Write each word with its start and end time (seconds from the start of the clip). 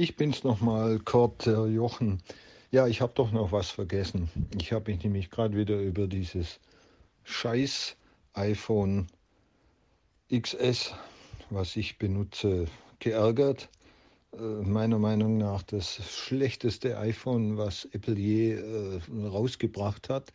Ich 0.00 0.14
bin's 0.14 0.44
nochmal, 0.44 1.00
Kurt 1.00 1.48
äh, 1.48 1.66
Jochen. 1.66 2.22
Ja, 2.70 2.86
ich 2.86 3.00
habe 3.00 3.14
doch 3.16 3.32
noch 3.32 3.50
was 3.50 3.68
vergessen. 3.70 4.30
Ich 4.56 4.72
habe 4.72 4.92
mich 4.92 5.02
nämlich 5.02 5.28
gerade 5.28 5.56
wieder 5.56 5.80
über 5.80 6.06
dieses 6.06 6.60
scheiß 7.24 7.96
iPhone 8.34 9.08
XS, 10.32 10.94
was 11.50 11.74
ich 11.74 11.98
benutze, 11.98 12.66
geärgert. 13.00 13.70
Äh, 14.34 14.38
meiner 14.38 15.00
Meinung 15.00 15.36
nach 15.36 15.64
das 15.64 15.96
schlechteste 16.08 16.96
iPhone, 16.98 17.56
was 17.56 17.86
Apple 17.86 18.14
je 18.14 18.52
äh, 18.52 19.00
rausgebracht 19.10 20.10
hat. 20.10 20.32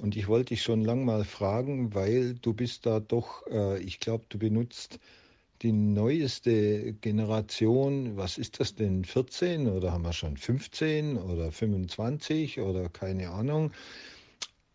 Und 0.00 0.16
ich 0.16 0.28
wollte 0.28 0.54
dich 0.54 0.62
schon 0.62 0.82
lang 0.82 1.04
mal 1.04 1.24
fragen, 1.24 1.92
weil 1.92 2.36
du 2.36 2.54
bist 2.54 2.86
da 2.86 3.00
doch, 3.00 3.46
äh, 3.48 3.78
ich 3.80 4.00
glaube, 4.00 4.24
du 4.30 4.38
benutzt 4.38 4.98
die 5.64 5.72
neueste 5.72 6.92
Generation, 6.92 8.18
was 8.18 8.36
ist 8.36 8.60
das 8.60 8.74
denn, 8.74 9.04
14 9.04 9.66
oder 9.66 9.92
haben 9.92 10.04
wir 10.04 10.12
schon 10.12 10.36
15 10.36 11.16
oder 11.16 11.50
25 11.50 12.60
oder 12.60 12.90
keine 12.90 13.30
Ahnung. 13.30 13.72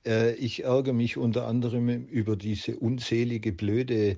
Äh, 0.03 0.33
ich 0.33 0.63
ärgere 0.63 0.93
mich 0.93 1.15
unter 1.15 1.45
anderem 1.45 2.07
über 2.07 2.35
diese 2.35 2.75
unzählige 2.75 3.53
blöde, 3.53 4.17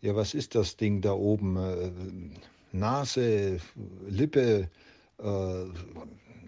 ja 0.00 0.16
was 0.16 0.32
ist 0.32 0.54
das 0.54 0.78
Ding 0.78 1.02
da 1.02 1.12
oben, 1.12 1.58
äh, 1.58 1.90
Nase, 2.72 3.58
Lippe, 4.08 4.70
äh, 5.18 5.64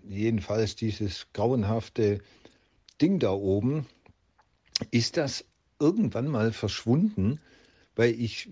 jedenfalls 0.09 0.77
dieses 0.77 1.27
grauenhafte 1.34 2.20
Ding 3.03 3.19
da 3.19 3.33
oben, 3.33 3.87
ist 4.91 5.19
das 5.19 5.45
irgendwann 5.78 6.28
mal 6.28 6.53
verschwunden? 6.53 7.39
Weil 7.98 8.12
ich, 8.12 8.48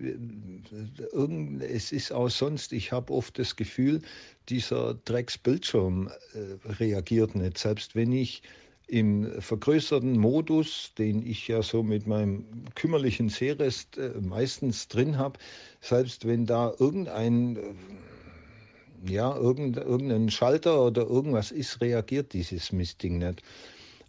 irgend, 1.13 1.63
es 1.63 1.93
ist 1.93 2.11
auch 2.13 2.29
sonst, 2.29 2.73
ich 2.73 2.91
habe 2.91 3.13
oft 3.13 3.39
das 3.39 3.55
Gefühl, 3.55 4.03
dieser 4.49 4.95
Drecksbildschirm 5.05 6.11
äh, 6.35 6.73
reagiert 6.73 7.37
nicht. 7.37 7.57
Selbst 7.57 7.95
wenn 7.95 8.11
ich 8.11 8.43
im 8.89 9.41
vergrößerten 9.41 10.19
Modus, 10.19 10.93
den 10.99 11.25
ich 11.25 11.47
ja 11.47 11.63
so 11.63 11.85
mit 11.85 12.09
meinem 12.09 12.45
kümmerlichen 12.75 13.29
Sehrest 13.29 13.99
äh, 13.99 14.11
meistens 14.21 14.89
drin 14.89 15.17
habe, 15.17 15.39
selbst 15.81 16.27
wenn 16.27 16.47
da 16.47 16.75
irgendein 16.81 17.57
äh, 17.57 17.61
ja, 19.09 19.37
irgendein 19.37 20.31
Schalter 20.31 20.85
oder 20.85 21.07
irgendwas 21.07 21.53
ist, 21.53 21.81
reagiert 21.81 22.33
dieses 22.33 22.73
Mistding 22.73 23.19
nicht. 23.19 23.43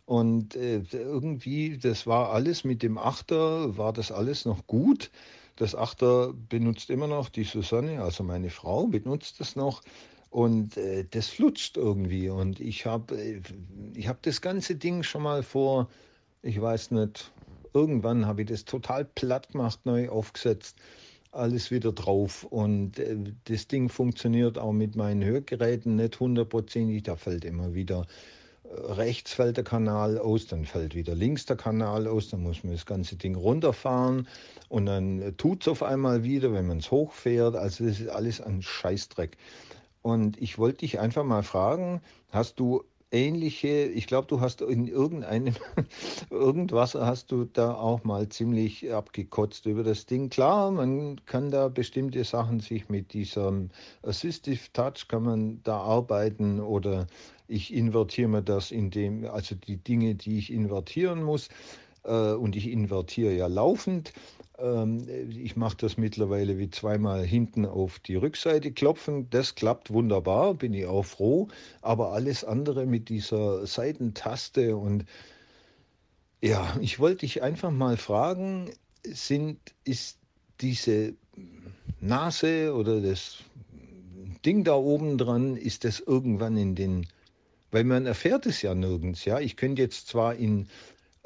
Und 0.06 0.56
äh, 0.56 0.82
irgendwie, 0.92 1.78
das 1.78 2.08
war 2.08 2.32
alles 2.32 2.64
mit 2.64 2.82
dem 2.82 2.98
Achter, 2.98 3.78
war 3.78 3.92
das 3.92 4.12
alles 4.12 4.46
noch 4.46 4.66
gut. 4.66 5.12
Das 5.58 5.76
Achter 5.76 6.34
benutzt 6.34 6.90
immer 6.90 7.08
noch 7.08 7.30
die 7.30 7.44
Susanne, 7.44 8.02
also 8.02 8.24
meine 8.24 8.50
Frau 8.50 8.88
benutzt 8.88 9.40
das 9.40 9.56
noch. 9.56 9.82
Und 10.30 10.78
äh, 10.78 11.06
das 11.10 11.28
flutscht 11.28 11.78
irgendwie. 11.78 12.30
Und 12.30 12.60
ich 12.60 12.86
habe 12.86 13.16
äh, 13.16 13.42
ich 13.96 14.08
hab 14.08 14.22
das 14.24 14.42
ganze 14.42 14.76
Ding 14.76 15.04
schon 15.04 15.24
mal 15.24 15.44
vor, 15.44 15.90
ich 16.42 16.62
weiß 16.62 16.92
nicht, 16.92 17.32
irgendwann 17.74 18.26
habe 18.26 18.42
ich 18.44 18.48
das 18.48 18.66
total 18.66 19.06
platt 19.06 19.52
gemacht, 19.52 19.80
neu 19.86 20.10
aufgesetzt 20.10 20.78
alles 21.32 21.72
wieder 21.72 21.92
drauf. 21.92 22.44
Und 22.44 23.00
äh, 23.00 23.16
das 23.46 23.68
Ding 23.68 23.90
funktioniert 23.90 24.58
auch 24.58 24.74
mit 24.74 24.96
meinen 24.96 25.24
Hörgeräten 25.24 25.96
nicht 25.96 26.20
hundertprozentig. 26.20 27.04
Da 27.04 27.16
fällt 27.16 27.46
immer 27.46 27.74
wieder 27.74 28.06
rechts 28.72 29.34
fällt 29.34 29.58
der 29.58 29.64
Kanal 29.64 30.18
aus, 30.18 30.48
dann 30.48 30.66
fällt 30.66 30.96
wieder 30.96 31.16
links 31.16 31.46
der 31.46 31.56
Kanal 31.56 32.08
aus, 32.08 32.30
dann 32.30 32.44
muss 32.44 32.64
man 32.64 32.74
das 32.74 32.86
ganze 32.86 33.16
Ding 33.16 33.36
runterfahren 33.36 34.28
und 34.70 34.86
dann 34.86 35.36
tut 35.38 35.62
es 35.62 35.68
auf 35.68 35.84
einmal 35.84 36.24
wieder, 36.24 36.54
wenn 36.54 36.68
man 36.68 36.80
es 36.80 36.92
hochfährt. 36.92 37.56
Also 37.56 37.86
das 37.86 38.00
ist 38.00 38.10
alles 38.10 38.42
ein 38.42 38.62
Scheißdreck. 38.62 39.38
Und 40.02 40.42
ich 40.42 40.58
wollte 40.58 40.80
dich 40.80 41.00
einfach 41.00 41.24
mal 41.24 41.44
fragen, 41.44 42.02
hast 42.32 42.60
du 42.60 42.84
ähnliche, 43.12 43.86
ich 43.86 44.08
glaube, 44.08 44.28
du 44.28 44.42
hast 44.42 44.62
in 44.62 44.88
irgendeinem, 44.88 45.56
irgendwas 46.30 46.96
hast 46.96 47.32
du 47.32 47.46
da 47.46 47.74
auch 47.74 48.04
mal 48.04 48.28
ziemlich 48.30 48.92
abgekotzt 48.92 49.66
über 49.66 49.84
das 49.84 50.06
Ding. 50.06 50.30
Klar, 50.30 50.72
man 50.72 51.24
kann 51.26 51.52
da 51.52 51.70
bestimmte 51.70 52.24
Sachen 52.24 52.60
sich 52.60 52.90
mit 52.90 53.14
diesem 53.14 53.70
Assistive 54.04 54.60
Touch 54.74 55.08
kann 55.08 55.24
man 55.24 55.64
da 55.64 55.78
arbeiten 55.78 56.60
oder 56.60 57.08
ich 57.48 57.74
invertiere 57.74 58.28
mir 58.28 58.42
das 58.42 58.72
in 58.72 58.90
dem, 58.90 59.26
also 59.26 59.56
die 59.56 59.78
Dinge, 59.78 60.16
die 60.16 60.38
ich 60.38 60.52
invertieren 60.52 61.24
muss, 61.24 61.50
äh, 62.04 62.34
und 62.34 62.56
ich 62.56 62.70
invertiere 62.70 63.34
ja 63.34 63.48
laufend. 63.48 64.14
Ähm, 64.58 65.08
ich 65.30 65.56
mache 65.56 65.78
das 65.78 65.98
mittlerweile 65.98 66.58
wie 66.58 66.70
zweimal 66.70 67.24
hinten 67.24 67.66
auf 67.66 68.00
die 68.00 68.16
Rückseite 68.16 68.72
klopfen. 68.72 69.30
Das 69.30 69.56
klappt 69.56 69.92
wunderbar, 69.92 70.54
bin 70.56 70.74
ich 70.74 70.86
auch 70.86 71.06
froh. 71.06 71.48
Aber 71.82 72.14
alles 72.14 72.44
andere 72.44 72.86
mit 72.86 73.10
dieser 73.10 73.66
Seitentaste 73.68 74.76
und 74.76 75.06
ja, 76.42 76.78
ich 76.82 77.00
wollte 77.00 77.22
dich 77.22 77.42
einfach 77.42 77.72
mal 77.72 77.98
fragen, 77.98 78.70
sind, 79.04 79.60
ist 79.84 80.20
diese 80.62 81.16
Nase 82.00 82.76
oder 82.76 83.02
das 83.02 83.38
Ding 84.46 84.64
da 84.64 84.76
oben 84.76 85.18
dran, 85.18 85.58
ist 85.58 85.84
das 85.84 86.00
irgendwann 86.00 86.56
in 86.58 86.76
den 86.76 87.08
weil 87.72 87.84
man 87.84 88.06
erfährt 88.06 88.46
es 88.46 88.62
ja 88.62 88.74
nirgends. 88.76 89.26
Ja, 89.26 89.40
ich 89.40 89.56
könnte 89.58 89.82
jetzt 89.82 90.08
zwar 90.08 90.36
in 90.36 90.68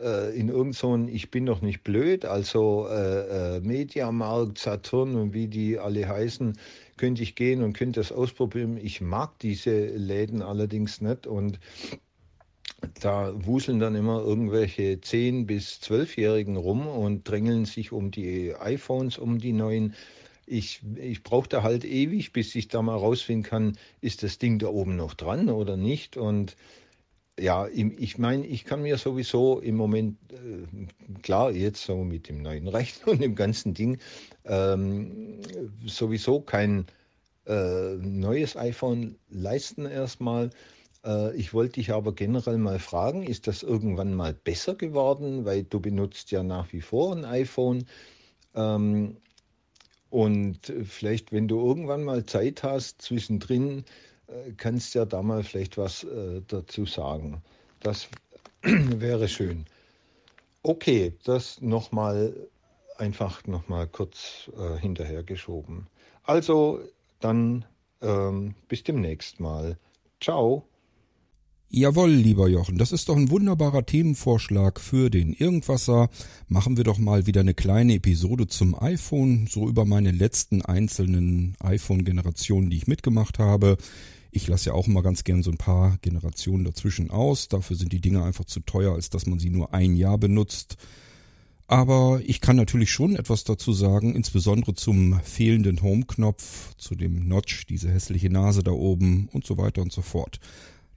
äh, 0.01 0.37
in 0.37 0.49
irgend 0.49 0.75
so 0.75 0.95
ein 0.95 1.07
Ich 1.07 1.31
bin 1.31 1.45
doch 1.45 1.61
nicht 1.61 1.83
blöd, 1.83 2.25
also 2.25 2.87
äh, 2.89 3.57
äh, 3.57 3.61
Mediamarkt, 3.61 4.57
Saturn 4.57 5.15
und 5.15 5.33
wie 5.33 5.47
die 5.47 5.77
alle 5.77 6.07
heißen, 6.07 6.57
könnte 6.97 7.23
ich 7.23 7.35
gehen 7.35 7.63
und 7.63 7.73
könnte 7.73 7.99
das 7.99 8.11
ausprobieren. 8.11 8.77
Ich 8.77 9.01
mag 9.01 9.37
diese 9.39 9.85
Läden 9.87 10.41
allerdings 10.41 11.01
nicht 11.01 11.27
und 11.27 11.59
da 12.99 13.33
wuseln 13.45 13.79
dann 13.79 13.95
immer 13.95 14.21
irgendwelche 14.21 14.93
10- 14.93 15.45
bis 15.45 15.79
12-Jährigen 15.83 16.57
rum 16.57 16.87
und 16.87 17.29
drängeln 17.29 17.65
sich 17.65 17.91
um 17.91 18.09
die 18.09 18.55
iPhones, 18.55 19.17
um 19.19 19.37
die 19.37 19.53
neuen 19.53 19.93
ich, 20.51 20.81
ich 20.97 21.23
brauche 21.23 21.47
da 21.47 21.63
halt 21.63 21.85
ewig, 21.85 22.33
bis 22.33 22.53
ich 22.55 22.67
da 22.67 22.81
mal 22.81 22.97
rausfinden 22.97 23.43
kann, 23.43 23.77
ist 24.01 24.21
das 24.21 24.37
Ding 24.37 24.59
da 24.59 24.67
oben 24.67 24.97
noch 24.97 25.13
dran 25.13 25.49
oder 25.49 25.77
nicht. 25.77 26.17
Und 26.17 26.57
ja, 27.39 27.67
ich 27.67 28.17
meine, 28.17 28.45
ich 28.45 28.65
kann 28.65 28.81
mir 28.81 28.97
sowieso 28.97 29.59
im 29.59 29.75
Moment, 29.75 30.17
äh, 30.31 31.17
klar, 31.21 31.51
jetzt 31.51 31.83
so 31.85 32.03
mit 32.03 32.27
dem 32.27 32.41
neuen 32.41 32.67
Rechner 32.67 33.07
und 33.13 33.21
dem 33.21 33.35
ganzen 33.35 33.73
Ding, 33.73 33.97
ähm, 34.45 35.39
sowieso 35.85 36.41
kein 36.41 36.85
äh, 37.47 37.95
neues 37.95 38.57
iPhone 38.57 39.15
leisten 39.29 39.85
erstmal. 39.85 40.49
Äh, 41.05 41.33
ich 41.37 41.53
wollte 41.53 41.73
dich 41.75 41.91
aber 41.93 42.13
generell 42.13 42.57
mal 42.57 42.79
fragen, 42.79 43.23
ist 43.23 43.47
das 43.47 43.63
irgendwann 43.63 44.13
mal 44.13 44.33
besser 44.33 44.75
geworden, 44.75 45.45
weil 45.45 45.63
du 45.63 45.79
benutzt 45.79 46.29
ja 46.31 46.43
nach 46.43 46.73
wie 46.73 46.81
vor 46.81 47.15
ein 47.15 47.23
iPhone. 47.23 47.85
Ähm, 48.53 49.15
und 50.11 50.71
vielleicht, 50.83 51.31
wenn 51.31 51.47
du 51.47 51.65
irgendwann 51.65 52.03
mal 52.03 52.25
Zeit 52.25 52.63
hast, 52.63 53.01
zwischendrin, 53.01 53.85
äh, 54.27 54.51
kannst 54.57 54.93
du 54.93 54.99
ja 54.99 55.05
da 55.05 55.23
mal 55.23 55.41
vielleicht 55.41 55.77
was 55.77 56.03
äh, 56.03 56.41
dazu 56.47 56.85
sagen. 56.85 57.41
Das 57.79 58.09
wäre 58.61 59.27
schön. 59.29 59.65
Okay, 60.63 61.13
das 61.23 61.61
nochmal 61.61 62.35
einfach 62.97 63.47
nochmal 63.47 63.87
kurz 63.87 64.51
äh, 64.57 64.77
hinterhergeschoben. 64.77 65.87
Also 66.23 66.81
dann 67.19 67.65
ähm, 68.01 68.53
bis 68.67 68.83
demnächst 68.83 69.39
mal. 69.39 69.77
Ciao. 70.19 70.70
Jawohl, 71.73 72.11
lieber 72.11 72.49
Jochen, 72.49 72.77
das 72.77 72.91
ist 72.91 73.07
doch 73.07 73.15
ein 73.15 73.29
wunderbarer 73.29 73.85
Themenvorschlag 73.85 74.77
für 74.81 75.09
den 75.09 75.31
Irgendwasser. 75.31 76.09
Machen 76.49 76.75
wir 76.75 76.83
doch 76.83 76.97
mal 76.97 77.27
wieder 77.27 77.39
eine 77.39 77.53
kleine 77.53 77.93
Episode 77.93 78.47
zum 78.47 78.77
iPhone, 78.77 79.47
so 79.47 79.69
über 79.69 79.85
meine 79.85 80.11
letzten 80.11 80.61
einzelnen 80.61 81.55
iPhone-Generationen, 81.61 82.69
die 82.69 82.75
ich 82.75 82.87
mitgemacht 82.87 83.39
habe. 83.39 83.77
Ich 84.31 84.49
lasse 84.49 84.71
ja 84.71 84.73
auch 84.73 84.89
immer 84.89 85.01
ganz 85.01 85.23
gern 85.23 85.43
so 85.43 85.51
ein 85.51 85.57
paar 85.57 85.97
Generationen 86.01 86.65
dazwischen 86.65 87.09
aus. 87.09 87.47
Dafür 87.47 87.77
sind 87.77 87.93
die 87.93 88.01
Dinge 88.01 88.21
einfach 88.21 88.43
zu 88.43 88.59
teuer, 88.59 88.93
als 88.95 89.09
dass 89.09 89.25
man 89.25 89.39
sie 89.39 89.49
nur 89.49 89.73
ein 89.73 89.95
Jahr 89.95 90.17
benutzt. 90.17 90.75
Aber 91.67 92.19
ich 92.25 92.41
kann 92.41 92.57
natürlich 92.57 92.91
schon 92.91 93.15
etwas 93.15 93.45
dazu 93.45 93.71
sagen, 93.71 94.13
insbesondere 94.13 94.73
zum 94.73 95.21
fehlenden 95.23 95.81
Home-Knopf, 95.81 96.75
zu 96.75 96.95
dem 96.95 97.29
Notch, 97.29 97.65
diese 97.67 97.89
hässliche 97.89 98.29
Nase 98.29 98.61
da 98.61 98.71
oben 98.71 99.29
und 99.31 99.45
so 99.45 99.57
weiter 99.57 99.81
und 99.81 99.93
so 99.93 100.01
fort. 100.01 100.41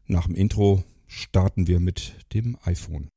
Nach 0.07 0.27
dem 0.27 0.35
Intro 0.35 0.85
starten 1.07 1.67
wir 1.67 1.81
mit 1.81 2.13
dem 2.35 2.59
iPhone. 2.65 3.09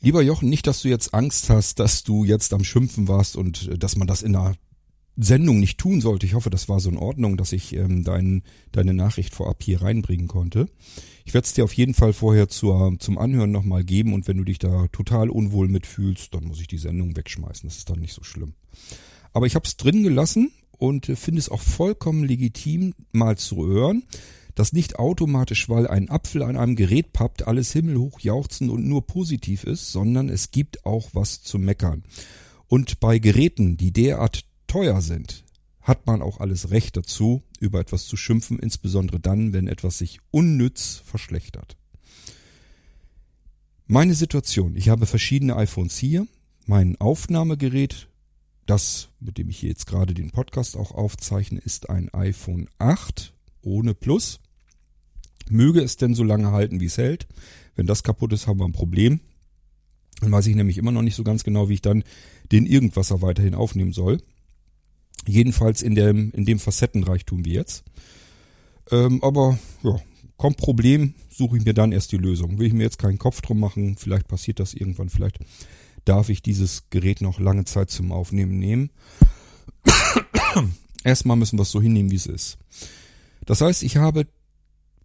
Lieber 0.00 0.22
Jochen, 0.22 0.48
nicht, 0.48 0.66
dass 0.66 0.82
du 0.82 0.88
jetzt 0.88 1.12
Angst 1.12 1.50
hast, 1.50 1.78
dass 1.78 2.02
du 2.02 2.24
jetzt 2.24 2.52
am 2.52 2.64
Schimpfen 2.64 3.08
warst 3.08 3.36
und 3.36 3.68
äh, 3.68 3.78
dass 3.78 3.94
man 3.94 4.08
das 4.08 4.22
in 4.22 4.34
einer 4.34 4.56
Sendung 5.20 5.58
nicht 5.58 5.78
tun 5.78 6.00
sollte. 6.00 6.26
Ich 6.26 6.34
hoffe, 6.34 6.48
das 6.48 6.68
war 6.68 6.78
so 6.78 6.88
in 6.88 6.96
Ordnung, 6.96 7.36
dass 7.36 7.52
ich 7.52 7.74
ähm, 7.74 8.04
dein, 8.04 8.42
deine 8.70 8.94
Nachricht 8.94 9.34
vorab 9.34 9.62
hier 9.62 9.82
reinbringen 9.82 10.28
konnte. 10.28 10.68
Ich 11.24 11.34
werde 11.34 11.44
es 11.44 11.54
dir 11.54 11.64
auf 11.64 11.72
jeden 11.72 11.94
Fall 11.94 12.12
vorher 12.12 12.48
zur, 12.48 12.94
zum 13.00 13.18
Anhören 13.18 13.50
nochmal 13.50 13.82
geben 13.82 14.14
und 14.14 14.28
wenn 14.28 14.38
du 14.38 14.44
dich 14.44 14.60
da 14.60 14.86
total 14.88 15.28
unwohl 15.28 15.68
mitfühlst, 15.68 16.32
dann 16.32 16.44
muss 16.44 16.60
ich 16.60 16.68
die 16.68 16.78
Sendung 16.78 17.16
wegschmeißen. 17.16 17.68
Das 17.68 17.78
ist 17.78 17.90
dann 17.90 17.98
nicht 17.98 18.14
so 18.14 18.22
schlimm. 18.22 18.54
Aber 19.32 19.46
ich 19.46 19.56
habe 19.56 19.66
es 19.66 19.76
drin 19.76 20.04
gelassen 20.04 20.52
und 20.78 21.08
äh, 21.08 21.16
finde 21.16 21.40
es 21.40 21.48
auch 21.48 21.62
vollkommen 21.62 22.22
legitim, 22.22 22.94
mal 23.10 23.36
zu 23.36 23.66
hören, 23.66 24.04
dass 24.54 24.72
nicht 24.72 25.00
automatisch, 25.00 25.68
weil 25.68 25.88
ein 25.88 26.10
Apfel 26.10 26.42
an 26.42 26.56
einem 26.56 26.76
Gerät 26.76 27.12
pappt, 27.12 27.46
alles 27.46 27.72
himmelhoch 27.72 28.20
jauchzen 28.20 28.70
und 28.70 28.86
nur 28.86 29.06
positiv 29.06 29.64
ist, 29.64 29.90
sondern 29.90 30.28
es 30.28 30.52
gibt 30.52 30.86
auch 30.86 31.10
was 31.12 31.42
zu 31.42 31.58
meckern. 31.58 32.04
Und 32.68 33.00
bei 33.00 33.18
Geräten, 33.18 33.76
die 33.76 33.92
derart 33.92 34.44
teuer 34.68 35.00
sind, 35.00 35.44
hat 35.80 36.06
man 36.06 36.22
auch 36.22 36.38
alles 36.38 36.70
Recht 36.70 36.96
dazu, 36.96 37.42
über 37.58 37.80
etwas 37.80 38.06
zu 38.06 38.16
schimpfen, 38.16 38.58
insbesondere 38.58 39.18
dann, 39.18 39.52
wenn 39.52 39.66
etwas 39.66 39.98
sich 39.98 40.20
unnütz 40.30 41.02
verschlechtert. 41.04 41.76
Meine 43.86 44.14
Situation, 44.14 44.76
ich 44.76 44.90
habe 44.90 45.06
verschiedene 45.06 45.56
iPhones 45.56 45.96
hier, 45.96 46.26
mein 46.66 47.00
Aufnahmegerät, 47.00 48.08
das, 48.66 49.08
mit 49.18 49.38
dem 49.38 49.48
ich 49.48 49.60
hier 49.60 49.70
jetzt 49.70 49.86
gerade 49.86 50.12
den 50.12 50.30
Podcast 50.30 50.76
auch 50.76 50.92
aufzeichne, 50.92 51.58
ist 51.58 51.88
ein 51.88 52.12
iPhone 52.12 52.68
8 52.78 53.32
ohne 53.62 53.94
Plus. 53.94 54.40
Möge 55.48 55.80
es 55.80 55.96
denn 55.96 56.14
so 56.14 56.22
lange 56.22 56.52
halten, 56.52 56.78
wie 56.80 56.84
es 56.84 56.98
hält. 56.98 57.26
Wenn 57.74 57.86
das 57.86 58.02
kaputt 58.02 58.34
ist, 58.34 58.46
haben 58.46 58.60
wir 58.60 58.66
ein 58.66 58.72
Problem. 58.72 59.20
Dann 60.20 60.32
weiß 60.32 60.46
ich 60.48 60.54
nämlich 60.54 60.76
immer 60.76 60.92
noch 60.92 61.00
nicht 61.00 61.14
so 61.14 61.24
ganz 61.24 61.44
genau, 61.44 61.70
wie 61.70 61.74
ich 61.74 61.82
dann 61.82 62.04
den 62.52 62.66
Irgendwasser 62.66 63.22
weiterhin 63.22 63.54
aufnehmen 63.54 63.94
soll. 63.94 64.18
Jedenfalls 65.26 65.82
in 65.82 65.94
dem, 65.94 66.30
in 66.32 66.44
dem 66.44 66.58
Facettenreichtum 66.58 67.44
wie 67.44 67.54
jetzt. 67.54 67.84
Ähm, 68.90 69.22
aber 69.22 69.58
ja, 69.82 69.96
kommt 70.36 70.56
Problem, 70.56 71.14
suche 71.30 71.58
ich 71.58 71.64
mir 71.64 71.74
dann 71.74 71.92
erst 71.92 72.12
die 72.12 72.16
Lösung. 72.16 72.58
Will 72.58 72.66
ich 72.66 72.72
mir 72.72 72.84
jetzt 72.84 72.98
keinen 72.98 73.18
Kopf 73.18 73.40
drum 73.42 73.60
machen, 73.60 73.96
vielleicht 73.96 74.28
passiert 74.28 74.60
das 74.60 74.74
irgendwann, 74.74 75.10
vielleicht 75.10 75.38
darf 76.04 76.30
ich 76.30 76.42
dieses 76.42 76.88
Gerät 76.90 77.20
noch 77.20 77.38
lange 77.38 77.64
Zeit 77.64 77.90
zum 77.90 78.12
Aufnehmen 78.12 78.58
nehmen. 78.58 78.90
Erstmal 81.04 81.36
müssen 81.36 81.58
wir 81.58 81.62
es 81.62 81.70
so 81.70 81.82
hinnehmen, 81.82 82.10
wie 82.10 82.16
es 82.16 82.26
ist. 82.26 82.58
Das 83.44 83.60
heißt, 83.60 83.82
ich 83.82 83.96
habe 83.96 84.26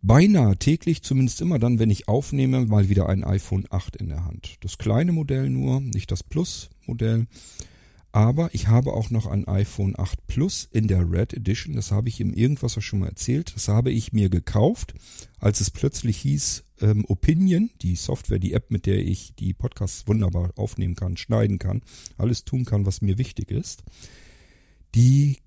beinahe 0.02 0.58
täglich, 0.58 1.02
zumindest 1.02 1.42
immer 1.42 1.60
dann, 1.60 1.80
wenn 1.80 1.90
ich 1.90 2.08
aufnehme, 2.08 2.66
mal 2.66 2.90
wieder 2.90 3.10
ein 3.10 3.24
iPhone 3.24 3.66
8 3.70 3.96
in 3.96 4.10
der 4.10 4.26
Hand. 4.26 4.58
Das 4.62 4.78
kleine 4.78 5.12
Modell 5.12 5.50
nur, 5.50 5.82
nicht 5.82 6.12
das 6.12 6.24
Plus-Modell. 6.24 7.28
Aber 8.14 8.54
ich 8.54 8.68
habe 8.68 8.94
auch 8.94 9.10
noch 9.10 9.26
ein 9.26 9.48
iPhone 9.48 9.98
8 9.98 10.28
Plus 10.28 10.70
in 10.72 10.88
der 10.88 11.12
Red 11.12 11.34
Edition. 11.34 11.76
Das 11.76 11.92
habe 11.92 12.10
ich 12.10 12.22
im 12.22 12.32
Irgendwas 12.32 12.82
schon 12.84 13.00
mal 13.00 13.10
erzählt. 13.10 13.56
Das 13.56 13.68
habe 13.68 13.92
ich 13.92 14.14
mir 14.14 14.30
gekauft, 14.30 14.94
als 15.40 15.62
es 15.62 15.72
plötzlich 15.72 16.18
hieß, 16.18 16.64
ähm, 16.82 17.06
Opinion, 17.08 17.72
die 17.82 17.96
Software, 17.96 18.38
die 18.38 18.54
App, 18.54 18.70
mit 18.70 18.86
der 18.86 19.00
ich 19.00 19.34
die 19.34 19.54
Podcasts 19.54 20.08
wunderbar 20.08 20.52
aufnehmen 20.58 20.94
kann, 20.94 21.18
schneiden 21.18 21.58
kann, 21.58 21.82
alles 22.16 22.46
tun 22.46 22.66
kann, 22.66 22.86
was 22.86 23.02
mir 23.02 23.18
wichtig 23.18 23.50
ist. 23.50 23.82
Die 24.94 25.40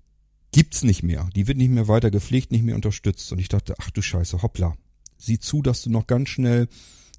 gibt's 0.51 0.83
nicht 0.83 1.03
mehr. 1.03 1.29
Die 1.37 1.47
wird 1.47 1.57
nicht 1.57 1.71
mehr 1.71 1.87
weiter 1.87 2.11
gepflegt, 2.11 2.51
nicht 2.51 2.65
mehr 2.65 2.75
unterstützt. 2.75 3.31
Und 3.31 3.39
ich 3.39 3.47
dachte, 3.47 3.75
ach 3.79 3.91
du 3.91 4.01
Scheiße, 4.01 4.41
hoppla. 4.41 4.75
Sieh 5.17 5.39
zu, 5.39 5.61
dass 5.61 5.83
du 5.83 5.89
noch 5.89 6.05
ganz 6.05 6.27
schnell 6.27 6.67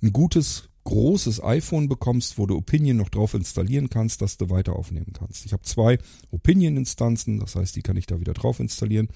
ein 0.03 0.13
gutes 0.13 0.69
großes 0.89 1.45
iPhone 1.45 1.87
bekommst, 1.87 2.39
wo 2.39 2.47
du 2.47 2.57
Opinion 2.57 2.97
noch 2.97 3.11
drauf 3.11 3.35
installieren 3.35 3.91
kannst, 3.91 4.23
dass 4.23 4.39
du 4.39 4.49
weiter 4.49 4.75
aufnehmen 4.75 5.13
kannst. 5.13 5.45
Ich 5.45 5.53
habe 5.53 5.63
zwei 5.63 5.99
Opinion-Instanzen, 6.31 7.41
das 7.41 7.57
heißt, 7.57 7.77
die 7.77 7.83
kann 7.83 7.99
ich 7.99 8.07
da 8.07 8.21
wieder 8.21 8.33
drauf 8.33 8.59
installieren 8.59 9.09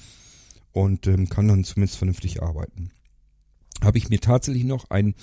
und 0.72 1.06
ähm, 1.06 1.30
kann 1.30 1.48
dann 1.48 1.64
zumindest 1.64 1.96
vernünftig 1.96 2.42
arbeiten. 2.42 2.90
Habe 3.82 3.96
ich 3.96 4.10
mir 4.10 4.20
tatsächlich 4.20 4.64
noch 4.64 4.90
ein 4.90 5.14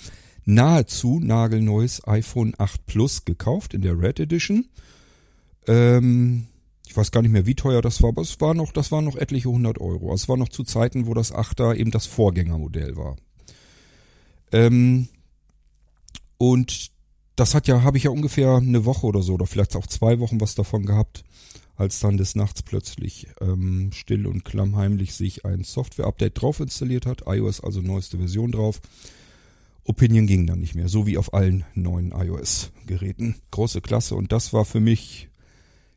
nahezu 0.44 1.20
nagelneues 1.20 2.06
iPhone 2.08 2.54
8 2.58 2.84
Plus 2.84 3.24
gekauft 3.24 3.72
in 3.72 3.82
der 3.82 3.96
Red 4.00 4.18
Edition. 4.18 4.68
Ähm, 5.68 6.48
ich 6.84 6.96
weiß 6.96 7.12
gar 7.12 7.22
nicht 7.22 7.30
mehr, 7.30 7.46
wie 7.46 7.54
teuer 7.54 7.80
das 7.80 8.02
war, 8.02 8.08
aber 8.08 8.22
es 8.22 8.40
war 8.40 8.54
noch, 8.54 8.72
das 8.72 8.90
waren 8.90 9.04
noch 9.04 9.14
etliche 9.14 9.50
hundert 9.50 9.80
Euro. 9.80 10.12
Es 10.12 10.28
war 10.28 10.36
noch 10.36 10.48
zu 10.48 10.64
Zeiten, 10.64 11.06
wo 11.06 11.14
das 11.14 11.32
8er 11.32 11.76
eben 11.76 11.92
das 11.92 12.06
Vorgängermodell 12.06 12.96
war. 12.96 13.14
Ähm, 14.50 15.06
und 16.40 16.90
das 17.36 17.54
hat 17.54 17.68
ja, 17.68 17.82
habe 17.82 17.98
ich 17.98 18.04
ja 18.04 18.10
ungefähr 18.10 18.56
eine 18.56 18.86
Woche 18.86 19.06
oder 19.06 19.20
so, 19.20 19.34
oder 19.34 19.46
vielleicht 19.46 19.76
auch 19.76 19.86
zwei 19.86 20.20
Wochen 20.20 20.40
was 20.40 20.54
davon 20.54 20.86
gehabt, 20.86 21.22
als 21.76 22.00
dann 22.00 22.16
des 22.16 22.34
Nachts 22.34 22.62
plötzlich 22.62 23.26
ähm, 23.42 23.90
still 23.92 24.26
und 24.26 24.42
klammheimlich 24.42 25.12
sich 25.12 25.44
ein 25.44 25.64
Software-Update 25.64 26.40
drauf 26.40 26.60
installiert 26.60 27.04
hat, 27.04 27.24
iOS 27.26 27.60
also 27.60 27.82
neueste 27.82 28.16
Version 28.16 28.52
drauf. 28.52 28.80
Opinion 29.84 30.26
ging 30.26 30.46
dann 30.46 30.60
nicht 30.60 30.74
mehr, 30.74 30.88
so 30.88 31.06
wie 31.06 31.18
auf 31.18 31.34
allen 31.34 31.66
neuen 31.74 32.12
iOS-Geräten. 32.12 33.34
Große 33.50 33.82
Klasse 33.82 34.14
und 34.14 34.32
das 34.32 34.54
war 34.54 34.64
für 34.64 34.80
mich 34.80 35.28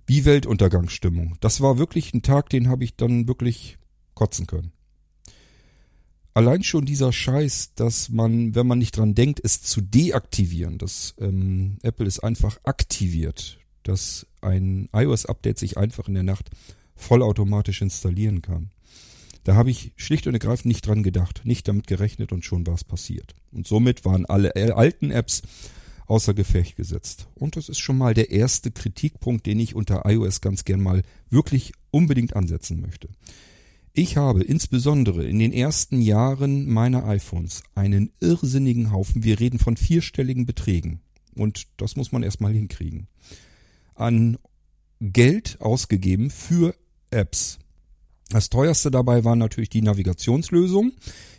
wie 0.06 0.26
Weltuntergangsstimmung. 0.26 1.38
Das 1.40 1.62
war 1.62 1.78
wirklich 1.78 2.14
ein 2.14 2.22
Tag, 2.22 2.50
den 2.50 2.68
habe 2.68 2.84
ich 2.84 2.98
dann 2.98 3.30
wirklich 3.30 3.78
kotzen 4.14 4.46
können. 4.46 4.74
Allein 6.34 6.64
schon 6.64 6.86
dieser 6.86 7.14
Scheiß, 7.14 7.76
dass 7.76 8.10
man, 8.10 8.56
wenn 8.56 8.66
man 8.66 8.80
nicht 8.80 8.98
dran 8.98 9.14
denkt, 9.14 9.40
es 9.44 9.62
zu 9.62 9.82
deaktivieren, 9.82 10.80
dass 10.80 11.14
ähm, 11.20 11.78
Apple 11.84 12.08
es 12.08 12.20
einfach 12.20 12.60
aktiviert, 12.64 13.60
dass 13.84 14.26
ein 14.42 14.90
iOS-Update 14.94 15.60
sich 15.60 15.78
einfach 15.78 16.08
in 16.08 16.16
der 16.16 16.24
Nacht 16.24 16.50
vollautomatisch 16.96 17.82
installieren 17.82 18.42
kann. 18.42 18.72
Da 19.44 19.56
habe 19.56 19.70
ich 19.70 19.92
schlicht 19.96 20.26
und 20.26 20.34
ergreifend 20.34 20.68
nicht 20.68 20.88
dran 20.88 21.04
gedacht, 21.04 21.42
nicht 21.44 21.68
damit 21.68 21.86
gerechnet 21.86 22.32
und 22.32 22.46
schon 22.46 22.66
war 22.66 22.76
es 22.76 22.84
passiert. 22.84 23.36
Und 23.52 23.68
somit 23.68 24.06
waren 24.06 24.26
alle 24.26 24.56
alten 24.76 25.12
Apps 25.12 25.44
außer 26.08 26.34
Gefecht 26.34 26.78
gesetzt. 26.78 27.28
Und 27.36 27.58
das 27.58 27.70
ist 27.70 27.80
schon 27.80 27.98
mal 27.98 28.14
der 28.14 28.32
erste 28.32 28.72
Kritikpunkt, 28.72 29.46
den 29.46 29.60
ich 29.60 29.76
unter 29.76 30.04
iOS 30.10 30.42
ganz 30.42 30.64
gern 30.64 30.82
mal 30.82 31.04
wirklich 31.30 31.74
unbedingt 31.92 32.36
ansetzen 32.36 32.82
möchte. 32.82 33.10
Ich 33.96 34.18
habe 34.18 34.44
insbesondere 34.44 35.24
in 35.24 35.38
den 35.38 35.54
ersten 35.54 36.02
Jahren 36.02 36.68
meiner 36.68 37.06
iPhones 37.06 37.62
einen 37.76 38.12
irrsinnigen 38.20 38.92
Haufen, 38.92 39.24
wir 39.24 39.40
reden 39.40 39.60
von 39.60 39.78
vierstelligen 39.78 40.48
Beträgen, 40.48 41.02
und 41.36 41.68
das 41.78 41.96
muss 41.96 42.12
man 42.12 42.24
erstmal 42.24 42.54
hinkriegen, 42.54 43.06
an 43.94 44.40
Geld 45.00 45.58
ausgegeben 45.60 46.32
für 46.32 46.74
Apps. 47.12 47.60
Das 48.32 48.50
teuerste 48.50 48.90
dabei 48.90 49.26
war 49.26 49.36
natürlich 49.36 49.70
die 49.70 49.84
Navigationslösung. 49.84 50.94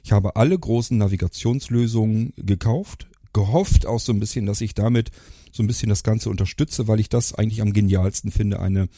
Ich 0.04 0.12
habe 0.12 0.36
alle 0.36 0.56
großen 0.56 0.96
Navigationslösungen 0.96 2.34
gekauft, 2.36 3.08
gehofft 3.32 3.84
auch 3.84 3.98
so 3.98 4.12
ein 4.12 4.20
bisschen, 4.20 4.46
dass 4.46 4.60
ich 4.60 4.74
damit 4.74 5.10
so 5.50 5.64
ein 5.64 5.66
bisschen 5.66 5.88
das 5.88 6.04
Ganze 6.04 6.30
unterstütze, 6.30 6.86
weil 6.86 7.00
ich 7.00 7.08
das 7.08 7.34
eigentlich 7.34 7.62
am 7.62 7.72
genialsten 7.72 8.30
finde, 8.30 8.60
eine 8.60 8.88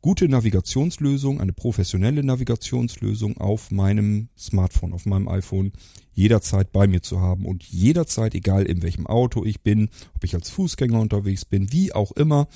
gute 0.00 0.28
Navigationslösung, 0.28 1.40
eine 1.40 1.52
professionelle 1.52 2.22
Navigationslösung 2.22 3.36
auf 3.36 3.70
meinem 3.70 4.28
Smartphone, 4.38 4.92
auf 4.92 5.06
meinem 5.06 5.28
iPhone 5.28 5.72
jederzeit 6.12 6.72
bei 6.72 6.86
mir 6.86 7.02
zu 7.02 7.20
haben 7.20 7.44
und 7.44 7.64
jederzeit, 7.64 8.34
egal 8.34 8.64
in 8.64 8.82
welchem 8.82 9.06
Auto 9.06 9.44
ich 9.44 9.60
bin, 9.60 9.90
ob 10.14 10.24
ich 10.24 10.34
als 10.34 10.50
Fußgänger 10.50 11.00
unterwegs 11.00 11.44
bin, 11.44 11.72
wie 11.72 11.92
auch 11.92 12.12
immer, 12.12 12.48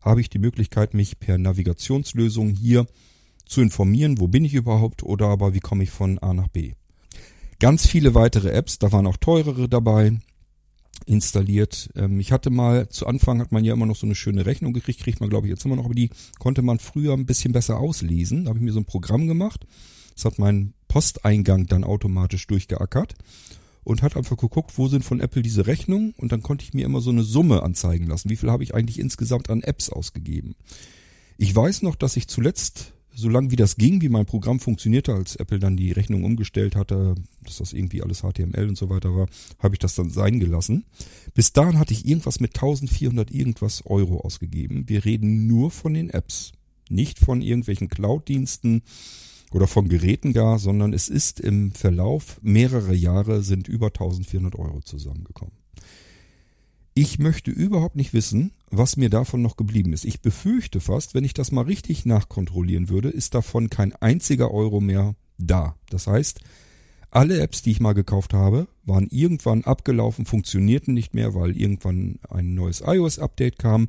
habe 0.00 0.20
ich 0.20 0.30
die 0.30 0.38
Möglichkeit, 0.38 0.94
mich 0.94 1.18
per 1.18 1.38
Navigationslösung 1.38 2.50
hier 2.50 2.86
zu 3.46 3.60
informieren, 3.60 4.20
wo 4.20 4.28
bin 4.28 4.44
ich 4.44 4.54
überhaupt 4.54 5.02
oder 5.02 5.26
aber 5.26 5.54
wie 5.54 5.60
komme 5.60 5.84
ich 5.84 5.90
von 5.90 6.18
A 6.18 6.34
nach 6.34 6.48
B. 6.48 6.72
Ganz 7.60 7.86
viele 7.86 8.14
weitere 8.14 8.50
Apps, 8.50 8.78
da 8.78 8.92
waren 8.92 9.06
auch 9.06 9.16
teurere 9.16 9.68
dabei, 9.68 10.18
installiert. 11.06 11.90
Ähm, 11.96 12.20
ich 12.20 12.32
hatte 12.32 12.50
mal, 12.50 12.88
zu 12.88 13.06
Anfang 13.06 13.40
hat 13.40 13.52
man 13.52 13.64
ja 13.64 13.72
immer 13.72 13.86
noch 13.86 13.96
so 13.96 14.06
eine 14.06 14.14
schöne 14.14 14.46
Rechnung 14.46 14.72
gekriegt, 14.72 15.00
kriegt 15.00 15.20
man 15.20 15.30
glaube 15.30 15.46
ich 15.46 15.50
jetzt 15.50 15.64
immer 15.64 15.76
noch, 15.76 15.84
aber 15.84 15.94
die 15.94 16.10
konnte 16.38 16.62
man 16.62 16.78
früher 16.78 17.14
ein 17.14 17.26
bisschen 17.26 17.52
besser 17.52 17.78
auslesen. 17.78 18.44
Da 18.44 18.50
habe 18.50 18.58
ich 18.58 18.64
mir 18.64 18.72
so 18.72 18.80
ein 18.80 18.84
Programm 18.84 19.26
gemacht. 19.26 19.66
Das 20.14 20.24
hat 20.24 20.38
meinen 20.38 20.74
Posteingang 20.88 21.66
dann 21.66 21.84
automatisch 21.84 22.46
durchgeackert 22.46 23.14
und 23.84 24.02
hat 24.02 24.16
einfach 24.16 24.36
geguckt, 24.36 24.72
wo 24.76 24.88
sind 24.88 25.04
von 25.04 25.20
Apple 25.20 25.42
diese 25.42 25.66
Rechnungen 25.66 26.12
und 26.18 26.32
dann 26.32 26.42
konnte 26.42 26.64
ich 26.64 26.74
mir 26.74 26.84
immer 26.84 27.00
so 27.00 27.10
eine 27.10 27.22
Summe 27.22 27.62
anzeigen 27.62 28.06
lassen. 28.06 28.28
Wie 28.28 28.36
viel 28.36 28.50
habe 28.50 28.62
ich 28.62 28.74
eigentlich 28.74 28.98
insgesamt 28.98 29.48
an 29.48 29.62
Apps 29.62 29.90
ausgegeben? 29.90 30.56
Ich 31.36 31.54
weiß 31.54 31.82
noch, 31.82 31.94
dass 31.94 32.16
ich 32.16 32.26
zuletzt 32.28 32.92
solange 33.18 33.50
wie 33.50 33.56
das 33.56 33.76
ging, 33.76 34.00
wie 34.00 34.08
mein 34.08 34.26
Programm 34.26 34.60
funktionierte, 34.60 35.12
als 35.12 35.34
Apple 35.36 35.58
dann 35.58 35.76
die 35.76 35.90
Rechnung 35.90 36.22
umgestellt 36.22 36.76
hatte, 36.76 37.16
dass 37.42 37.56
das 37.56 37.72
irgendwie 37.72 38.02
alles 38.02 38.20
HTML 38.20 38.68
und 38.68 38.78
so 38.78 38.88
weiter 38.90 39.14
war, 39.14 39.26
habe 39.58 39.74
ich 39.74 39.80
das 39.80 39.96
dann 39.96 40.10
sein 40.10 40.38
gelassen. 40.38 40.84
Bis 41.34 41.52
dahin 41.52 41.78
hatte 41.78 41.92
ich 41.92 42.06
irgendwas 42.06 42.38
mit 42.38 42.54
1400 42.54 43.32
irgendwas 43.32 43.84
Euro 43.86 44.20
ausgegeben. 44.20 44.88
Wir 44.88 45.04
reden 45.04 45.48
nur 45.48 45.72
von 45.72 45.94
den 45.94 46.10
Apps, 46.10 46.52
nicht 46.88 47.18
von 47.18 47.42
irgendwelchen 47.42 47.88
Cloud-Diensten 47.88 48.82
oder 49.50 49.66
von 49.66 49.88
Geräten 49.88 50.32
gar, 50.32 50.60
sondern 50.60 50.92
es 50.92 51.08
ist 51.08 51.40
im 51.40 51.72
Verlauf 51.72 52.38
mehrerer 52.42 52.94
Jahre 52.94 53.42
sind 53.42 53.66
über 53.66 53.86
1400 53.86 54.54
Euro 54.54 54.80
zusammengekommen. 54.82 55.54
Ich 56.94 57.18
möchte 57.18 57.50
überhaupt 57.50 57.96
nicht 57.96 58.12
wissen, 58.12 58.52
was 58.70 58.96
mir 58.96 59.10
davon 59.10 59.42
noch 59.42 59.56
geblieben 59.56 59.92
ist. 59.92 60.04
Ich 60.04 60.20
befürchte 60.20 60.80
fast, 60.80 61.14
wenn 61.14 61.24
ich 61.24 61.34
das 61.34 61.52
mal 61.52 61.62
richtig 61.62 62.06
nachkontrollieren 62.06 62.88
würde, 62.88 63.08
ist 63.08 63.34
davon 63.34 63.70
kein 63.70 63.94
einziger 63.94 64.50
Euro 64.50 64.80
mehr 64.80 65.14
da. 65.38 65.76
Das 65.90 66.06
heißt, 66.06 66.40
alle 67.10 67.40
Apps, 67.40 67.62
die 67.62 67.70
ich 67.70 67.80
mal 67.80 67.94
gekauft 67.94 68.34
habe, 68.34 68.68
waren 68.84 69.06
irgendwann 69.10 69.64
abgelaufen, 69.64 70.26
funktionierten 70.26 70.92
nicht 70.92 71.14
mehr, 71.14 71.34
weil 71.34 71.56
irgendwann 71.56 72.18
ein 72.28 72.54
neues 72.54 72.82
iOS-Update 72.84 73.58
kam. 73.58 73.86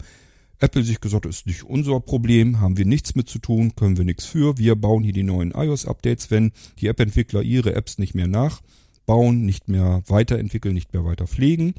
Apple 0.59 0.83
sich 0.83 1.01
gesagt, 1.01 1.25
ist 1.25 1.45
nicht 1.45 1.63
unser 1.63 1.99
Problem, 1.99 2.59
haben 2.59 2.77
wir 2.77 2.85
nichts 2.85 3.15
mit 3.15 3.29
zu 3.29 3.39
tun, 3.39 3.75
können 3.75 3.97
wir 3.97 4.05
nichts 4.05 4.25
für. 4.25 4.57
Wir 4.57 4.75
bauen 4.75 5.03
hier 5.03 5.13
die 5.13 5.23
neuen 5.23 5.51
iOS-Updates, 5.51 6.31
wenn 6.31 6.51
die 6.79 6.87
App-Entwickler 6.87 7.41
ihre 7.41 7.75
Apps 7.75 7.97
nicht 7.97 8.15
mehr 8.15 8.27
nachbauen, 8.27 9.45
nicht 9.45 9.67
mehr 9.67 10.01
weiterentwickeln, 10.07 10.73
nicht 10.73 10.93
mehr 10.93 11.05
weiter 11.05 11.27
pflegen, 11.27 11.73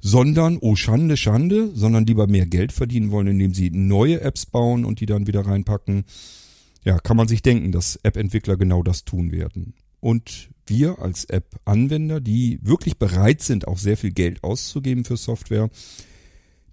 sondern, 0.00 0.58
oh 0.60 0.76
Schande, 0.76 1.16
Schande, 1.16 1.70
sondern 1.74 2.06
lieber 2.06 2.26
mehr 2.26 2.46
Geld 2.46 2.72
verdienen 2.72 3.10
wollen, 3.10 3.28
indem 3.28 3.54
sie 3.54 3.70
neue 3.70 4.20
Apps 4.20 4.46
bauen 4.46 4.84
und 4.84 5.00
die 5.00 5.06
dann 5.06 5.26
wieder 5.26 5.46
reinpacken. 5.46 6.04
Ja, 6.84 6.98
kann 6.98 7.16
man 7.16 7.28
sich 7.28 7.42
denken, 7.42 7.72
dass 7.72 7.96
App-Entwickler 8.02 8.56
genau 8.56 8.82
das 8.82 9.04
tun 9.04 9.32
werden. 9.32 9.74
Und 10.00 10.48
wir 10.66 10.98
als 11.00 11.26
App-Anwender, 11.26 12.20
die 12.20 12.58
wirklich 12.62 12.96
bereit 12.96 13.42
sind, 13.42 13.68
auch 13.68 13.78
sehr 13.78 13.98
viel 13.98 14.12
Geld 14.12 14.42
auszugeben 14.42 15.04
für 15.04 15.16
Software, 15.16 15.68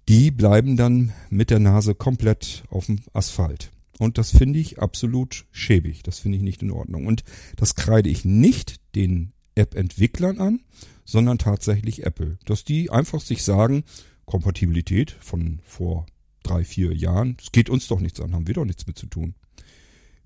die 0.08 0.30
bleiben 0.30 0.78
dann 0.78 1.12
mit 1.28 1.50
der 1.50 1.58
Nase 1.58 1.94
komplett 1.94 2.64
auf 2.70 2.86
dem 2.86 3.00
Asphalt. 3.12 3.70
Und 3.98 4.16
das 4.16 4.30
finde 4.30 4.58
ich 4.58 4.78
absolut 4.78 5.44
schäbig. 5.50 6.02
Das 6.02 6.20
finde 6.20 6.38
ich 6.38 6.44
nicht 6.44 6.62
in 6.62 6.70
Ordnung. 6.70 7.06
Und 7.06 7.24
das 7.56 7.74
kreide 7.74 8.08
ich 8.08 8.24
nicht 8.24 8.76
den 8.94 9.32
App-Entwicklern 9.54 10.38
an, 10.38 10.60
sondern 11.08 11.38
tatsächlich 11.38 12.04
Apple. 12.04 12.36
Dass 12.44 12.64
die 12.64 12.90
einfach 12.90 13.22
sich 13.22 13.42
sagen, 13.42 13.84
Kompatibilität 14.26 15.16
von 15.20 15.60
vor 15.64 16.04
drei, 16.42 16.64
vier 16.64 16.94
Jahren, 16.94 17.38
es 17.40 17.50
geht 17.50 17.70
uns 17.70 17.88
doch 17.88 18.00
nichts 18.00 18.20
an, 18.20 18.34
haben 18.34 18.46
wir 18.46 18.54
doch 18.54 18.66
nichts 18.66 18.86
mit 18.86 18.98
zu 18.98 19.06
tun. 19.06 19.34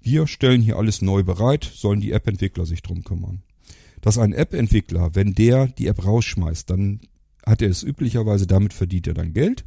Wir 0.00 0.26
stellen 0.26 0.60
hier 0.60 0.76
alles 0.76 1.00
neu 1.00 1.22
bereit, 1.22 1.70
sollen 1.72 2.00
die 2.00 2.10
App-Entwickler 2.10 2.66
sich 2.66 2.82
drum 2.82 3.04
kümmern. 3.04 3.44
Dass 4.00 4.18
ein 4.18 4.32
App-Entwickler, 4.32 5.14
wenn 5.14 5.34
der 5.34 5.68
die 5.68 5.86
App 5.86 6.04
rausschmeißt, 6.04 6.68
dann 6.68 7.00
hat 7.46 7.62
er 7.62 7.70
es 7.70 7.84
üblicherweise, 7.84 8.48
damit 8.48 8.72
verdient 8.72 9.06
er 9.06 9.14
dann 9.14 9.34
Geld. 9.34 9.64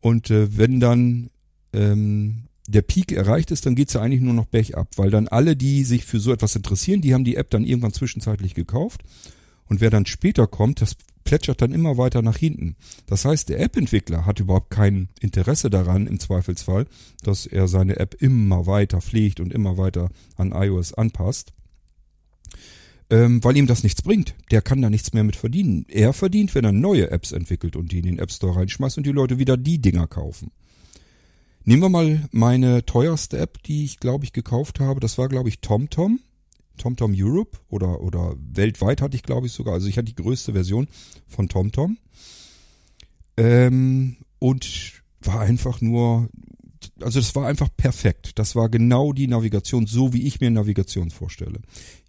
Und 0.00 0.30
äh, 0.30 0.56
wenn 0.56 0.80
dann 0.80 1.28
ähm, 1.74 2.44
der 2.66 2.80
Peak 2.80 3.12
erreicht 3.12 3.50
ist, 3.50 3.66
dann 3.66 3.74
geht's 3.74 3.92
ja 3.92 4.00
eigentlich 4.00 4.22
nur 4.22 4.32
noch 4.32 4.50
Pech 4.50 4.78
ab, 4.78 4.88
weil 4.96 5.10
dann 5.10 5.28
alle, 5.28 5.56
die 5.56 5.84
sich 5.84 6.06
für 6.06 6.20
so 6.20 6.32
etwas 6.32 6.56
interessieren, 6.56 7.02
die 7.02 7.12
haben 7.12 7.24
die 7.24 7.36
App 7.36 7.50
dann 7.50 7.64
irgendwann 7.64 7.92
zwischenzeitlich 7.92 8.54
gekauft. 8.54 9.02
Und 9.68 9.80
wer 9.80 9.90
dann 9.90 10.06
später 10.06 10.46
kommt, 10.46 10.80
das 10.80 10.96
plätschert 11.24 11.60
dann 11.60 11.72
immer 11.72 11.98
weiter 11.98 12.22
nach 12.22 12.36
hinten. 12.36 12.76
Das 13.06 13.24
heißt, 13.24 13.48
der 13.48 13.60
App-Entwickler 13.60 14.26
hat 14.26 14.38
überhaupt 14.38 14.70
kein 14.70 15.08
Interesse 15.20 15.70
daran, 15.70 16.06
im 16.06 16.20
Zweifelsfall, 16.20 16.86
dass 17.22 17.46
er 17.46 17.66
seine 17.66 17.96
App 17.96 18.14
immer 18.20 18.66
weiter 18.66 19.00
pflegt 19.00 19.40
und 19.40 19.52
immer 19.52 19.76
weiter 19.76 20.10
an 20.36 20.52
iOS 20.52 20.94
anpasst 20.94 21.52
ähm, 23.10 23.42
weil 23.44 23.56
ihm 23.56 23.66
das 23.66 23.82
nichts 23.82 24.02
bringt. 24.02 24.34
Der 24.50 24.62
kann 24.62 24.82
da 24.82 24.90
nichts 24.90 25.12
mehr 25.12 25.24
mit 25.24 25.36
verdienen. 25.36 25.86
Er 25.88 26.12
verdient, 26.12 26.54
wenn 26.54 26.64
er 26.64 26.72
neue 26.72 27.10
Apps 27.10 27.32
entwickelt 27.32 27.76
und 27.76 27.92
die 27.92 27.98
in 27.98 28.06
den 28.06 28.18
App 28.18 28.32
Store 28.32 28.56
reinschmeißt 28.56 28.98
und 28.98 29.06
die 29.06 29.12
Leute 29.12 29.38
wieder 29.38 29.56
die 29.56 29.80
Dinger 29.80 30.06
kaufen. 30.06 30.50
Nehmen 31.64 31.82
wir 31.82 31.88
mal 31.88 32.28
meine 32.30 32.84
teuerste 32.84 33.38
App, 33.38 33.62
die 33.64 33.84
ich 33.84 33.98
glaube 33.98 34.24
ich 34.24 34.32
gekauft 34.32 34.80
habe. 34.80 35.00
Das 35.00 35.18
war 35.18 35.28
glaube 35.28 35.48
ich 35.48 35.60
TomTom. 35.60 36.20
TomTom 36.76 37.14
Europe 37.16 37.58
oder, 37.68 38.00
oder 38.00 38.34
weltweit 38.38 39.02
hatte 39.02 39.16
ich 39.16 39.22
glaube 39.22 39.46
ich 39.46 39.52
sogar. 39.52 39.74
Also 39.74 39.88
ich 39.88 39.96
hatte 39.96 40.12
die 40.12 40.22
größte 40.22 40.52
Version 40.52 40.88
von 41.26 41.48
TomTom. 41.48 41.98
Ähm, 43.36 44.16
und 44.38 45.02
war 45.20 45.40
einfach 45.40 45.80
nur, 45.80 46.28
also 47.00 47.18
das 47.20 47.34
war 47.34 47.46
einfach 47.46 47.68
perfekt. 47.76 48.38
Das 48.38 48.54
war 48.54 48.68
genau 48.68 49.12
die 49.12 49.26
Navigation, 49.26 49.86
so 49.86 50.12
wie 50.12 50.26
ich 50.26 50.40
mir 50.40 50.50
Navigation 50.50 51.10
vorstelle. 51.10 51.60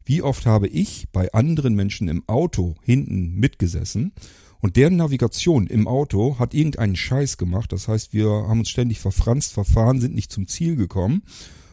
Wie 0.05 0.21
oft 0.21 0.45
habe 0.45 0.67
ich 0.67 1.07
bei 1.12 1.31
anderen 1.33 1.75
Menschen 1.75 2.07
im 2.07 2.24
Auto 2.27 2.75
hinten 2.83 3.36
mitgesessen 3.36 4.13
und 4.59 4.75
deren 4.75 4.95
Navigation 4.95 5.67
im 5.67 5.88
Auto 5.88 6.39
hat 6.39 6.53
irgendeinen 6.53 6.95
Scheiß 6.95 7.38
gemacht. 7.38 7.71
Das 7.71 7.88
heißt, 7.88 8.13
wir 8.13 8.29
haben 8.29 8.59
uns 8.59 8.69
ständig 8.69 9.00
verfranst, 9.00 9.53
verfahren, 9.53 10.00
sind 10.00 10.15
nicht 10.15 10.31
zum 10.31 10.47
Ziel 10.47 10.75
gekommen. 10.75 11.24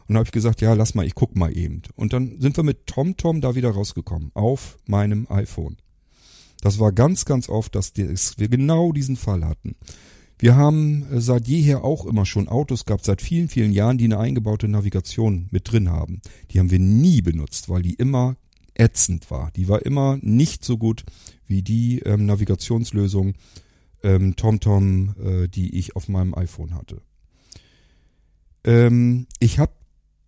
Und 0.08 0.16
habe 0.16 0.26
ich 0.26 0.32
gesagt, 0.32 0.60
ja, 0.60 0.74
lass 0.74 0.94
mal, 0.94 1.06
ich 1.06 1.14
guck 1.14 1.36
mal 1.36 1.56
eben. 1.56 1.82
Und 1.96 2.12
dann 2.12 2.40
sind 2.40 2.56
wir 2.56 2.64
mit 2.64 2.86
TomTom 2.86 3.40
da 3.40 3.54
wieder 3.54 3.70
rausgekommen 3.70 4.30
auf 4.34 4.76
meinem 4.86 5.26
iPhone. 5.30 5.76
Das 6.60 6.78
war 6.78 6.92
ganz, 6.92 7.24
ganz 7.24 7.48
oft, 7.48 7.74
dass 7.74 7.92
wir 7.96 8.48
genau 8.48 8.92
diesen 8.92 9.16
Fall 9.16 9.44
hatten. 9.44 9.76
Wir 10.38 10.56
haben 10.56 11.06
äh, 11.10 11.20
seit 11.20 11.46
jeher 11.46 11.84
auch 11.84 12.06
immer 12.06 12.26
schon 12.26 12.48
Autos 12.48 12.84
gehabt, 12.84 13.04
seit 13.04 13.22
vielen, 13.22 13.48
vielen 13.48 13.72
Jahren, 13.72 13.98
die 13.98 14.04
eine 14.04 14.18
eingebaute 14.18 14.68
Navigation 14.68 15.48
mit 15.50 15.70
drin 15.70 15.90
haben. 15.90 16.20
Die 16.50 16.58
haben 16.58 16.70
wir 16.70 16.78
nie 16.78 17.22
benutzt, 17.22 17.68
weil 17.68 17.82
die 17.82 17.94
immer 17.94 18.36
ätzend 18.74 19.30
war. 19.30 19.50
Die 19.52 19.68
war 19.68 19.86
immer 19.86 20.18
nicht 20.20 20.64
so 20.64 20.76
gut 20.76 21.04
wie 21.46 21.62
die 21.62 22.00
ähm, 22.00 22.26
Navigationslösung 22.26 23.34
ähm, 24.02 24.36
TomTom, 24.36 25.14
äh, 25.22 25.48
die 25.48 25.78
ich 25.78 25.96
auf 25.96 26.08
meinem 26.08 26.34
iPhone 26.34 26.74
hatte. 26.74 27.00
Ähm, 28.64 29.26
ich 29.38 29.58
habe 29.58 29.72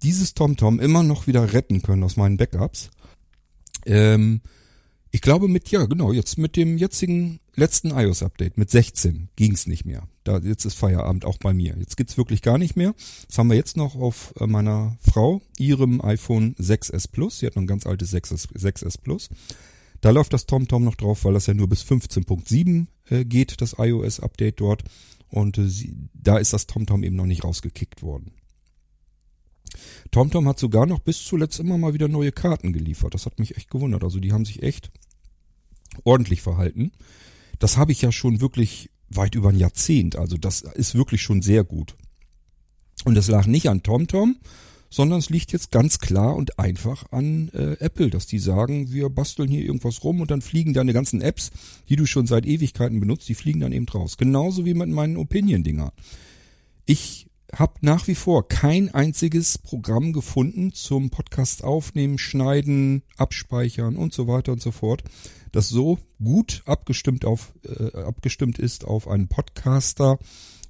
dieses 0.03 0.35
TomTom 0.35 0.81
immer 0.81 1.03
noch 1.03 1.27
wieder 1.27 1.53
retten 1.53 1.83
können 1.83 2.05
aus 2.05 2.17
meinen 2.17 2.37
Backups. 2.37 2.91
Ähm, 3.85 4.41
ich 5.11 5.21
glaube 5.21 5.49
mit, 5.49 5.71
ja 5.71 5.87
genau, 5.87 6.13
jetzt 6.13 6.37
mit 6.37 6.57
dem 6.57 6.77
jetzigen 6.77 7.41
letzten 7.55 7.91
iOS-Update, 7.91 8.59
mit 8.59 8.71
16, 8.71 9.31
ging's 9.35 9.67
nicht 9.67 9.87
mehr. 9.87 10.07
Da, 10.25 10.39
jetzt 10.39 10.65
ist 10.65 10.75
Feierabend 10.75 11.25
auch 11.25 11.39
bei 11.39 11.55
mir. 11.55 11.75
Jetzt 11.79 11.97
geht's 11.97 12.19
wirklich 12.19 12.43
gar 12.43 12.59
nicht 12.59 12.77
mehr. 12.77 12.95
Das 13.29 13.39
haben 13.39 13.49
wir 13.49 13.57
jetzt 13.57 13.77
noch 13.77 13.97
auf 13.97 14.35
äh, 14.39 14.47
meiner 14.47 14.99
Frau, 15.01 15.41
ihrem 15.59 16.03
iPhone 16.03 16.55
6S 16.57 17.11
Plus. 17.11 17.39
Sie 17.39 17.47
hat 17.47 17.57
noch 17.57 17.63
ein 17.63 17.67
ganz 17.67 17.87
altes 17.87 18.13
6S, 18.13 18.53
6S 18.53 19.01
Plus. 19.01 19.31
Da 20.03 20.11
läuft 20.11 20.33
das 20.33 20.47
TomTom 20.47 20.85
noch 20.85 20.97
drauf, 20.97 21.25
weil 21.25 21.33
das 21.33 21.47
ja 21.47 21.55
nur 21.55 21.69
bis 21.69 21.83
15.7 21.83 22.87
äh, 23.09 23.25
geht, 23.25 23.61
das 23.61 23.77
iOS-Update 23.79 24.61
dort. 24.61 24.85
Und 25.31 25.59
äh, 25.59 25.69
sie, 25.69 25.97
da 26.13 26.39
ist 26.39 26.53
das 26.53 26.67
TomTom 26.67 27.03
eben 27.03 27.17
noch 27.17 27.27
nicht 27.27 27.45
rausgekickt 27.45 28.03
worden. 28.03 28.33
TomTom 30.11 30.49
hat 30.49 30.59
sogar 30.59 30.87
noch 30.87 31.01
bis 31.01 31.25
zuletzt 31.25 31.61
immer 31.61 31.79
mal 31.79 31.95
wieder 31.95 32.09
neue 32.09 32.33
Karten 32.33 32.73
geliefert. 32.73 33.15
Das 33.15 33.27
hat 33.27 33.39
mich 33.39 33.57
echt 33.57 33.71
gewundert. 33.71 34.05
Also 34.05 34.21
die 34.21 34.33
haben 34.33 34.45
sich 34.45 34.63
echt 34.63 34.91
ordentlich 36.05 36.43
verhalten. 36.43 36.93
Das 37.59 37.77
habe 37.77 37.93
ich 37.93 38.03
ja 38.03 38.13
schon 38.13 38.41
wirklich 38.41 38.91
weit 39.09 39.35
über 39.35 39.51
ein 39.51 39.59
Jahrzehnt. 39.59 40.17
Also 40.17 40.37
das 40.37 40.63
ist 40.63 40.95
wirklich 40.95 41.23
schon 41.23 41.43
sehr 41.43 41.65
gut. 41.65 41.97
Und 43.05 43.17
es 43.17 43.29
lag 43.29 43.47
nicht 43.47 43.69
an 43.69 43.83
TomTom, 43.83 44.37
sondern 44.91 45.19
es 45.19 45.31
liegt 45.31 45.53
jetzt 45.53 45.71
ganz 45.71 45.99
klar 45.99 46.35
und 46.37 46.59
einfach 46.59 47.05
an 47.13 47.51
äh, 47.53 47.73
Apple, 47.81 48.11
dass 48.11 48.27
die 48.27 48.39
sagen, 48.39 48.93
wir 48.93 49.11
basteln 49.11 49.49
hier 49.49 49.65
irgendwas 49.65 50.03
rum 50.03 50.21
und 50.21 50.31
dann 50.31 50.43
fliegen 50.43 50.75
deine 50.75 50.93
ganzen 50.93 51.21
Apps, 51.21 51.51
die 51.89 51.97
du 51.97 52.07
schon 52.07 52.27
seit 52.27 52.47
Ewigkeiten 52.47 53.01
benutzt, 53.01 53.29
die 53.29 53.35
fliegen 53.35 53.61
dann 53.61 53.73
eben 53.73 53.89
raus. 53.89 54.17
Genauso 54.17 54.65
wie 54.65 54.75
mit 54.75 54.89
meinen 54.89 55.17
Opinion-Dinger. 55.17 55.93
Ich 56.87 57.26
habe 57.55 57.75
nach 57.81 58.07
wie 58.09 58.15
vor 58.15 58.49
kein 58.49 58.93
einziges 58.93 59.59
Programm 59.59 60.13
gefunden 60.13 60.73
zum 60.73 61.11
Podcast 61.11 61.65
aufnehmen, 61.65 62.19
schneiden, 62.19 63.03
abspeichern 63.17 63.97
und 63.97 64.13
so 64.13 64.27
weiter 64.27 64.53
und 64.53 64.61
so 64.61 64.73
fort, 64.73 65.05
das 65.53 65.69
so 65.69 65.99
gut 66.23 66.63
abgestimmt 66.67 67.25
auf 67.25 67.53
äh, 67.65 67.97
abgestimmt 67.99 68.59
ist 68.59 68.85
auf 68.85 69.09
einen 69.09 69.29
Podcaster 69.29 70.19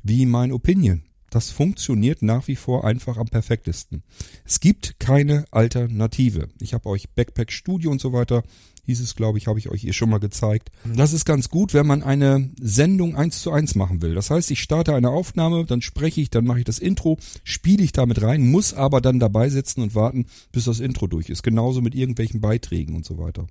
wie 0.03 0.27
mein 0.27 0.53
Opinion. 0.53 1.03
Das 1.31 1.51
funktioniert 1.51 2.23
nach 2.23 2.47
wie 2.47 2.57
vor 2.57 2.85
einfach 2.85 3.17
am 3.17 3.27
perfektesten. 3.27 4.03
Es 4.45 4.61
gibt 4.61 5.01
keine 5.01 5.45
Alternative. 5.51 6.49
Ich 6.61 6.73
habe 6.73 6.89
euch 6.89 7.11
Backpack 7.11 7.51
Studio 7.51 7.91
und 7.91 8.01
so 8.01 8.13
weiter 8.13 8.43
hieß 8.87 9.01
es, 9.01 9.15
glaube 9.15 9.39
ich, 9.39 9.47
habe 9.47 9.59
ich 9.59 9.69
euch 9.69 9.83
hier 9.83 9.93
schon 9.93 10.11
mal 10.11 10.19
gezeigt. 10.19 10.71
Das 10.95 11.13
ist 11.13 11.25
ganz 11.25 11.49
gut, 11.49 11.75
wenn 11.75 11.87
man 11.87 12.03
eine 12.03 12.51
Sendung 12.61 13.17
eins 13.17 13.43
zu 13.43 13.51
eins 13.51 13.75
machen 13.75 14.01
will. 14.03 14.15
Das 14.15 14.31
heißt, 14.31 14.51
ich 14.51 14.63
starte 14.63 14.95
eine 14.95 15.11
Aufnahme, 15.11 15.65
dann 15.67 15.83
spreche 15.83 16.21
ich, 16.21 16.31
dann 16.31 16.45
mache 16.45 16.61
ich 16.61 16.65
das 16.65 16.79
Intro, 16.79 17.19
spiele 17.45 17.85
ich 17.85 17.93
damit 17.93 18.23
rein, 18.23 18.49
muss 18.49 18.75
aber 18.75 19.01
dann 19.01 19.19
dabei 19.19 19.49
sitzen 19.51 19.83
und 19.83 19.95
warten, 19.95 20.27
bis 20.53 20.65
das 20.65 20.81
Intro 20.81 21.07
durch 21.07 21.29
ist. 21.29 21.43
Genauso 21.43 21.81
mit 21.81 21.95
irgendwelchen 21.95 22.41
Beiträgen 22.41 22.95
und 22.95 23.05
so 23.05 23.19
weiter. 23.19 23.47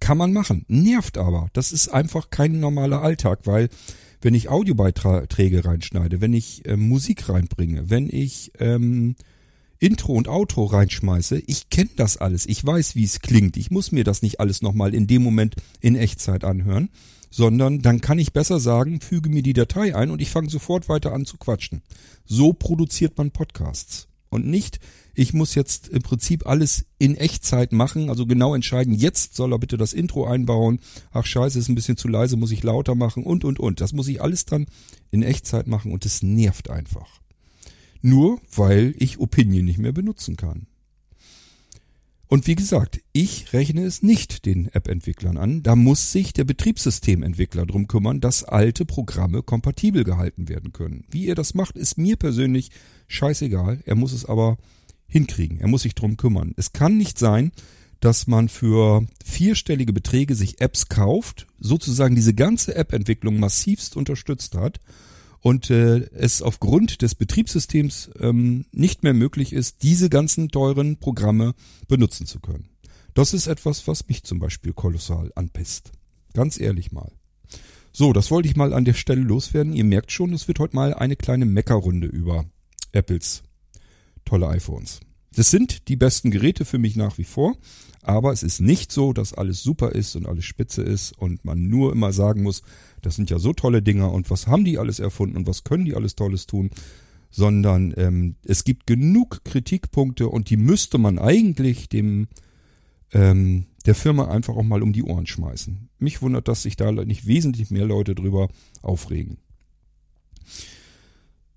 Kann 0.00 0.18
man 0.18 0.32
machen, 0.32 0.64
nervt 0.68 1.18
aber. 1.18 1.48
Das 1.52 1.72
ist 1.72 1.88
einfach 1.88 2.30
kein 2.30 2.60
normaler 2.60 3.02
Alltag, 3.02 3.40
weil 3.44 3.68
wenn 4.20 4.34
ich 4.34 4.48
Audiobeiträge 4.48 5.64
reinschneide, 5.64 6.20
wenn 6.20 6.32
ich 6.32 6.66
äh, 6.66 6.76
Musik 6.76 7.28
reinbringe, 7.28 7.90
wenn 7.90 8.08
ich 8.10 8.52
ähm, 8.58 9.16
Intro 9.78 10.12
und 10.12 10.28
Outro 10.28 10.64
reinschmeiße, 10.64 11.42
ich 11.46 11.68
kenne 11.70 11.90
das 11.96 12.16
alles, 12.16 12.46
ich 12.46 12.64
weiß, 12.64 12.94
wie 12.94 13.04
es 13.04 13.20
klingt, 13.20 13.56
ich 13.56 13.70
muss 13.70 13.92
mir 13.92 14.04
das 14.04 14.22
nicht 14.22 14.40
alles 14.40 14.62
nochmal 14.62 14.94
in 14.94 15.06
dem 15.06 15.22
Moment 15.22 15.56
in 15.80 15.96
Echtzeit 15.96 16.44
anhören, 16.44 16.90
sondern 17.30 17.82
dann 17.82 18.00
kann 18.00 18.18
ich 18.18 18.32
besser 18.32 18.60
sagen, 18.60 19.00
füge 19.00 19.28
mir 19.28 19.42
die 19.42 19.52
Datei 19.52 19.96
ein 19.96 20.10
und 20.10 20.22
ich 20.22 20.30
fange 20.30 20.48
sofort 20.48 20.88
weiter 20.88 21.12
an 21.12 21.26
zu 21.26 21.36
quatschen. 21.36 21.82
So 22.24 22.52
produziert 22.52 23.18
man 23.18 23.32
Podcasts. 23.32 24.06
Und 24.28 24.46
nicht, 24.46 24.80
ich 25.14 25.32
muss 25.32 25.54
jetzt 25.54 25.88
im 25.88 26.02
Prinzip 26.02 26.46
alles 26.46 26.86
in 26.98 27.16
Echtzeit 27.16 27.72
machen, 27.72 28.08
also 28.08 28.26
genau 28.26 28.54
entscheiden, 28.54 28.94
jetzt 28.94 29.36
soll 29.36 29.52
er 29.52 29.58
bitte 29.58 29.76
das 29.76 29.92
Intro 29.92 30.26
einbauen. 30.26 30.80
Ach 31.12 31.24
scheiße, 31.24 31.58
ist 31.58 31.68
ein 31.68 31.76
bisschen 31.76 31.96
zu 31.96 32.08
leise, 32.08 32.36
muss 32.36 32.50
ich 32.50 32.62
lauter 32.62 32.94
machen 32.94 33.22
und, 33.22 33.44
und, 33.44 33.60
und. 33.60 33.80
Das 33.80 33.92
muss 33.92 34.08
ich 34.08 34.20
alles 34.20 34.44
dann 34.44 34.66
in 35.10 35.22
Echtzeit 35.22 35.66
machen 35.66 35.92
und 35.92 36.04
es 36.04 36.22
nervt 36.22 36.68
einfach. 36.68 37.20
Nur 38.04 38.38
weil 38.54 38.94
ich 38.98 39.18
Opinion 39.18 39.64
nicht 39.64 39.78
mehr 39.78 39.92
benutzen 39.92 40.36
kann. 40.36 40.66
Und 42.26 42.46
wie 42.46 42.54
gesagt, 42.54 43.00
ich 43.14 43.54
rechne 43.54 43.82
es 43.86 44.02
nicht 44.02 44.44
den 44.44 44.68
App-Entwicklern 44.68 45.38
an. 45.38 45.62
Da 45.62 45.74
muss 45.74 46.12
sich 46.12 46.34
der 46.34 46.44
Betriebssystementwickler 46.44 47.64
drum 47.64 47.88
kümmern, 47.88 48.20
dass 48.20 48.44
alte 48.44 48.84
Programme 48.84 49.42
kompatibel 49.42 50.04
gehalten 50.04 50.50
werden 50.50 50.74
können. 50.74 51.04
Wie 51.10 51.28
er 51.28 51.34
das 51.34 51.54
macht, 51.54 51.78
ist 51.78 51.96
mir 51.96 52.16
persönlich 52.16 52.70
scheißegal. 53.08 53.80
Er 53.86 53.94
muss 53.94 54.12
es 54.12 54.26
aber 54.26 54.58
hinkriegen. 55.06 55.60
Er 55.60 55.68
muss 55.68 55.84
sich 55.84 55.94
drum 55.94 56.18
kümmern. 56.18 56.52
Es 56.58 56.74
kann 56.74 56.98
nicht 56.98 57.18
sein, 57.18 57.52
dass 58.00 58.26
man 58.26 58.50
für 58.50 59.06
vierstellige 59.24 59.94
Beträge 59.94 60.34
sich 60.34 60.60
Apps 60.60 60.90
kauft, 60.90 61.46
sozusagen 61.58 62.16
diese 62.16 62.34
ganze 62.34 62.74
App-Entwicklung 62.74 63.38
massivst 63.38 63.96
unterstützt 63.96 64.56
hat 64.56 64.78
und 65.44 65.68
äh, 65.68 66.08
es 66.14 66.40
aufgrund 66.40 67.02
des 67.02 67.14
Betriebssystems 67.14 68.08
ähm, 68.18 68.64
nicht 68.72 69.02
mehr 69.02 69.12
möglich 69.12 69.52
ist, 69.52 69.82
diese 69.82 70.08
ganzen 70.08 70.48
teuren 70.48 70.96
Programme 70.96 71.54
benutzen 71.86 72.24
zu 72.24 72.40
können. 72.40 72.70
Das 73.12 73.34
ist 73.34 73.46
etwas, 73.46 73.86
was 73.86 74.08
mich 74.08 74.24
zum 74.24 74.38
Beispiel 74.38 74.72
kolossal 74.72 75.30
anpisst. 75.34 75.92
Ganz 76.32 76.58
ehrlich 76.58 76.92
mal. 76.92 77.12
So, 77.92 78.14
das 78.14 78.30
wollte 78.30 78.48
ich 78.48 78.56
mal 78.56 78.72
an 78.72 78.86
der 78.86 78.94
Stelle 78.94 79.20
loswerden. 79.20 79.74
Ihr 79.74 79.84
merkt 79.84 80.12
schon, 80.12 80.32
es 80.32 80.48
wird 80.48 80.60
heute 80.60 80.76
mal 80.76 80.94
eine 80.94 81.14
kleine 81.14 81.44
Meckerrunde 81.44 82.06
über 82.06 82.46
Apples 82.92 83.42
tolle 84.24 84.48
iPhones. 84.48 85.00
Das 85.36 85.50
sind 85.50 85.88
die 85.88 85.96
besten 85.96 86.30
Geräte 86.30 86.64
für 86.64 86.78
mich 86.78 86.96
nach 86.96 87.18
wie 87.18 87.24
vor, 87.24 87.54
aber 88.00 88.32
es 88.32 88.42
ist 88.42 88.60
nicht 88.60 88.90
so, 88.92 89.12
dass 89.12 89.34
alles 89.34 89.62
super 89.62 89.92
ist 89.92 90.16
und 90.16 90.26
alles 90.26 90.46
spitze 90.46 90.80
ist 90.80 91.12
und 91.12 91.44
man 91.44 91.68
nur 91.68 91.92
immer 91.92 92.14
sagen 92.14 92.42
muss, 92.42 92.62
das 93.04 93.16
sind 93.16 93.30
ja 93.30 93.38
so 93.38 93.52
tolle 93.52 93.82
Dinger 93.82 94.12
und 94.12 94.30
was 94.30 94.46
haben 94.46 94.64
die 94.64 94.78
alles 94.78 94.98
erfunden 94.98 95.36
und 95.36 95.46
was 95.46 95.64
können 95.64 95.84
die 95.84 95.94
alles 95.94 96.14
Tolles 96.14 96.46
tun, 96.46 96.70
sondern 97.30 97.92
ähm, 97.96 98.36
es 98.44 98.64
gibt 98.64 98.86
genug 98.86 99.44
Kritikpunkte 99.44 100.28
und 100.28 100.50
die 100.50 100.56
müsste 100.56 100.98
man 100.98 101.18
eigentlich 101.18 101.88
dem 101.88 102.28
ähm, 103.12 103.66
der 103.86 103.94
Firma 103.94 104.28
einfach 104.28 104.56
auch 104.56 104.62
mal 104.62 104.82
um 104.82 104.92
die 104.92 105.02
Ohren 105.02 105.26
schmeißen. 105.26 105.88
Mich 105.98 106.22
wundert, 106.22 106.48
dass 106.48 106.62
sich 106.62 106.76
da 106.76 106.90
nicht 106.90 107.26
wesentlich 107.26 107.70
mehr 107.70 107.84
Leute 107.84 108.14
drüber 108.14 108.48
aufregen. 108.82 109.38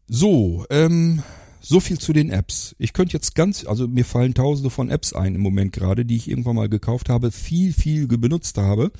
So, 0.07 0.65
ähm, 0.69 1.23
so 1.61 1.79
viel 1.79 1.99
zu 1.99 2.13
den 2.13 2.29
Apps. 2.29 2.75
Ich 2.79 2.93
könnte 2.93 3.13
jetzt 3.13 3.35
ganz, 3.35 3.65
also 3.65 3.87
mir 3.87 4.05
fallen 4.05 4.33
tausende 4.33 4.69
von 4.69 4.89
Apps 4.89 5.13
ein 5.13 5.35
im 5.35 5.41
Moment 5.41 5.73
gerade, 5.73 6.05
die 6.05 6.15
ich 6.15 6.29
irgendwann 6.29 6.55
mal 6.55 6.69
gekauft 6.69 7.09
habe, 7.09 7.31
viel, 7.31 7.73
viel 7.73 8.07
benutzt 8.07 8.57
habe 8.57 8.91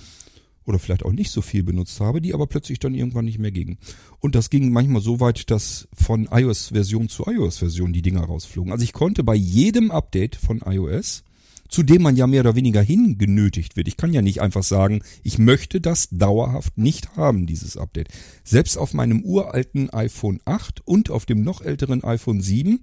oder 0.67 0.79
vielleicht 0.79 1.05
auch 1.05 1.13
nicht 1.13 1.31
so 1.31 1.41
viel 1.41 1.63
benutzt 1.63 1.99
habe, 2.01 2.21
die 2.21 2.33
aber 2.33 2.45
plötzlich 2.45 2.79
dann 2.79 2.93
irgendwann 2.93 3.25
nicht 3.25 3.39
mehr 3.39 3.51
gingen. 3.51 3.77
Und 4.19 4.35
das 4.35 4.49
ging 4.49 4.71
manchmal 4.71 5.01
so 5.01 5.19
weit, 5.19 5.49
dass 5.49 5.87
von 5.93 6.27
iOS-Version 6.29 7.07
zu 7.07 7.25
iOS-Version 7.25 7.93
die 7.93 8.01
Dinger 8.01 8.25
rausflogen. 8.25 8.71
Also 8.71 8.83
ich 8.83 8.93
konnte 8.93 9.23
bei 9.23 9.35
jedem 9.35 9.91
Update 9.91 10.35
von 10.35 10.61
iOS, 10.65 11.23
zu 11.69 11.83
dem 11.83 12.01
man 12.01 12.15
ja 12.15 12.27
mehr 12.27 12.41
oder 12.41 12.55
weniger 12.55 12.81
hingenötigt 12.81 13.75
wird, 13.75 13.87
ich 13.87 13.97
kann 13.97 14.13
ja 14.13 14.21
nicht 14.21 14.41
einfach 14.41 14.63
sagen, 14.63 15.01
ich 15.23 15.37
möchte 15.37 15.81
das 15.81 16.09
dauerhaft 16.11 16.77
nicht 16.77 17.15
haben, 17.15 17.45
dieses 17.45 17.77
Update. 17.77 18.09
Selbst 18.43 18.77
auf 18.77 18.93
meinem 18.93 19.21
uralten 19.23 19.89
iPhone 19.89 20.39
8 20.45 20.81
und 20.85 21.09
auf 21.09 21.25
dem 21.25 21.43
noch 21.43 21.61
älteren 21.61 22.03
iPhone 22.03 22.41
7 22.41 22.79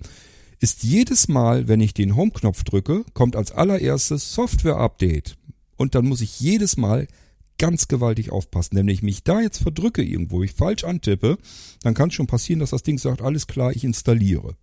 ist 0.61 0.83
jedes 0.83 1.29
Mal, 1.29 1.69
wenn 1.69 1.81
ich 1.81 1.95
den 1.95 2.17
Home-Knopf 2.17 2.65
drücke, 2.65 3.05
kommt 3.13 3.37
als 3.37 3.53
allererstes 3.53 4.35
Software-Update. 4.35 5.37
Und 5.77 5.95
dann 5.95 6.07
muss 6.07 6.21
ich 6.21 6.41
jedes 6.41 6.77
Mal 6.77 7.09
ganz 7.59 7.89
gewaltig 7.89 8.31
aufpassen. 8.31 8.77
Nämlich 8.77 9.03
mich 9.03 9.23
da 9.23 9.41
jetzt 9.41 9.63
verdrücke 9.63 10.03
irgendwo, 10.03 10.43
ich 10.43 10.53
falsch 10.53 10.85
antippe, 10.85 11.39
dann 11.83 11.95
kann 11.95 12.09
es 12.09 12.15
schon 12.15 12.27
passieren, 12.27 12.61
dass 12.61 12.71
das 12.71 12.83
Ding 12.83 12.99
sagt, 12.99 13.23
alles 13.23 13.47
klar, 13.47 13.73
ich 13.73 13.85
installiere. 13.85 14.57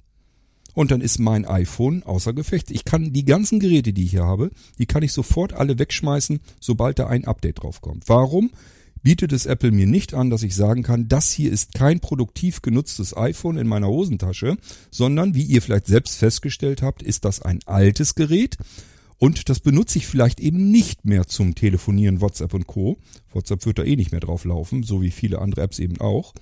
Und 0.73 0.91
dann 0.91 1.01
ist 1.01 1.19
mein 1.19 1.45
iPhone 1.45 2.03
außer 2.03 2.33
Gefecht. 2.33 2.71
Ich 2.71 2.85
kann 2.85 3.11
die 3.11 3.25
ganzen 3.25 3.59
Geräte, 3.59 3.91
die 3.91 4.05
ich 4.05 4.11
hier 4.11 4.25
habe, 4.25 4.51
die 4.77 4.85
kann 4.85 5.03
ich 5.03 5.11
sofort 5.11 5.53
alle 5.53 5.77
wegschmeißen, 5.77 6.39
sobald 6.59 6.99
da 6.99 7.07
ein 7.07 7.25
Update 7.25 7.61
draufkommt. 7.61 8.03
Warum? 8.07 8.51
Bietet 9.03 9.33
es 9.33 9.47
Apple 9.47 9.71
mir 9.71 9.87
nicht 9.87 10.13
an, 10.13 10.29
dass 10.29 10.43
ich 10.43 10.55
sagen 10.55 10.83
kann, 10.83 11.07
das 11.07 11.31
hier 11.31 11.51
ist 11.51 11.73
kein 11.73 11.99
produktiv 11.99 12.61
genutztes 12.61 13.17
iPhone 13.17 13.57
in 13.57 13.67
meiner 13.67 13.87
Hosentasche, 13.87 14.57
sondern, 14.91 15.33
wie 15.33 15.41
ihr 15.41 15.63
vielleicht 15.63 15.87
selbst 15.87 16.17
festgestellt 16.17 16.83
habt, 16.83 17.01
ist 17.01 17.25
das 17.25 17.41
ein 17.41 17.59
altes 17.65 18.13
Gerät, 18.13 18.57
und 19.21 19.49
das 19.49 19.59
benutze 19.59 19.99
ich 19.99 20.07
vielleicht 20.07 20.39
eben 20.39 20.71
nicht 20.71 21.05
mehr 21.05 21.27
zum 21.27 21.53
Telefonieren, 21.53 22.21
WhatsApp 22.21 22.55
und 22.55 22.65
Co. 22.65 22.97
WhatsApp 23.31 23.67
wird 23.67 23.77
da 23.77 23.83
eh 23.83 23.95
nicht 23.95 24.11
mehr 24.11 24.19
drauf 24.19 24.45
laufen, 24.45 24.81
so 24.81 25.03
wie 25.03 25.11
viele 25.11 25.37
andere 25.37 25.61
Apps 25.61 25.77
eben 25.77 26.01
auch. 26.01 26.33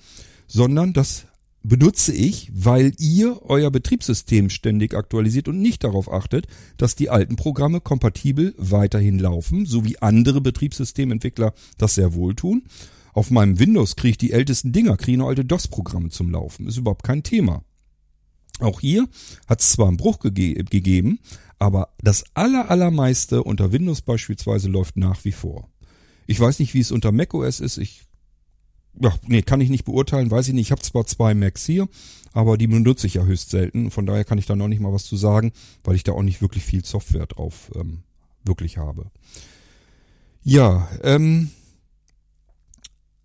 Sondern 0.46 0.94
das 0.94 1.26
benutze 1.62 2.14
ich, 2.14 2.50
weil 2.54 2.94
ihr 2.96 3.42
euer 3.42 3.70
Betriebssystem 3.70 4.48
ständig 4.48 4.94
aktualisiert 4.94 5.46
und 5.48 5.60
nicht 5.60 5.84
darauf 5.84 6.10
achtet, 6.10 6.46
dass 6.78 6.96
die 6.96 7.10
alten 7.10 7.36
Programme 7.36 7.82
kompatibel 7.82 8.54
weiterhin 8.56 9.18
laufen, 9.18 9.66
so 9.66 9.84
wie 9.84 9.98
andere 9.98 10.40
Betriebssystementwickler 10.40 11.52
das 11.76 11.96
sehr 11.96 12.14
wohl 12.14 12.34
tun. 12.34 12.62
Auf 13.12 13.30
meinem 13.30 13.58
Windows 13.58 13.94
kriege 13.94 14.12
ich 14.12 14.18
die 14.18 14.32
ältesten 14.32 14.72
Dinger, 14.72 14.96
kriege 14.96 15.18
nur 15.18 15.28
alte 15.28 15.44
DOS-Programme 15.44 16.08
zum 16.08 16.30
Laufen. 16.30 16.66
Ist 16.66 16.78
überhaupt 16.78 17.02
kein 17.02 17.24
Thema. 17.24 17.62
Auch 18.58 18.80
hier 18.80 19.06
hat 19.46 19.60
es 19.60 19.72
zwar 19.72 19.88
einen 19.88 19.98
Bruch 19.98 20.20
gege 20.20 20.64
gegeben, 20.64 21.18
aber 21.60 21.90
das 22.02 22.24
aller, 22.34 22.70
allermeiste 22.70 23.44
unter 23.44 23.70
Windows 23.70 24.00
beispielsweise 24.00 24.68
läuft 24.68 24.96
nach 24.96 25.24
wie 25.24 25.32
vor. 25.32 25.68
Ich 26.26 26.40
weiß 26.40 26.58
nicht, 26.58 26.72
wie 26.74 26.80
es 26.80 26.90
unter 26.90 27.12
macOS 27.12 27.60
ist. 27.60 27.76
Ich, 27.76 28.06
ja, 28.98 29.14
nee, 29.26 29.42
kann 29.42 29.60
ich 29.60 29.68
nicht 29.68 29.84
beurteilen, 29.84 30.30
weiß 30.30 30.48
ich 30.48 30.54
nicht. 30.54 30.68
Ich 30.68 30.72
habe 30.72 30.80
zwar 30.80 31.06
zwei 31.06 31.34
Macs 31.34 31.66
hier, 31.66 31.86
aber 32.32 32.56
die 32.56 32.66
benutze 32.66 33.06
ich 33.06 33.14
ja 33.14 33.24
höchst 33.24 33.50
selten. 33.50 33.90
Von 33.90 34.06
daher 34.06 34.24
kann 34.24 34.38
ich 34.38 34.46
da 34.46 34.56
noch 34.56 34.68
nicht 34.68 34.80
mal 34.80 34.92
was 34.92 35.04
zu 35.04 35.16
sagen, 35.16 35.52
weil 35.84 35.96
ich 35.96 36.02
da 36.02 36.12
auch 36.12 36.22
nicht 36.22 36.40
wirklich 36.40 36.64
viel 36.64 36.84
Software 36.84 37.26
drauf 37.26 37.70
ähm, 37.74 38.04
wirklich 38.42 38.78
habe. 38.78 39.10
Ja, 40.42 40.88
ähm, 41.02 41.50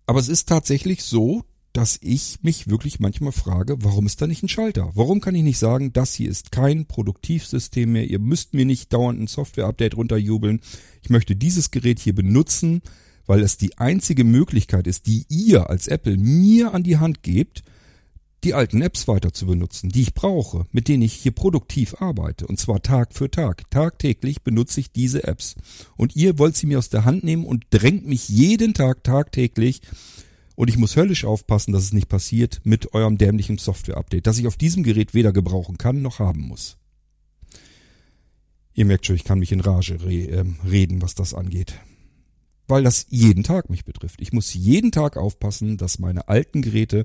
aber 0.04 0.20
es 0.20 0.28
ist 0.28 0.46
tatsächlich 0.46 1.02
so, 1.04 1.42
dass 1.76 1.98
ich 2.00 2.38
mich 2.40 2.70
wirklich 2.70 3.00
manchmal 3.00 3.32
frage, 3.32 3.76
warum 3.80 4.06
ist 4.06 4.22
da 4.22 4.26
nicht 4.26 4.42
ein 4.42 4.48
Schalter? 4.48 4.92
Warum 4.94 5.20
kann 5.20 5.34
ich 5.34 5.42
nicht 5.42 5.58
sagen, 5.58 5.92
das 5.92 6.14
hier 6.14 6.30
ist 6.30 6.50
kein 6.50 6.86
Produktivsystem 6.86 7.92
mehr, 7.92 8.08
ihr 8.08 8.18
müsst 8.18 8.54
mir 8.54 8.64
nicht 8.64 8.94
dauernd 8.94 9.20
ein 9.20 9.26
Software-Update 9.26 9.94
runterjubeln. 9.94 10.62
Ich 11.02 11.10
möchte 11.10 11.36
dieses 11.36 11.70
Gerät 11.70 11.98
hier 11.98 12.14
benutzen, 12.14 12.80
weil 13.26 13.40
es 13.40 13.58
die 13.58 13.76
einzige 13.76 14.24
Möglichkeit 14.24 14.86
ist, 14.86 15.06
die 15.06 15.26
ihr 15.28 15.68
als 15.68 15.86
Apple 15.86 16.16
mir 16.16 16.72
an 16.72 16.82
die 16.82 16.96
Hand 16.96 17.22
gebt, 17.22 17.62
die 18.42 18.54
alten 18.54 18.80
Apps 18.80 19.06
weiter 19.06 19.34
zu 19.34 19.44
benutzen, 19.44 19.90
die 19.90 20.00
ich 20.00 20.14
brauche, 20.14 20.64
mit 20.72 20.88
denen 20.88 21.02
ich 21.02 21.12
hier 21.12 21.32
produktiv 21.32 21.96
arbeite. 22.00 22.46
Und 22.46 22.58
zwar 22.58 22.80
Tag 22.80 23.12
für 23.12 23.30
Tag. 23.30 23.70
Tagtäglich 23.70 24.40
benutze 24.40 24.80
ich 24.80 24.92
diese 24.92 25.24
Apps. 25.24 25.56
Und 25.98 26.16
ihr 26.16 26.38
wollt 26.38 26.56
sie 26.56 26.66
mir 26.66 26.78
aus 26.78 26.88
der 26.88 27.04
Hand 27.04 27.22
nehmen 27.22 27.44
und 27.44 27.66
drängt 27.68 28.06
mich 28.06 28.30
jeden 28.30 28.72
Tag 28.72 29.04
tagtäglich 29.04 29.82
und 30.56 30.68
ich 30.68 30.78
muss 30.78 30.96
höllisch 30.96 31.24
aufpassen, 31.24 31.72
dass 31.72 31.84
es 31.84 31.92
nicht 31.92 32.08
passiert 32.08 32.60
mit 32.64 32.94
eurem 32.94 33.18
dämlichen 33.18 33.58
Software-Update, 33.58 34.26
das 34.26 34.38
ich 34.38 34.46
auf 34.46 34.56
diesem 34.56 34.82
Gerät 34.82 35.14
weder 35.14 35.32
gebrauchen 35.32 35.78
kann 35.78 36.02
noch 36.02 36.18
haben 36.18 36.40
muss. 36.40 36.78
Ihr 38.74 38.86
merkt 38.86 39.06
schon, 39.06 39.16
ich 39.16 39.24
kann 39.24 39.38
mich 39.38 39.52
in 39.52 39.60
Rage 39.60 40.02
re 40.02 40.12
äh, 40.12 40.44
reden, 40.68 41.00
was 41.00 41.14
das 41.14 41.34
angeht. 41.34 41.78
Weil 42.68 42.82
das 42.82 43.06
jeden 43.10 43.44
Tag 43.44 43.70
mich 43.70 43.84
betrifft. 43.84 44.20
Ich 44.20 44.32
muss 44.32 44.52
jeden 44.52 44.92
Tag 44.92 45.16
aufpassen, 45.16 45.76
dass 45.76 45.98
meine 45.98 46.28
alten 46.28 46.62
Geräte 46.62 47.04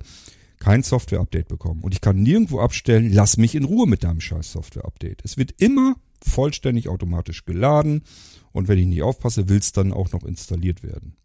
kein 0.60 0.84
Software-Update 0.84 1.48
bekommen. 1.48 1.82
Und 1.82 1.94
ich 1.94 2.02
kann 2.02 2.22
nirgendwo 2.22 2.60
abstellen, 2.60 3.12
lass 3.12 3.38
mich 3.38 3.56
in 3.56 3.66
Ruhe 3.66 3.88
mit 3.88 4.04
deinem 4.04 4.22
scheiß 4.22 4.52
Software-Update. 4.52 5.22
Es 5.24 5.38
wird 5.38 5.62
immer 5.62 5.96
vollständig 6.24 6.88
automatisch 6.88 7.46
geladen 7.46 8.04
und 8.52 8.68
wenn 8.68 8.78
ich 8.78 8.86
nicht 8.86 9.02
aufpasse, 9.02 9.50
will 9.50 9.60
es 9.60 9.72
dann 9.72 9.92
auch 9.92 10.12
noch 10.12 10.24
installiert 10.24 10.84
werden. 10.84 11.16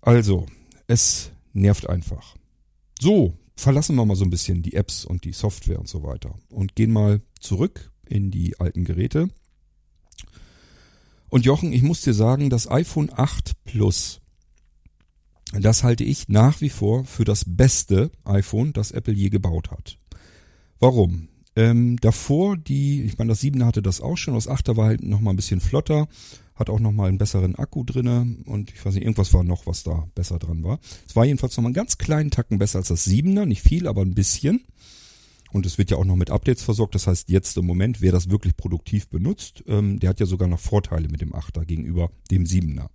Also, 0.00 0.46
es 0.90 1.30
nervt 1.52 1.88
einfach. 1.88 2.36
So, 3.00 3.38
verlassen 3.54 3.94
wir 3.94 4.04
mal 4.04 4.16
so 4.16 4.24
ein 4.24 4.30
bisschen 4.30 4.62
die 4.62 4.74
Apps 4.74 5.04
und 5.04 5.24
die 5.24 5.32
Software 5.32 5.78
und 5.78 5.88
so 5.88 6.02
weiter 6.02 6.34
und 6.50 6.74
gehen 6.74 6.92
mal 6.92 7.20
zurück 7.38 7.92
in 8.06 8.32
die 8.32 8.58
alten 8.58 8.84
Geräte. 8.84 9.30
Und 11.28 11.44
Jochen, 11.46 11.72
ich 11.72 11.82
muss 11.82 12.00
dir 12.00 12.12
sagen, 12.12 12.50
das 12.50 12.68
iPhone 12.68 13.08
8 13.14 13.52
Plus, 13.64 14.20
das 15.52 15.84
halte 15.84 16.02
ich 16.02 16.28
nach 16.28 16.60
wie 16.60 16.70
vor 16.70 17.04
für 17.04 17.24
das 17.24 17.44
beste 17.46 18.10
iPhone, 18.24 18.72
das 18.72 18.90
Apple 18.90 19.14
je 19.14 19.30
gebaut 19.30 19.70
hat. 19.70 19.96
Warum? 20.80 21.28
Ähm, 21.54 21.98
davor 22.00 22.56
die, 22.56 23.02
ich 23.02 23.16
meine, 23.16 23.28
das 23.28 23.42
7er 23.42 23.66
hatte 23.66 23.82
das 23.82 24.00
auch 24.00 24.16
schon, 24.16 24.34
das 24.34 24.48
8er 24.48 24.76
war 24.76 24.86
halt 24.86 25.04
noch 25.04 25.20
mal 25.20 25.30
ein 25.30 25.36
bisschen 25.36 25.60
flotter, 25.60 26.08
hat 26.60 26.70
auch 26.70 26.78
nochmal 26.78 27.08
einen 27.08 27.18
besseren 27.18 27.56
Akku 27.56 27.82
drinne 27.84 28.36
und 28.46 28.70
ich 28.70 28.84
weiß 28.84 28.94
nicht, 28.94 29.02
irgendwas 29.02 29.32
war 29.32 29.42
noch, 29.42 29.66
was 29.66 29.82
da 29.82 30.06
besser 30.14 30.38
dran 30.38 30.62
war. 30.62 30.78
Es 31.08 31.16
war 31.16 31.24
jedenfalls 31.24 31.56
nochmal 31.56 31.70
einen 31.70 31.74
ganz 31.74 31.98
kleinen 31.98 32.30
Tacken 32.30 32.58
besser 32.58 32.78
als 32.78 32.88
das 32.88 33.06
7er, 33.06 33.46
nicht 33.46 33.62
viel, 33.62 33.88
aber 33.88 34.02
ein 34.02 34.14
bisschen. 34.14 34.64
Und 35.52 35.66
es 35.66 35.78
wird 35.78 35.90
ja 35.90 35.96
auch 35.96 36.04
noch 36.04 36.16
mit 36.16 36.30
Updates 36.30 36.62
versorgt. 36.62 36.94
Das 36.94 37.08
heißt, 37.08 37.28
jetzt 37.28 37.56
im 37.56 37.66
Moment, 37.66 38.00
wer 38.00 38.12
das 38.12 38.30
wirklich 38.30 38.56
produktiv 38.56 39.08
benutzt, 39.08 39.64
ähm, 39.66 39.98
der 39.98 40.10
hat 40.10 40.20
ja 40.20 40.26
sogar 40.26 40.46
noch 40.46 40.60
Vorteile 40.60 41.08
mit 41.08 41.20
dem 41.20 41.32
8er 41.32 41.64
gegenüber 41.64 42.10
dem 42.30 42.44
7er. 42.44 42.86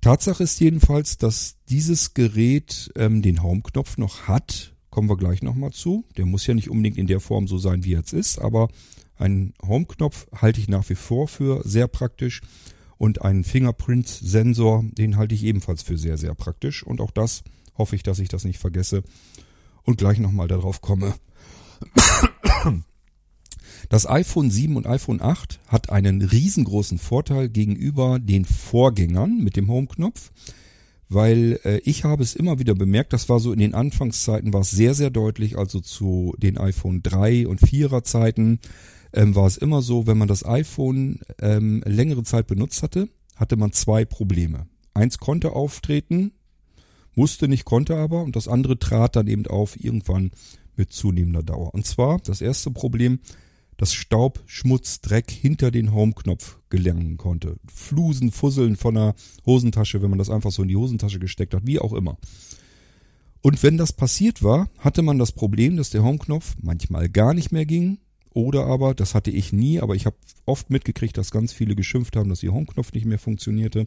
Tatsache 0.00 0.42
ist 0.42 0.60
jedenfalls, 0.60 1.18
dass 1.18 1.56
dieses 1.68 2.14
Gerät 2.14 2.90
ähm, 2.96 3.22
den 3.22 3.42
Home-Knopf 3.42 3.96
noch 3.98 4.28
hat. 4.28 4.74
Kommen 4.90 5.08
wir 5.08 5.16
gleich 5.16 5.42
nochmal 5.42 5.72
zu. 5.72 6.04
Der 6.16 6.26
muss 6.26 6.46
ja 6.46 6.54
nicht 6.54 6.70
unbedingt 6.70 6.98
in 6.98 7.06
der 7.06 7.20
Form 7.20 7.46
so 7.46 7.58
sein, 7.58 7.84
wie 7.84 7.94
er 7.94 8.00
jetzt 8.00 8.12
ist, 8.12 8.38
aber 8.38 8.68
einen 9.18 9.54
Home-Knopf 9.66 10.26
halte 10.34 10.60
ich 10.60 10.68
nach 10.68 10.88
wie 10.88 10.94
vor 10.94 11.28
für 11.28 11.62
sehr 11.64 11.88
praktisch 11.88 12.42
und 12.98 13.22
einen 13.22 13.44
Fingerprint-Sensor, 13.44 14.84
den 14.92 15.16
halte 15.16 15.34
ich 15.34 15.44
ebenfalls 15.44 15.82
für 15.82 15.98
sehr, 15.98 16.16
sehr 16.16 16.34
praktisch. 16.34 16.82
Und 16.82 17.00
auch 17.00 17.10
das 17.10 17.42
hoffe 17.76 17.96
ich, 17.96 18.02
dass 18.02 18.18
ich 18.18 18.28
das 18.28 18.44
nicht 18.44 18.58
vergesse 18.58 19.02
und 19.82 19.98
gleich 19.98 20.18
nochmal 20.18 20.48
darauf 20.48 20.80
komme. 20.80 21.14
Das 23.88 24.08
iPhone 24.08 24.50
7 24.50 24.76
und 24.76 24.86
iPhone 24.86 25.20
8 25.20 25.60
hat 25.68 25.90
einen 25.90 26.22
riesengroßen 26.22 26.98
Vorteil 26.98 27.48
gegenüber 27.48 28.18
den 28.18 28.44
Vorgängern 28.44 29.38
mit 29.38 29.56
dem 29.56 29.68
Home-Knopf, 29.68 30.32
weil 31.08 31.60
äh, 31.64 31.78
ich 31.84 32.04
habe 32.04 32.22
es 32.22 32.34
immer 32.34 32.58
wieder 32.58 32.74
bemerkt, 32.74 33.12
das 33.12 33.28
war 33.28 33.38
so 33.38 33.52
in 33.52 33.60
den 33.60 33.74
Anfangszeiten, 33.74 34.52
war 34.52 34.62
es 34.62 34.70
sehr, 34.70 34.94
sehr 34.94 35.10
deutlich, 35.10 35.56
also 35.56 35.80
zu 35.80 36.34
den 36.38 36.58
iPhone 36.58 37.02
3 37.02 37.46
und 37.46 37.60
4er 37.60 38.02
Zeiten 38.02 38.58
ähm, 39.16 39.34
war 39.34 39.46
es 39.46 39.56
immer 39.56 39.82
so, 39.82 40.06
wenn 40.06 40.18
man 40.18 40.28
das 40.28 40.44
iPhone 40.44 41.20
ähm, 41.40 41.82
längere 41.84 42.22
Zeit 42.22 42.46
benutzt 42.46 42.82
hatte, 42.82 43.08
hatte 43.34 43.56
man 43.56 43.72
zwei 43.72 44.04
Probleme. 44.04 44.66
Eins 44.94 45.18
konnte 45.18 45.52
auftreten, 45.52 46.32
musste 47.14 47.48
nicht, 47.48 47.64
konnte 47.64 47.96
aber 47.96 48.22
und 48.22 48.36
das 48.36 48.46
andere 48.46 48.78
trat 48.78 49.16
dann 49.16 49.26
eben 49.26 49.46
auf 49.46 49.82
irgendwann 49.82 50.30
mit 50.76 50.92
zunehmender 50.92 51.42
Dauer. 51.42 51.74
Und 51.74 51.86
zwar 51.86 52.18
das 52.18 52.40
erste 52.40 52.70
Problem, 52.70 53.20
dass 53.76 53.92
Staub, 53.92 54.42
Schmutz, 54.46 55.00
Dreck 55.00 55.30
hinter 55.30 55.70
den 55.70 55.92
Home-Knopf 55.92 56.58
gelangen 56.70 57.16
konnte. 57.16 57.56
Flusen, 57.66 58.30
Fusseln 58.30 58.76
von 58.76 58.94
der 58.94 59.14
Hosentasche, 59.44 60.00
wenn 60.00 60.10
man 60.10 60.18
das 60.18 60.30
einfach 60.30 60.50
so 60.50 60.62
in 60.62 60.68
die 60.68 60.76
Hosentasche 60.76 61.18
gesteckt 61.18 61.54
hat, 61.54 61.66
wie 61.66 61.78
auch 61.78 61.92
immer. 61.92 62.16
Und 63.42 63.62
wenn 63.62 63.76
das 63.76 63.92
passiert 63.92 64.42
war, 64.42 64.70
hatte 64.78 65.02
man 65.02 65.18
das 65.18 65.32
Problem, 65.32 65.76
dass 65.76 65.90
der 65.90 66.02
Home-Knopf 66.02 66.56
manchmal 66.62 67.08
gar 67.08 67.34
nicht 67.34 67.52
mehr 67.52 67.66
ging. 67.66 67.98
Oder 68.36 68.66
aber, 68.66 68.92
das 68.92 69.14
hatte 69.14 69.30
ich 69.30 69.54
nie, 69.54 69.80
aber 69.80 69.94
ich 69.94 70.04
habe 70.04 70.16
oft 70.44 70.68
mitgekriegt, 70.68 71.16
dass 71.16 71.30
ganz 71.30 71.54
viele 71.54 71.74
geschimpft 71.74 72.16
haben, 72.16 72.28
dass 72.28 72.42
ihr 72.42 72.52
Home-Knopf 72.52 72.92
nicht 72.92 73.06
mehr 73.06 73.18
funktionierte. 73.18 73.86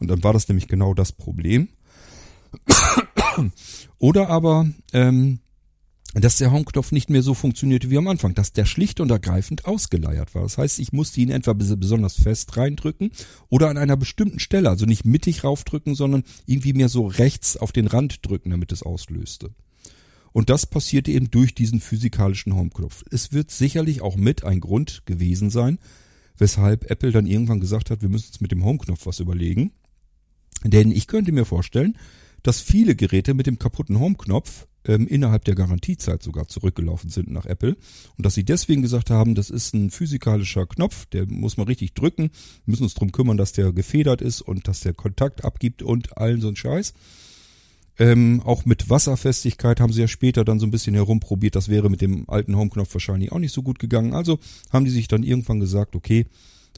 Und 0.00 0.10
dann 0.10 0.24
war 0.24 0.32
das 0.32 0.48
nämlich 0.48 0.66
genau 0.66 0.92
das 0.92 1.12
Problem. 1.12 1.68
Oder 4.00 4.28
aber, 4.28 4.68
ähm, 4.92 5.38
dass 6.14 6.38
der 6.38 6.50
Home-Knopf 6.50 6.90
nicht 6.90 7.10
mehr 7.10 7.22
so 7.22 7.32
funktionierte 7.32 7.90
wie 7.90 7.98
am 7.98 8.08
Anfang, 8.08 8.34
dass 8.34 8.52
der 8.52 8.64
schlicht 8.64 8.98
und 8.98 9.12
ergreifend 9.12 9.66
ausgeleiert 9.66 10.34
war. 10.34 10.42
Das 10.42 10.58
heißt, 10.58 10.80
ich 10.80 10.92
musste 10.92 11.20
ihn 11.20 11.30
entweder 11.30 11.76
besonders 11.76 12.20
fest 12.20 12.56
reindrücken 12.56 13.12
oder 13.50 13.68
an 13.68 13.78
einer 13.78 13.96
bestimmten 13.96 14.40
Stelle, 14.40 14.68
also 14.68 14.84
nicht 14.84 15.04
mittig 15.04 15.44
raufdrücken, 15.44 15.94
sondern 15.94 16.24
irgendwie 16.44 16.72
mehr 16.72 16.88
so 16.88 17.06
rechts 17.06 17.56
auf 17.56 17.70
den 17.70 17.86
Rand 17.86 18.26
drücken, 18.26 18.50
damit 18.50 18.72
es 18.72 18.82
auslöste. 18.82 19.50
Und 20.32 20.50
das 20.50 20.66
passierte 20.66 21.10
eben 21.10 21.30
durch 21.30 21.54
diesen 21.54 21.80
physikalischen 21.80 22.54
Home-Knopf. 22.54 23.04
Es 23.10 23.32
wird 23.32 23.50
sicherlich 23.50 24.00
auch 24.00 24.16
mit 24.16 24.44
ein 24.44 24.60
Grund 24.60 25.02
gewesen 25.06 25.50
sein, 25.50 25.78
weshalb 26.38 26.90
Apple 26.90 27.12
dann 27.12 27.26
irgendwann 27.26 27.60
gesagt 27.60 27.90
hat, 27.90 28.02
wir 28.02 28.08
müssen 28.08 28.28
uns 28.28 28.40
mit 28.40 28.52
dem 28.52 28.64
Home-Knopf 28.64 29.06
was 29.06 29.20
überlegen. 29.20 29.72
Denn 30.64 30.92
ich 30.92 31.06
könnte 31.06 31.32
mir 31.32 31.44
vorstellen, 31.44 31.96
dass 32.42 32.60
viele 32.60 32.94
Geräte 32.94 33.34
mit 33.34 33.46
dem 33.46 33.58
kaputten 33.58 33.98
Home-Knopf 33.98 34.66
ähm, 34.86 35.06
innerhalb 35.06 35.44
der 35.44 35.54
Garantiezeit 35.54 36.22
sogar 36.22 36.48
zurückgelaufen 36.48 37.10
sind 37.10 37.30
nach 37.30 37.46
Apple 37.46 37.76
und 38.16 38.24
dass 38.24 38.34
sie 38.34 38.44
deswegen 38.44 38.82
gesagt 38.82 39.10
haben, 39.10 39.34
das 39.34 39.50
ist 39.50 39.74
ein 39.74 39.90
physikalischer 39.90 40.66
Knopf, 40.66 41.06
der 41.06 41.26
muss 41.26 41.56
man 41.56 41.66
richtig 41.66 41.94
drücken, 41.94 42.30
wir 42.64 42.72
müssen 42.72 42.84
uns 42.84 42.94
drum 42.94 43.12
kümmern, 43.12 43.36
dass 43.36 43.52
der 43.52 43.72
gefedert 43.72 44.22
ist 44.22 44.40
und 44.40 44.68
dass 44.68 44.80
der 44.80 44.94
Kontakt 44.94 45.44
abgibt 45.44 45.82
und 45.82 46.16
allen 46.16 46.40
so 46.40 46.48
ein 46.48 46.56
Scheiß. 46.56 46.94
Ähm, 48.00 48.40
auch 48.46 48.64
mit 48.64 48.88
Wasserfestigkeit 48.88 49.78
haben 49.78 49.92
sie 49.92 50.00
ja 50.00 50.08
später 50.08 50.42
dann 50.42 50.58
so 50.58 50.66
ein 50.66 50.70
bisschen 50.70 50.94
herumprobiert. 50.94 51.54
Das 51.54 51.68
wäre 51.68 51.90
mit 51.90 52.00
dem 52.00 52.24
alten 52.30 52.56
Home-Knopf 52.56 52.94
wahrscheinlich 52.94 53.30
auch 53.30 53.38
nicht 53.38 53.52
so 53.52 53.62
gut 53.62 53.78
gegangen. 53.78 54.14
Also 54.14 54.38
haben 54.70 54.86
die 54.86 54.90
sich 54.90 55.06
dann 55.06 55.22
irgendwann 55.22 55.60
gesagt, 55.60 55.94
okay, 55.94 56.24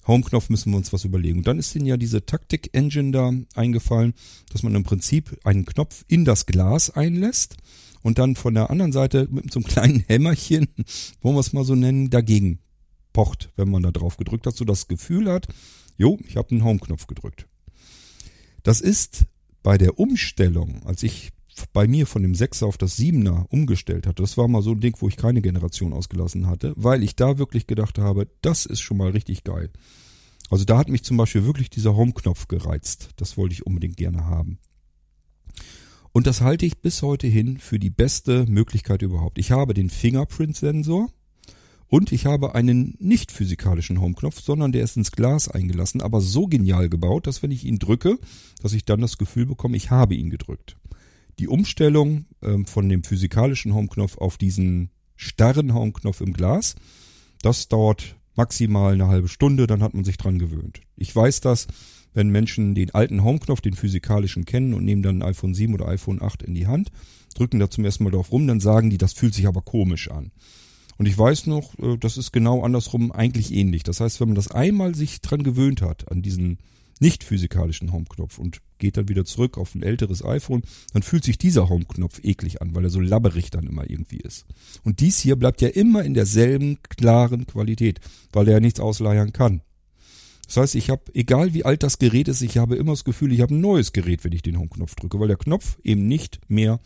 Home-Knopf 0.09 0.51
müssen 0.51 0.73
wir 0.73 0.79
uns 0.79 0.93
was 0.93 1.05
überlegen. 1.05 1.39
Und 1.39 1.47
dann 1.47 1.61
ist 1.61 1.77
ihnen 1.77 1.87
ja 1.87 1.97
diese 1.97 2.27
Taktik-Engine 2.27 3.13
da 3.13 3.33
eingefallen, 3.55 4.15
dass 4.51 4.65
man 4.65 4.75
im 4.75 4.83
Prinzip 4.83 5.39
einen 5.45 5.65
Knopf 5.65 6.05
in 6.09 6.25
das 6.25 6.45
Glas 6.45 6.91
einlässt 6.91 7.57
und 8.03 8.19
dann 8.19 8.35
von 8.35 8.55
der 8.55 8.71
anderen 8.71 8.91
Seite 8.91 9.29
mit 9.31 9.53
so 9.53 9.61
einem 9.61 9.69
kleinen 9.69 10.01
Hämmerchen, 10.09 10.67
wollen 11.21 11.37
wir 11.37 11.41
es 11.41 11.53
mal 11.53 11.65
so 11.65 11.77
nennen, 11.77 12.11
dagegen 12.11 12.59
pocht, 13.13 13.53
wenn 13.55 13.71
man 13.71 13.85
da 13.85 13.93
drauf 13.93 14.17
gedrückt 14.17 14.49
hat, 14.49 14.57
so 14.57 14.65
das 14.65 14.89
Gefühl 14.89 15.31
hat, 15.31 15.47
jo, 15.99 16.19
ich 16.27 16.37
habe 16.37 16.49
den 16.49 16.65
Home-Knopf 16.65 17.07
gedrückt. 17.07 17.47
Das 18.65 18.81
ist 18.81 19.27
bei 19.63 19.79
der 19.79 19.99
Umstellung, 19.99 20.83
als 20.85 21.03
ich 21.03 21.31
bei 21.73 21.87
mir 21.87 22.07
von 22.07 22.23
dem 22.23 22.33
6er 22.33 22.65
auf 22.67 22.79
das 22.79 22.99
7er 22.99 23.47
umgestellt 23.49 24.07
hatte, 24.07 24.23
das 24.23 24.37
war 24.37 24.49
mal 24.49 24.63
so 24.63 24.73
ein 24.73 24.81
Ding, 24.81 24.97
wo 25.01 25.09
ich 25.09 25.17
keine 25.17 25.43
Generation 25.43 25.93
ausgelassen 25.93 26.47
hatte, 26.47 26.73
weil 26.77 27.03
ich 27.03 27.15
da 27.15 27.39
wirklich 27.39 27.67
gedacht 27.67 27.99
habe, 27.99 28.29
das 28.41 28.67
ist 28.67 28.81
schon 28.81 28.97
mal 28.97 29.11
richtig 29.11 29.45
geil. 29.45 29.71
Also 30.51 30.65
da 30.65 30.79
hat 30.79 30.89
mich 30.89 31.03
zum 31.03 31.17
Beispiel 31.17 31.45
wirklich 31.45 31.71
dieser 31.71 31.97
Home-Knopf 31.97 32.49
gereizt. 32.49 33.11
Das 33.17 33.37
wollte 33.37 33.55
ich 33.55 33.67
unbedingt 33.67 33.97
gerne 33.97 34.27
haben. 34.27 34.59
Und 36.13 36.27
das 36.27 36.43
halte 36.43 36.67
ich 36.67 36.83
bis 36.83 37.01
heute 37.01 37.27
hin 37.27 37.59
für 37.59 37.79
die 37.79 37.91
beste 37.91 38.45
Möglichkeit 38.47 39.01
überhaupt. 39.01 39.39
Ich 39.39 39.51
habe 39.51 39.73
den 39.73 39.89
Fingerprint-Sensor 39.89 41.11
und 41.93 42.11
ich 42.11 42.25
habe 42.25 42.55
einen 42.55 42.97
nicht 43.01 43.31
physikalischen 43.31 44.01
Home-Knopf, 44.01 44.41
sondern 44.41 44.73
der 44.73 44.83
ist 44.83 44.97
ins 44.97 45.13
Glas 45.13 45.49
eingelassen, 45.49 46.01
aber 46.01 46.23
so 46.23 46.47
genial 46.47 46.89
gebaut, 46.89 47.27
dass 47.27 47.43
wenn 47.43 47.51
ich 47.51 47.67
ihn 47.67 47.79
drücke, 47.79 48.19
dass 48.63 48.73
ich 48.73 48.87
dann 48.87 49.03
das 49.03 49.19
Gefühl 49.19 49.45
bekomme, 49.45 49.77
ich 49.77 49.91
habe 49.91 50.15
ihn 50.15 50.31
gedrückt. 50.31 50.79
Die 51.39 51.49
Umstellung 51.49 52.25
ähm, 52.41 52.65
von 52.65 52.89
dem 52.89 53.05
physikalischen 53.05 53.75
Home-Knopf 53.75 54.17
auf 54.17 54.39
diesen 54.39 54.89
starren 55.17 55.75
Home-Knopf 55.75 56.23
im 56.23 56.33
Glas, 56.33 56.77
das 57.43 57.69
dauert 57.69 58.17
maximal 58.37 58.95
eine 58.95 59.09
halbe 59.09 59.29
Stunde, 59.29 59.67
dann 59.67 59.83
hat 59.83 59.93
man 59.93 60.05
sich 60.05 60.17
dran 60.17 60.39
gewöhnt. 60.39 60.81
Ich 60.97 61.15
weiß 61.15 61.43
das, 61.43 61.67
wenn 62.15 62.31
Menschen 62.31 62.75
den 62.75 62.95
alten 62.95 63.23
Home-Knopf, 63.23 63.61
den 63.61 63.75
physikalischen 63.75 64.47
kennen 64.47 64.73
und 64.73 64.87
nehmen 64.87 65.03
dann 65.03 65.21
ein 65.21 65.29
iPhone 65.29 65.53
7 65.53 65.75
oder 65.75 65.89
iPhone 65.89 66.23
8 66.23 66.43
in 66.43 66.55
die 66.55 66.67
Hand, 66.67 66.91
drücken 67.35 67.59
da 67.59 67.69
zum 67.69 67.85
ersten 67.85 68.05
Mal 68.05 68.13
drauf 68.13 68.33
rum, 68.33 68.47
dann 68.47 68.61
sagen 68.61 68.89
die, 68.89 68.97
das 68.97 69.13
fühlt 69.13 69.35
sich 69.35 69.47
aber 69.47 69.61
komisch 69.61 70.11
an. 70.11 70.33
Und 70.99 71.07
ich 71.07 71.17
weiß 71.17 71.47
noch, 71.47 71.79
äh, 71.79 71.97
das 71.99 72.17
ist 72.17 72.33
genau 72.33 72.63
andersrum 72.63 73.13
eigentlich 73.13 73.53
ähnlich. 73.53 73.83
Das 73.83 74.01
heißt, 74.01 74.21
wenn 74.21 74.29
man 74.29 74.35
das 74.37 74.51
einmal 74.51 74.95
sich 74.95 75.21
dran 75.21 75.43
gewöhnt 75.43 75.83
hat, 75.83 76.11
an 76.11 76.23
diesen 76.23 76.59
nicht 77.01 77.25
physikalischen 77.25 77.93
Home-Knopf 77.93 78.39
und 78.39 78.61
geht 78.79 78.97
dann 78.97 79.09
wieder 79.09 79.25
zurück 79.25 79.59
auf 79.59 79.75
ein 79.75 79.83
älteres 79.83 80.25
iPhone, 80.25 80.63
dann 80.93 81.03
fühlt 81.03 81.25
sich 81.25 81.37
dieser 81.37 81.69
Home-Knopf 81.69 82.21
eklig 82.23 82.63
an, 82.63 82.75
weil 82.75 82.85
er 82.85 82.91
so 82.91 83.01
labberig 83.01 83.51
dann 83.51 83.67
immer 83.67 83.91
irgendwie 83.91 84.19
ist. 84.19 84.47
Und 84.85 85.01
dies 85.01 85.19
hier 85.19 85.37
bleibt 85.37 85.61
ja 85.61 85.69
immer 85.69 86.05
in 86.05 86.15
derselben 86.15 86.79
klaren 86.89 87.47
Qualität, 87.47 88.01
weil 88.33 88.47
er 88.47 88.55
ja 88.55 88.61
nichts 88.61 88.81
ausleiern 88.81 89.33
kann. 89.33 89.63
Das 90.47 90.57
heißt, 90.59 90.75
ich 90.75 90.91
habe, 90.91 91.03
egal 91.15 91.55
wie 91.55 91.65
alt 91.65 91.83
das 91.83 91.99
Gerät 91.99 92.29
ist, 92.29 92.43
ich 92.43 92.59
habe 92.59 92.77
immer 92.77 92.93
das 92.93 93.05
Gefühl, 93.05 93.33
ich 93.33 93.41
habe 93.41 93.55
ein 93.55 93.61
neues 93.61 93.93
Gerät, 93.93 94.23
wenn 94.25 94.33
ich 94.33 94.43
den 94.43 94.59
Home-Knopf 94.59 94.95
drücke, 94.95 95.19
weil 95.19 95.29
der 95.29 95.37
Knopf 95.37 95.79
eben 95.83 96.07
nicht 96.07 96.41
mehr 96.49 96.79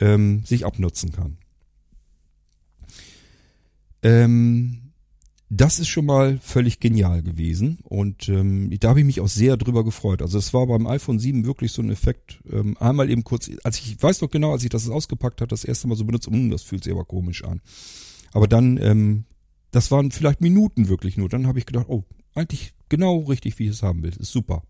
ähm, 0.00 0.42
sich 0.44 0.66
abnutzen 0.66 1.12
kann. 1.12 1.38
Ähm, 4.06 4.92
das 5.48 5.78
ist 5.78 5.88
schon 5.88 6.06
mal 6.06 6.38
völlig 6.38 6.80
genial 6.80 7.22
gewesen 7.22 7.78
und 7.84 8.28
ähm, 8.28 8.70
da 8.80 8.90
habe 8.90 9.00
ich 9.00 9.06
mich 9.06 9.20
auch 9.20 9.28
sehr 9.28 9.56
drüber 9.56 9.84
gefreut. 9.84 10.20
Also 10.22 10.38
es 10.38 10.52
war 10.52 10.66
beim 10.66 10.86
iPhone 10.86 11.18
7 11.20 11.44
wirklich 11.44 11.70
so 11.70 11.82
ein 11.82 11.90
Effekt. 11.90 12.40
Ähm, 12.50 12.76
einmal 12.78 13.10
eben 13.10 13.22
kurz, 13.22 13.50
als 13.62 13.78
ich, 13.78 13.92
ich 13.92 14.02
weiß 14.02 14.22
noch 14.22 14.30
genau, 14.30 14.52
als 14.52 14.64
ich 14.64 14.70
das 14.70 14.88
ausgepackt 14.88 15.40
habe, 15.40 15.48
das 15.48 15.64
erste 15.64 15.86
Mal 15.86 15.96
so 15.96 16.04
benutzt, 16.04 16.30
mh, 16.30 16.50
das 16.50 16.62
fühlt 16.62 16.82
sich 16.82 16.92
aber 16.92 17.04
komisch 17.04 17.44
an. 17.44 17.60
Aber 18.32 18.48
dann, 18.48 18.78
ähm, 18.78 19.24
das 19.70 19.90
waren 19.90 20.10
vielleicht 20.10 20.40
Minuten 20.40 20.88
wirklich 20.88 21.16
nur. 21.16 21.28
Dann 21.28 21.46
habe 21.46 21.58
ich 21.58 21.66
gedacht, 21.66 21.86
oh, 21.88 22.04
eigentlich 22.34 22.74
genau 22.88 23.18
richtig, 23.20 23.58
wie 23.58 23.64
ich 23.64 23.70
es 23.70 23.82
haben 23.82 24.02
will. 24.02 24.12
Ist 24.18 24.32
super. 24.32 24.62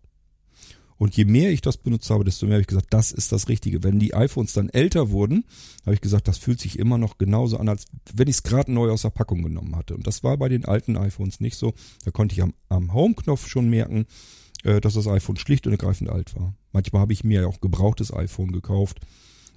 Und 0.97 1.15
je 1.15 1.25
mehr 1.25 1.51
ich 1.51 1.61
das 1.61 1.77
benutzt 1.77 2.09
habe, 2.09 2.23
desto 2.23 2.45
mehr 2.45 2.55
habe 2.55 2.61
ich 2.61 2.67
gesagt, 2.67 2.87
das 2.89 3.11
ist 3.11 3.31
das 3.31 3.49
Richtige. 3.49 3.83
Wenn 3.83 3.99
die 3.99 4.15
iPhones 4.15 4.53
dann 4.53 4.69
älter 4.69 5.11
wurden, 5.11 5.45
habe 5.85 5.93
ich 5.93 6.01
gesagt, 6.01 6.27
das 6.27 6.37
fühlt 6.37 6.59
sich 6.59 6.79
immer 6.79 6.97
noch 6.97 7.17
genauso 7.17 7.57
an, 7.57 7.69
als 7.69 7.85
wenn 8.13 8.27
ich 8.27 8.37
es 8.37 8.43
gerade 8.43 8.71
neu 8.71 8.89
aus 8.89 9.03
der 9.03 9.11
Packung 9.11 9.43
genommen 9.43 9.75
hatte. 9.75 9.95
Und 9.95 10.07
das 10.07 10.23
war 10.23 10.37
bei 10.37 10.49
den 10.49 10.65
alten 10.65 10.97
iPhones 10.97 11.39
nicht 11.39 11.57
so. 11.57 11.73
Da 12.03 12.11
konnte 12.11 12.33
ich 12.33 12.41
am, 12.41 12.53
am 12.69 12.93
Home-Knopf 12.93 13.47
schon 13.47 13.69
merken, 13.69 14.05
äh, 14.63 14.81
dass 14.81 14.95
das 14.95 15.07
iPhone 15.07 15.37
schlicht 15.37 15.67
und 15.67 15.73
ergreifend 15.73 16.09
alt 16.09 16.35
war. 16.35 16.55
Manchmal 16.71 17.01
habe 17.01 17.13
ich 17.13 17.23
mir 17.23 17.41
ja 17.41 17.47
auch 17.47 17.61
gebrauchtes 17.61 18.11
iPhone 18.11 18.51
gekauft 18.51 18.99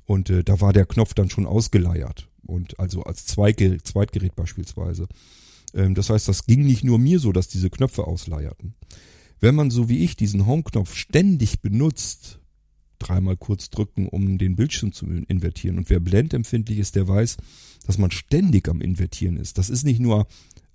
und 0.05 0.29
äh, 0.29 0.45
da 0.45 0.61
war 0.61 0.73
der 0.73 0.87
Knopf 0.87 1.15
dann 1.15 1.31
schon 1.31 1.47
ausgeleiert. 1.47 2.29
Und 2.43 2.79
also 2.79 3.03
als 3.05 3.27
Zweitgerät, 3.27 3.87
Zweitgerät 3.87 4.35
beispielsweise. 4.37 5.07
Ähm, 5.75 5.95
das 5.95 6.11
heißt, 6.11 6.29
das 6.29 6.47
ging 6.47 6.67
nicht 6.67 6.85
nur 6.85 6.99
mir 6.99 7.19
so, 7.19 7.33
dass 7.33 7.49
diese 7.49 7.71
Knöpfe 7.71 8.07
ausleierten. 8.07 8.75
Wenn 9.41 9.55
man 9.55 9.71
so 9.71 9.89
wie 9.89 10.05
ich 10.05 10.17
diesen 10.17 10.47
Home-Knopf 10.47 10.95
ständig 10.95 11.61
benutzt, 11.61 12.41
dreimal 12.99 13.37
kurz 13.37 13.71
drücken, 13.71 14.07
um 14.07 14.39
den 14.39 14.55
Bildschirm 14.55 14.93
zu 14.93 15.07
invertieren. 15.07 15.79
Und 15.79 15.91
wer 15.91 16.01
blendempfindlich 16.01 16.79
ist, 16.79 16.97
der 16.97 17.09
weiß, 17.09 17.39
dass 17.87 17.99
man 17.99 18.11
ständig 18.11 18.69
am 18.69 18.81
Invertieren 18.81 19.37
ist. 19.37 19.59
Das 19.59 19.71
ist 19.71 19.85
nicht 19.85 20.01
nur, 20.01 20.27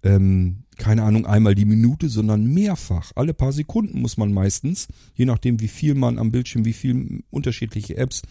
ähm, 0.03 0.63
keine 0.77 1.03
Ahnung, 1.03 1.25
einmal 1.25 1.55
die 1.55 1.65
Minute, 1.65 2.09
sondern 2.09 2.45
mehrfach. 2.45 3.11
Alle 3.15 3.33
paar 3.33 3.53
Sekunden 3.53 4.01
muss 4.01 4.17
man 4.17 4.33
meistens, 4.33 4.87
je 5.13 5.25
nachdem 5.25 5.59
wie 5.59 5.67
viel 5.67 5.93
man 5.93 6.17
am 6.17 6.31
Bildschirm, 6.31 6.65
wie 6.65 6.73
viel 6.73 7.23
unterschiedliche 7.29 7.95
Apps, 7.97 8.23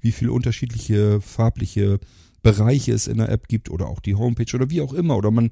wie 0.00 0.12
viel 0.12 0.30
unterschiedliche 0.30 1.20
farbliche 1.20 2.00
Bereiche 2.42 2.92
es 2.92 3.06
in 3.06 3.18
der 3.18 3.28
App 3.28 3.46
gibt 3.46 3.70
oder 3.70 3.86
auch 3.86 4.00
die 4.00 4.16
Homepage 4.16 4.52
oder 4.54 4.70
wie 4.70 4.80
auch 4.80 4.94
immer. 4.94 5.16
Oder 5.16 5.30
man 5.30 5.50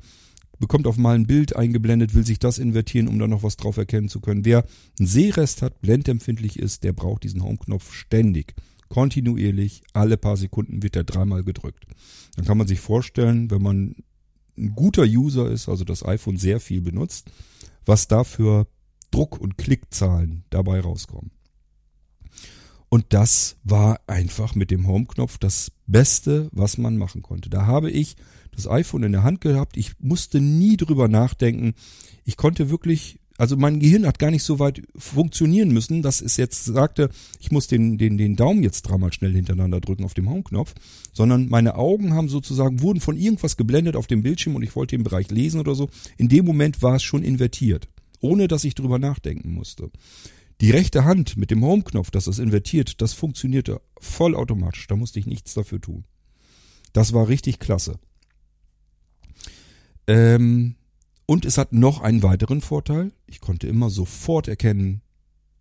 bekommt 0.61 0.87
auf 0.87 0.96
mal 0.96 1.16
ein 1.16 1.27
Bild 1.27 1.57
eingeblendet, 1.57 2.14
will 2.14 2.25
sich 2.25 2.38
das 2.38 2.59
invertieren, 2.59 3.09
um 3.09 3.18
dann 3.18 3.31
noch 3.31 3.42
was 3.42 3.57
drauf 3.57 3.77
erkennen 3.79 4.09
zu 4.09 4.20
können. 4.20 4.44
Wer 4.44 4.64
einen 4.99 5.09
Sehrest 5.09 5.62
hat, 5.62 5.81
blendempfindlich 5.81 6.59
ist, 6.59 6.85
der 6.85 6.92
braucht 6.92 7.25
diesen 7.25 7.42
Home-Knopf 7.42 7.92
ständig. 7.92 8.55
Kontinuierlich, 8.88 9.83
alle 9.92 10.16
paar 10.16 10.37
Sekunden 10.37 10.83
wird 10.83 10.96
er 10.96 11.05
dreimal 11.05 11.42
gedrückt. 11.42 11.87
Dann 12.37 12.44
kann 12.44 12.59
man 12.59 12.68
sich 12.68 12.81
vorstellen, 12.81 13.51
wenn 13.51 13.62
man 13.62 13.96
ein 14.57 14.75
guter 14.75 15.05
User 15.05 15.51
ist, 15.51 15.68
also 15.68 15.85
das 15.85 16.05
iPhone 16.05 16.37
sehr 16.37 16.61
viel 16.61 16.83
benutzt, 16.83 17.31
was 17.87 18.07
da 18.07 18.25
für 18.25 18.66
Druck- 19.11 19.40
und 19.40 19.57
Klickzahlen 19.57 20.44
dabei 20.51 20.81
rauskommen. 20.81 21.31
Und 22.90 23.07
das 23.11 23.57
war 23.62 24.01
einfach 24.09 24.55
mit 24.55 24.70
dem 24.70 24.87
Home-Knopf 24.87 25.38
das 25.38 25.73
Beste, 25.87 26.49
was 26.53 26.77
man 26.77 26.96
machen 26.96 27.23
konnte. 27.23 27.49
Da 27.49 27.66
habe 27.66 27.90
ich 27.90 28.16
das 28.52 28.68
iPhone 28.68 29.02
in 29.02 29.12
der 29.12 29.22
Hand 29.22 29.40
gehabt. 29.40 29.76
Ich 29.76 29.92
musste 29.98 30.40
nie 30.40 30.76
drüber 30.76 31.08
nachdenken. 31.08 31.74
Ich 32.24 32.36
konnte 32.36 32.70
wirklich, 32.70 33.20
also 33.38 33.56
mein 33.56 33.80
Gehirn 33.80 34.06
hat 34.06 34.18
gar 34.18 34.30
nicht 34.30 34.42
so 34.42 34.58
weit 34.58 34.82
funktionieren 34.96 35.70
müssen, 35.70 36.02
dass 36.02 36.20
es 36.20 36.36
jetzt 36.36 36.64
sagte, 36.64 37.10
ich 37.38 37.50
muss 37.50 37.66
den, 37.66 37.98
den, 37.98 38.18
den 38.18 38.36
Daumen 38.36 38.62
jetzt 38.62 38.82
dreimal 38.82 39.12
schnell 39.12 39.32
hintereinander 39.32 39.80
drücken 39.80 40.04
auf 40.04 40.14
dem 40.14 40.28
Home-Knopf, 40.28 40.74
sondern 41.12 41.48
meine 41.48 41.76
Augen 41.76 42.14
haben 42.14 42.28
sozusagen, 42.28 42.82
wurden 42.82 43.00
von 43.00 43.16
irgendwas 43.16 43.56
geblendet 43.56 43.96
auf 43.96 44.06
dem 44.06 44.22
Bildschirm 44.22 44.56
und 44.56 44.62
ich 44.62 44.76
wollte 44.76 44.96
den 44.96 45.04
Bereich 45.04 45.30
lesen 45.30 45.60
oder 45.60 45.74
so. 45.74 45.88
In 46.18 46.28
dem 46.28 46.44
Moment 46.44 46.82
war 46.82 46.96
es 46.96 47.02
schon 47.02 47.22
invertiert, 47.22 47.88
ohne 48.20 48.48
dass 48.48 48.64
ich 48.64 48.74
drüber 48.74 48.98
nachdenken 48.98 49.52
musste. 49.52 49.90
Die 50.60 50.70
rechte 50.70 51.06
Hand 51.06 51.38
mit 51.38 51.50
dem 51.50 51.64
Home-Knopf, 51.64 52.10
dass 52.10 52.26
das 52.26 52.38
invertiert, 52.38 53.00
das 53.00 53.14
funktionierte 53.14 53.80
vollautomatisch. 53.98 54.86
Da 54.88 54.96
musste 54.96 55.18
ich 55.18 55.26
nichts 55.26 55.54
dafür 55.54 55.80
tun. 55.80 56.04
Das 56.92 57.14
war 57.14 57.28
richtig 57.28 57.60
klasse. 57.60 57.98
Ähm, 60.11 60.75
und 61.25 61.44
es 61.44 61.57
hat 61.57 61.73
noch 61.73 62.01
einen 62.01 62.25
weiteren 62.25 62.61
Vorteil. 62.61 63.12
Ich 63.27 63.40
konnte 63.40 63.68
immer 63.68 63.90
sofort 63.90 64.49
erkennen, 64.49 65.03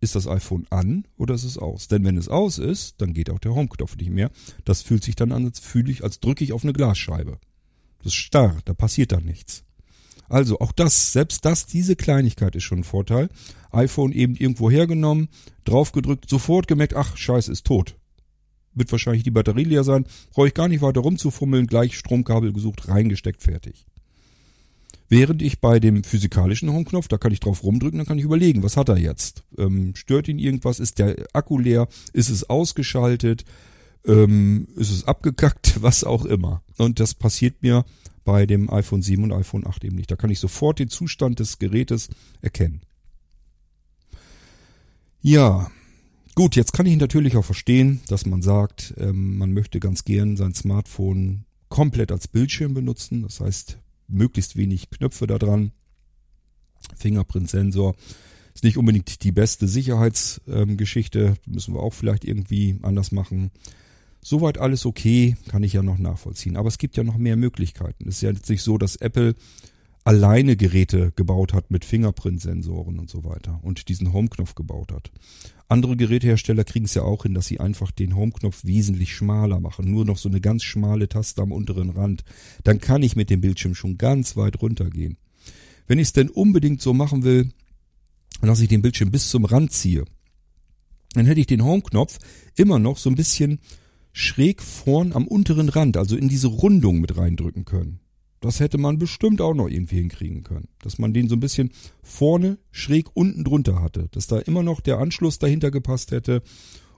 ist 0.00 0.16
das 0.16 0.26
iPhone 0.26 0.66
an 0.70 1.06
oder 1.16 1.34
ist 1.34 1.44
es 1.44 1.56
aus? 1.56 1.86
Denn 1.86 2.02
wenn 2.04 2.16
es 2.16 2.28
aus 2.28 2.58
ist, 2.58 3.00
dann 3.00 3.14
geht 3.14 3.30
auch 3.30 3.38
der 3.38 3.54
Home-Knopf 3.54 3.96
nicht 3.96 4.10
mehr. 4.10 4.32
Das 4.64 4.82
fühlt 4.82 5.04
sich 5.04 5.14
dann 5.14 5.30
an, 5.30 5.44
als 5.44 5.60
fühle 5.60 5.92
ich, 5.92 6.02
als 6.02 6.18
drücke 6.18 6.42
ich 6.42 6.52
auf 6.52 6.64
eine 6.64 6.72
Glasscheibe. 6.72 7.38
Das 7.98 8.06
ist 8.06 8.14
starr, 8.14 8.58
da 8.64 8.74
passiert 8.74 9.12
dann 9.12 9.24
nichts. 9.24 9.62
Also 10.28 10.58
auch 10.58 10.72
das, 10.72 11.12
selbst 11.12 11.44
das, 11.44 11.66
diese 11.66 11.94
Kleinigkeit 11.94 12.56
ist 12.56 12.64
schon 12.64 12.78
ein 12.78 12.84
Vorteil. 12.84 13.28
iPhone 13.70 14.10
eben 14.10 14.34
irgendwo 14.34 14.68
hergenommen, 14.68 15.28
draufgedrückt, 15.64 16.28
sofort 16.28 16.66
gemerkt, 16.66 16.96
ach, 16.96 17.16
scheiße, 17.16 17.52
ist 17.52 17.66
tot. 17.66 17.96
Wird 18.74 18.90
wahrscheinlich 18.90 19.22
die 19.22 19.30
Batterie 19.30 19.64
leer 19.64 19.84
sein, 19.84 20.06
brauche 20.32 20.48
ich 20.48 20.54
gar 20.54 20.66
nicht 20.66 20.82
weiter 20.82 21.02
rumzufummeln, 21.02 21.68
gleich 21.68 21.96
Stromkabel 21.96 22.52
gesucht, 22.52 22.88
reingesteckt, 22.88 23.42
fertig. 23.42 23.86
Während 25.10 25.42
ich 25.42 25.60
bei 25.60 25.80
dem 25.80 26.04
physikalischen 26.04 26.72
Home-Knopf, 26.72 27.08
da 27.08 27.18
kann 27.18 27.32
ich 27.32 27.40
drauf 27.40 27.64
rumdrücken, 27.64 27.98
dann 27.98 28.06
kann 28.06 28.18
ich 28.18 28.24
überlegen, 28.24 28.62
was 28.62 28.76
hat 28.76 28.88
er 28.88 28.96
jetzt? 28.96 29.42
Ähm, 29.58 29.96
stört 29.96 30.28
ihn 30.28 30.38
irgendwas? 30.38 30.78
Ist 30.78 31.00
der 31.00 31.26
Akku 31.32 31.58
leer? 31.58 31.88
Ist 32.12 32.30
es 32.30 32.48
ausgeschaltet? 32.48 33.44
Ähm, 34.06 34.68
ist 34.76 34.92
es 34.92 35.08
abgekackt? 35.08 35.82
Was 35.82 36.04
auch 36.04 36.24
immer. 36.24 36.62
Und 36.78 37.00
das 37.00 37.14
passiert 37.14 37.60
mir 37.60 37.84
bei 38.24 38.46
dem 38.46 38.70
iPhone 38.70 39.02
7 39.02 39.24
und 39.24 39.32
iPhone 39.32 39.66
8 39.66 39.84
eben 39.84 39.96
nicht. 39.96 40.12
Da 40.12 40.16
kann 40.16 40.30
ich 40.30 40.38
sofort 40.38 40.78
den 40.78 40.88
Zustand 40.88 41.40
des 41.40 41.58
Gerätes 41.58 42.08
erkennen. 42.40 42.80
Ja, 45.20 45.72
gut, 46.36 46.54
jetzt 46.54 46.72
kann 46.72 46.86
ich 46.86 46.96
natürlich 46.96 47.36
auch 47.36 47.44
verstehen, 47.44 48.00
dass 48.06 48.26
man 48.26 48.42
sagt, 48.42 48.94
ähm, 48.96 49.38
man 49.38 49.52
möchte 49.52 49.80
ganz 49.80 50.04
gern 50.04 50.36
sein 50.36 50.54
Smartphone 50.54 51.46
komplett 51.68 52.12
als 52.12 52.28
Bildschirm 52.28 52.74
benutzen. 52.74 53.22
Das 53.22 53.40
heißt, 53.40 53.76
möglichst 54.10 54.56
wenig 54.56 54.90
Knöpfe 54.90 55.26
da 55.26 55.38
dran. 55.38 55.72
Fingerprint-Sensor 56.96 57.94
ist 58.54 58.64
nicht 58.64 58.78
unbedingt 58.78 59.22
die 59.22 59.32
beste 59.32 59.68
Sicherheitsgeschichte. 59.68 61.20
Ähm, 61.20 61.36
Müssen 61.46 61.74
wir 61.74 61.80
auch 61.80 61.94
vielleicht 61.94 62.24
irgendwie 62.24 62.78
anders 62.82 63.12
machen. 63.12 63.50
Soweit 64.22 64.58
alles 64.58 64.84
okay, 64.84 65.36
kann 65.48 65.62
ich 65.62 65.72
ja 65.72 65.82
noch 65.82 65.98
nachvollziehen. 65.98 66.56
Aber 66.56 66.68
es 66.68 66.78
gibt 66.78 66.96
ja 66.96 67.04
noch 67.04 67.16
mehr 67.16 67.36
Möglichkeiten. 67.36 68.08
Es 68.08 68.16
ist 68.16 68.22
ja 68.22 68.30
jetzt 68.30 68.50
nicht 68.50 68.62
so, 68.62 68.76
dass 68.76 68.96
Apple 68.96 69.34
alleine 70.04 70.56
Geräte 70.56 71.12
gebaut 71.16 71.52
hat 71.52 71.70
mit 71.70 71.84
Fingerprint-Sensoren 71.84 72.98
und 72.98 73.10
so 73.10 73.24
weiter 73.24 73.60
und 73.62 73.88
diesen 73.88 74.12
Home-Knopf 74.12 74.54
gebaut 74.54 74.92
hat. 74.92 75.10
Andere 75.70 75.96
Gerätehersteller 75.96 76.64
kriegen 76.64 76.86
es 76.86 76.94
ja 76.94 77.02
auch 77.02 77.22
hin, 77.22 77.34
dass 77.34 77.46
sie 77.46 77.60
einfach 77.60 77.92
den 77.92 78.16
Home-Knopf 78.16 78.64
wesentlich 78.64 79.14
schmaler 79.14 79.60
machen. 79.60 79.88
Nur 79.88 80.04
noch 80.04 80.18
so 80.18 80.28
eine 80.28 80.40
ganz 80.40 80.64
schmale 80.64 81.08
Taste 81.08 81.40
am 81.40 81.52
unteren 81.52 81.90
Rand. 81.90 82.24
Dann 82.64 82.80
kann 82.80 83.04
ich 83.04 83.14
mit 83.14 83.30
dem 83.30 83.40
Bildschirm 83.40 83.76
schon 83.76 83.96
ganz 83.96 84.36
weit 84.36 84.60
runtergehen. 84.60 85.16
Wenn 85.86 86.00
ich 86.00 86.08
es 86.08 86.12
denn 86.12 86.28
unbedingt 86.28 86.82
so 86.82 86.92
machen 86.92 87.22
will, 87.22 87.52
dass 88.42 88.60
ich 88.60 88.68
den 88.68 88.82
Bildschirm 88.82 89.12
bis 89.12 89.30
zum 89.30 89.44
Rand 89.44 89.70
ziehe, 89.70 90.04
dann 91.12 91.26
hätte 91.26 91.40
ich 91.40 91.46
den 91.46 91.62
Home-Knopf 91.62 92.18
immer 92.56 92.80
noch 92.80 92.98
so 92.98 93.08
ein 93.08 93.16
bisschen 93.16 93.60
schräg 94.12 94.62
vorn 94.62 95.12
am 95.12 95.28
unteren 95.28 95.68
Rand, 95.68 95.96
also 95.96 96.16
in 96.16 96.28
diese 96.28 96.48
Rundung 96.48 97.00
mit 97.00 97.16
reindrücken 97.16 97.64
können. 97.64 98.00
Das 98.40 98.58
hätte 98.58 98.78
man 98.78 98.98
bestimmt 98.98 99.40
auch 99.40 99.54
noch 99.54 99.68
irgendwie 99.68 99.96
hinkriegen 99.96 100.42
können. 100.42 100.68
Dass 100.80 100.98
man 100.98 101.12
den 101.12 101.28
so 101.28 101.36
ein 101.36 101.40
bisschen 101.40 101.70
vorne 102.02 102.58
schräg 102.70 103.08
unten 103.14 103.44
drunter 103.44 103.82
hatte. 103.82 104.08
Dass 104.12 104.26
da 104.26 104.38
immer 104.38 104.62
noch 104.62 104.80
der 104.80 104.98
Anschluss 104.98 105.38
dahinter 105.38 105.70
gepasst 105.70 106.10
hätte 106.10 106.42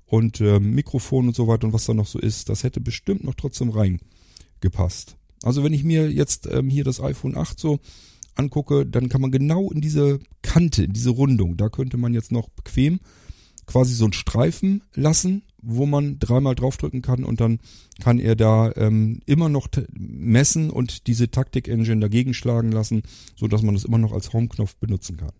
und 0.06 0.40
äh, 0.40 0.60
Mikrofon 0.60 1.28
und 1.28 1.36
so 1.36 1.48
weiter 1.48 1.66
und 1.66 1.72
was 1.72 1.86
da 1.86 1.94
noch 1.94 2.06
so 2.06 2.18
ist. 2.18 2.48
Das 2.48 2.62
hätte 2.62 2.80
bestimmt 2.80 3.24
noch 3.24 3.34
trotzdem 3.34 3.70
reingepasst. 3.70 5.16
Also 5.42 5.64
wenn 5.64 5.72
ich 5.72 5.82
mir 5.82 6.10
jetzt 6.10 6.46
ähm, 6.46 6.70
hier 6.70 6.84
das 6.84 7.00
iPhone 7.00 7.36
8 7.36 7.58
so 7.58 7.80
angucke, 8.34 8.86
dann 8.86 9.08
kann 9.08 9.20
man 9.20 9.32
genau 9.32 9.70
in 9.70 9.80
diese 9.80 10.20
Kante, 10.42 10.84
in 10.84 10.92
diese 10.92 11.10
Rundung, 11.10 11.56
da 11.56 11.68
könnte 11.68 11.96
man 11.96 12.14
jetzt 12.14 12.32
noch 12.32 12.48
bequem 12.48 13.00
quasi 13.66 13.94
so 13.94 14.04
einen 14.04 14.12
Streifen 14.12 14.82
lassen 14.94 15.42
wo 15.62 15.86
man 15.86 16.18
dreimal 16.18 16.54
draufdrücken 16.54 17.02
kann 17.02 17.24
und 17.24 17.40
dann 17.40 17.60
kann 18.00 18.18
er 18.18 18.36
da 18.36 18.72
ähm, 18.76 19.20
immer 19.26 19.48
noch 19.48 19.68
messen 19.92 20.70
und 20.70 21.06
diese 21.06 21.30
Taktik-Engine 21.30 22.00
dagegen 22.00 22.34
schlagen 22.34 22.72
lassen, 22.72 23.02
so 23.36 23.46
dass 23.46 23.62
man 23.62 23.74
das 23.74 23.84
immer 23.84 23.98
noch 23.98 24.12
als 24.12 24.32
Home-Knopf 24.32 24.76
benutzen 24.76 25.16
kann. 25.16 25.32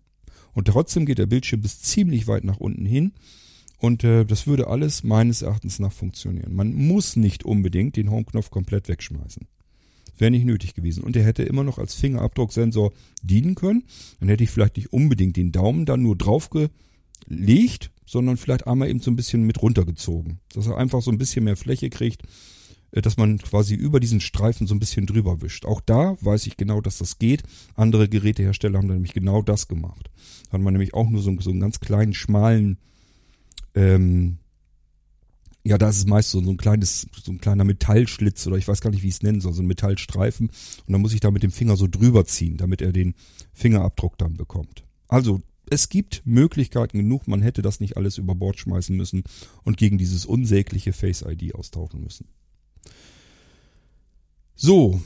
Und 0.53 0.67
trotzdem 0.67 1.05
geht 1.05 1.17
der 1.17 1.25
Bildschirm 1.25 1.61
bis 1.61 1.81
ziemlich 1.81 2.27
weit 2.27 2.43
nach 2.43 2.57
unten 2.57 2.85
hin 2.85 3.11
und 3.83 4.05
äh, 4.05 4.23
das 4.23 4.47
würde 4.47 4.67
alles 4.67 5.03
meines 5.03 5.41
Erachtens 5.41 5.77
nach 5.79 5.91
funktionieren. 5.91 6.55
Man 6.55 6.73
muss 6.73 7.17
nicht 7.17 7.43
unbedingt 7.43 7.97
den 7.97 8.09
Home-Knopf 8.09 8.49
komplett 8.49 8.87
wegschmeißen. 8.87 9.45
Wäre 10.17 10.31
nicht 10.31 10.45
nötig 10.45 10.73
gewesen. 10.73 11.03
Und 11.03 11.17
er 11.17 11.25
hätte 11.25 11.43
immer 11.43 11.65
noch 11.65 11.79
als 11.79 11.93
Fingerabdrucksensor 11.95 12.93
dienen 13.23 13.55
können. 13.55 13.83
Dann 14.21 14.29
hätte 14.29 14.45
ich 14.45 14.51
vielleicht 14.51 14.77
nicht 14.77 14.93
unbedingt 14.93 15.35
den 15.35 15.51
Daumen 15.51 15.85
dann 15.85 16.01
nur 16.01 16.15
draufgelegt, 16.15 17.91
sondern 18.05 18.37
vielleicht 18.37 18.67
einmal 18.67 18.89
eben 18.89 18.99
so 18.99 19.11
ein 19.11 19.15
bisschen 19.15 19.43
mit 19.43 19.61
runtergezogen. 19.61 20.39
Dass 20.53 20.67
er 20.67 20.77
einfach 20.77 21.01
so 21.01 21.11
ein 21.11 21.17
bisschen 21.17 21.45
mehr 21.45 21.55
Fläche 21.55 21.89
kriegt, 21.89 22.23
äh, 22.91 23.01
dass 23.01 23.17
man 23.17 23.39
quasi 23.39 23.75
über 23.75 23.99
diesen 23.99 24.21
Streifen 24.21 24.67
so 24.67 24.75
ein 24.75 24.79
bisschen 24.79 25.05
drüber 25.05 25.41
wischt. 25.41 25.65
Auch 25.65 25.81
da 25.81 26.15
weiß 26.21 26.47
ich 26.47 26.57
genau, 26.57 26.81
dass 26.81 26.97
das 26.97 27.19
geht. 27.19 27.43
Andere 27.75 28.09
Gerätehersteller 28.09 28.77
haben 28.77 28.87
da 28.87 28.93
nämlich 28.93 29.13
genau 29.13 29.41
das 29.41 29.67
gemacht. 29.67 30.09
Da 30.49 30.53
hat 30.53 30.61
man 30.61 30.73
nämlich 30.73 30.93
auch 30.93 31.09
nur 31.09 31.21
so, 31.21 31.35
so 31.39 31.49
einen 31.49 31.59
ganz 31.59 31.79
kleinen, 31.79 32.13
schmalen, 32.13 32.77
ähm, 33.75 34.37
ja, 35.65 35.77
da 35.77 35.89
ist 35.89 35.97
es 35.97 36.05
meist 36.05 36.31
so, 36.31 36.43
so 36.43 36.49
ein 36.49 36.57
kleines, 36.57 37.07
so 37.23 37.31
ein 37.31 37.39
kleiner 37.39 37.63
Metallschlitz 37.63 38.45
oder 38.47 38.57
ich 38.57 38.67
weiß 38.67 38.81
gar 38.81 38.89
nicht, 38.89 39.01
wie 39.01 39.07
ich 39.07 39.15
es 39.15 39.23
nennen 39.23 39.39
soll, 39.39 39.53
so 39.53 39.61
ein 39.61 39.67
Metallstreifen. 39.67 40.49
Und 40.49 40.91
dann 40.91 41.01
muss 41.01 41.13
ich 41.13 41.21
da 41.21 41.31
mit 41.31 41.41
dem 41.41 41.51
Finger 41.51 41.77
so 41.77 41.87
drüber 41.87 42.25
ziehen, 42.25 42.57
damit 42.57 42.81
er 42.81 42.91
den 42.91 43.15
Fingerabdruck 43.53 44.17
dann 44.17 44.35
bekommt. 44.35 44.83
Also 45.07 45.41
es 45.69 45.89
gibt 45.89 46.21
Möglichkeiten 46.25 46.97
genug, 46.97 47.27
man 47.27 47.41
hätte 47.41 47.61
das 47.61 47.79
nicht 47.79 47.97
alles 47.97 48.17
über 48.17 48.35
Bord 48.35 48.59
schmeißen 48.59 48.95
müssen 48.95 49.23
und 49.63 49.77
gegen 49.77 49.97
dieses 49.97 50.25
unsägliche 50.25 50.93
Face 50.93 51.21
ID 51.21 51.55
austauschen 51.55 52.01
müssen. 52.01 52.27
So, 54.55 55.01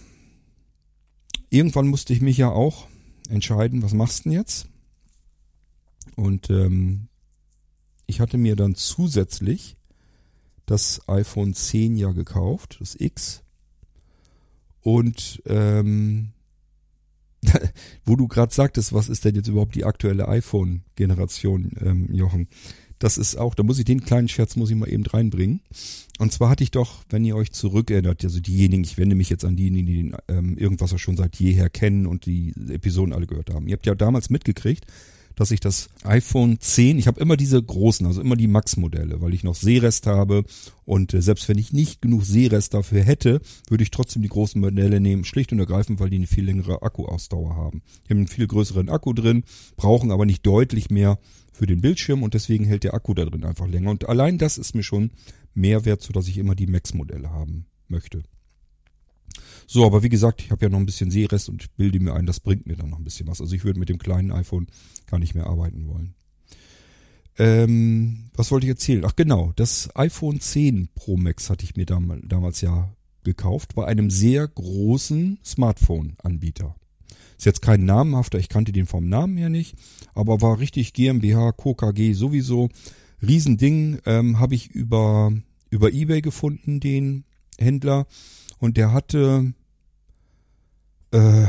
irgendwann 1.49 1.87
musste 1.87 2.13
ich 2.13 2.21
mich 2.21 2.37
ja 2.37 2.49
auch 2.49 2.87
entscheiden, 3.29 3.81
was 3.81 3.93
machst 3.93 4.19
du 4.19 4.29
denn 4.29 4.39
jetzt? 4.39 4.67
Und 6.15 6.49
ähm, 6.49 7.07
ich 8.07 8.19
hatte 8.19 8.37
mir 8.37 8.55
dann 8.55 8.75
zusätzlich 8.75 9.77
das 10.65 11.07
iPhone 11.07 11.53
10 11.53 11.97
ja 11.97 12.11
gekauft, 12.11 12.77
das 12.79 12.95
X. 12.99 13.43
Und 14.81 15.41
ähm, 15.45 16.33
wo 18.05 18.15
du 18.15 18.27
gerade 18.27 18.53
sagtest, 18.53 18.93
was 18.93 19.09
ist 19.09 19.25
denn 19.25 19.35
jetzt 19.35 19.47
überhaupt 19.47 19.75
die 19.75 19.85
aktuelle 19.85 20.27
iPhone-Generation, 20.27 21.71
ähm, 21.81 22.13
Jochen? 22.13 22.47
Das 22.99 23.19
ist 23.19 23.35
auch, 23.35 23.53
da 23.53 23.61
muss 23.61 23.77
ich 23.77 23.85
den 23.85 24.03
kleinen 24.03 24.27
Scherz 24.27 24.55
muss 24.55 24.71
ich 24.71 24.75
mal 24.75 24.91
eben 24.91 25.05
reinbringen. 25.05 25.61
Und 26.17 26.31
zwar 26.31 26.49
hatte 26.49 26.63
ich 26.63 26.71
doch, 26.71 27.03
wenn 27.09 27.23
ihr 27.23 27.35
euch 27.35 27.51
zurückerinnert, 27.51 28.23
also 28.23 28.39
diejenigen, 28.39 28.83
ich 28.83 28.97
wende 28.97 29.15
mich 29.15 29.29
jetzt 29.29 29.45
an 29.45 29.55
diejenigen, 29.55 29.85
die 29.85 29.95
den 29.95 30.15
ähm, 30.27 30.57
irgendwas 30.57 30.99
schon 30.99 31.15
seit 31.15 31.35
jeher 31.35 31.69
kennen 31.69 32.07
und 32.07 32.25
die 32.25 32.53
Episoden 32.69 33.13
alle 33.13 33.27
gehört 33.27 33.53
haben. 33.53 33.67
Ihr 33.67 33.73
habt 33.73 33.85
ja 33.85 33.93
damals 33.93 34.31
mitgekriegt, 34.31 34.87
dass 35.37 35.51
ich 35.51 35.61
das 35.61 35.87
iPhone 36.03 36.59
10, 36.59 36.97
ich 36.97 37.07
habe 37.07 37.21
immer 37.21 37.37
diese 37.37 37.61
großen, 37.61 38.05
also 38.05 38.19
immer 38.19 38.35
die 38.35 38.47
Max-Modelle, 38.47 39.21
weil 39.21 39.33
ich 39.33 39.43
noch 39.43 39.55
Seerest 39.55 40.07
habe 40.07 40.43
und 40.83 41.13
äh, 41.13 41.21
selbst 41.21 41.47
wenn 41.47 41.59
ich 41.59 41.71
nicht 41.71 42.01
genug 42.01 42.25
Seerest 42.25 42.73
dafür 42.73 43.03
hätte, 43.03 43.39
würde 43.69 43.83
ich 43.83 43.91
trotzdem 43.91 44.23
die 44.23 44.29
großen 44.29 44.59
Modelle 44.59 44.99
nehmen, 44.99 45.23
schlicht 45.23 45.53
und 45.53 45.59
ergreifend, 45.59 45.99
weil 45.99 46.09
die 46.09 46.17
eine 46.17 46.27
viel 46.27 46.43
längere 46.43 46.81
Akkuausdauer 46.81 47.55
haben. 47.55 47.83
Die 48.05 48.09
haben 48.09 48.17
einen 48.17 48.27
viel 48.27 48.47
größeren 48.47 48.89
Akku 48.89 49.13
drin, 49.13 49.43
brauchen 49.77 50.11
aber 50.11 50.25
nicht 50.25 50.45
deutlich 50.45 50.89
mehr 50.89 51.19
für 51.53 51.67
den 51.67 51.81
Bildschirm 51.81 52.23
und 52.23 52.33
deswegen 52.33 52.65
hält 52.65 52.83
der 52.83 52.95
Akku 52.95 53.13
da 53.13 53.25
drin 53.25 53.45
einfach 53.45 53.67
länger. 53.67 53.91
Und 53.91 54.09
allein 54.09 54.39
das 54.39 54.57
ist 54.57 54.75
mir 54.75 54.83
schon 54.83 55.11
mehr 55.53 55.85
wert, 55.85 56.01
sodass 56.01 56.27
ich 56.27 56.39
immer 56.39 56.55
die 56.55 56.67
Max-Modelle 56.67 57.29
haben 57.29 57.67
möchte. 57.87 58.23
So, 59.65 59.85
aber 59.85 60.03
wie 60.03 60.09
gesagt, 60.09 60.41
ich 60.41 60.51
habe 60.51 60.65
ja 60.65 60.69
noch 60.69 60.79
ein 60.79 60.85
bisschen 60.85 61.11
Seerest 61.11 61.49
und 61.49 61.75
bilde 61.75 61.99
mir 61.99 62.13
ein, 62.13 62.25
das 62.25 62.39
bringt 62.39 62.67
mir 62.67 62.75
dann 62.75 62.89
noch 62.89 62.97
ein 62.97 63.03
bisschen 63.03 63.27
was. 63.27 63.41
Also 63.41 63.55
ich 63.55 63.63
würde 63.63 63.79
mit 63.79 63.89
dem 63.89 63.97
kleinen 63.97 64.31
iPhone 64.31 64.67
gar 65.05 65.19
nicht 65.19 65.35
mehr 65.35 65.47
arbeiten 65.47 65.87
wollen. 65.87 66.15
Ähm, 67.39 68.29
was 68.33 68.51
wollte 68.51 68.65
ich 68.65 68.71
erzählen? 68.71 69.05
Ach 69.05 69.15
genau, 69.15 69.53
das 69.55 69.89
iPhone 69.95 70.39
10 70.39 70.89
Pro 70.95 71.17
Max 71.17 71.49
hatte 71.49 71.65
ich 71.65 71.75
mir 71.75 71.85
dam 71.85 72.21
damals 72.27 72.61
ja 72.61 72.91
gekauft 73.23 73.75
bei 73.75 73.85
einem 73.85 74.09
sehr 74.09 74.47
großen 74.47 75.39
Smartphone-Anbieter. 75.43 76.75
Ist 77.37 77.45
jetzt 77.45 77.61
kein 77.61 77.85
namenhafter, 77.85 78.39
ich 78.39 78.49
kannte 78.49 78.71
den 78.71 78.87
vom 78.87 79.07
Namen 79.07 79.37
her 79.37 79.49
nicht, 79.49 79.75
aber 80.15 80.41
war 80.41 80.59
richtig 80.59 80.93
GmbH, 80.93 81.51
KKG 81.51 82.13
sowieso. 82.13 82.69
Riesending 83.21 83.99
ähm, 84.05 84.39
habe 84.39 84.55
ich 84.55 84.71
über, 84.71 85.31
über 85.69 85.91
Ebay 85.91 86.21
gefunden, 86.21 86.79
den 86.79 87.25
Händler. 87.59 88.07
Und 88.59 88.77
der 88.77 88.91
hatte, 88.91 89.53
äh, 91.11 91.47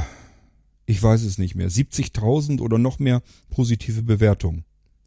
ich 0.87 1.03
weiß 1.03 1.23
es 1.23 1.39
nicht 1.39 1.55
mehr, 1.55 1.71
70.000 1.71 2.61
oder 2.61 2.79
noch 2.79 2.99
mehr 2.99 3.23
positive 3.51 4.03
Bewertungen. 4.03 4.65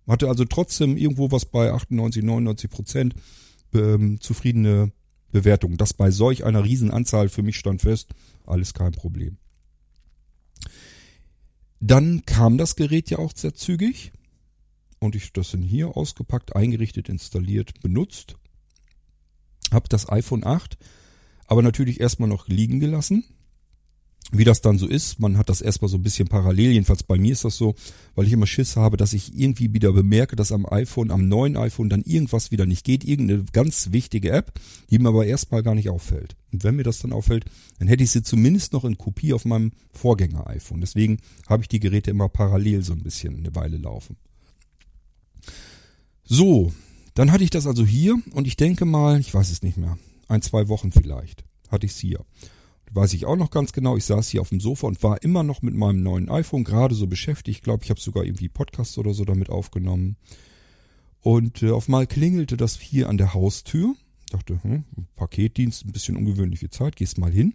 Hatte 0.07 0.27
also 0.27 0.45
trotzdem 0.45 0.97
irgendwo 0.97 1.31
was 1.31 1.45
bei 1.45 1.71
98, 1.71 2.23
99 2.23 2.69
Prozent 2.69 3.15
ähm, 3.73 4.19
zufriedene 4.19 4.91
Bewertungen. 5.31 5.77
Das 5.77 5.93
bei 5.93 6.11
solch 6.11 6.43
einer 6.43 6.63
Riesenanzahl 6.63 7.29
für 7.29 7.43
mich 7.43 7.57
stand 7.57 7.81
fest, 7.81 8.09
alles 8.45 8.73
kein 8.73 8.91
Problem. 8.91 9.37
Dann 11.79 12.25
kam 12.25 12.57
das 12.57 12.75
Gerät 12.75 13.09
ja 13.09 13.19
auch 13.19 13.31
sehr 13.35 13.55
zügig 13.55 14.11
und 14.99 15.15
ich 15.15 15.33
das 15.33 15.53
in 15.53 15.63
hier 15.63 15.97
ausgepackt, 15.97 16.55
eingerichtet, 16.55 17.09
installiert, 17.09 17.81
benutzt. 17.81 18.35
Hab 19.71 19.89
das 19.89 20.09
iPhone 20.09 20.45
8 20.45 20.77
aber 21.51 21.61
natürlich 21.61 21.99
erstmal 21.99 22.29
noch 22.29 22.47
liegen 22.47 22.79
gelassen. 22.79 23.25
Wie 24.31 24.45
das 24.45 24.61
dann 24.61 24.77
so 24.77 24.87
ist, 24.87 25.19
man 25.19 25.37
hat 25.37 25.49
das 25.49 25.59
erstmal 25.59 25.89
so 25.89 25.97
ein 25.97 26.01
bisschen 26.01 26.29
parallel, 26.29 26.71
jedenfalls 26.71 27.03
bei 27.03 27.17
mir 27.17 27.33
ist 27.33 27.43
das 27.43 27.57
so, 27.57 27.75
weil 28.15 28.25
ich 28.25 28.31
immer 28.31 28.47
Schiss 28.47 28.77
habe, 28.77 28.95
dass 28.95 29.11
ich 29.11 29.37
irgendwie 29.37 29.73
wieder 29.73 29.91
bemerke, 29.91 30.37
dass 30.37 30.53
am 30.53 30.65
iPhone, 30.65 31.11
am 31.11 31.27
neuen 31.27 31.57
iPhone 31.57 31.89
dann 31.89 32.03
irgendwas 32.03 32.51
wieder 32.51 32.65
nicht 32.65 32.85
geht, 32.85 33.03
irgendeine 33.03 33.43
ganz 33.51 33.91
wichtige 33.91 34.31
App, 34.31 34.53
die 34.89 34.99
mir 34.99 35.09
aber 35.09 35.25
erstmal 35.25 35.61
gar 35.61 35.75
nicht 35.75 35.89
auffällt. 35.89 36.37
Und 36.53 36.63
wenn 36.63 36.77
mir 36.77 36.83
das 36.83 36.99
dann 36.99 37.11
auffällt, 37.11 37.43
dann 37.79 37.89
hätte 37.89 38.05
ich 38.05 38.11
sie 38.11 38.23
zumindest 38.23 38.71
noch 38.71 38.85
in 38.85 38.97
Kopie 38.97 39.33
auf 39.33 39.43
meinem 39.43 39.73
Vorgänger-iPhone. 39.91 40.79
Deswegen 40.79 41.17
habe 41.49 41.63
ich 41.63 41.67
die 41.67 41.81
Geräte 41.81 42.11
immer 42.11 42.29
parallel 42.29 42.81
so 42.81 42.93
ein 42.93 43.03
bisschen 43.03 43.39
eine 43.39 43.53
Weile 43.55 43.75
laufen. 43.75 44.15
So, 46.23 46.71
dann 47.13 47.33
hatte 47.33 47.43
ich 47.43 47.49
das 47.49 47.67
also 47.67 47.85
hier 47.85 48.17
und 48.31 48.47
ich 48.47 48.55
denke 48.55 48.85
mal, 48.85 49.19
ich 49.19 49.33
weiß 49.33 49.51
es 49.51 49.63
nicht 49.63 49.75
mehr, 49.75 49.97
ein, 50.31 50.41
zwei 50.41 50.67
Wochen 50.67 50.91
vielleicht, 50.91 51.43
hatte 51.69 51.85
ich 51.85 51.91
es 51.91 51.99
hier. 51.99 52.25
Weiß 52.93 53.13
ich 53.13 53.25
auch 53.25 53.37
noch 53.37 53.51
ganz 53.51 53.71
genau, 53.71 53.95
ich 53.95 54.03
saß 54.03 54.27
hier 54.29 54.41
auf 54.41 54.49
dem 54.49 54.59
Sofa 54.59 54.87
und 54.87 55.01
war 55.01 55.23
immer 55.23 55.43
noch 55.43 55.61
mit 55.61 55.75
meinem 55.75 56.03
neuen 56.03 56.29
iPhone 56.29 56.65
gerade 56.65 56.93
so 56.93 57.07
beschäftigt. 57.07 57.59
Ich 57.59 57.63
glaube, 57.63 57.83
ich 57.83 57.89
habe 57.89 58.01
sogar 58.01 58.25
irgendwie 58.25 58.49
Podcasts 58.49 58.97
oder 58.97 59.13
so 59.13 59.23
damit 59.23 59.49
aufgenommen. 59.49 60.17
Und 61.21 61.63
äh, 61.63 61.71
auf 61.71 61.87
mal 61.87 62.05
klingelte 62.05 62.57
das 62.57 62.77
hier 62.79 63.07
an 63.07 63.17
der 63.17 63.33
Haustür. 63.33 63.95
Ich 64.25 64.31
dachte, 64.31 64.61
hm, 64.63 64.83
Paketdienst, 65.15 65.85
ein 65.85 65.93
bisschen 65.93 66.17
ungewöhnliche 66.17 66.69
Zeit, 66.69 66.97
gehst 66.97 67.17
mal 67.17 67.31
hin. 67.31 67.53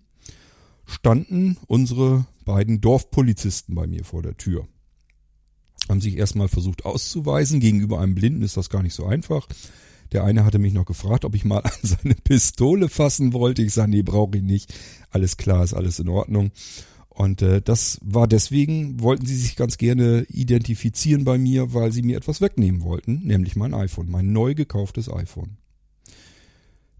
Standen 0.87 1.59
unsere 1.67 2.27
beiden 2.45 2.81
Dorfpolizisten 2.81 3.75
bei 3.75 3.87
mir 3.87 4.05
vor 4.05 4.23
der 4.23 4.37
Tür. 4.37 4.67
Haben 5.89 6.01
sich 6.01 6.17
erstmal 6.17 6.49
versucht 6.49 6.85
auszuweisen. 6.87 7.61
Gegenüber 7.61 8.01
einem 8.01 8.15
Blinden 8.15 8.43
ist 8.43 8.57
das 8.57 8.71
gar 8.71 8.83
nicht 8.83 8.95
so 8.95 9.05
einfach. 9.05 9.49
Der 10.12 10.25
eine 10.25 10.45
hatte 10.45 10.59
mich 10.59 10.73
noch 10.73 10.85
gefragt, 10.85 11.25
ob 11.25 11.35
ich 11.35 11.45
mal 11.45 11.61
an 11.64 11.73
seine 11.83 12.14
Pistole 12.14 12.88
fassen 12.88 13.33
wollte. 13.33 13.62
Ich 13.62 13.73
sage, 13.73 13.90
nee, 13.90 14.03
brauche 14.03 14.37
ich 14.37 14.42
nicht. 14.42 14.75
Alles 15.11 15.37
klar, 15.37 15.64
ist 15.64 15.75
alles 15.75 15.99
in 15.99 16.09
Ordnung. 16.09 16.51
Und 17.09 17.40
äh, 17.40 17.62
das 17.62 17.99
war 18.03 18.29
deswegen, 18.29 19.01
wollten 19.01 19.25
sie 19.25 19.37
sich 19.37 19.57
ganz 19.57 19.79
gerne 19.79 20.27
identifizieren 20.29 21.25
bei 21.25 21.38
mir, 21.38 21.73
weil 21.73 21.90
sie 21.90 22.03
mir 22.03 22.19
etwas 22.19 22.42
wegnehmen 22.42 22.83
wollten, 22.83 23.23
nämlich 23.25 23.57
mein 23.57 23.73
iPhone, 23.73 24.11
mein 24.11 24.33
neu 24.33 24.55
gekauftes 24.55 25.11
iPhone. 25.11 25.57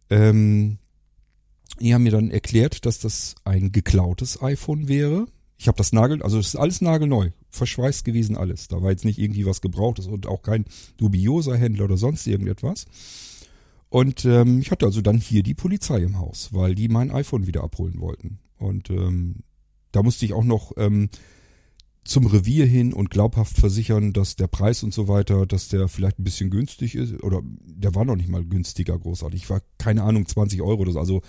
Ähm, 0.09 0.79
die 1.79 1.92
haben 1.92 2.05
mir 2.05 2.12
dann 2.12 2.31
erklärt, 2.31 2.87
dass 2.87 2.99
das 2.99 3.35
ein 3.45 3.73
geklautes 3.73 4.42
iPhone 4.42 4.88
wäre. 4.88 5.27
Ich 5.59 5.69
habe 5.69 5.79
das 5.79 5.92
Nagel, 5.92 6.23
also 6.23 6.38
es 6.38 6.49
ist 6.49 6.57
alles 6.57 6.81
nagelneu, 6.81 7.31
verschweißt 7.51 8.05
gewesen 8.05 8.37
alles. 8.37 8.69
Da 8.69 8.83
war 8.83 8.90
jetzt 8.90 9.05
nicht 9.05 9.19
irgendwie 9.19 9.47
was 9.47 9.61
gebrauchtes 9.61 10.07
und 10.07 10.27
auch 10.27 10.42
kein 10.42 10.66
dubioser 10.99 11.57
Händler 11.57 11.87
oder 11.87 11.97
sonst 11.97 12.27
irgendetwas. 12.27 12.87
Und 13.88 14.25
ähm, 14.25 14.61
ich 14.61 14.71
hatte 14.71 14.87
also 14.87 15.01
dann 15.01 15.19
hier 15.19 15.42
die 15.42 15.55
Polizei 15.55 16.03
im 16.03 16.19
Haus, 16.19 16.51
weil 16.53 16.75
die 16.75 16.88
mein 16.88 17.11
iPhone 17.11 17.47
wieder 17.47 17.62
abholen 17.62 18.01
wollten. 18.01 18.38
Und 18.59 18.90
ähm, 18.90 19.37
da 19.92 20.03
musste 20.03 20.27
ich 20.27 20.35
auch 20.35 20.45
noch 20.45 20.73
ähm, 20.77 21.09
zum 22.05 22.27
Revier 22.27 22.66
hin 22.66 22.92
und 22.92 23.11
glaubhaft 23.11 23.57
versichern, 23.57 24.12
dass 24.12 24.37
der 24.37 24.47
Preis 24.47 24.83
und 24.83 24.92
so 24.95 25.09
weiter, 25.09 25.47
dass 25.47 25.69
der 25.69 25.88
vielleicht 25.88 26.19
ein 26.19 26.25
bisschen 26.25 26.51
günstig 26.51 26.95
ist. 26.95 27.23
Oder 27.23 27.42
der 27.64 27.95
war 27.95 28.05
noch 28.05 28.16
nicht 28.16 28.29
mal 28.29 28.45
günstiger 28.45 28.99
großartig. 28.99 29.45
Ich 29.45 29.51
war 29.51 29.62
keine 29.79 30.03
Ahnung, 30.03 30.27
20 30.27 30.62
Euro 30.62 30.83
oder 30.83 30.92
so. 30.92 31.01
Also 31.01 31.23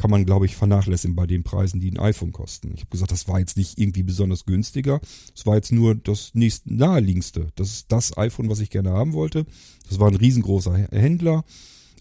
kann 0.00 0.10
man, 0.10 0.24
glaube 0.24 0.46
ich, 0.46 0.56
vernachlässigen 0.56 1.14
bei 1.14 1.26
den 1.26 1.42
Preisen, 1.42 1.78
die 1.78 1.90
ein 1.90 1.98
iPhone 1.98 2.32
kosten. 2.32 2.72
Ich 2.72 2.80
habe 2.80 2.88
gesagt, 2.88 3.12
das 3.12 3.28
war 3.28 3.38
jetzt 3.38 3.58
nicht 3.58 3.78
irgendwie 3.78 4.02
besonders 4.02 4.46
günstiger. 4.46 4.98
Es 5.36 5.44
war 5.44 5.56
jetzt 5.56 5.72
nur 5.72 5.94
das 5.94 6.30
nächst 6.32 6.66
naheliegendste. 6.70 7.48
Das 7.54 7.68
ist 7.68 7.92
das 7.92 8.16
iPhone, 8.16 8.48
was 8.48 8.60
ich 8.60 8.70
gerne 8.70 8.92
haben 8.92 9.12
wollte. 9.12 9.44
Das 9.90 10.00
war 10.00 10.08
ein 10.08 10.16
riesengroßer 10.16 10.88
Händler. 10.90 11.44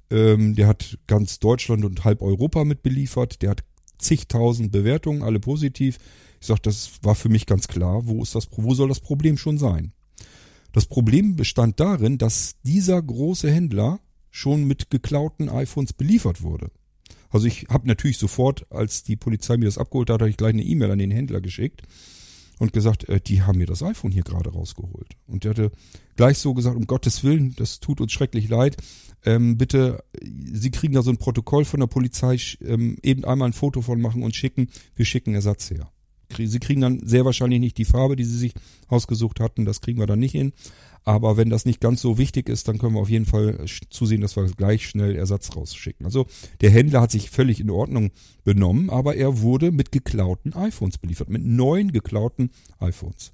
Ähm, 0.10 0.56
der 0.56 0.68
hat 0.68 0.98
ganz 1.08 1.40
Deutschland 1.40 1.84
und 1.84 2.06
halb 2.06 2.22
Europa 2.22 2.64
mit 2.64 2.84
beliefert. 2.84 3.42
Der 3.42 3.50
hat 3.50 3.66
zigtausend 3.98 4.72
Bewertungen, 4.72 5.22
alle 5.22 5.42
positiv. 5.42 5.98
Ich 6.40 6.48
sag, 6.48 6.64
das 6.64 6.92
war 7.02 7.16
für 7.16 7.28
mich 7.28 7.48
ganz 7.48 7.68
klar. 7.68 8.08
Wo 8.08 8.24
ist 8.24 8.34
das, 8.34 8.48
wo 8.50 8.74
soll 8.76 8.88
das 8.88 9.02
Problem 9.02 9.38
schon 9.38 9.58
sein? 9.58 9.92
Das 10.72 10.86
Problem 10.86 11.36
bestand 11.36 11.82
darin, 11.82 12.18
dass 12.18 12.56
dieser 12.64 13.02
große 13.02 13.52
Händler 13.52 14.00
schon 14.32 14.64
mit 14.64 14.90
geklauten 14.90 15.50
iPhones 15.50 15.92
beliefert 15.92 16.42
wurde. 16.44 16.72
Also 17.30 17.48
ich 17.48 17.68
habe 17.70 17.88
natürlich 17.88 18.18
sofort, 18.18 18.66
als 18.72 19.04
die 19.04 19.16
Polizei 19.16 19.58
mir 19.58 19.66
das 19.66 19.78
abgeholt 19.78 20.10
hat, 20.10 20.22
habe 20.22 20.30
ich 20.30 20.38
gleich 20.38 20.54
eine 20.54 20.64
E-Mail 20.64 20.92
an 20.92 21.00
den 21.00 21.12
Händler 21.12 21.42
geschickt 21.42 21.84
und 22.60 22.74
gesagt, 22.74 23.08
äh, 23.10 23.20
die 23.20 23.42
haben 23.42 23.58
mir 23.58 23.68
das 23.68 23.82
iPhone 23.82 24.12
hier 24.12 24.24
gerade 24.24 24.52
rausgeholt. 24.52 25.16
Und 25.28 25.44
der 25.44 25.52
hatte 25.52 25.72
gleich 26.16 26.38
so 26.38 26.54
gesagt, 26.54 26.76
um 26.76 26.86
Gottes 26.88 27.24
Willen, 27.24 27.56
das 27.56 27.80
tut 27.80 28.02
uns 28.02 28.12
schrecklich 28.12 28.50
leid. 28.50 28.78
Ähm, 29.26 29.58
bitte, 29.58 30.04
Sie 30.22 30.72
kriegen 30.72 30.94
da 30.94 31.02
so 31.02 31.12
ein 31.12 31.18
Protokoll 31.18 31.66
von 31.66 31.80
der 31.80 31.88
Polizei, 31.88 32.38
ähm, 32.62 32.98
eben 33.04 33.26
einmal 33.26 33.50
ein 33.50 33.54
Foto 33.54 33.82
von 33.82 34.02
machen 34.02 34.24
und 34.24 34.36
schicken. 34.36 34.70
Wir 34.96 35.06
schicken 35.06 35.34
Ersatz 35.34 35.72
her. 35.72 35.92
Sie 36.38 36.60
kriegen 36.60 36.82
dann 36.82 37.08
sehr 37.08 37.26
wahrscheinlich 37.26 37.60
nicht 37.60 37.78
die 37.78 37.86
Farbe, 37.86 38.16
die 38.16 38.24
Sie 38.24 38.38
sich 38.38 38.54
ausgesucht 38.88 39.40
hatten. 39.40 39.66
Das 39.66 39.82
kriegen 39.82 40.00
wir 40.00 40.06
dann 40.06 40.20
nicht 40.20 40.34
hin. 40.34 40.54
Aber 41.04 41.38
wenn 41.38 41.50
das 41.50 41.66
nicht 41.66 41.82
ganz 41.82 42.02
so 42.02 42.18
wichtig 42.18 42.50
ist, 42.50 42.68
dann 42.68 42.78
können 42.78 42.96
wir 42.96 43.02
auf 43.02 43.10
jeden 43.10 43.26
Fall 43.26 43.66
zusehen, 43.90 44.22
dass 44.22 44.36
wir 44.36 44.46
gleich 44.46 44.88
schnell 44.88 45.16
Ersatz 45.16 45.56
rausschicken. 45.56 46.06
Also 46.06 46.26
der 46.62 46.70
Händler 46.70 47.02
hat 47.02 47.12
sich 47.12 47.30
völlig 47.30 47.60
in 47.60 47.70
Ordnung 47.70 48.12
benommen, 48.44 48.90
aber 48.90 49.16
er 49.16 49.42
wurde 49.42 49.72
mit 49.72 49.92
geklauten 49.92 50.54
iPhones 50.54 50.98
beliefert, 50.98 51.30
mit 51.30 51.44
neun 51.44 51.92
geklauten 51.92 52.52
iPhones. 52.80 53.34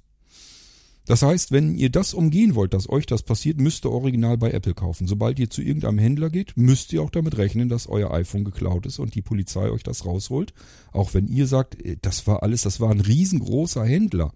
Das 1.06 1.22
heißt, 1.22 1.52
wenn 1.52 1.78
ihr 1.78 1.90
das 1.90 2.14
umgehen 2.14 2.56
wollt, 2.56 2.74
dass 2.74 2.88
euch 2.88 3.06
das 3.06 3.22
passiert, 3.22 3.60
müsst 3.60 3.86
ihr 3.86 3.92
original 3.92 4.36
bei 4.38 4.50
Apple 4.50 4.74
kaufen. 4.74 5.06
Sobald 5.06 5.38
ihr 5.38 5.48
zu 5.48 5.62
irgendeinem 5.62 5.98
Händler 5.98 6.30
geht, 6.30 6.56
müsst 6.56 6.92
ihr 6.92 7.00
auch 7.00 7.10
damit 7.10 7.38
rechnen, 7.38 7.68
dass 7.68 7.88
euer 7.88 8.12
iPhone 8.12 8.44
geklaut 8.44 8.86
ist 8.86 8.98
und 8.98 9.14
die 9.14 9.22
Polizei 9.22 9.70
euch 9.70 9.84
das 9.84 10.04
rausholt. 10.04 10.52
Auch 10.92 11.14
wenn 11.14 11.28
ihr 11.28 11.46
sagt, 11.46 11.80
äh, 11.84 11.96
das 12.02 12.26
war 12.26 12.42
alles, 12.42 12.62
das 12.62 12.80
war 12.80 12.90
ein 12.90 13.00
riesengroßer 13.00 13.84
Händler. 13.84 14.32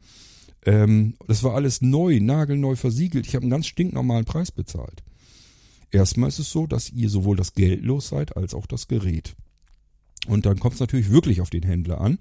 Ähm, 0.66 1.14
das 1.26 1.42
war 1.42 1.54
alles 1.54 1.80
neu, 1.80 2.20
nagelneu 2.20 2.76
versiegelt. 2.76 3.26
Ich 3.26 3.34
habe 3.34 3.44
einen 3.44 3.50
ganz 3.50 3.66
stinknormalen 3.66 4.24
Preis 4.24 4.50
bezahlt. 4.52 5.02
Erstmal 5.90 6.28
ist 6.28 6.38
es 6.38 6.50
so, 6.50 6.66
dass 6.66 6.90
ihr 6.90 7.08
sowohl 7.08 7.36
das 7.36 7.54
Geld 7.54 7.82
los 7.82 8.08
seid 8.08 8.36
als 8.36 8.54
auch 8.54 8.66
das 8.66 8.88
Gerät. 8.88 9.34
Und 10.26 10.46
dann 10.46 10.60
kommt 10.60 10.74
es 10.74 10.80
natürlich 10.80 11.10
wirklich 11.10 11.40
auf 11.40 11.50
den 11.50 11.62
Händler 11.62 12.00
an, 12.00 12.18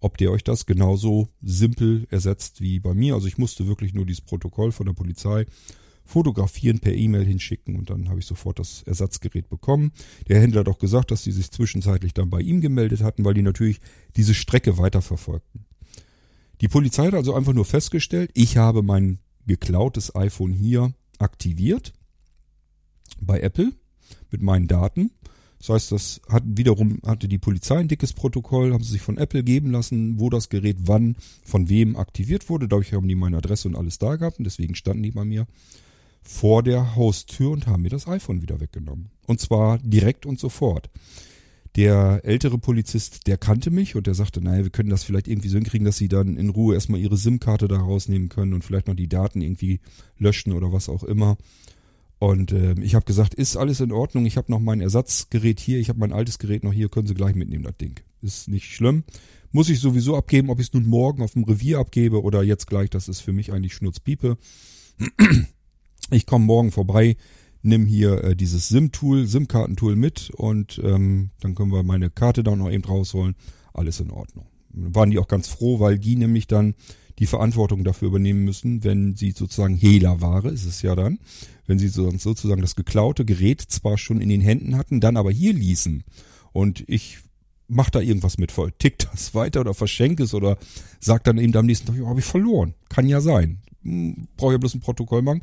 ob 0.00 0.18
der 0.18 0.30
euch 0.30 0.44
das 0.44 0.66
genauso 0.66 1.28
simpel 1.42 2.06
ersetzt 2.10 2.60
wie 2.60 2.80
bei 2.80 2.92
mir. 2.92 3.14
Also 3.14 3.28
ich 3.28 3.38
musste 3.38 3.66
wirklich 3.66 3.94
nur 3.94 4.04
dieses 4.04 4.20
Protokoll 4.20 4.72
von 4.72 4.86
der 4.86 4.92
Polizei 4.92 5.46
fotografieren, 6.04 6.78
per 6.78 6.94
E-Mail 6.94 7.24
hinschicken 7.24 7.76
und 7.76 7.90
dann 7.90 8.08
habe 8.08 8.20
ich 8.20 8.26
sofort 8.26 8.58
das 8.58 8.82
Ersatzgerät 8.84 9.48
bekommen. 9.48 9.92
Der 10.28 10.40
Händler 10.40 10.60
hat 10.60 10.68
auch 10.68 10.78
gesagt, 10.78 11.10
dass 11.10 11.22
die 11.22 11.32
sich 11.32 11.50
zwischenzeitlich 11.50 12.14
dann 12.14 12.30
bei 12.30 12.40
ihm 12.40 12.60
gemeldet 12.60 13.02
hatten, 13.02 13.24
weil 13.24 13.34
die 13.34 13.42
natürlich 13.42 13.80
diese 14.14 14.34
Strecke 14.34 14.78
weiterverfolgten. 14.78 15.66
Die 16.60 16.68
Polizei 16.68 17.06
hat 17.06 17.14
also 17.14 17.34
einfach 17.34 17.52
nur 17.52 17.64
festgestellt, 17.64 18.30
ich 18.34 18.56
habe 18.56 18.82
mein 18.82 19.18
geklautes 19.46 20.14
iPhone 20.14 20.52
hier 20.52 20.92
aktiviert 21.18 21.92
bei 23.20 23.40
Apple 23.40 23.72
mit 24.30 24.42
meinen 24.42 24.66
Daten. 24.66 25.10
Das 25.58 25.70
heißt, 25.70 25.92
das 25.92 26.20
hat 26.28 26.42
wiederum 26.46 27.00
hatte 27.04 27.28
die 27.28 27.38
Polizei 27.38 27.78
ein 27.78 27.88
dickes 27.88 28.12
Protokoll, 28.12 28.72
haben 28.72 28.84
sie 28.84 28.92
sich 28.92 29.00
von 29.00 29.16
Apple 29.16 29.42
geben 29.42 29.70
lassen, 29.70 30.20
wo 30.20 30.28
das 30.30 30.48
Gerät 30.48 30.76
wann 30.80 31.16
von 31.44 31.68
wem 31.68 31.96
aktiviert 31.96 32.48
wurde. 32.48 32.68
Dadurch 32.68 32.92
haben 32.92 33.08
die 33.08 33.14
meine 33.14 33.38
Adresse 33.38 33.68
und 33.68 33.76
alles 33.76 33.98
da 33.98 34.16
gehabt 34.16 34.38
und 34.38 34.44
deswegen 34.44 34.74
standen 34.74 35.02
die 35.02 35.12
bei 35.12 35.24
mir 35.24 35.46
vor 36.22 36.62
der 36.62 36.96
Haustür 36.96 37.50
und 37.50 37.66
haben 37.66 37.82
mir 37.82 37.88
das 37.88 38.06
iPhone 38.06 38.42
wieder 38.42 38.60
weggenommen. 38.60 39.10
Und 39.26 39.40
zwar 39.40 39.78
direkt 39.78 40.26
und 40.26 40.38
sofort. 40.38 40.90
Der 41.76 42.22
ältere 42.24 42.58
Polizist, 42.58 43.26
der 43.26 43.36
kannte 43.36 43.70
mich 43.70 43.96
und 43.96 44.06
der 44.06 44.14
sagte, 44.14 44.40
naja, 44.40 44.64
wir 44.64 44.70
können 44.70 44.88
das 44.88 45.04
vielleicht 45.04 45.28
irgendwie 45.28 45.48
so 45.48 45.58
hinkriegen, 45.58 45.84
dass 45.84 45.98
sie 45.98 46.08
dann 46.08 46.38
in 46.38 46.48
Ruhe 46.48 46.74
erstmal 46.74 47.00
ihre 47.00 47.18
SIM-Karte 47.18 47.68
da 47.68 47.76
rausnehmen 47.76 48.30
können 48.30 48.54
und 48.54 48.64
vielleicht 48.64 48.88
noch 48.88 48.94
die 48.94 49.08
Daten 49.08 49.42
irgendwie 49.42 49.80
löschen 50.18 50.54
oder 50.54 50.72
was 50.72 50.88
auch 50.88 51.02
immer. 51.02 51.36
Und 52.18 52.52
äh, 52.52 52.74
ich 52.80 52.94
habe 52.94 53.04
gesagt, 53.04 53.34
ist 53.34 53.58
alles 53.58 53.80
in 53.80 53.92
Ordnung, 53.92 54.24
ich 54.24 54.38
habe 54.38 54.50
noch 54.50 54.60
mein 54.60 54.80
Ersatzgerät 54.80 55.60
hier, 55.60 55.78
ich 55.78 55.90
habe 55.90 55.98
mein 55.98 56.14
altes 56.14 56.38
Gerät 56.38 56.64
noch 56.64 56.72
hier, 56.72 56.88
können 56.88 57.06
Sie 57.06 57.14
gleich 57.14 57.34
mitnehmen, 57.34 57.64
das 57.64 57.76
Ding. 57.76 58.00
Ist 58.22 58.48
nicht 58.48 58.74
schlimm. 58.74 59.04
Muss 59.52 59.68
ich 59.68 59.78
sowieso 59.78 60.16
abgeben, 60.16 60.48
ob 60.48 60.60
ich 60.60 60.68
es 60.68 60.72
nun 60.72 60.86
morgen 60.86 61.22
auf 61.22 61.32
dem 61.32 61.44
Revier 61.44 61.78
abgebe 61.78 62.22
oder 62.22 62.42
jetzt 62.42 62.66
gleich, 62.66 62.88
das 62.88 63.06
ist 63.08 63.20
für 63.20 63.32
mich 63.32 63.52
eigentlich 63.52 63.74
Schnurzpiepe. 63.74 64.38
Ich 66.12 66.24
komme 66.24 66.44
morgen 66.44 66.70
vorbei, 66.70 67.16
nimm 67.66 67.86
hier 67.86 68.24
äh, 68.24 68.36
dieses 68.36 68.68
SIM-Tool, 68.68 69.26
SIM-Kartentool 69.26 69.96
mit 69.96 70.30
und 70.30 70.80
ähm, 70.82 71.30
dann 71.40 71.54
können 71.54 71.72
wir 71.72 71.82
meine 71.82 72.10
Karte 72.10 72.42
da 72.42 72.56
noch 72.56 72.70
eben 72.70 72.84
rausholen. 72.84 73.34
Alles 73.74 74.00
in 74.00 74.10
Ordnung. 74.10 74.46
Waren 74.70 75.10
die 75.10 75.18
auch 75.18 75.28
ganz 75.28 75.48
froh, 75.48 75.80
weil 75.80 75.98
die 75.98 76.16
nämlich 76.16 76.46
dann 76.46 76.74
die 77.18 77.26
Verantwortung 77.26 77.84
dafür 77.84 78.08
übernehmen 78.08 78.44
müssen, 78.44 78.84
wenn 78.84 79.14
sie 79.14 79.32
sozusagen 79.32 79.74
Hehlerware, 79.74 80.48
ist 80.48 80.66
es 80.66 80.82
ja 80.82 80.94
dann, 80.94 81.18
wenn 81.66 81.78
sie 81.78 81.88
sozusagen 81.88 82.60
das 82.60 82.76
geklaute 82.76 83.24
Gerät 83.24 83.60
zwar 83.60 83.98
schon 83.98 84.20
in 84.20 84.28
den 84.28 84.40
Händen 84.40 84.76
hatten, 84.76 85.00
dann 85.00 85.16
aber 85.16 85.30
hier 85.30 85.52
ließen 85.52 86.04
und 86.52 86.84
ich 86.86 87.18
mach 87.68 87.90
da 87.90 88.00
irgendwas 88.00 88.38
mit, 88.38 88.52
tickt 88.78 89.08
das 89.12 89.34
weiter 89.34 89.60
oder 89.60 89.74
verschenke 89.74 90.22
es 90.22 90.34
oder 90.34 90.58
sagt 91.00 91.26
dann 91.26 91.38
eben 91.38 91.54
am 91.56 91.66
nächsten 91.66 91.86
Tag, 91.86 91.96
ja, 91.96 92.06
habe 92.06 92.20
ich 92.20 92.26
verloren. 92.26 92.74
Kann 92.88 93.06
ja 93.06 93.20
sein. 93.20 93.58
Hm, 93.82 94.28
Brauche 94.36 94.52
ja 94.52 94.58
bloß 94.58 94.74
ein 94.74 94.80
Protokoll 94.80 95.22
machen. 95.22 95.42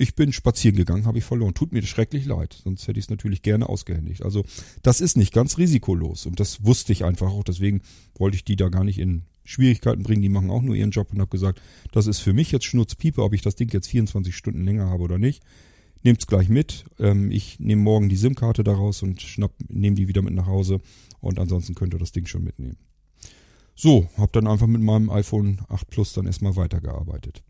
Ich 0.00 0.14
bin 0.14 0.32
spazieren 0.32 0.76
gegangen, 0.76 1.04
habe 1.04 1.18
ich 1.18 1.24
verloren. 1.24 1.52
Tut 1.52 1.72
mir 1.72 1.82
schrecklich 1.82 2.24
leid, 2.24 2.58
sonst 2.64 2.88
hätte 2.88 2.98
ich 2.98 3.04
es 3.04 3.10
natürlich 3.10 3.42
gerne 3.42 3.68
ausgehändigt. 3.68 4.22
Also 4.22 4.46
das 4.82 5.02
ist 5.02 5.14
nicht 5.14 5.30
ganz 5.30 5.58
risikolos 5.58 6.24
und 6.24 6.40
das 6.40 6.64
wusste 6.64 6.94
ich 6.94 7.04
einfach 7.04 7.30
auch. 7.30 7.44
Deswegen 7.44 7.82
wollte 8.14 8.36
ich 8.36 8.44
die 8.46 8.56
da 8.56 8.70
gar 8.70 8.82
nicht 8.82 8.98
in 8.98 9.24
Schwierigkeiten 9.44 10.02
bringen. 10.02 10.22
Die 10.22 10.30
machen 10.30 10.48
auch 10.48 10.62
nur 10.62 10.74
ihren 10.74 10.90
Job 10.90 11.12
und 11.12 11.20
habe 11.20 11.28
gesagt, 11.28 11.60
das 11.92 12.06
ist 12.06 12.20
für 12.20 12.32
mich 12.32 12.50
jetzt 12.50 12.64
Schnurzpiepe, 12.64 13.22
ob 13.22 13.34
ich 13.34 13.42
das 13.42 13.56
Ding 13.56 13.70
jetzt 13.74 13.88
24 13.88 14.34
Stunden 14.34 14.64
länger 14.64 14.88
habe 14.88 15.02
oder 15.02 15.18
nicht. 15.18 15.42
Nehmt's 16.02 16.26
gleich 16.26 16.48
mit. 16.48 16.86
Ähm, 16.98 17.30
ich 17.30 17.60
nehme 17.60 17.82
morgen 17.82 18.08
die 18.08 18.16
SIM-Karte 18.16 18.64
daraus 18.64 19.02
und 19.02 19.20
schnapp, 19.20 19.52
nehme 19.68 19.96
die 19.96 20.08
wieder 20.08 20.22
mit 20.22 20.32
nach 20.32 20.46
Hause 20.46 20.80
und 21.20 21.38
ansonsten 21.38 21.74
könnt 21.74 21.92
ihr 21.92 21.98
das 22.00 22.12
Ding 22.12 22.24
schon 22.24 22.42
mitnehmen. 22.42 22.78
So, 23.74 24.08
habe 24.16 24.32
dann 24.32 24.46
einfach 24.46 24.66
mit 24.66 24.80
meinem 24.80 25.10
iPhone 25.10 25.60
8 25.68 25.90
Plus 25.90 26.14
dann 26.14 26.24
erstmal 26.24 26.56
weitergearbeitet. 26.56 27.42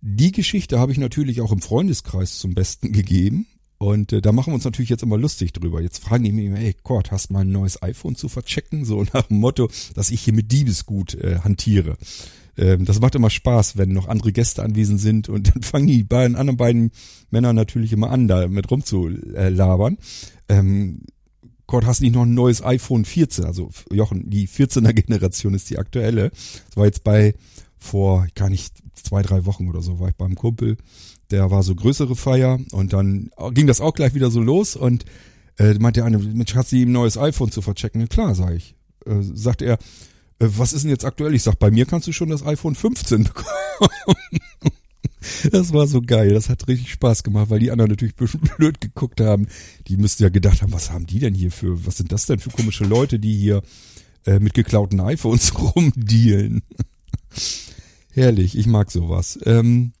Die 0.00 0.32
Geschichte 0.32 0.78
habe 0.78 0.92
ich 0.92 0.98
natürlich 0.98 1.40
auch 1.40 1.52
im 1.52 1.60
Freundeskreis 1.60 2.38
zum 2.38 2.54
Besten 2.54 2.92
gegeben. 2.92 3.46
Und 3.78 4.12
äh, 4.12 4.20
da 4.20 4.32
machen 4.32 4.50
wir 4.50 4.54
uns 4.54 4.64
natürlich 4.64 4.90
jetzt 4.90 5.04
immer 5.04 5.16
lustig 5.16 5.52
drüber. 5.52 5.80
Jetzt 5.80 6.02
fragen 6.02 6.24
die 6.24 6.32
mich 6.32 6.46
immer, 6.46 6.58
ey 6.58 6.74
Gott, 6.82 7.12
hast 7.12 7.30
mal 7.30 7.40
ein 7.40 7.52
neues 7.52 7.80
iPhone 7.80 8.16
zu 8.16 8.28
verchecken? 8.28 8.84
So 8.84 9.04
nach 9.12 9.28
dem 9.28 9.38
Motto, 9.38 9.70
dass 9.94 10.10
ich 10.10 10.20
hier 10.20 10.34
mit 10.34 10.50
Diebesgut 10.50 11.14
äh, 11.14 11.38
hantiere. 11.44 11.96
Ähm, 12.56 12.84
das 12.84 13.00
macht 13.00 13.14
immer 13.14 13.30
Spaß, 13.30 13.76
wenn 13.76 13.92
noch 13.92 14.08
andere 14.08 14.32
Gäste 14.32 14.64
anwesend 14.64 15.00
sind 15.00 15.28
und 15.28 15.48
dann 15.54 15.62
fangen 15.62 15.86
die 15.86 16.02
beiden 16.02 16.36
anderen 16.36 16.56
beiden 16.56 16.90
Männer 17.30 17.52
natürlich 17.52 17.92
immer 17.92 18.10
an, 18.10 18.26
da 18.26 18.48
mit 18.48 18.68
rumzulabern. 18.70 19.98
Ähm, 20.48 21.02
Gott, 21.68 21.84
hast 21.84 22.00
nicht 22.00 22.14
noch 22.14 22.22
ein 22.22 22.34
neues 22.34 22.64
iPhone 22.64 23.04
14? 23.04 23.44
Also 23.44 23.70
Jochen, 23.92 24.30
die 24.30 24.48
14er 24.48 24.94
Generation 24.94 25.54
ist 25.54 25.68
die 25.70 25.78
aktuelle. 25.78 26.30
Das 26.30 26.76
war 26.76 26.86
jetzt 26.86 27.04
bei 27.04 27.34
vor 27.78 28.26
gar 28.34 28.50
nicht 28.50 28.76
zwei, 28.94 29.22
drei 29.22 29.44
Wochen 29.46 29.68
oder 29.68 29.82
so 29.82 30.00
war 30.00 30.08
ich 30.08 30.16
beim 30.16 30.34
Kumpel. 30.34 30.76
Der 31.30 31.50
war 31.50 31.62
so 31.62 31.74
größere 31.74 32.16
Feier 32.16 32.58
und 32.72 32.92
dann 32.92 33.30
ging 33.52 33.66
das 33.66 33.80
auch 33.80 33.94
gleich 33.94 34.14
wieder 34.14 34.30
so 34.30 34.40
los 34.40 34.76
und 34.76 35.04
äh, 35.58 35.74
meinte 35.74 36.00
der 36.00 36.06
eine, 36.06 36.18
Mensch, 36.18 36.54
hast 36.54 36.72
du 36.72 36.76
ihm 36.76 36.88
ein 36.88 36.92
neues 36.92 37.18
iPhone 37.18 37.50
zu 37.50 37.62
verchecken? 37.62 38.08
Klar, 38.08 38.34
sag 38.34 38.54
ich. 38.54 38.74
Äh, 39.06 39.20
sagt 39.20 39.62
er, 39.62 39.74
äh, 40.38 40.48
was 40.56 40.72
ist 40.72 40.82
denn 40.82 40.90
jetzt 40.90 41.04
aktuell? 41.04 41.34
Ich 41.34 41.42
sag, 41.42 41.58
bei 41.58 41.70
mir 41.70 41.86
kannst 41.86 42.06
du 42.06 42.12
schon 42.12 42.30
das 42.30 42.44
iPhone 42.44 42.74
15 42.74 43.24
bekommen. 43.24 43.48
Das 45.50 45.72
war 45.72 45.86
so 45.86 46.00
geil, 46.00 46.32
das 46.32 46.48
hat 46.48 46.68
richtig 46.68 46.92
Spaß 46.92 47.22
gemacht, 47.22 47.50
weil 47.50 47.58
die 47.58 47.70
anderen 47.70 47.90
natürlich 47.90 48.14
blöd 48.56 48.80
geguckt 48.80 49.20
haben. 49.20 49.48
Die 49.86 49.96
müssten 49.96 50.22
ja 50.22 50.28
gedacht 50.28 50.62
haben, 50.62 50.72
was 50.72 50.90
haben 50.90 51.06
die 51.06 51.18
denn 51.18 51.34
hier 51.34 51.50
für, 51.50 51.84
was 51.86 51.96
sind 51.96 52.12
das 52.12 52.26
denn 52.26 52.38
für 52.38 52.50
komische 52.50 52.84
Leute, 52.84 53.18
die 53.18 53.34
hier 53.34 53.62
äh, 54.26 54.38
mit 54.38 54.54
geklauten 54.54 55.00
iPhones 55.00 55.52
rumdealen. 55.74 56.62
Herrlich, 58.12 58.56
ich 58.56 58.66
mag 58.66 58.90
sowas. 58.90 59.38
Ähm, 59.44 59.92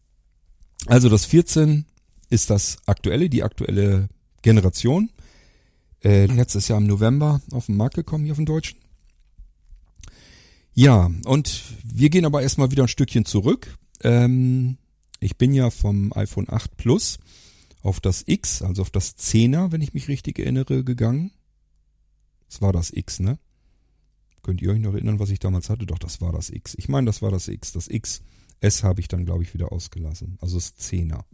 also 0.86 1.08
das 1.08 1.24
14 1.24 1.84
ist 2.30 2.50
das 2.50 2.78
aktuelle, 2.86 3.28
die 3.28 3.42
aktuelle 3.42 4.08
Generation. 4.42 5.10
Äh, 6.02 6.26
letztes 6.26 6.68
Jahr 6.68 6.78
im 6.78 6.86
November 6.86 7.40
auf 7.52 7.66
den 7.66 7.76
Markt 7.76 7.96
gekommen 7.96 8.24
hier 8.24 8.32
auf 8.32 8.38
dem 8.38 8.46
Deutschen. 8.46 8.78
Ja, 10.74 11.10
und 11.24 11.62
wir 11.82 12.08
gehen 12.08 12.24
aber 12.24 12.42
erstmal 12.42 12.70
wieder 12.70 12.84
ein 12.84 12.88
Stückchen 12.88 13.24
zurück. 13.24 13.76
Ähm, 14.02 14.78
ich 15.18 15.36
bin 15.36 15.52
ja 15.52 15.70
vom 15.70 16.12
iPhone 16.12 16.46
8 16.48 16.76
Plus 16.76 17.18
auf 17.82 17.98
das 18.00 18.22
X, 18.26 18.62
also 18.62 18.82
auf 18.82 18.90
das 18.90 19.18
10er, 19.18 19.72
wenn 19.72 19.80
ich 19.80 19.94
mich 19.94 20.06
richtig 20.06 20.38
erinnere, 20.38 20.84
gegangen. 20.84 21.32
Das 22.48 22.62
war 22.62 22.72
das 22.72 22.92
X, 22.92 23.18
ne? 23.18 23.38
Könnt 24.48 24.62
ihr 24.62 24.70
euch 24.70 24.80
noch 24.80 24.94
erinnern, 24.94 25.18
was 25.18 25.28
ich 25.28 25.40
damals 25.40 25.68
hatte? 25.68 25.84
Doch, 25.84 25.98
das 25.98 26.22
war 26.22 26.32
das 26.32 26.48
X. 26.48 26.74
Ich 26.78 26.88
meine, 26.88 27.04
das 27.04 27.20
war 27.20 27.30
das 27.30 27.48
X. 27.48 27.72
Das 27.72 27.90
XS 27.90 28.82
habe 28.82 28.98
ich 28.98 29.06
dann, 29.06 29.26
glaube 29.26 29.42
ich, 29.42 29.52
wieder 29.52 29.72
ausgelassen. 29.72 30.38
Also 30.40 30.56
das 30.56 30.74
10er. 30.78 31.24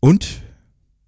Und 0.00 0.40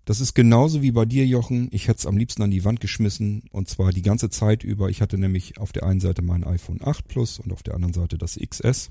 das 0.05 0.21
ist 0.21 0.35
genauso 0.35 0.83
wie 0.83 0.91
bei 0.91 1.07
dir, 1.07 1.25
Jochen. 1.25 1.71
Ich 1.73 1.89
hätte 1.89 2.01
es 2.01 2.07
am 2.07 2.19
liebsten 2.19 2.43
an 2.43 2.51
die 2.51 2.63
Wand 2.63 2.83
geschmissen. 2.83 3.45
Und 3.53 3.71
zwar 3.71 3.91
die 3.91 4.03
ganze 4.03 4.29
Zeit 4.29 4.65
über. 4.65 4.91
Ich 4.91 5.01
hatte 5.01 5.17
nämlich 5.17 5.57
auf 5.57 5.73
der 5.73 5.85
einen 5.85 6.01
Seite 6.01 6.21
mein 6.21 6.45
iPhone 6.45 6.81
8 6.85 7.09
Plus 7.09 7.39
und 7.39 7.51
auf 7.51 7.63
der 7.63 7.73
anderen 7.73 7.95
Seite 7.95 8.19
das 8.19 8.39
XS. 8.39 8.91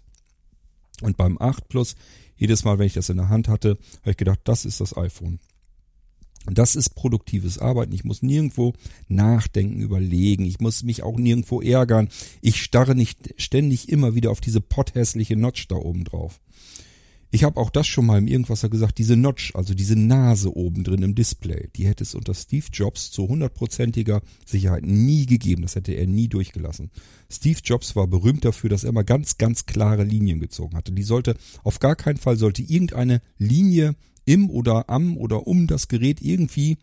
Und 1.03 1.17
beim 1.17 1.37
8 1.39 1.69
Plus, 1.69 1.95
jedes 2.35 2.63
Mal, 2.63 2.79
wenn 2.79 2.87
ich 2.87 2.93
das 2.93 3.09
in 3.09 3.17
der 3.17 3.29
Hand 3.29 3.47
hatte, 3.47 3.77
habe 3.99 4.09
ich 4.09 4.17
gedacht, 4.17 4.39
das 4.45 4.65
ist 4.65 4.81
das 4.81 4.97
iPhone. 4.97 5.37
Das 6.45 6.75
ist 6.75 6.95
produktives 6.95 7.59
Arbeiten. 7.59 7.93
Ich 7.93 8.03
muss 8.03 8.23
nirgendwo 8.23 8.73
nachdenken, 9.07 9.79
überlegen. 9.81 10.45
Ich 10.45 10.59
muss 10.59 10.83
mich 10.83 11.03
auch 11.03 11.17
nirgendwo 11.17 11.61
ärgern. 11.61 12.09
Ich 12.41 12.61
starre 12.61 12.95
nicht 12.95 13.35
ständig 13.37 13.89
immer 13.89 14.15
wieder 14.15 14.31
auf 14.31 14.41
diese 14.41 14.61
potthässliche 14.61 15.35
Notch 15.35 15.67
da 15.67 15.75
oben 15.75 16.03
drauf. 16.03 16.39
Ich 17.33 17.45
habe 17.45 17.61
auch 17.61 17.69
das 17.69 17.87
schon 17.87 18.05
mal 18.05 18.17
im 18.17 18.27
Irgendwasser 18.27 18.67
gesagt, 18.67 18.97
diese 18.97 19.15
Notch, 19.15 19.55
also 19.55 19.73
diese 19.73 19.95
Nase 19.97 20.53
oben 20.53 20.83
drin 20.83 21.01
im 21.01 21.15
Display, 21.15 21.69
die 21.77 21.87
hätte 21.87 22.03
es 22.03 22.13
unter 22.13 22.33
Steve 22.33 22.65
Jobs 22.73 23.09
zu 23.09 23.29
hundertprozentiger 23.29 24.21
Sicherheit 24.45 24.83
nie 24.83 25.25
gegeben. 25.25 25.61
Das 25.61 25.75
hätte 25.75 25.93
er 25.93 26.07
nie 26.07 26.27
durchgelassen. 26.27 26.91
Steve 27.31 27.59
Jobs 27.63 27.95
war 27.95 28.07
berühmt 28.07 28.43
dafür, 28.43 28.69
dass 28.69 28.83
er 28.83 28.89
immer 28.89 29.05
ganz, 29.05 29.37
ganz 29.37 29.65
klare 29.65 30.03
Linien 30.03 30.41
gezogen 30.41 30.75
hatte. 30.75 30.91
Die 30.91 31.03
sollte, 31.03 31.37
auf 31.63 31.79
gar 31.79 31.95
keinen 31.95 32.17
Fall 32.17 32.35
sollte 32.35 32.63
irgendeine 32.63 33.21
Linie 33.37 33.95
im 34.25 34.49
oder 34.49 34.89
am 34.89 35.17
oder 35.17 35.47
um 35.47 35.67
das 35.67 35.87
Gerät 35.87 36.21
irgendwie 36.21 36.77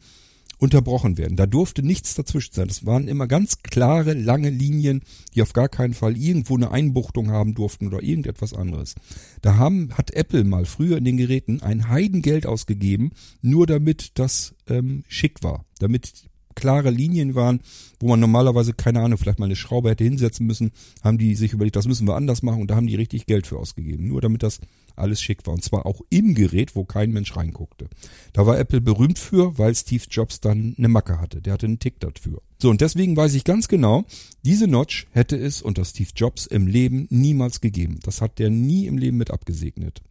unterbrochen 0.59 1.17
werden. 1.19 1.37
Da 1.37 1.47
durfte 1.47 1.83
nichts 1.83 2.15
dazwischen 2.15 2.53
sein. 2.53 2.69
Das 2.69 2.85
waren 2.85 3.09
immer 3.09 3.27
ganz 3.27 3.63
klare, 3.63 4.13
lange 4.13 4.51
Linien, 4.51 5.03
die 5.35 5.43
auf 5.43 5.53
gar 5.53 5.69
keinen 5.69 5.95
Fall 5.95 6.17
irgendwo 6.17 6.57
eine 6.57 6.71
Einbuchtung 6.71 7.31
haben 7.31 7.55
durften 7.55 7.87
oder 7.87 8.03
irgendetwas 8.03 8.53
anderes. 8.53 8.97
Da 9.41 9.57
haben, 9.57 9.95
hat 9.95 10.11
Apple 10.11 10.45
mal 10.45 10.65
früher 10.65 10.99
in 10.99 11.05
den 11.05 11.17
Geräten 11.17 11.63
ein 11.63 11.89
Heidengeld 11.89 12.47
ausgegeben, 12.47 13.13
nur 13.41 13.67
damit 13.67 14.19
das 14.19 14.55
ähm, 14.69 15.05
schick 15.07 15.43
war. 15.43 15.65
Damit 15.79 16.28
klare 16.59 16.91
Linien 16.91 17.35
waren, 17.35 17.61
wo 18.01 18.09
man 18.09 18.21
normalerweise, 18.21 18.75
keine 18.75 19.01
Ahnung, 19.01 19.17
vielleicht 19.17 19.39
mal 19.39 19.47
eine 19.47 19.57
Schraube 19.57 19.91
hätte 19.91 20.05
hinsetzen 20.05 20.47
müssen, 20.47 20.73
haben 21.03 21.19
die 21.19 21.35
sich 21.37 21.53
überlegt, 21.53 21.77
das 21.77 21.87
müssen 21.87 22.07
wir 22.07 22.17
anders 22.17 22.43
machen 22.43 22.61
und 22.61 22.71
da 22.71 22.77
haben 22.77 22.89
die 22.89 22.97
richtig 22.97 23.27
Geld 23.27 23.47
für 23.47 23.59
ausgegeben. 23.59 24.09
Nur 24.09 24.21
damit 24.21 24.43
das 24.43 24.61
alles 24.97 25.23
schick 25.23 25.47
war. 25.47 25.55
Und 25.55 25.63
zwar 25.63 25.87
auch 25.87 26.01
im 26.11 26.35
Gerät, 26.35 26.75
wo 26.75 26.85
kein 26.85 27.13
Mensch 27.13 27.37
reinguckte. 27.37 27.89
Da 28.33 28.45
war 28.47 28.59
Apple 28.59 28.81
berühmt 28.81 29.19
für, 29.19 29.57
weil 29.57 29.75
Steve 29.75 30.05
Jobs 30.11 30.41
dann 30.41 30.75
eine 30.77 30.89
Macke 30.89 31.21
hatte. 31.21 31.41
Der 31.41 31.53
hatte 31.53 31.67
einen 31.67 31.79
Tick 31.79 32.01
dafür. 32.01 32.43
So, 32.61 32.71
und 32.71 32.81
deswegen 32.81 33.17
weiß 33.17 33.35
ich 33.35 33.45
ganz 33.45 33.69
genau, 33.69 34.05
diese 34.45 34.67
Notch 34.67 35.07
hätte 35.13 35.37
es 35.37 35.63
unter 35.63 35.85
Steve 35.85 36.11
Jobs 36.15 36.47
im 36.47 36.67
Leben 36.67 37.07
niemals 37.11 37.61
gegeben. 37.61 38.01
Das 38.03 38.21
hat 38.21 38.39
der 38.39 38.51
nie 38.51 38.87
im 38.87 38.99
Leben 38.99 39.17
mit 39.17 39.31
abgesegnet. 39.31 40.03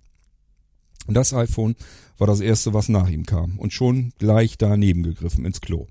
Und 1.07 1.13
das 1.13 1.33
iPhone 1.33 1.75
war 2.17 2.27
das 2.27 2.41
erste, 2.41 2.73
was 2.73 2.89
nach 2.89 3.09
ihm 3.09 3.25
kam 3.25 3.57
und 3.57 3.73
schon 3.73 4.11
gleich 4.17 4.57
daneben 4.57 5.03
gegriffen 5.03 5.45
ins 5.45 5.61
Klo. 5.61 5.87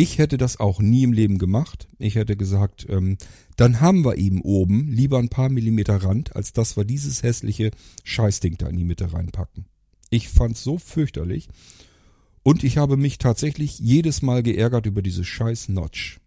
Ich 0.00 0.16
hätte 0.16 0.38
das 0.38 0.58
auch 0.58 0.80
nie 0.80 1.02
im 1.02 1.12
Leben 1.12 1.36
gemacht. 1.36 1.86
Ich 1.98 2.14
hätte 2.14 2.34
gesagt, 2.34 2.86
ähm, 2.88 3.18
dann 3.56 3.82
haben 3.82 4.02
wir 4.02 4.16
eben 4.16 4.40
oben 4.40 4.90
lieber 4.90 5.18
ein 5.18 5.28
paar 5.28 5.50
Millimeter 5.50 6.02
Rand, 6.02 6.34
als 6.34 6.54
dass 6.54 6.74
wir 6.78 6.86
dieses 6.86 7.22
hässliche 7.22 7.70
Scheißding 8.04 8.56
da 8.56 8.68
in 8.68 8.78
die 8.78 8.84
Mitte 8.84 9.12
reinpacken. 9.12 9.66
Ich 10.08 10.30
fand's 10.30 10.64
so 10.64 10.78
fürchterlich. 10.78 11.50
Und 12.42 12.64
ich 12.64 12.78
habe 12.78 12.96
mich 12.96 13.18
tatsächlich 13.18 13.78
jedes 13.78 14.22
Mal 14.22 14.42
geärgert 14.42 14.86
über 14.86 15.02
diese 15.02 15.22
scheiß 15.22 15.68
Notch. 15.68 16.18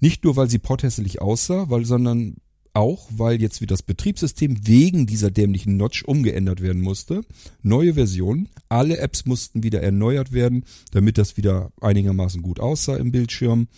Nicht 0.00 0.24
nur, 0.24 0.36
weil 0.36 0.48
sie 0.48 0.58
potthässlich 0.58 1.20
aussah, 1.20 1.68
weil, 1.68 1.84
sondern 1.84 2.36
auch, 2.74 3.08
weil 3.10 3.40
jetzt 3.40 3.60
wie 3.60 3.66
das 3.66 3.82
Betriebssystem 3.82 4.66
wegen 4.66 5.06
dieser 5.06 5.30
dämlichen 5.30 5.76
Notch 5.76 6.04
umgeändert 6.04 6.60
werden 6.60 6.82
musste. 6.82 7.22
Neue 7.62 7.94
Version. 7.94 8.48
Alle 8.68 8.98
Apps 8.98 9.26
mussten 9.26 9.62
wieder 9.62 9.82
erneuert 9.82 10.32
werden, 10.32 10.64
damit 10.90 11.18
das 11.18 11.36
wieder 11.36 11.72
einigermaßen 11.80 12.42
gut 12.42 12.60
aussah 12.60 12.96
im 12.96 13.12
Bildschirm. 13.12 13.68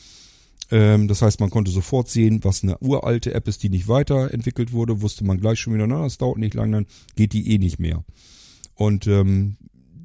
Ähm, 0.71 1.09
das 1.09 1.23
heißt, 1.23 1.41
man 1.41 1.51
konnte 1.51 1.71
sofort 1.71 2.09
sehen, 2.09 2.41
was 2.43 2.63
eine 2.63 2.79
uralte 2.79 3.35
App 3.35 3.49
ist, 3.49 3.63
die 3.63 3.69
nicht 3.69 3.89
weiterentwickelt 3.89 4.73
wurde. 4.73 5.03
Wusste 5.03 5.25
man 5.25 5.41
gleich 5.41 5.61
schon 5.61 5.75
wieder, 5.75 5.87
na, 5.87 6.03
das 6.03 6.19
dauert 6.19 6.39
nicht 6.39 6.55
lang, 6.55 6.73
dann 6.73 6.87
geht 7.17 7.33
die 7.33 7.53
eh 7.53 7.59
nicht 7.59 7.79
mehr. 7.79 8.05
Und 8.75 9.07
ähm, 9.07 9.57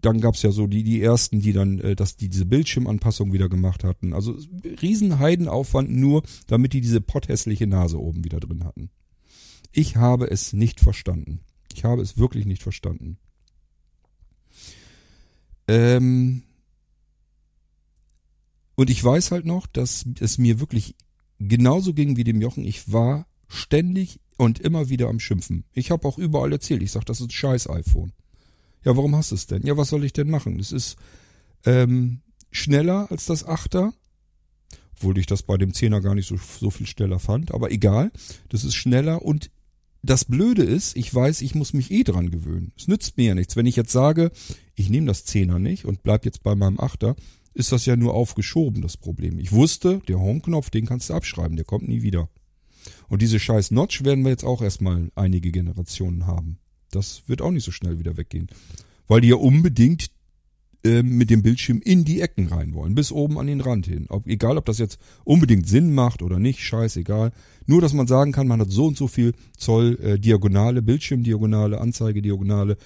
dann 0.02 0.22
gab's 0.22 0.41
ja 0.41 0.52
so 0.52 0.68
die, 0.68 0.84
die 0.84 1.02
ersten, 1.02 1.41
die 1.41 1.54
dann, 1.54 1.80
äh, 1.80 1.95
dass 1.95 2.16
die 2.16 2.30
diese 2.30 2.45
Bildschirmanpassung 2.45 3.34
wieder 3.34 3.50
gemacht 3.50 3.84
hatten. 3.84 4.14
Also 4.14 4.38
riesen 4.82 5.20
Heidenaufwand 5.20 5.89
nur, 5.89 6.24
damit 6.47 6.74
die 6.74 6.82
diese 6.82 7.02
potthässliche 7.02 7.68
Nase 7.68 8.00
oben 8.00 8.24
wieder 8.24 8.39
drin 8.39 8.64
hatten. 8.64 8.89
Ich 9.72 9.95
habe 9.95 10.30
es 10.30 10.54
nicht 10.54 10.80
verstanden. 10.80 11.41
Ich 11.74 11.84
habe 11.84 12.02
es 12.02 12.18
wirklich 12.18 12.45
nicht 12.45 12.64
verstanden. 12.64 13.18
Ähm 15.68 16.43
und 18.76 18.89
ich 18.89 19.04
weiß 19.04 19.32
halt 19.32 19.45
noch, 19.45 19.68
dass 19.68 20.06
es 20.20 20.38
mir 20.38 20.60
wirklich 20.60 20.95
genauso 21.39 21.93
ging 21.93 22.18
wie 22.18 22.24
dem 22.24 22.41
Jochen. 22.41 22.66
Ich 22.66 22.91
war 22.91 23.28
ständig 23.47 24.20
und 24.38 24.60
immer 24.60 24.89
wieder 24.89 25.10
am 25.10 25.20
Schimpfen. 25.20 25.66
Ich 25.74 25.91
habe 25.91 26.08
auch 26.08 26.18
überall 26.18 26.52
erzählt. 26.52 26.82
Ich 26.82 26.91
sag, 26.91 27.06
das 27.06 27.20
ist 27.20 27.28
ein 27.28 27.32
scheiß 27.32 27.70
iPhone. 27.70 28.14
Ja, 28.84 28.96
warum 28.96 29.16
hast 29.16 29.32
du 29.32 29.36
es 29.36 29.48
denn? 29.48 29.64
Ja, 29.66 29.78
was 29.78 29.90
soll 29.90 30.04
ich 30.04 30.14
denn 30.14 30.30
machen? 30.30 30.60
Es 30.60 30.72
ist 30.72 30.98
ähm, 31.66 32.22
schneller 32.52 33.12
als 33.12 33.26
das 33.26 33.46
Achter, 33.46 33.94
obwohl 34.96 35.18
ich 35.18 35.26
das 35.26 35.44
bei 35.44 35.58
dem 35.58 35.74
Zehner 35.74 36.02
gar 36.02 36.16
nicht 36.16 36.28
so, 36.28 36.38
so 36.38 36.70
viel 36.70 36.88
schneller 36.88 37.20
fand, 37.20 37.54
aber 37.54 37.72
egal, 37.72 38.12
das 38.50 38.64
ist 38.64 38.76
schneller 38.76 39.22
und 39.22 39.52
das 40.02 40.24
Blöde 40.26 40.64
ist, 40.64 40.96
ich 40.96 41.14
weiß, 41.14 41.42
ich 41.42 41.56
muss 41.56 41.74
mich 41.74 41.92
eh 41.92 42.04
dran 42.04 42.32
gewöhnen. 42.32 42.72
Es 42.78 42.88
nützt 42.88 43.18
mir 43.18 43.28
ja 43.28 43.36
nichts. 43.36 43.58
Wenn 43.58 43.66
ich 43.66 43.76
jetzt 43.76 43.92
sage, 43.92 44.32
ich 44.76 44.90
nehme 44.90 45.08
das 45.08 45.26
Zehner 45.26 45.60
nicht 45.60 45.84
und 45.84 46.04
bleib 46.04 46.24
jetzt 46.24 46.42
bei 46.42 46.56
meinem 46.56 46.80
Achter, 46.80 47.18
ist 47.54 47.74
das 47.74 47.86
ja 47.86 47.98
nur 47.98 48.14
aufgeschoben, 48.14 48.82
das 48.82 48.96
Problem. 48.96 49.40
Ich 49.40 49.52
wusste, 49.52 50.02
der 50.08 50.20
Home-Knopf, 50.20 50.70
den 50.70 50.86
kannst 50.86 51.10
du 51.10 51.16
abschreiben, 51.16 51.58
der 51.58 51.66
kommt 51.66 51.88
nie 51.88 52.02
wieder. 52.02 52.30
Und 53.10 53.22
diese 53.22 53.40
scheiß 53.40 53.72
Notch 53.72 54.04
werden 54.06 54.24
wir 54.24 54.32
jetzt 54.32 54.46
auch 54.46 54.62
erstmal 54.62 55.12
einige 55.16 55.52
Generationen 55.52 56.26
haben. 56.28 56.60
Das 56.92 57.24
wird 57.28 57.42
auch 57.42 57.52
nicht 57.52 57.64
so 57.64 57.72
schnell 57.72 58.00
wieder 58.00 58.18
weggehen. 58.18 58.48
Weil 59.08 59.22
die 59.22 59.30
ja 59.30 59.36
unbedingt 59.36 60.12
äh, 60.84 61.04
mit 61.04 61.30
dem 61.30 61.42
Bildschirm 61.42 61.82
in 61.84 62.06
die 62.06 62.22
Ecken 62.22 62.48
rein 62.48 62.74
wollen, 62.74 62.96
bis 62.96 63.12
oben 63.12 63.38
an 63.38 63.48
den 63.48 63.60
Rand 63.60 63.86
hin. 63.86 64.06
Ob, 64.08 64.26
egal, 64.28 64.58
ob 64.58 64.66
das 64.66 64.78
jetzt 64.78 64.98
unbedingt 65.26 65.68
Sinn 65.68 65.94
macht 65.94 66.22
oder 66.22 66.40
nicht, 66.40 66.62
scheißegal. 66.62 67.34
Nur, 67.66 67.82
dass 67.82 67.94
man 67.94 68.08
sagen 68.08 68.32
kann, 68.32 68.48
man 68.48 68.62
hat 68.62 68.72
so 68.72 68.86
und 68.86 68.96
so 68.96 69.08
viel 69.08 69.34
Zoll 69.58 70.00
äh, 70.02 70.20
Diagonale, 70.20 70.82
Bildschirmdiagonale, 70.82 71.82
Anzeigediagonale, 71.82 72.78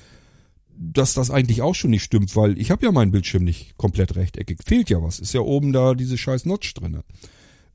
dass 0.76 1.14
das 1.14 1.30
eigentlich 1.30 1.62
auch 1.62 1.76
schon 1.76 1.92
nicht 1.92 2.04
stimmt, 2.04 2.36
weil 2.36 2.58
ich 2.58 2.72
habe 2.72 2.84
ja 2.84 2.92
meinen 2.92 3.12
Bildschirm 3.12 3.44
nicht 3.44 3.78
komplett 3.78 4.16
rechteckig. 4.16 4.62
Fehlt 4.66 4.90
ja 4.90 5.04
was. 5.04 5.20
Ist 5.20 5.34
ja 5.34 5.42
oben 5.42 5.72
da 5.72 5.94
diese 5.94 6.18
scheiß 6.18 6.46
Notch 6.46 6.74
drinne. 6.74 7.04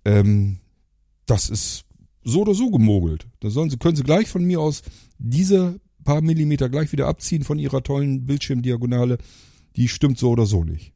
Ähm, 0.05 0.59
das 1.26 1.49
ist 1.49 1.85
so 2.24 2.41
oder 2.43 2.55
so 2.55 2.70
gemogelt. 2.70 3.29
Da 3.39 3.51
sollen 3.51 3.70
sie, 3.70 3.76
können 3.76 3.97
sie 3.97 4.03
gleich 4.03 4.29
von 4.29 4.45
mir 4.45 4.61
aus 4.61 4.83
diese 5.18 5.81
paar 6.09 6.23
Millimeter 6.23 6.71
gleich 6.71 6.91
wieder 6.91 7.07
abziehen 7.07 7.45
von 7.45 7.59
ihrer 7.59 7.83
tollen 7.83 8.25
Bildschirmdiagonale. 8.25 9.19
Die 9.77 9.89
stimmt 9.89 10.17
so 10.17 10.31
oder 10.31 10.47
so 10.47 10.65
nicht. 10.65 10.95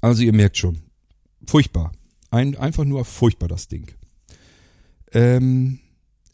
Also 0.00 0.22
ihr 0.22 0.32
merkt 0.32 0.56
schon, 0.56 0.78
furchtbar. 1.46 1.92
Ein, 2.30 2.56
einfach 2.56 2.86
nur 2.86 3.04
furchtbar 3.04 3.46
das 3.46 3.68
Ding. 3.68 3.90
Ähm, 5.12 5.80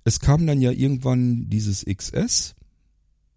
es 0.04 0.20
kam 0.20 0.46
dann 0.46 0.60
ja 0.60 0.70
irgendwann 0.70 1.50
dieses 1.50 1.84
XS. 1.84 2.54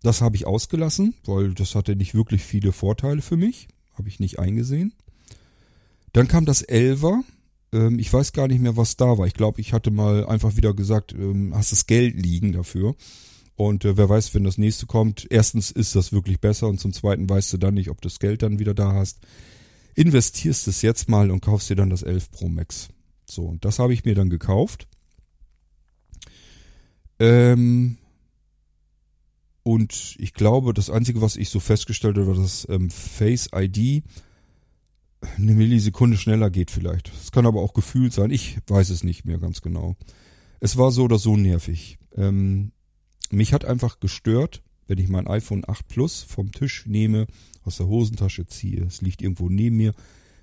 Das 0.04 0.22
habe 0.22 0.36
ich 0.36 0.46
ausgelassen, 0.46 1.16
weil 1.26 1.56
das 1.56 1.74
hatte 1.74 1.96
nicht 1.96 2.14
wirklich 2.14 2.44
viele 2.44 2.72
Vorteile 2.72 3.24
für 3.24 3.36
mich. 3.36 3.68
Habe 3.94 4.10
ich 4.10 4.20
nicht 4.20 4.38
eingesehen. 4.38 4.94
Dann 6.14 6.28
kam 6.28 6.46
das 6.46 6.64
11er. 6.64 7.24
Ähm, 7.74 7.98
ich 7.98 8.14
weiß 8.14 8.32
gar 8.34 8.48
nicht 8.48 8.62
mehr, 8.62 8.78
was 8.78 8.96
da 8.96 9.18
war. 9.18 9.26
Ich 9.26 9.34
glaube, 9.34 9.60
ich 9.60 9.74
hatte 9.74 9.90
mal 9.90 10.28
einfach 10.28 10.56
wieder 10.56 10.76
gesagt, 10.76 11.14
ähm, 11.14 11.56
hast 11.56 11.72
das 11.72 11.88
Geld 11.88 12.16
liegen 12.16 12.52
dafür. 12.52 12.96
Und 13.60 13.84
äh, 13.84 13.98
wer 13.98 14.08
weiß, 14.08 14.34
wenn 14.34 14.46
das 14.46 14.58
nächste 14.58 14.86
kommt, 14.86 15.28
erstens 15.30 15.70
ist 15.70 15.94
das 15.94 16.14
wirklich 16.14 16.40
besser 16.40 16.70
und 16.70 16.80
zum 16.80 16.94
zweiten 16.94 17.30
weißt 17.30 17.52
du 17.52 17.58
dann 17.58 17.74
nicht, 17.74 17.90
ob 17.90 18.00
du 18.00 18.08
das 18.08 18.20
Geld 18.20 18.42
dann 18.42 18.58
wieder 18.58 18.74
da 18.74 18.94
hast. 18.94 19.20
Investierst 19.96 20.70
es 20.70 20.82
jetzt 20.82 21.10
mal 21.10 21.30
und 21.30 21.42
kaufst 21.42 21.70
dir 21.70 21.76
dann 21.76 21.90
das 21.90 22.02
11 22.02 22.32
Pro 22.32 22.48
Max. 22.48 22.88
So, 23.30 23.42
und 23.42 23.66
das 23.66 23.78
habe 23.78 23.92
ich 23.92 24.06
mir 24.06 24.16
dann 24.16 24.30
gekauft. 24.30 24.88
Ähm, 27.20 27.98
und 29.64 30.16
ich 30.20 30.34
glaube, 30.34 30.74
das 30.74 30.90
Einzige, 30.90 31.22
was 31.22 31.36
ich 31.36 31.50
so 31.50 31.60
festgestellt 31.60 32.16
habe, 32.16 32.28
war, 32.28 32.36
dass 32.36 32.66
ähm, 32.70 32.90
Face 32.90 33.50
ID 33.54 34.06
eine 35.36 35.52
Millisekunde 35.52 36.16
schneller 36.16 36.50
geht 36.50 36.72
vielleicht. 36.72 37.12
Es 37.14 37.34
kann 37.34 37.46
aber 37.46 37.60
auch 37.60 37.74
gefühlt 37.74 38.14
sein. 38.14 38.32
Ich 38.32 38.58
weiß 38.68 38.90
es 38.90 39.04
nicht 39.04 39.26
mehr 39.26 39.38
ganz 39.38 39.60
genau. 39.60 39.98
Es 40.62 40.78
war 40.78 40.92
so 40.92 41.04
oder 41.04 41.20
so 41.20 41.36
nervig. 41.36 41.98
Ähm, 42.16 42.72
mich 43.32 43.54
hat 43.54 43.66
einfach 43.66 44.00
gestört, 44.00 44.62
wenn 44.88 44.98
ich 44.98 45.08
mein 45.08 45.28
iPhone 45.28 45.64
8 45.68 45.88
Plus 45.88 46.24
vom 46.24 46.52
Tisch 46.52 46.86
nehme, 46.88 47.28
aus 47.64 47.78
der 47.78 47.88
Hosentasche 47.88 48.48
ziehe, 48.48 48.84
es 48.84 49.02
liegt 49.02 49.22
irgendwo 49.22 49.50
neben 49.50 49.78
mir. 49.78 49.94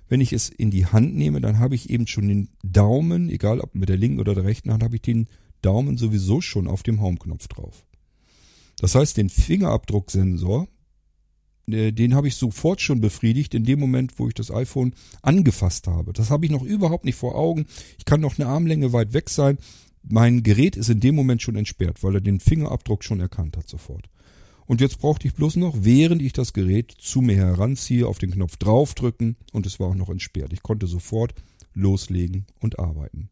Wenn 0.09 0.21
ich 0.21 0.31
es 0.31 0.47
in 0.47 0.71
die 0.71 0.85
Hand 0.85 1.15
nehme, 1.15 1.41
dann 1.41 1.59
habe 1.59 1.75
ich 1.75 1.89
eben 1.89 2.07
schon 2.07 2.29
den 2.29 2.49
Daumen, 2.63 3.29
egal 3.29 3.59
ob 3.59 3.75
mit 3.75 3.89
der 3.89 3.97
linken 3.97 4.21
oder 4.21 4.33
der 4.33 4.45
rechten 4.45 4.71
Hand, 4.71 4.83
habe 4.83 4.95
ich 4.95 5.01
den 5.01 5.27
Daumen 5.61 5.97
sowieso 5.97 6.39
schon 6.39 6.67
auf 6.67 6.81
dem 6.81 7.01
Home-Knopf 7.01 7.47
drauf. 7.49 7.85
Das 8.79 8.95
heißt, 8.95 9.17
den 9.17 9.29
Fingerabdrucksensor, 9.29 10.69
äh, 11.69 11.91
den 11.91 12.15
habe 12.15 12.29
ich 12.29 12.35
sofort 12.35 12.79
schon 12.79 13.01
befriedigt 13.01 13.53
in 13.53 13.65
dem 13.65 13.79
Moment, 13.79 14.17
wo 14.17 14.29
ich 14.29 14.33
das 14.33 14.51
iPhone 14.51 14.93
angefasst 15.21 15.87
habe. 15.87 16.13
Das 16.13 16.29
habe 16.29 16.45
ich 16.45 16.51
noch 16.51 16.63
überhaupt 16.63 17.03
nicht 17.03 17.15
vor 17.15 17.35
Augen. 17.35 17.65
Ich 17.97 18.05
kann 18.05 18.21
noch 18.21 18.39
eine 18.39 18.47
Armlänge 18.47 18.93
weit 18.93 19.11
weg 19.11 19.29
sein 19.29 19.57
mein 20.09 20.43
Gerät 20.43 20.75
ist 20.75 20.89
in 20.89 20.99
dem 20.99 21.15
Moment 21.15 21.41
schon 21.41 21.55
entsperrt, 21.55 22.03
weil 22.03 22.15
er 22.15 22.21
den 22.21 22.39
Fingerabdruck 22.39 23.03
schon 23.03 23.19
erkannt 23.19 23.57
hat 23.57 23.67
sofort. 23.67 24.09
Und 24.65 24.81
jetzt 24.81 24.99
brauchte 24.99 25.27
ich 25.27 25.33
bloß 25.33 25.55
noch, 25.55 25.75
während 25.79 26.21
ich 26.21 26.33
das 26.33 26.53
Gerät 26.53 26.91
zu 26.91 27.21
mir 27.21 27.35
heranziehe, 27.35 28.05
auf 28.05 28.17
den 28.17 28.31
Knopf 28.31 28.57
draufdrücken 28.57 29.37
und 29.53 29.65
es 29.65 29.79
war 29.79 29.87
auch 29.87 29.95
noch 29.95 30.09
entsperrt. 30.09 30.51
Ich 30.51 30.61
konnte 30.61 30.87
sofort 30.87 31.33
loslegen 31.73 32.45
und 32.59 32.79
arbeiten. 32.79 33.29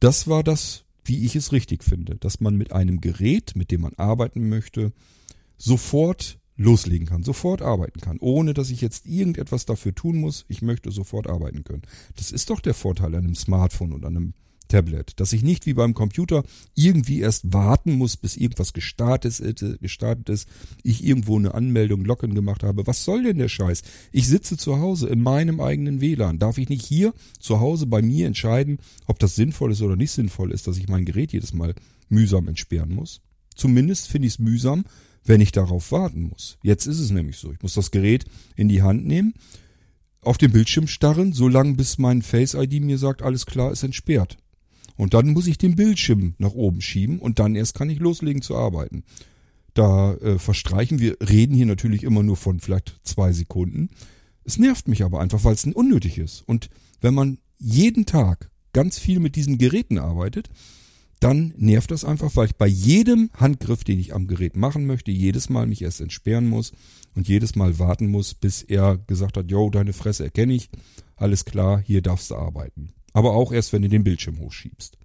Das 0.00 0.28
war 0.28 0.42
das, 0.42 0.84
wie 1.04 1.24
ich 1.24 1.34
es 1.34 1.52
richtig 1.52 1.82
finde, 1.82 2.16
dass 2.16 2.40
man 2.40 2.56
mit 2.56 2.72
einem 2.72 3.00
Gerät, 3.00 3.56
mit 3.56 3.70
dem 3.70 3.82
man 3.82 3.94
arbeiten 3.94 4.48
möchte, 4.48 4.92
sofort 5.56 6.38
loslegen 6.56 7.06
kann, 7.06 7.22
sofort 7.22 7.62
arbeiten 7.62 8.00
kann, 8.00 8.18
ohne 8.20 8.54
dass 8.54 8.70
ich 8.70 8.80
jetzt 8.80 9.06
irgendetwas 9.06 9.64
dafür 9.64 9.94
tun 9.94 10.18
muss. 10.18 10.44
Ich 10.48 10.62
möchte 10.62 10.90
sofort 10.90 11.26
arbeiten 11.26 11.64
können. 11.64 11.82
Das 12.16 12.32
ist 12.32 12.50
doch 12.50 12.60
der 12.60 12.74
Vorteil 12.74 13.14
an 13.14 13.24
einem 13.24 13.34
Smartphone 13.34 13.92
und 13.92 14.04
an 14.04 14.16
einem 14.16 14.34
Tablet, 14.68 15.18
dass 15.20 15.32
ich 15.32 15.42
nicht 15.42 15.66
wie 15.66 15.74
beim 15.74 15.94
Computer 15.94 16.44
irgendwie 16.74 17.20
erst 17.20 17.52
warten 17.52 17.92
muss, 17.92 18.16
bis 18.16 18.36
irgendwas 18.36 18.72
gestartet 18.72 19.40
ist, 19.40 19.80
gestartet 19.80 20.28
ist, 20.28 20.48
ich 20.82 21.04
irgendwo 21.04 21.38
eine 21.38 21.54
Anmeldung 21.54 22.04
Locken 22.04 22.34
gemacht 22.34 22.62
habe. 22.62 22.86
Was 22.86 23.04
soll 23.04 23.24
denn 23.24 23.38
der 23.38 23.48
Scheiß? 23.48 23.82
Ich 24.12 24.28
sitze 24.28 24.56
zu 24.56 24.78
Hause 24.78 25.08
in 25.08 25.22
meinem 25.22 25.60
eigenen 25.60 26.00
WLAN. 26.00 26.38
Darf 26.38 26.58
ich 26.58 26.68
nicht 26.68 26.84
hier 26.84 27.12
zu 27.38 27.60
Hause 27.60 27.86
bei 27.86 28.02
mir 28.02 28.26
entscheiden, 28.26 28.78
ob 29.06 29.18
das 29.18 29.34
sinnvoll 29.34 29.72
ist 29.72 29.82
oder 29.82 29.96
nicht 29.96 30.12
sinnvoll 30.12 30.52
ist, 30.52 30.66
dass 30.66 30.78
ich 30.78 30.88
mein 30.88 31.04
Gerät 31.04 31.32
jedes 31.32 31.52
Mal 31.52 31.74
mühsam 32.08 32.48
entsperren 32.48 32.94
muss? 32.94 33.20
Zumindest 33.54 34.08
finde 34.08 34.28
ich 34.28 34.34
es 34.34 34.38
mühsam, 34.38 34.84
wenn 35.24 35.40
ich 35.40 35.52
darauf 35.52 35.92
warten 35.92 36.22
muss. 36.22 36.58
Jetzt 36.62 36.86
ist 36.86 36.98
es 36.98 37.10
nämlich 37.10 37.38
so. 37.38 37.52
Ich 37.52 37.62
muss 37.62 37.74
das 37.74 37.90
Gerät 37.90 38.26
in 38.56 38.68
die 38.68 38.82
Hand 38.82 39.06
nehmen, 39.06 39.34
auf 40.20 40.38
dem 40.38 40.52
Bildschirm 40.52 40.86
starren, 40.86 41.32
so 41.32 41.48
lange 41.48 41.74
bis 41.74 41.98
mein 41.98 42.22
Face 42.22 42.54
ID 42.54 42.82
mir 42.82 42.98
sagt, 42.98 43.22
alles 43.22 43.46
klar, 43.46 43.72
ist 43.72 43.82
entsperrt. 43.82 44.38
Und 44.96 45.14
dann 45.14 45.30
muss 45.30 45.46
ich 45.46 45.58
den 45.58 45.76
Bildschirm 45.76 46.34
nach 46.38 46.52
oben 46.52 46.80
schieben 46.80 47.18
und 47.18 47.38
dann 47.38 47.54
erst 47.54 47.74
kann 47.74 47.90
ich 47.90 47.98
loslegen 47.98 48.42
zu 48.42 48.56
arbeiten. 48.56 49.04
Da 49.74 50.14
äh, 50.14 50.38
verstreichen 50.38 51.00
wir, 51.00 51.16
reden 51.20 51.56
hier 51.56 51.66
natürlich 51.66 52.04
immer 52.04 52.22
nur 52.22 52.36
von 52.36 52.60
vielleicht 52.60 53.00
zwei 53.02 53.32
Sekunden. 53.32 53.90
Es 54.44 54.58
nervt 54.58 54.86
mich 54.86 55.02
aber 55.02 55.20
einfach, 55.20 55.42
weil 55.42 55.54
es 55.54 55.64
unnötig 55.64 56.18
ist. 56.18 56.42
Und 56.46 56.70
wenn 57.00 57.14
man 57.14 57.38
jeden 57.58 58.06
Tag 58.06 58.50
ganz 58.72 58.98
viel 58.98 59.18
mit 59.18 59.36
diesen 59.36 59.58
Geräten 59.58 59.98
arbeitet, 59.98 60.48
dann 61.20 61.54
nervt 61.56 61.90
das 61.90 62.04
einfach, 62.04 62.36
weil 62.36 62.46
ich 62.46 62.56
bei 62.56 62.66
jedem 62.66 63.30
Handgriff, 63.34 63.82
den 63.82 63.98
ich 63.98 64.14
am 64.14 64.26
Gerät 64.26 64.56
machen 64.56 64.86
möchte, 64.86 65.10
jedes 65.10 65.48
Mal 65.48 65.66
mich 65.66 65.82
erst 65.82 66.00
entsperren 66.00 66.48
muss 66.48 66.72
und 67.14 67.28
jedes 67.28 67.56
Mal 67.56 67.78
warten 67.78 68.08
muss, 68.08 68.34
bis 68.34 68.62
er 68.62 68.98
gesagt 68.98 69.36
hat, 69.36 69.50
yo, 69.50 69.70
deine 69.70 69.92
Fresse 69.92 70.24
erkenne 70.24 70.52
ich, 70.52 70.68
alles 71.16 71.44
klar, 71.44 71.80
hier 71.80 72.02
darfst 72.02 72.30
du 72.30 72.34
arbeiten. 72.34 72.92
Aber 73.14 73.32
auch 73.32 73.52
erst, 73.52 73.72
wenn 73.72 73.80
du 73.80 73.88
den 73.88 74.04
Bildschirm 74.04 74.38
hochschiebst. 74.38 74.98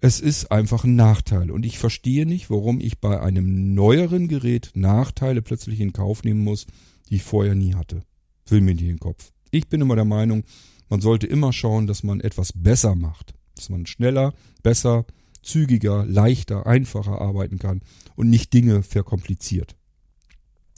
Es 0.00 0.20
ist 0.20 0.50
einfach 0.52 0.84
ein 0.84 0.94
Nachteil 0.94 1.50
und 1.50 1.66
ich 1.66 1.78
verstehe 1.78 2.24
nicht, 2.24 2.48
warum 2.48 2.80
ich 2.80 3.00
bei 3.00 3.20
einem 3.20 3.74
neueren 3.74 4.28
Gerät 4.28 4.70
Nachteile 4.74 5.42
plötzlich 5.42 5.80
in 5.80 5.92
Kauf 5.92 6.22
nehmen 6.22 6.44
muss, 6.44 6.66
die 7.10 7.16
ich 7.16 7.24
vorher 7.24 7.56
nie 7.56 7.74
hatte. 7.74 8.02
Will 8.46 8.60
mir 8.60 8.74
nicht 8.74 8.82
in 8.82 8.88
den 8.88 9.00
Kopf. 9.00 9.32
Ich 9.50 9.68
bin 9.68 9.80
immer 9.80 9.96
der 9.96 10.04
Meinung, 10.04 10.44
man 10.88 11.00
sollte 11.00 11.26
immer 11.26 11.52
schauen, 11.52 11.86
dass 11.86 12.02
man 12.02 12.20
etwas 12.20 12.52
besser 12.54 12.94
macht. 12.94 13.34
Dass 13.56 13.68
man 13.70 13.86
schneller, 13.86 14.34
besser, 14.62 15.04
zügiger, 15.42 16.06
leichter, 16.06 16.66
einfacher 16.66 17.20
arbeiten 17.20 17.58
kann 17.58 17.82
und 18.14 18.30
nicht 18.30 18.52
Dinge 18.52 18.82
verkompliziert. 18.82 19.76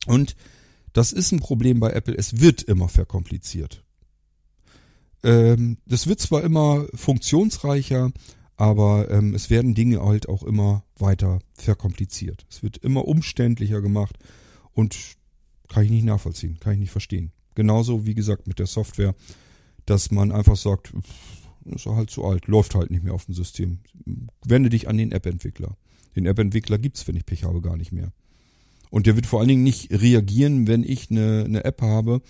Und 0.06 0.34
das 0.92 1.12
ist 1.12 1.32
ein 1.32 1.40
Problem 1.40 1.78
bei 1.78 1.90
Apple. 1.90 2.16
Es 2.16 2.40
wird 2.40 2.62
immer 2.62 2.88
verkompliziert. 2.88 3.84
Ähm, 5.22 5.78
das 5.86 6.06
wird 6.06 6.20
zwar 6.20 6.42
immer 6.42 6.86
funktionsreicher, 6.94 8.12
aber 8.56 9.10
ähm, 9.10 9.34
es 9.34 9.50
werden 9.50 9.74
Dinge 9.74 10.02
halt 10.02 10.28
auch 10.28 10.42
immer 10.42 10.84
weiter 10.98 11.40
verkompliziert. 11.54 12.46
Es 12.50 12.62
wird 12.62 12.78
immer 12.78 13.06
umständlicher 13.06 13.80
gemacht 13.80 14.18
und 14.72 14.96
kann 15.68 15.84
ich 15.84 15.90
nicht 15.90 16.04
nachvollziehen, 16.04 16.58
kann 16.60 16.74
ich 16.74 16.80
nicht 16.80 16.90
verstehen. 16.90 17.32
Genauso 17.54 18.06
wie 18.06 18.14
gesagt 18.14 18.46
mit 18.46 18.58
der 18.58 18.66
Software, 18.66 19.14
dass 19.86 20.10
man 20.10 20.32
einfach 20.32 20.56
sagt, 20.56 20.92
ist 21.64 21.86
halt 21.86 22.10
zu 22.10 22.24
alt, 22.24 22.46
läuft 22.46 22.74
halt 22.74 22.90
nicht 22.90 23.02
mehr 23.02 23.14
auf 23.14 23.26
dem 23.26 23.34
System. 23.34 23.80
Wende 24.44 24.70
dich 24.70 24.88
an 24.88 24.96
den 24.96 25.12
App-Entwickler. 25.12 25.76
Den 26.16 26.26
App-Entwickler 26.26 26.78
gibt's, 26.78 27.06
wenn 27.06 27.16
ich 27.16 27.26
Pech 27.26 27.44
habe, 27.44 27.60
gar 27.60 27.76
nicht 27.76 27.92
mehr. 27.92 28.12
Und 28.90 29.06
der 29.06 29.14
wird 29.14 29.26
vor 29.26 29.40
allen 29.40 29.48
Dingen 29.48 29.62
nicht 29.62 29.90
reagieren, 29.90 30.66
wenn 30.66 30.82
ich 30.82 31.10
eine, 31.10 31.44
eine 31.44 31.64
App 31.64 31.82
habe, 31.82 32.22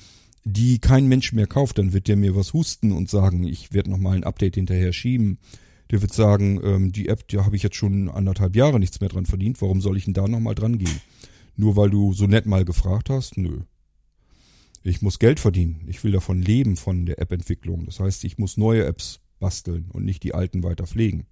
die 0.45 0.78
kein 0.78 1.07
Mensch 1.07 1.32
mehr 1.32 1.47
kauft. 1.47 1.78
Dann 1.78 1.93
wird 1.93 2.09
der 2.09 2.16
mir 2.16 2.34
was 2.34 2.53
husten 2.53 2.93
und 2.93 3.09
sagen, 3.09 3.45
ich 3.45 3.72
werde 3.72 3.91
nochmal 3.91 4.16
ein 4.16 4.24
Update 4.24 4.55
hinterher 4.55 4.93
schieben. 4.93 5.38
Der 5.91 6.03
wird 6.03 6.12
sagen, 6.12 6.61
ähm, 6.62 6.93
die 6.93 7.09
App, 7.09 7.26
da 7.28 7.45
habe 7.45 7.57
ich 7.57 7.62
jetzt 7.62 7.76
schon 7.76 8.09
anderthalb 8.09 8.55
Jahre 8.55 8.78
nichts 8.78 9.01
mehr 9.01 9.09
dran 9.11 9.26
verdient. 9.26 9.61
Warum 9.61 9.80
soll 9.80 9.97
ich 9.97 10.05
denn 10.05 10.14
da 10.14 10.28
nochmal 10.28 10.55
dran 10.55 10.78
gehen? 10.78 11.01
Nur 11.57 11.76
weil 11.76 11.91
du 11.91 12.12
so 12.12 12.26
nett 12.26 12.47
mal 12.47 12.64
gefragt 12.64 13.11
hast? 13.11 13.36
Nö. 13.36 13.62
Ich 14.82 15.03
muss 15.03 15.18
Geld 15.18 15.41
verdienen. 15.41 15.82
Ich 15.88 16.03
will 16.05 16.12
davon 16.12 16.41
leben, 16.41 16.76
von 16.76 17.07
der 17.07 17.20
App-Entwicklung. 17.20 17.84
Das 17.84 18.01
heißt, 18.01 18.24
ich 18.24 18.38
muss 18.38 18.57
neue 18.57 18.84
Apps 18.84 19.20
basteln 19.41 19.91
und 19.93 20.05
nicht 20.05 20.22
die 20.22 20.34
alten 20.34 20.62
weiter 20.62 20.86
pflegen. 20.86 21.26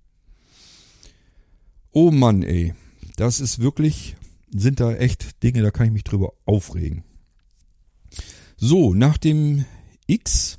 Oh 1.93 2.11
Mann, 2.11 2.43
ey. 2.43 2.75
Das 3.17 3.41
ist 3.41 3.61
wirklich, 3.61 4.17
sind 4.51 4.81
da 4.81 4.95
echt 4.95 5.43
Dinge, 5.43 5.63
da 5.63 5.71
kann 5.71 5.87
ich 5.87 5.93
mich 5.93 6.05
drüber 6.05 6.35
aufregen. 6.45 7.05
So, 8.61 8.93
nach 8.93 9.19
dem 9.19 9.67
X 10.09 10.59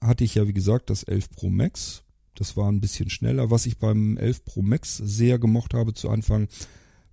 hatte 0.00 0.24
ich 0.24 0.34
ja, 0.34 0.48
wie 0.48 0.52
gesagt, 0.52 0.90
das 0.90 1.04
11 1.04 1.30
Pro 1.30 1.48
Max. 1.48 2.02
Das 2.34 2.56
war 2.56 2.68
ein 2.68 2.80
bisschen 2.80 3.10
schneller. 3.10 3.48
Was 3.48 3.64
ich 3.66 3.78
beim 3.78 4.16
11 4.16 4.44
Pro 4.44 4.60
Max 4.60 4.96
sehr 4.96 5.38
gemocht 5.38 5.72
habe 5.72 5.94
zu 5.94 6.10
Anfang, 6.10 6.48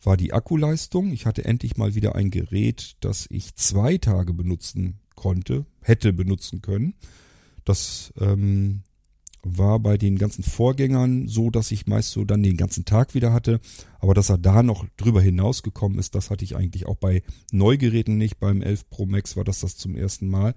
war 0.01 0.17
die 0.17 0.33
Akkuleistung. 0.33 1.11
Ich 1.11 1.27
hatte 1.27 1.45
endlich 1.45 1.77
mal 1.77 1.93
wieder 1.93 2.15
ein 2.15 2.31
Gerät, 2.31 2.95
das 3.01 3.27
ich 3.29 3.55
zwei 3.55 3.99
Tage 3.99 4.33
benutzen 4.33 4.99
konnte, 5.13 5.67
hätte 5.81 6.11
benutzen 6.11 6.63
können. 6.63 6.95
Das 7.63 8.11
ähm, 8.19 8.81
war 9.55 9.79
bei 9.79 9.97
den 9.97 10.17
ganzen 10.17 10.43
Vorgängern 10.43 11.27
so, 11.27 11.49
dass 11.49 11.71
ich 11.71 11.87
meist 11.87 12.11
so 12.11 12.25
dann 12.25 12.43
den 12.43 12.57
ganzen 12.57 12.85
Tag 12.85 13.13
wieder 13.13 13.31
hatte. 13.31 13.59
Aber 13.99 14.13
dass 14.13 14.29
er 14.29 14.37
da 14.37 14.63
noch 14.63 14.85
drüber 14.97 15.21
hinausgekommen 15.21 15.99
ist, 15.99 16.15
das 16.15 16.29
hatte 16.29 16.43
ich 16.43 16.55
eigentlich 16.55 16.87
auch 16.87 16.95
bei 16.95 17.23
Neugeräten 17.51 18.17
nicht. 18.17 18.39
Beim 18.39 18.61
11 18.61 18.89
Pro 18.89 19.05
Max 19.05 19.37
war 19.37 19.43
das 19.43 19.61
das 19.61 19.77
zum 19.77 19.95
ersten 19.95 20.27
Mal. 20.27 20.55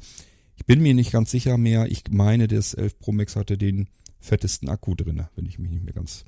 Ich 0.56 0.66
bin 0.66 0.82
mir 0.82 0.94
nicht 0.94 1.12
ganz 1.12 1.30
sicher 1.30 1.56
mehr. 1.56 1.90
Ich 1.90 2.04
meine, 2.10 2.48
das 2.48 2.74
11 2.74 2.98
Pro 2.98 3.12
Max 3.12 3.36
hatte 3.36 3.56
den 3.56 3.88
fettesten 4.18 4.68
Akku 4.68 4.94
drinne, 4.94 5.30
wenn 5.36 5.46
ich 5.46 5.58
mich 5.58 5.70
nicht 5.70 5.84
mehr 5.84 5.94
ganz 5.94 6.24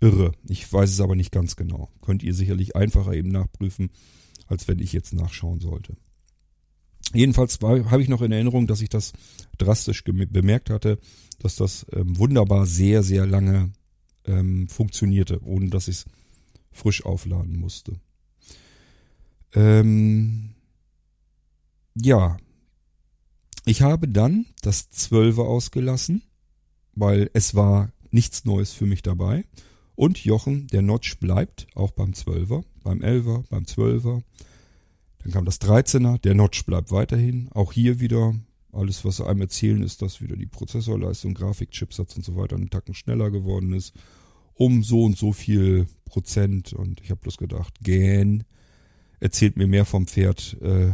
irre. 0.00 0.32
Ich 0.48 0.70
weiß 0.70 0.90
es 0.90 1.00
aber 1.00 1.16
nicht 1.16 1.32
ganz 1.32 1.56
genau. 1.56 1.88
Könnt 2.02 2.22
ihr 2.22 2.34
sicherlich 2.34 2.76
einfacher 2.76 3.14
eben 3.14 3.30
nachprüfen, 3.30 3.90
als 4.46 4.68
wenn 4.68 4.78
ich 4.78 4.92
jetzt 4.92 5.14
nachschauen 5.14 5.60
sollte. 5.60 5.96
Jedenfalls 7.14 7.58
habe 7.60 8.02
ich 8.02 8.08
noch 8.08 8.22
in 8.22 8.32
Erinnerung, 8.32 8.66
dass 8.66 8.80
ich 8.80 8.88
das 8.88 9.12
drastisch 9.58 10.04
bemerkt 10.04 10.70
hatte, 10.70 10.98
dass 11.38 11.56
das 11.56 11.86
ähm, 11.92 12.18
wunderbar 12.18 12.66
sehr, 12.66 13.02
sehr 13.02 13.26
lange 13.26 13.70
ähm, 14.26 14.68
funktionierte, 14.68 15.40
ohne 15.44 15.70
dass 15.70 15.88
ich 15.88 15.96
es 15.96 16.04
frisch 16.72 17.04
aufladen 17.04 17.56
musste. 17.56 18.00
Ähm, 19.54 20.50
ja, 21.94 22.36
ich 23.64 23.82
habe 23.82 24.08
dann 24.08 24.46
das 24.62 24.90
12er 24.90 25.42
ausgelassen, 25.42 26.22
weil 26.94 27.30
es 27.32 27.54
war 27.54 27.92
nichts 28.10 28.44
Neues 28.44 28.72
für 28.72 28.86
mich 28.86 29.02
dabei 29.02 29.44
und 29.94 30.24
Jochen, 30.24 30.66
der 30.68 30.82
Notch 30.82 31.18
bleibt 31.18 31.66
auch 31.74 31.92
beim 31.92 32.10
12er, 32.10 32.64
beim 32.82 33.00
11er, 33.00 33.44
beim 33.48 33.64
12er. 33.64 34.22
Dann 35.24 35.32
kam 35.32 35.44
das 35.46 35.60
13er, 35.60 36.18
der 36.18 36.34
Notch 36.34 36.66
bleibt 36.66 36.92
weiterhin. 36.92 37.48
Auch 37.52 37.72
hier 37.72 37.98
wieder, 37.98 38.34
alles 38.72 39.04
was 39.06 39.16
sie 39.16 39.26
einem 39.26 39.40
erzählen, 39.40 39.82
ist, 39.82 40.02
dass 40.02 40.20
wieder 40.20 40.36
die 40.36 40.46
Prozessorleistung, 40.46 41.32
Grafikchipsatz 41.32 42.14
und 42.16 42.24
so 42.24 42.36
weiter 42.36 42.56
einen 42.56 42.68
Tacken 42.68 42.94
schneller 42.94 43.30
geworden 43.30 43.72
ist. 43.72 43.94
Um 44.52 44.84
so 44.84 45.02
und 45.02 45.16
so 45.16 45.32
viel 45.32 45.86
Prozent. 46.04 46.74
Und 46.74 47.00
ich 47.00 47.10
habe 47.10 47.22
bloß 47.22 47.38
gedacht, 47.38 47.80
gähn, 47.80 48.44
erzählt 49.18 49.56
mir 49.56 49.66
mehr 49.66 49.86
vom 49.86 50.06
Pferd. 50.06 50.58
Äh, 50.60 50.92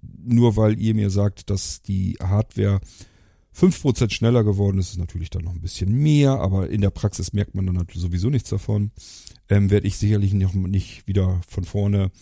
nur 0.00 0.56
weil 0.56 0.80
ihr 0.80 0.94
mir 0.94 1.10
sagt, 1.10 1.50
dass 1.50 1.82
die 1.82 2.16
Hardware 2.20 2.80
5% 3.56 4.10
schneller 4.10 4.44
geworden 4.44 4.78
ist, 4.78 4.92
ist 4.92 4.98
natürlich 4.98 5.28
dann 5.28 5.42
noch 5.42 5.52
ein 5.52 5.60
bisschen 5.60 5.92
mehr, 5.92 6.40
aber 6.40 6.70
in 6.70 6.80
der 6.80 6.90
Praxis 6.90 7.32
merkt 7.32 7.54
man 7.54 7.66
dann 7.66 7.78
halt 7.78 7.90
sowieso 7.92 8.30
nichts 8.30 8.48
davon. 8.48 8.92
Ähm, 9.48 9.70
Werde 9.70 9.88
ich 9.88 9.98
sicherlich 9.98 10.32
noch 10.32 10.54
nicht 10.54 11.06
wieder 11.08 11.40
von 11.48 11.64
vorne 11.64 12.12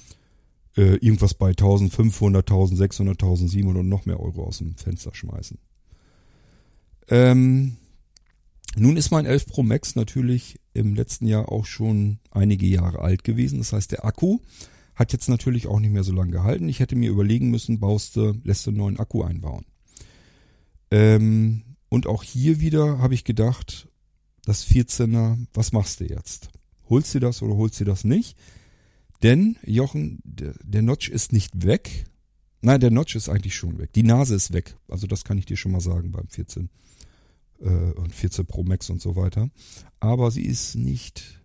äh, 0.76 0.96
irgendwas 0.96 1.34
bei 1.34 1.48
1500, 1.48 2.48
1600, 2.48 3.22
1700 3.22 3.80
und 3.80 3.88
noch 3.88 4.06
mehr 4.06 4.20
Euro 4.20 4.44
aus 4.44 4.58
dem 4.58 4.76
Fenster 4.76 5.14
schmeißen. 5.14 5.58
Ähm, 7.08 7.76
nun 8.76 8.96
ist 8.96 9.10
mein 9.10 9.26
11 9.26 9.46
Pro 9.46 9.62
Max 9.62 9.96
natürlich 9.96 10.60
im 10.74 10.94
letzten 10.94 11.26
Jahr 11.26 11.50
auch 11.50 11.66
schon 11.66 12.18
einige 12.30 12.66
Jahre 12.66 13.00
alt 13.00 13.24
gewesen. 13.24 13.58
Das 13.58 13.72
heißt, 13.72 13.90
der 13.92 14.04
Akku 14.04 14.38
hat 14.94 15.12
jetzt 15.12 15.28
natürlich 15.28 15.66
auch 15.66 15.80
nicht 15.80 15.92
mehr 15.92 16.04
so 16.04 16.12
lange 16.12 16.30
gehalten. 16.30 16.68
Ich 16.68 16.78
hätte 16.78 16.94
mir 16.94 17.10
überlegen 17.10 17.50
müssen, 17.50 17.80
baust 17.80 18.16
du, 18.16 18.34
lässt 18.44 18.66
du 18.66 18.70
einen 18.70 18.78
neuen 18.78 18.98
Akku 18.98 19.22
einbauen. 19.22 19.64
Ähm, 20.90 21.62
und 21.88 22.06
auch 22.06 22.22
hier 22.22 22.60
wieder 22.60 22.98
habe 22.98 23.14
ich 23.14 23.24
gedacht, 23.24 23.88
das 24.44 24.66
14er, 24.66 25.38
was 25.52 25.72
machst 25.72 26.00
du 26.00 26.04
jetzt? 26.04 26.50
Holst 26.88 27.14
du 27.14 27.18
das 27.18 27.42
oder 27.42 27.56
holst 27.56 27.80
du 27.80 27.84
das 27.84 28.04
nicht? 28.04 28.36
Denn, 29.22 29.56
Jochen, 29.64 30.20
der, 30.24 30.54
der 30.62 30.82
Notch 30.82 31.08
ist 31.08 31.32
nicht 31.32 31.64
weg. 31.64 32.06
Nein, 32.62 32.80
der 32.80 32.90
Notch 32.90 33.14
ist 33.16 33.28
eigentlich 33.28 33.54
schon 33.54 33.78
weg. 33.78 33.92
Die 33.94 34.02
Nase 34.02 34.34
ist 34.34 34.52
weg. 34.52 34.76
Also 34.88 35.06
das 35.06 35.24
kann 35.24 35.38
ich 35.38 35.46
dir 35.46 35.56
schon 35.56 35.72
mal 35.72 35.80
sagen 35.80 36.12
beim 36.12 36.28
14 36.28 36.70
äh, 37.60 37.68
und 37.68 38.14
14 38.14 38.46
Pro 38.46 38.64
Max 38.64 38.90
und 38.90 39.00
so 39.00 39.16
weiter. 39.16 39.50
Aber 39.98 40.30
sie 40.30 40.44
ist 40.44 40.74
nicht 40.74 41.40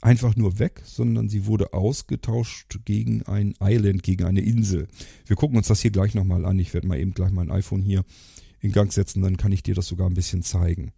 einfach 0.00 0.36
nur 0.36 0.58
weg, 0.58 0.82
sondern 0.84 1.28
sie 1.28 1.46
wurde 1.46 1.72
ausgetauscht 1.72 2.80
gegen 2.84 3.22
ein 3.22 3.54
Island, 3.60 4.02
gegen 4.02 4.24
eine 4.24 4.40
Insel. 4.40 4.88
Wir 5.26 5.36
gucken 5.36 5.56
uns 5.56 5.68
das 5.68 5.80
hier 5.80 5.92
gleich 5.92 6.14
nochmal 6.14 6.44
an. 6.44 6.58
Ich 6.58 6.74
werde 6.74 6.88
mal 6.88 6.98
eben 6.98 7.14
gleich 7.14 7.30
mein 7.30 7.50
iPhone 7.50 7.82
hier 7.82 8.04
in 8.60 8.72
Gang 8.72 8.92
setzen, 8.92 9.22
dann 9.22 9.36
kann 9.36 9.52
ich 9.52 9.62
dir 9.62 9.74
das 9.74 9.88
sogar 9.88 10.08
ein 10.08 10.14
bisschen 10.14 10.42
zeigen. 10.42 10.92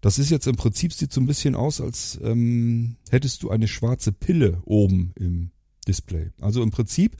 Das 0.00 0.18
ist 0.18 0.30
jetzt 0.30 0.46
im 0.46 0.56
Prinzip, 0.56 0.92
sieht 0.92 1.12
so 1.12 1.20
ein 1.20 1.26
bisschen 1.26 1.54
aus, 1.54 1.80
als 1.80 2.18
ähm, 2.22 2.96
hättest 3.10 3.42
du 3.42 3.50
eine 3.50 3.68
schwarze 3.68 4.12
Pille 4.12 4.62
oben 4.64 5.12
im 5.16 5.50
Display. 5.86 6.30
Also 6.40 6.62
im 6.62 6.70
Prinzip 6.70 7.16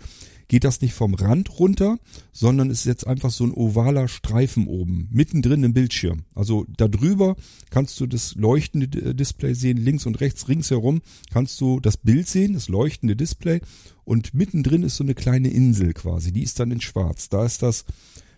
geht 0.49 0.64
das 0.64 0.81
nicht 0.81 0.95
vom 0.95 1.14
Rand 1.14 1.61
runter, 1.61 1.99
sondern 2.33 2.70
ist 2.70 2.85
jetzt 2.85 3.07
einfach 3.07 3.31
so 3.31 3.45
ein 3.45 3.53
ovaler 3.53 4.09
Streifen 4.09 4.66
oben, 4.66 5.09
mittendrin 5.12 5.62
im 5.62 5.72
Bildschirm. 5.72 6.24
Also 6.35 6.66
da 6.76 6.89
drüber 6.89 7.37
kannst 7.70 8.01
du 8.01 8.07
das 8.07 8.35
leuchtende 8.35 8.89
Display 9.14 9.55
sehen, 9.55 9.76
links 9.76 10.07
und 10.07 10.20
rechts 10.20 10.49
ringsherum 10.49 11.03
kannst 11.33 11.61
du 11.61 11.78
das 11.78 11.97
Bild 11.97 12.26
sehen, 12.26 12.55
das 12.55 12.68
leuchtende 12.68 13.14
Display 13.14 13.61
und 14.05 14.35
mittendrin 14.35 14.83
ist 14.83 14.97
so 14.97 15.05
eine 15.05 15.14
kleine 15.14 15.51
Insel 15.51 15.93
quasi, 15.93 16.33
die 16.33 16.43
ist 16.43 16.59
dann 16.59 16.72
in 16.72 16.81
schwarz. 16.81 17.28
Da 17.28 17.45
ist 17.45 17.62
das 17.62 17.85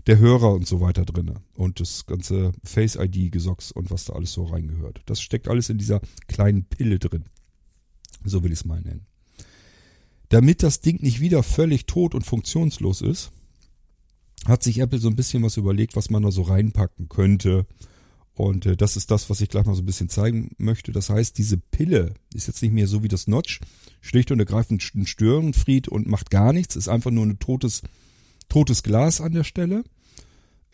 der 0.06 0.18
Hörer 0.18 0.52
und 0.52 0.66
so 0.66 0.80
weiter 0.80 1.04
drinne 1.04 1.42
und 1.54 1.80
das 1.80 2.06
ganze 2.06 2.52
Face 2.64 2.96
ID 2.96 3.30
Gesocks 3.30 3.70
und 3.72 3.90
was 3.90 4.04
da 4.04 4.14
alles 4.14 4.32
so 4.32 4.44
reingehört. 4.44 5.00
Das 5.06 5.20
steckt 5.20 5.48
alles 5.48 5.68
in 5.68 5.78
dieser 5.78 6.00
kleinen 6.26 6.64
Pille 6.64 6.98
drin. 6.98 7.24
So 8.24 8.42
will 8.42 8.52
ich 8.52 8.60
es 8.60 8.64
mal 8.64 8.80
nennen. 8.80 9.06
Damit 10.28 10.62
das 10.62 10.80
Ding 10.80 11.02
nicht 11.02 11.20
wieder 11.20 11.42
völlig 11.42 11.86
tot 11.86 12.14
und 12.14 12.24
funktionslos 12.24 13.02
ist, 13.02 13.30
hat 14.46 14.62
sich 14.62 14.78
Apple 14.78 14.98
so 14.98 15.08
ein 15.08 15.16
bisschen 15.16 15.42
was 15.42 15.56
überlegt, 15.56 15.94
was 15.94 16.10
man 16.10 16.22
da 16.22 16.32
so 16.32 16.42
reinpacken 16.42 17.08
könnte, 17.08 17.66
Und 18.34 18.64
äh, 18.66 18.76
das 18.76 18.96
ist 18.96 19.10
das, 19.10 19.28
was 19.28 19.40
ich 19.40 19.48
gleich 19.48 19.66
mal 19.66 19.74
so 19.74 19.82
ein 19.82 19.86
bisschen 19.86 20.08
zeigen 20.08 20.52
möchte. 20.58 20.92
Das 20.92 21.10
heißt, 21.10 21.36
diese 21.36 21.58
Pille 21.58 22.14
ist 22.34 22.46
jetzt 22.46 22.62
nicht 22.62 22.72
mehr 22.72 22.86
so 22.88 23.02
wie 23.02 23.08
das 23.08 23.26
Notch, 23.26 23.60
schlicht 24.00 24.30
und 24.30 24.38
ergreifend 24.38 24.82
ein 24.94 25.06
Störenfried 25.06 25.88
und 25.88 26.08
macht 26.08 26.30
gar 26.30 26.52
nichts, 26.52 26.76
ist 26.76 26.88
einfach 26.88 27.10
nur 27.10 27.26
ein 27.26 27.38
totes, 27.38 27.82
totes 28.52 28.82
Glas 28.82 29.22
an 29.22 29.32
der 29.32 29.44
Stelle, 29.44 29.82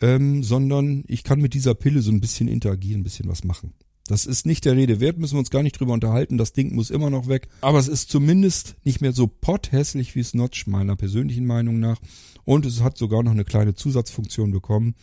ähm, 0.01 0.43
sondern 0.43 1.05
ich 1.07 1.23
kann 1.23 1.39
mit 1.39 1.53
dieser 1.53 1.75
Pille 1.75 2.01
so 2.01 2.11
ein 2.11 2.19
bisschen 2.19 2.49
interagieren, 2.49 2.99
ein 2.99 3.03
bisschen 3.05 3.29
was 3.29 3.45
machen. 3.45 3.73
Das 4.05 4.25
ist 4.25 4.45
nicht 4.45 4.65
der 4.65 4.75
Rede 4.75 4.99
wert, 4.99 5.17
müssen 5.17 5.35
wir 5.35 5.39
uns 5.39 5.49
gar 5.49 5.63
nicht 5.63 5.79
drüber 5.79 5.93
unterhalten. 5.93 6.37
Das 6.37 6.51
Ding 6.51 6.75
muss 6.75 6.89
immer 6.89 7.09
noch 7.09 7.29
weg. 7.29 7.47
Aber 7.61 7.79
es 7.79 7.87
ist 7.87 8.09
zumindest 8.09 8.75
nicht 8.83 8.99
mehr 8.99 9.13
so 9.13 9.27
potthässlich 9.27 10.13
wie 10.15 10.23
Snotch, 10.23 10.67
meiner 10.67 10.97
persönlichen 10.97 11.45
Meinung 11.45 11.79
nach. 11.79 12.01
Und 12.43 12.65
es 12.65 12.81
hat 12.81 12.97
sogar 12.97 13.23
noch 13.23 13.31
eine 13.31 13.45
kleine 13.45 13.75
Zusatzfunktion 13.75 14.51
bekommen. 14.51 14.95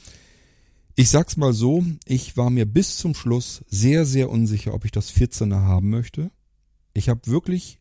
Ich 0.96 1.08
sag's 1.08 1.38
mal 1.38 1.54
so, 1.54 1.82
ich 2.04 2.36
war 2.36 2.50
mir 2.50 2.66
bis 2.66 2.98
zum 2.98 3.14
Schluss 3.14 3.64
sehr, 3.68 4.04
sehr 4.04 4.28
unsicher, 4.28 4.74
ob 4.74 4.84
ich 4.84 4.90
das 4.92 5.14
14er 5.14 5.62
haben 5.62 5.88
möchte. 5.88 6.30
Ich 6.92 7.08
habe 7.08 7.26
wirklich, 7.26 7.78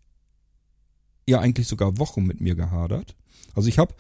ja 1.28 1.40
eigentlich 1.40 1.68
sogar 1.68 1.98
Wochen 1.98 2.24
mit 2.24 2.40
mir 2.40 2.56
gehadert. 2.56 3.18
Also 3.54 3.70
ich 3.70 3.78
habe, 3.78 3.94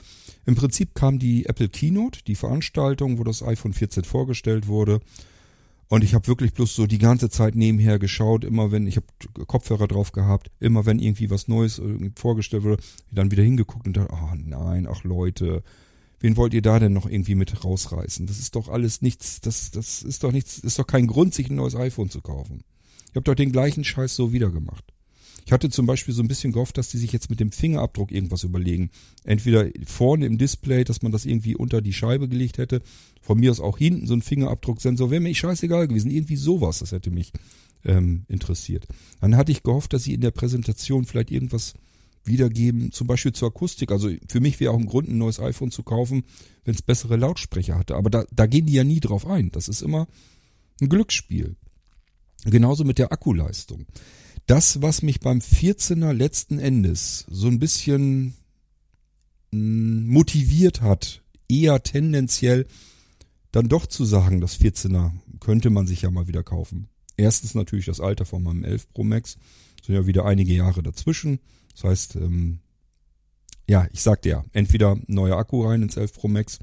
im 0.45 0.55
Prinzip 0.55 0.95
kam 0.95 1.19
die 1.19 1.45
Apple 1.45 1.69
Keynote, 1.69 2.19
die 2.25 2.35
Veranstaltung, 2.35 3.19
wo 3.19 3.23
das 3.23 3.43
iPhone 3.43 3.73
14 3.73 4.03
vorgestellt 4.03 4.67
wurde. 4.67 4.99
Und 5.87 6.03
ich 6.03 6.15
habe 6.15 6.27
wirklich 6.27 6.53
bloß 6.53 6.75
so 6.75 6.87
die 6.87 6.97
ganze 6.97 7.29
Zeit 7.29 7.55
nebenher 7.55 7.99
geschaut, 7.99 8.43
immer 8.43 8.71
wenn, 8.71 8.87
ich 8.87 8.95
habe 8.95 9.05
Kopfhörer 9.45 9.87
drauf 9.87 10.11
gehabt, 10.11 10.49
immer 10.59 10.85
wenn 10.85 10.99
irgendwie 10.99 11.29
was 11.29 11.47
Neues 11.47 11.79
vorgestellt 12.15 12.63
wurde, 12.63 12.81
dann 13.11 13.29
wieder 13.29 13.43
hingeguckt 13.43 13.85
und 13.85 13.95
dachte, 13.95 14.13
oh 14.13 14.35
nein, 14.35 14.87
ach 14.89 15.03
Leute, 15.03 15.63
wen 16.19 16.37
wollt 16.37 16.55
ihr 16.55 16.63
da 16.63 16.79
denn 16.79 16.93
noch 16.93 17.05
irgendwie 17.07 17.35
mit 17.35 17.63
rausreißen? 17.63 18.25
Das 18.25 18.39
ist 18.39 18.55
doch 18.55 18.67
alles 18.67 19.03
nichts, 19.03 19.41
das, 19.41 19.69
das 19.69 20.01
ist 20.01 20.23
doch 20.23 20.31
nichts, 20.31 20.57
ist 20.57 20.79
doch 20.79 20.87
kein 20.87 21.05
Grund, 21.05 21.35
sich 21.35 21.49
ein 21.49 21.55
neues 21.55 21.75
iPhone 21.75 22.09
zu 22.09 22.21
kaufen. 22.21 22.63
Ich 23.09 23.15
habe 23.15 23.23
doch 23.23 23.35
den 23.35 23.51
gleichen 23.51 23.83
Scheiß 23.83 24.15
so 24.15 24.33
wieder 24.33 24.49
gemacht. 24.49 24.94
Ich 25.45 25.51
hatte 25.51 25.69
zum 25.69 25.85
Beispiel 25.85 26.13
so 26.13 26.23
ein 26.23 26.27
bisschen 26.27 26.53
gehofft, 26.53 26.77
dass 26.77 26.89
die 26.89 26.97
sich 26.97 27.11
jetzt 27.11 27.29
mit 27.29 27.39
dem 27.39 27.51
Fingerabdruck 27.51 28.11
irgendwas 28.11 28.43
überlegen. 28.43 28.89
Entweder 29.23 29.69
vorne 29.85 30.25
im 30.25 30.39
Display, 30.39 30.83
dass 30.83 31.03
man 31.03 31.11
das 31.11 31.25
irgendwie 31.25 31.55
unter 31.55 31.81
die 31.81 31.93
Scheibe 31.93 32.27
gelegt 32.27 32.57
hätte. 32.57 32.81
Von 33.21 33.39
mir 33.39 33.51
aus 33.51 33.59
auch 33.59 33.77
hinten 33.77 34.07
so 34.07 34.15
ein 34.15 34.23
Fingerabdrucksensor. 34.23 35.11
Wäre 35.11 35.21
mir 35.21 35.35
scheißegal 35.35 35.87
gewesen. 35.87 36.09
Irgendwie 36.09 36.35
sowas, 36.35 36.79
das 36.79 36.91
hätte 36.91 37.11
mich 37.11 37.31
ähm, 37.83 38.25
interessiert. 38.27 38.87
Dann 39.21 39.37
hatte 39.37 39.51
ich 39.51 39.61
gehofft, 39.61 39.93
dass 39.93 40.03
sie 40.03 40.15
in 40.15 40.21
der 40.21 40.31
Präsentation 40.31 41.05
vielleicht 41.05 41.29
irgendwas 41.29 41.75
wiedergeben, 42.23 42.91
zum 42.91 43.05
Beispiel 43.05 43.33
zur 43.33 43.49
Akustik. 43.49 43.91
Also 43.91 44.09
für 44.27 44.39
mich 44.39 44.59
wäre 44.59 44.73
auch 44.73 44.79
ein 44.79 44.87
Grund, 44.87 45.07
ein 45.09 45.19
neues 45.19 45.39
iPhone 45.39 45.69
zu 45.69 45.83
kaufen, 45.83 46.23
wenn 46.63 46.73
es 46.73 46.81
bessere 46.81 47.17
Lautsprecher 47.17 47.77
hatte. 47.77 47.95
Aber 47.95 48.09
da, 48.09 48.25
da 48.31 48.47
gehen 48.47 48.65
die 48.65 48.73
ja 48.73 48.83
nie 48.83 48.99
drauf 48.99 49.27
ein. 49.27 49.51
Das 49.51 49.67
ist 49.67 49.83
immer 49.83 50.07
ein 50.81 50.89
Glücksspiel. 50.89 51.55
Genauso 52.45 52.83
mit 52.83 52.97
der 52.97 53.11
Akkuleistung 53.11 53.85
das, 54.45 54.81
was 54.81 55.01
mich 55.01 55.19
beim 55.19 55.39
14er 55.39 56.13
letzten 56.13 56.59
Endes 56.59 57.25
so 57.29 57.47
ein 57.47 57.59
bisschen 57.59 58.35
hm, 59.51 60.07
motiviert 60.07 60.81
hat, 60.81 61.23
eher 61.49 61.81
tendenziell 61.83 62.67
dann 63.51 63.69
doch 63.69 63.85
zu 63.85 64.05
sagen, 64.05 64.41
das 64.41 64.59
14er 64.59 65.11
könnte 65.39 65.69
man 65.69 65.87
sich 65.87 66.01
ja 66.01 66.11
mal 66.11 66.27
wieder 66.27 66.43
kaufen. 66.43 66.89
Erstens 67.17 67.55
natürlich 67.55 67.85
das 67.85 68.01
Alter 68.01 68.25
von 68.25 68.43
meinem 68.43 68.63
11 68.63 68.91
Pro 68.91 69.03
Max, 69.03 69.37
sind 69.83 69.95
ja 69.95 70.05
wieder 70.05 70.25
einige 70.25 70.53
Jahre 70.53 70.83
dazwischen. 70.83 71.39
Das 71.73 71.85
heißt, 71.85 72.15
ähm, 72.15 72.59
ja, 73.67 73.87
ich 73.93 74.01
sagte 74.01 74.29
ja, 74.29 74.43
entweder 74.51 74.97
neuer 75.07 75.37
Akku 75.37 75.63
rein 75.63 75.81
ins 75.81 75.97
11 75.97 76.13
Pro 76.13 76.27
Max 76.27 76.59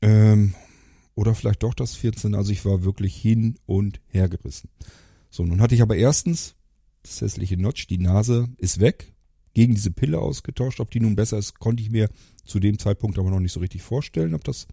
ähm, 0.00 0.54
oder 1.14 1.34
vielleicht 1.34 1.62
doch 1.62 1.74
das 1.74 1.94
14. 1.94 2.34
Also 2.34 2.52
ich 2.52 2.64
war 2.64 2.84
wirklich 2.84 3.14
hin 3.14 3.56
und 3.66 4.00
her 4.08 4.28
gerissen. 4.28 4.70
So, 5.32 5.44
nun 5.46 5.62
hatte 5.62 5.74
ich 5.74 5.80
aber 5.80 5.96
erstens 5.96 6.54
das 7.02 7.22
hässliche 7.22 7.56
Notch, 7.56 7.86
die 7.86 7.96
Nase 7.96 8.48
ist 8.58 8.80
weg, 8.80 9.14
gegen 9.54 9.74
diese 9.74 9.90
Pille 9.90 10.18
ausgetauscht. 10.18 10.78
Ob 10.78 10.90
die 10.90 11.00
nun 11.00 11.16
besser 11.16 11.38
ist, 11.38 11.58
konnte 11.58 11.82
ich 11.82 11.90
mir 11.90 12.10
zu 12.44 12.60
dem 12.60 12.78
Zeitpunkt 12.78 13.18
aber 13.18 13.30
noch 13.30 13.40
nicht 13.40 13.52
so 13.52 13.60
richtig 13.60 13.82
vorstellen, 13.82 14.34
ob 14.34 14.44
das 14.44 14.66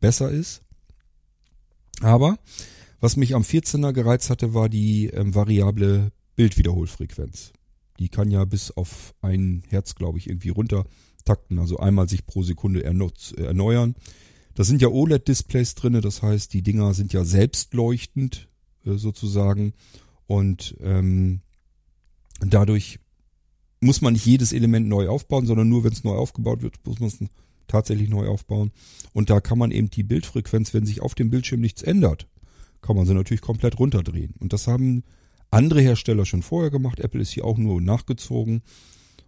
besser 0.00 0.30
ist. 0.30 0.62
Aber 2.00 2.38
was 3.00 3.16
mich 3.16 3.34
am 3.34 3.42
14er 3.42 3.92
gereizt 3.92 4.30
hatte, 4.30 4.54
war 4.54 4.68
die 4.68 5.08
ähm, 5.08 5.34
variable 5.34 6.12
Bildwiederholfrequenz. 6.36 7.52
Die 7.98 8.08
kann 8.08 8.30
ja 8.30 8.44
bis 8.44 8.70
auf 8.70 9.14
ein 9.20 9.64
Herz, 9.68 9.96
glaube 9.96 10.18
ich, 10.18 10.28
irgendwie 10.28 10.48
runter 10.50 10.86
takten, 11.24 11.58
also 11.58 11.78
einmal 11.78 12.08
sich 12.08 12.24
pro 12.24 12.42
Sekunde 12.44 12.84
erneuern. 12.84 13.96
Da 14.54 14.62
sind 14.62 14.80
ja 14.80 14.88
OLED-Displays 14.88 15.74
drinne, 15.74 16.00
das 16.00 16.22
heißt, 16.22 16.52
die 16.52 16.62
Dinger 16.62 16.94
sind 16.94 17.12
ja 17.12 17.24
selbstleuchtend 17.24 18.48
äh, 18.86 18.94
sozusagen 18.94 19.74
und 20.26 20.76
ähm, 20.80 21.40
dadurch 22.40 22.98
muss 23.80 24.00
man 24.00 24.14
nicht 24.14 24.26
jedes 24.26 24.52
Element 24.52 24.88
neu 24.88 25.08
aufbauen, 25.08 25.46
sondern 25.46 25.68
nur 25.68 25.84
wenn 25.84 25.92
es 25.92 26.04
neu 26.04 26.14
aufgebaut 26.14 26.62
wird, 26.62 26.78
muss 26.86 27.00
man 27.00 27.08
es 27.08 27.18
tatsächlich 27.66 28.08
neu 28.08 28.28
aufbauen. 28.28 28.72
Und 29.12 29.30
da 29.30 29.40
kann 29.40 29.58
man 29.58 29.70
eben 29.70 29.90
die 29.90 30.02
Bildfrequenz, 30.02 30.74
wenn 30.74 30.86
sich 30.86 31.02
auf 31.02 31.14
dem 31.14 31.30
Bildschirm 31.30 31.60
nichts 31.60 31.82
ändert, 31.82 32.26
kann 32.80 32.96
man 32.96 33.06
sie 33.06 33.14
natürlich 33.14 33.42
komplett 33.42 33.78
runterdrehen. 33.78 34.34
Und 34.38 34.52
das 34.52 34.66
haben 34.66 35.04
andere 35.50 35.80
Hersteller 35.80 36.24
schon 36.24 36.42
vorher 36.42 36.70
gemacht. 36.70 37.00
Apple 37.00 37.20
ist 37.20 37.30
hier 37.30 37.44
auch 37.44 37.58
nur 37.58 37.80
nachgezogen. 37.80 38.62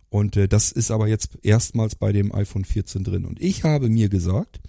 Und 0.09 0.37
äh, 0.37 0.49
das 0.49 0.73
ist 0.73 0.91
aber 0.91 1.09
jetzt 1.09 1.39
erstmals 1.43 1.95
bei 1.95 2.13
dem 2.13 2.35
iPhone 2.35 2.65
14 2.65 3.05
drin. 3.05 3.25
Und 3.25 3.41
ich 3.41 3.65
habe 3.65 3.89
mir 3.89 4.09
gesagt, 4.09 4.61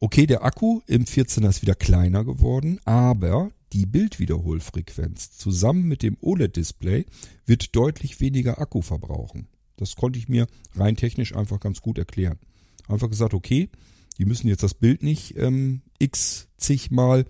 okay, 0.00 0.26
der 0.26 0.44
Akku 0.44 0.80
im 0.86 1.04
14er 1.04 1.48
ist 1.48 1.62
wieder 1.62 1.74
kleiner 1.74 2.24
geworden, 2.24 2.80
aber 2.84 3.50
die 3.72 3.86
Bildwiederholfrequenz 3.86 5.32
zusammen 5.32 5.84
mit 5.84 6.02
dem 6.02 6.16
OLED-Display 6.20 7.06
wird 7.46 7.74
deutlich 7.74 8.20
weniger 8.20 8.60
Akku 8.60 8.82
verbrauchen. 8.82 9.48
Das 9.76 9.96
konnte 9.96 10.18
ich 10.18 10.28
mir 10.28 10.46
rein 10.74 10.96
technisch 10.96 11.34
einfach 11.34 11.60
ganz 11.60 11.80
gut 11.80 11.98
erklären. 11.98 12.38
Einfach 12.88 13.08
gesagt, 13.08 13.34
okay, 13.34 13.70
die 14.18 14.24
müssen 14.24 14.48
jetzt 14.48 14.62
das 14.62 14.74
Bild 14.74 15.02
nicht 15.02 15.36
ähm, 15.36 15.82
x 15.98 16.48
zigmal 16.56 17.24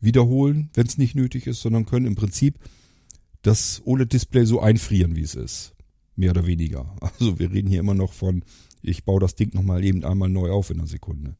wiederholen, 0.00 0.70
wenn 0.74 0.86
es 0.86 0.98
nicht 0.98 1.14
nötig 1.14 1.46
ist, 1.46 1.62
sondern 1.62 1.86
können 1.86 2.06
im 2.06 2.14
Prinzip 2.14 2.58
das 3.42 3.82
OLED-Display 3.84 4.44
so 4.44 4.60
einfrieren, 4.60 5.16
wie 5.16 5.22
es 5.22 5.34
ist. 5.34 5.74
Mehr 6.14 6.30
oder 6.30 6.46
weniger. 6.46 6.94
Also 7.00 7.38
wir 7.38 7.50
reden 7.50 7.68
hier 7.68 7.80
immer 7.80 7.94
noch 7.94 8.12
von, 8.12 8.44
ich 8.82 9.04
baue 9.04 9.20
das 9.20 9.34
Ding 9.34 9.54
nochmal 9.54 9.84
eben 9.84 10.04
einmal 10.04 10.28
neu 10.28 10.50
auf 10.50 10.70
in 10.70 10.78
einer 10.78 10.88
Sekunde. 10.88 11.36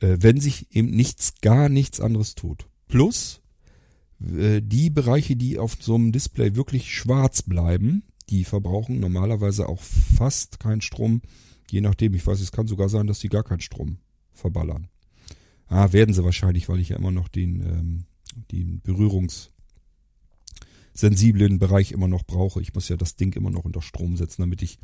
Äh, 0.00 0.16
wenn 0.20 0.40
sich 0.40 0.74
eben 0.74 0.90
nichts, 0.90 1.40
gar 1.40 1.68
nichts 1.68 2.00
anderes 2.00 2.34
tut. 2.34 2.68
Plus, 2.86 3.37
die 4.20 4.90
Bereiche, 4.90 5.36
die 5.36 5.58
auf 5.58 5.76
so 5.80 5.94
einem 5.94 6.12
Display 6.12 6.56
wirklich 6.56 6.92
schwarz 6.92 7.42
bleiben, 7.42 8.02
die 8.30 8.44
verbrauchen 8.44 9.00
normalerweise 9.00 9.68
auch 9.68 9.80
fast 9.80 10.60
keinen 10.60 10.80
Strom. 10.80 11.22
Je 11.70 11.80
nachdem, 11.80 12.14
ich 12.14 12.26
weiß, 12.26 12.40
es 12.40 12.52
kann 12.52 12.66
sogar 12.66 12.88
sein, 12.88 13.06
dass 13.06 13.20
sie 13.20 13.28
gar 13.28 13.44
keinen 13.44 13.60
Strom 13.60 13.98
verballern. 14.32 14.88
Ah, 15.68 15.92
werden 15.92 16.14
sie 16.14 16.24
wahrscheinlich, 16.24 16.68
weil 16.68 16.80
ich 16.80 16.88
ja 16.90 16.96
immer 16.96 17.10
noch 17.10 17.28
den, 17.28 17.60
ähm, 17.60 18.04
den 18.50 18.80
berührungssensiblen 18.82 21.58
Bereich 21.58 21.92
immer 21.92 22.08
noch 22.08 22.24
brauche. 22.24 22.62
Ich 22.62 22.74
muss 22.74 22.88
ja 22.88 22.96
das 22.96 23.16
Ding 23.16 23.36
immer 23.36 23.50
noch 23.50 23.64
unter 23.64 23.82
Strom 23.82 24.16
setzen, 24.16 24.42
damit 24.42 24.62
ich 24.62 24.78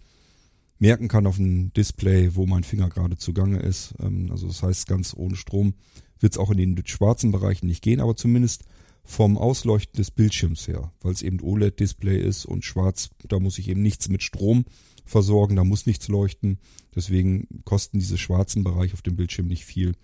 merken 0.79 1.09
kann 1.09 1.27
auf 1.27 1.37
dem 1.37 1.73
Display, 1.73 2.35
wo 2.35 2.47
mein 2.47 2.65
Finger 2.65 2.91
gerade 2.91 3.17
zugange 3.17 3.61
ist. 3.61 3.95
Ähm, 4.01 4.29
also 4.31 4.47
das 4.47 4.63
heißt, 4.63 4.87
ganz 4.87 5.15
ohne 5.17 5.37
Strom 5.37 5.73
wird 6.21 6.35
es 6.35 6.39
auch 6.39 6.51
in 6.51 6.59
den 6.59 6.87
schwarzen 6.87 7.33
Bereichen 7.33 7.67
nicht 7.67 7.83
gehen, 7.83 8.01
aber 8.01 8.17
zumindest 8.17 8.65
vom 9.05 9.37
Ausleuchten 9.37 9.97
des 9.97 10.11
Bildschirms 10.11 10.67
her, 10.67 10.93
weil 11.01 11.13
es 11.13 11.23
eben 11.23 11.41
OLED-Display 11.41 12.19
ist 12.19 12.47
und 12.47 12.65
schwarz, 12.65 13.11
da 13.29 13.39
muss 13.39 13.59
ich 13.59 13.69
eben 13.69 13.83
nichts 13.83 14.09
mit 14.09 14.23
Strom 14.23 14.65
versorgen, 15.05 15.57
da 15.57 15.65
muss 15.65 15.87
nichts 15.87 16.09
leuchten. 16.09 16.59
Deswegen 16.95 17.47
kosten 17.65 17.99
diese 17.99 18.17
schwarzen 18.17 18.65
Bereiche 18.65 18.95
auf 18.95 19.03
dem 19.03 19.17
Bildschirm 19.17 19.47
nicht 19.47 19.65
viel 19.65 19.95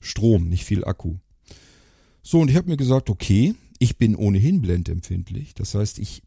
Strom, 0.00 0.48
nicht 0.48 0.64
viel 0.64 0.84
Akku. 0.84 1.16
So, 2.22 2.40
und 2.40 2.50
ich 2.50 2.56
habe 2.56 2.70
mir 2.70 2.78
gesagt, 2.78 3.10
okay, 3.10 3.54
ich 3.78 3.98
bin 3.98 4.16
ohnehin 4.16 4.62
blendempfindlich. 4.62 5.54
Das 5.54 5.74
heißt, 5.74 5.98
ich 5.98 6.22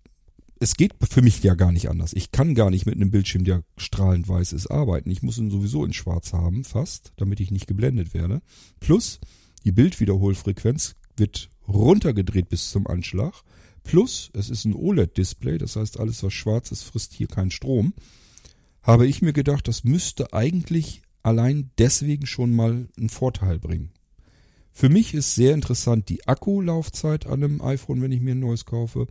es 0.60 0.76
geht 0.76 0.94
für 1.08 1.22
mich 1.22 1.42
ja 1.44 1.54
gar 1.54 1.72
nicht 1.72 1.90
anders. 1.90 2.14
Ich 2.14 2.32
kann 2.32 2.56
gar 2.56 2.70
nicht 2.70 2.86
mit 2.86 2.96
einem 2.96 3.12
Bildschirm, 3.12 3.44
der 3.44 3.64
strahlend 3.78 4.28
weiß 4.28 4.54
ist, 4.54 4.68
arbeiten. 4.68 5.10
Ich 5.12 5.22
muss 5.22 5.38
ihn 5.38 5.52
sowieso 5.52 5.86
in 5.86 5.94
schwarz 5.94 6.34
haben, 6.34 6.64
fast, 6.64 7.14
damit 7.18 7.40
ich 7.40 7.52
nicht 7.52 7.68
geblendet 7.68 8.14
werde. 8.14 8.42
Plus, 8.80 9.20
die 9.66 9.72
Bildwiederholfrequenz 9.72 10.96
wird 11.16 11.50
runtergedreht 11.68 12.50
bis 12.50 12.72
zum 12.72 12.88
Anschlag. 12.88 13.34
Plus, 13.84 14.30
es 14.34 14.50
ist 14.50 14.66
ein 14.66 14.76
OLED-Display, 14.76 15.58
das 15.58 15.76
heißt, 15.76 16.00
alles 16.00 16.22
was 16.24 16.34
schwarz 16.34 16.72
ist, 16.72 16.84
frisst 16.84 17.14
hier 17.14 17.28
keinen 17.28 17.52
Strom. 17.52 17.94
Habe 18.82 19.08
ich 19.08 19.22
mir 19.22 19.34
gedacht, 19.34 19.68
das 19.68 19.84
müsste 19.84 20.34
eigentlich 20.34 21.02
allein 21.24 21.72
deswegen 21.78 22.26
schon 22.26 22.56
mal 22.56 22.88
einen 22.98 23.10
Vorteil 23.10 23.60
bringen. 23.60 23.92
Für 24.72 24.90
mich 24.90 25.14
ist 25.14 25.36
sehr 25.36 25.54
interessant 25.54 26.08
die 26.08 26.28
Akkulaufzeit 26.28 27.26
an 27.26 27.44
einem 27.44 27.62
iPhone, 27.62 28.02
wenn 28.02 28.12
ich 28.12 28.22
mir 28.22 28.36
ein 28.36 28.40
neues 28.40 28.66
kaufe. 28.66 29.08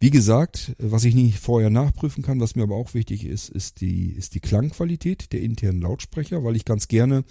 Wie 0.00 0.10
gesagt, 0.10 0.74
was 0.78 1.04
ich 1.04 1.14
nicht 1.14 1.38
vorher 1.38 1.70
nachprüfen 1.70 2.22
kann, 2.22 2.40
was 2.40 2.56
mir 2.56 2.62
aber 2.62 2.76
auch 2.76 2.94
wichtig 2.94 3.24
ist, 3.24 3.48
ist 3.48 3.80
die, 3.80 4.10
ist 4.10 4.34
die 4.34 4.40
Klangqualität 4.40 5.32
der 5.32 5.42
internen 5.42 5.80
Lautsprecher, 5.80 6.42
weil 6.44 6.56
ich 6.56 6.64
ganz 6.64 6.88
gerne 6.88 7.24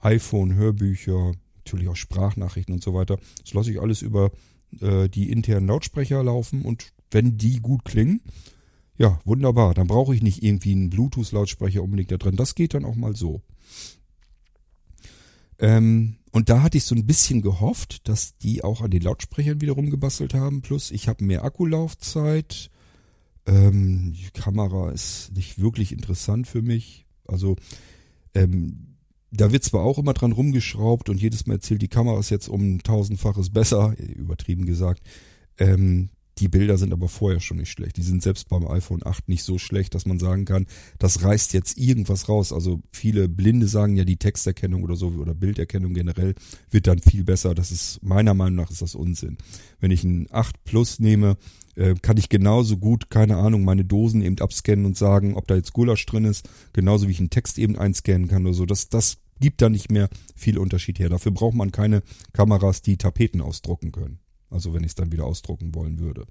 iPhone-Hörbücher, 0.00 1.32
natürlich 1.64 1.88
auch 1.88 1.96
Sprachnachrichten 1.96 2.74
und 2.74 2.82
so 2.82 2.94
weiter. 2.94 3.18
Das 3.42 3.54
lasse 3.54 3.70
ich 3.70 3.80
alles 3.80 4.02
über 4.02 4.30
äh, 4.80 5.08
die 5.08 5.30
internen 5.30 5.66
Lautsprecher 5.66 6.22
laufen 6.22 6.62
und 6.62 6.92
wenn 7.10 7.38
die 7.38 7.60
gut 7.60 7.84
klingen, 7.84 8.20
ja, 8.96 9.18
wunderbar. 9.24 9.74
Dann 9.74 9.86
brauche 9.86 10.14
ich 10.14 10.22
nicht 10.22 10.42
irgendwie 10.42 10.72
einen 10.72 10.90
Bluetooth-Lautsprecher 10.90 11.82
unbedingt 11.82 12.12
da 12.12 12.16
drin. 12.16 12.36
Das 12.36 12.54
geht 12.54 12.74
dann 12.74 12.84
auch 12.84 12.94
mal 12.94 13.16
so. 13.16 13.42
Ähm, 15.58 16.16
und 16.30 16.48
da 16.48 16.62
hatte 16.62 16.78
ich 16.78 16.84
so 16.84 16.94
ein 16.94 17.06
bisschen 17.06 17.42
gehofft, 17.42 18.08
dass 18.08 18.36
die 18.38 18.62
auch 18.62 18.82
an 18.82 18.90
den 18.90 19.02
Lautsprechern 19.02 19.60
wiederum 19.60 19.90
gebastelt 19.90 20.34
haben. 20.34 20.62
Plus, 20.62 20.90
ich 20.90 21.08
habe 21.08 21.24
mehr 21.24 21.44
Akkulaufzeit. 21.44 22.70
Ähm, 23.46 24.12
die 24.12 24.30
Kamera 24.32 24.90
ist 24.90 25.32
nicht 25.34 25.60
wirklich 25.60 25.92
interessant 25.92 26.46
für 26.46 26.62
mich. 26.62 27.06
Also, 27.26 27.56
ähm, 28.34 28.93
da 29.36 29.52
wird 29.52 29.64
zwar 29.64 29.82
auch 29.82 29.98
immer 29.98 30.14
dran 30.14 30.32
rumgeschraubt 30.32 31.08
und 31.08 31.20
jedes 31.20 31.46
Mal 31.46 31.54
erzählt, 31.54 31.82
die 31.82 31.88
Kamera 31.88 32.18
ist 32.18 32.30
jetzt 32.30 32.48
um 32.48 32.74
ein 32.74 32.78
tausendfaches 32.80 33.50
besser, 33.50 33.94
übertrieben 33.98 34.66
gesagt. 34.66 35.02
Ähm, 35.58 36.10
die 36.38 36.48
Bilder 36.48 36.78
sind 36.78 36.92
aber 36.92 37.08
vorher 37.08 37.40
schon 37.40 37.58
nicht 37.58 37.70
schlecht. 37.70 37.96
Die 37.96 38.02
sind 38.02 38.22
selbst 38.22 38.48
beim 38.48 38.66
iPhone 38.66 39.06
8 39.06 39.28
nicht 39.28 39.44
so 39.44 39.58
schlecht, 39.58 39.94
dass 39.94 40.04
man 40.04 40.18
sagen 40.18 40.44
kann, 40.44 40.66
das 40.98 41.22
reißt 41.22 41.52
jetzt 41.52 41.78
irgendwas 41.78 42.28
raus. 42.28 42.52
Also 42.52 42.80
viele 42.90 43.28
Blinde 43.28 43.68
sagen 43.68 43.96
ja, 43.96 44.04
die 44.04 44.16
Texterkennung 44.16 44.82
oder 44.82 44.96
so 44.96 45.08
oder 45.08 45.34
Bilderkennung 45.34 45.94
generell 45.94 46.34
wird 46.70 46.88
dann 46.88 46.98
viel 46.98 47.22
besser. 47.22 47.54
Das 47.54 47.70
ist 47.70 48.02
meiner 48.02 48.34
Meinung 48.34 48.56
nach 48.56 48.70
ist 48.70 48.82
das 48.82 48.96
Unsinn. 48.96 49.36
Wenn 49.78 49.92
ich 49.92 50.02
ein 50.02 50.26
8 50.30 50.64
Plus 50.64 50.98
nehme, 50.98 51.36
äh, 51.76 51.94
kann 52.02 52.16
ich 52.16 52.28
genauso 52.28 52.78
gut, 52.78 53.10
keine 53.10 53.36
Ahnung, 53.36 53.64
meine 53.64 53.84
Dosen 53.84 54.22
eben 54.22 54.38
abscannen 54.38 54.86
und 54.86 54.96
sagen, 54.96 55.34
ob 55.34 55.46
da 55.46 55.54
jetzt 55.54 55.72
Gulasch 55.72 56.04
drin 56.06 56.24
ist, 56.24 56.48
genauso 56.72 57.06
wie 57.06 57.12
ich 57.12 57.20
einen 57.20 57.30
Text 57.30 57.58
eben 57.58 57.78
einscannen 57.78 58.28
kann 58.28 58.44
oder 58.44 58.54
so. 58.54 58.66
Das, 58.66 58.88
das 58.88 59.18
gibt 59.40 59.62
da 59.62 59.68
nicht 59.68 59.90
mehr 59.90 60.08
viel 60.34 60.58
Unterschied 60.58 60.98
her. 60.98 61.08
Dafür 61.08 61.32
braucht 61.32 61.54
man 61.54 61.72
keine 61.72 62.02
Kameras, 62.32 62.82
die 62.82 62.96
Tapeten 62.96 63.40
ausdrucken 63.40 63.92
können. 63.92 64.18
Also 64.50 64.72
wenn 64.72 64.82
ich 64.82 64.90
es 64.90 64.94
dann 64.94 65.12
wieder 65.12 65.24
ausdrucken 65.24 65.74
wollen 65.74 65.98
würde. 65.98 66.26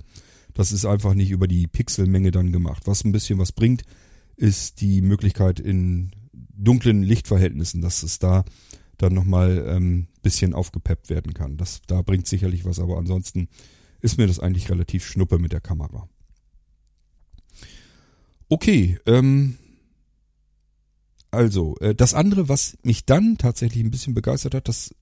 Das 0.54 0.72
ist 0.72 0.86
einfach 0.86 1.14
nicht 1.14 1.32
über 1.32 1.48
die 1.48 1.68
Pixelmenge 1.68 2.32
dann 2.32 2.52
gemacht. 2.52 2.84
Was 2.86 3.04
ein 3.04 3.12
bisschen 3.12 3.40
was 3.40 3.52
bringt, 3.52 3.84
ist 4.36 4.82
die 4.82 5.02
Möglichkeit 5.02 5.60
in 5.60 6.12
dunklen 6.32 7.04
Lichtverhältnissen, 7.04 7.82
dass 7.82 8.04
es 8.04 8.20
da 8.20 8.46
dann 8.98 9.14
nochmal 9.14 9.66
ähm, 9.68 10.08
bisschen 10.22 10.54
aufgepeppt 10.54 11.10
werden 11.10 11.34
kann. 11.34 11.58
Das, 11.58 11.82
da 11.88 12.02
bringt 12.02 12.28
sicherlich 12.28 12.66
was, 12.66 12.80
aber 12.80 12.98
ansonsten 12.98 13.50
ist 14.02 14.18
mir 14.18 14.28
das 14.28 14.40
eigentlich 14.40 14.70
relativ 14.70 15.06
schnuppe 15.06 15.40
mit 15.40 15.52
der 15.52 15.62
Kamera. 15.62 16.08
Okay, 18.50 19.00
ähm, 19.06 19.58
also, 21.34 21.76
äh, 21.80 21.96
das 21.96 22.14
andere, 22.14 22.48
was 22.50 22.78
mich 22.84 23.06
dann 23.06 23.38
tatsächlich 23.38 23.84
ein 23.84 23.92
bisschen 23.92 24.14
begeistert 24.14 24.54
hat, 24.54 24.68
das 24.68 24.96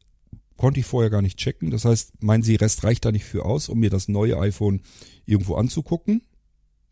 konnte 0.57 0.79
ich 0.79 0.85
vorher 0.85 1.09
gar 1.09 1.21
nicht 1.21 1.37
checken. 1.37 1.71
Das 1.71 1.85
heißt, 1.85 2.21
mein 2.21 2.43
Seerest 2.43 2.83
reicht 2.83 3.03
da 3.05 3.11
nicht 3.11 3.25
für 3.25 3.45
aus, 3.45 3.67
um 3.67 3.79
mir 3.79 3.89
das 3.89 4.07
neue 4.07 4.39
iPhone 4.39 4.81
irgendwo 5.25 5.55
anzugucken. 5.55 6.21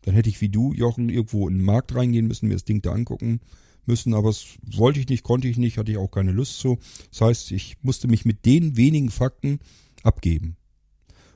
Dann 0.02 0.14
hätte 0.14 0.28
ich 0.28 0.40
wie 0.40 0.48
du, 0.48 0.72
Jochen, 0.72 1.08
irgendwo 1.08 1.48
in 1.48 1.58
den 1.58 1.64
Markt 1.64 1.94
reingehen 1.94 2.26
müssen, 2.26 2.48
mir 2.48 2.54
das 2.54 2.64
Ding 2.64 2.82
da 2.82 2.92
angucken 2.92 3.40
müssen, 3.86 4.14
aber 4.14 4.28
das 4.28 4.44
wollte 4.76 5.00
ich 5.00 5.08
nicht, 5.08 5.22
konnte 5.22 5.48
ich 5.48 5.56
nicht, 5.56 5.78
hatte 5.78 5.92
ich 5.92 5.98
auch 5.98 6.10
keine 6.10 6.32
Lust 6.32 6.58
zu. 6.58 6.78
Das 7.10 7.20
heißt, 7.20 7.50
ich 7.52 7.76
musste 7.82 8.08
mich 8.08 8.24
mit 8.24 8.44
den 8.44 8.76
wenigen 8.76 9.10
Fakten 9.10 9.60
abgeben. 10.02 10.56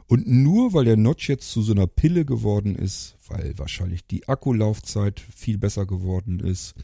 Und 0.07 0.27
nur 0.27 0.73
weil 0.73 0.85
der 0.85 0.97
Notch 0.97 1.29
jetzt 1.29 1.51
zu 1.51 1.63
so 1.63 1.73
einer 1.73 1.87
Pille 1.87 2.25
geworden 2.25 2.77
ist, 2.77 3.17
weil 3.29 3.57
wahrscheinlich 3.59 4.07
die 4.07 4.29
Akkulaufzeit 4.29 5.21
viel 5.21 5.57
besser 5.57 5.87
geworden 5.87 6.41
ist, 6.41 6.75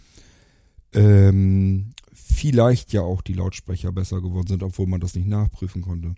ähm, 0.93 1.93
vielleicht 2.13 2.93
ja 2.93 3.03
auch 3.03 3.23
die 3.23 3.35
Lautsprecher 3.35 3.93
besser 3.93 4.21
geworden 4.21 4.49
sind, 4.49 4.63
obwohl 4.63 4.87
man 4.87 5.01
das 5.01 5.15
nicht 5.15 5.29
nachprüfen 5.29 5.83
konnte. 5.83 6.15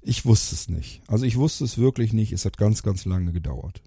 Ich 0.00 0.24
wusste 0.24 0.54
es 0.54 0.68
nicht. 0.68 1.02
Also 1.06 1.24
ich 1.24 1.36
wusste 1.36 1.64
es 1.64 1.78
wirklich 1.78 2.12
nicht. 2.12 2.32
Es 2.32 2.44
hat 2.44 2.56
ganz, 2.56 2.82
ganz 2.82 3.04
lange 3.04 3.32
gedauert. 3.32 3.82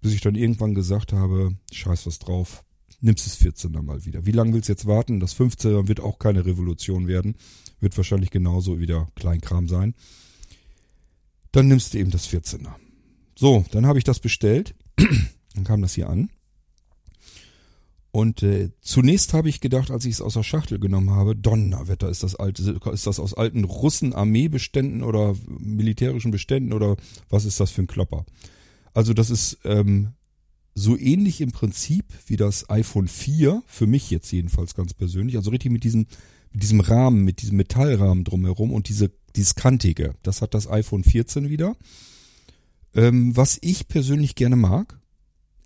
Bis 0.00 0.12
ich 0.12 0.20
dann 0.20 0.36
irgendwann 0.36 0.74
gesagt 0.74 1.12
habe, 1.12 1.56
scheiß 1.72 2.06
was 2.06 2.20
drauf, 2.20 2.62
nimmst 3.00 3.26
es 3.26 3.40
14er 3.40 3.82
mal 3.82 4.04
wieder. 4.04 4.24
Wie 4.24 4.32
lange 4.32 4.54
willst 4.54 4.68
du 4.68 4.72
jetzt 4.72 4.86
warten? 4.86 5.18
Das 5.18 5.36
15er 5.36 5.88
wird 5.88 6.00
auch 6.00 6.18
keine 6.18 6.46
Revolution 6.46 7.08
werden. 7.08 7.36
Wird 7.80 7.96
wahrscheinlich 7.96 8.30
genauso 8.30 8.78
wieder 8.78 9.08
Kleinkram 9.16 9.68
sein. 9.68 9.94
Dann 11.50 11.68
nimmst 11.68 11.94
du 11.94 11.98
eben 11.98 12.10
das 12.10 12.28
14er. 12.28 12.74
So, 13.34 13.64
dann 13.72 13.86
habe 13.86 13.98
ich 13.98 14.04
das 14.04 14.20
bestellt. 14.20 14.74
dann 15.54 15.64
kam 15.64 15.82
das 15.82 15.94
hier 15.94 16.08
an. 16.08 16.30
Und 18.16 18.42
äh, 18.42 18.70
zunächst 18.80 19.34
habe 19.34 19.50
ich 19.50 19.60
gedacht, 19.60 19.90
als 19.90 20.06
ich 20.06 20.14
es 20.14 20.20
aus 20.22 20.32
der 20.32 20.42
Schachtel 20.42 20.78
genommen 20.78 21.10
habe, 21.10 21.36
Donnerwetter, 21.36 22.08
ist 22.08 22.22
das 22.22 22.34
alte, 22.34 22.80
ist 22.90 23.06
das 23.06 23.20
aus 23.20 23.34
alten 23.34 23.64
Russen-Armeebeständen 23.64 25.02
oder 25.02 25.34
militärischen 25.58 26.30
Beständen 26.30 26.72
oder 26.72 26.96
was 27.28 27.44
ist 27.44 27.60
das 27.60 27.70
für 27.70 27.82
ein 27.82 27.86
Klopper? 27.86 28.24
Also 28.94 29.12
das 29.12 29.28
ist 29.28 29.58
ähm, 29.64 30.14
so 30.74 30.96
ähnlich 30.96 31.42
im 31.42 31.52
Prinzip 31.52 32.06
wie 32.26 32.38
das 32.38 32.70
iPhone 32.70 33.06
4, 33.06 33.62
für 33.66 33.86
mich 33.86 34.10
jetzt 34.10 34.32
jedenfalls 34.32 34.74
ganz 34.74 34.94
persönlich, 34.94 35.36
also 35.36 35.50
richtig 35.50 35.70
mit 35.70 35.84
diesem, 35.84 36.06
mit 36.52 36.62
diesem 36.62 36.80
Rahmen, 36.80 37.22
mit 37.22 37.42
diesem 37.42 37.58
Metallrahmen 37.58 38.24
drumherum 38.24 38.72
und 38.72 38.88
diese, 38.88 39.10
dieses 39.36 39.56
Kantige. 39.56 40.14
Das 40.22 40.40
hat 40.40 40.54
das 40.54 40.70
iPhone 40.70 41.04
14 41.04 41.50
wieder. 41.50 41.76
Ähm, 42.94 43.36
was 43.36 43.58
ich 43.60 43.88
persönlich 43.88 44.36
gerne 44.36 44.56
mag, 44.56 44.98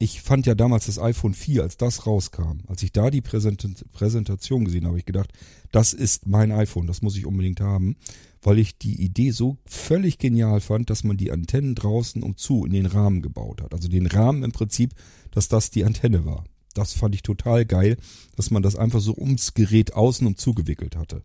ich 0.02 0.22
fand 0.22 0.46
ja 0.46 0.54
damals 0.54 0.86
das 0.86 0.98
iPhone 0.98 1.34
4, 1.34 1.62
als 1.62 1.76
das 1.76 2.06
rauskam, 2.06 2.60
als 2.66 2.82
ich 2.82 2.90
da 2.90 3.10
die 3.10 3.20
Präsent 3.20 3.84
Präsentation 3.92 4.64
gesehen 4.64 4.86
habe, 4.86 4.98
ich 4.98 5.04
gedacht, 5.04 5.30
das 5.72 5.92
ist 5.92 6.26
mein 6.26 6.52
iPhone, 6.52 6.86
das 6.86 7.02
muss 7.02 7.18
ich 7.18 7.26
unbedingt 7.26 7.60
haben, 7.60 7.96
weil 8.40 8.58
ich 8.58 8.78
die 8.78 9.02
Idee 9.02 9.30
so 9.30 9.58
völlig 9.66 10.16
genial 10.16 10.62
fand, 10.62 10.88
dass 10.88 11.04
man 11.04 11.18
die 11.18 11.30
Antennen 11.30 11.74
draußen 11.74 12.22
um 12.22 12.38
zu 12.38 12.64
in 12.64 12.72
den 12.72 12.86
Rahmen 12.86 13.20
gebaut 13.20 13.60
hat. 13.60 13.74
Also 13.74 13.88
den 13.88 14.06
Rahmen 14.06 14.42
im 14.42 14.52
Prinzip, 14.52 14.94
dass 15.32 15.48
das 15.48 15.70
die 15.70 15.84
Antenne 15.84 16.24
war. 16.24 16.44
Das 16.72 16.94
fand 16.94 17.14
ich 17.14 17.22
total 17.22 17.66
geil, 17.66 17.98
dass 18.36 18.50
man 18.50 18.62
das 18.62 18.76
einfach 18.76 19.00
so 19.00 19.14
ums 19.14 19.52
Gerät 19.52 19.92
außen 19.92 20.26
um 20.26 20.34
zugewickelt 20.34 20.96
hatte. 20.96 21.22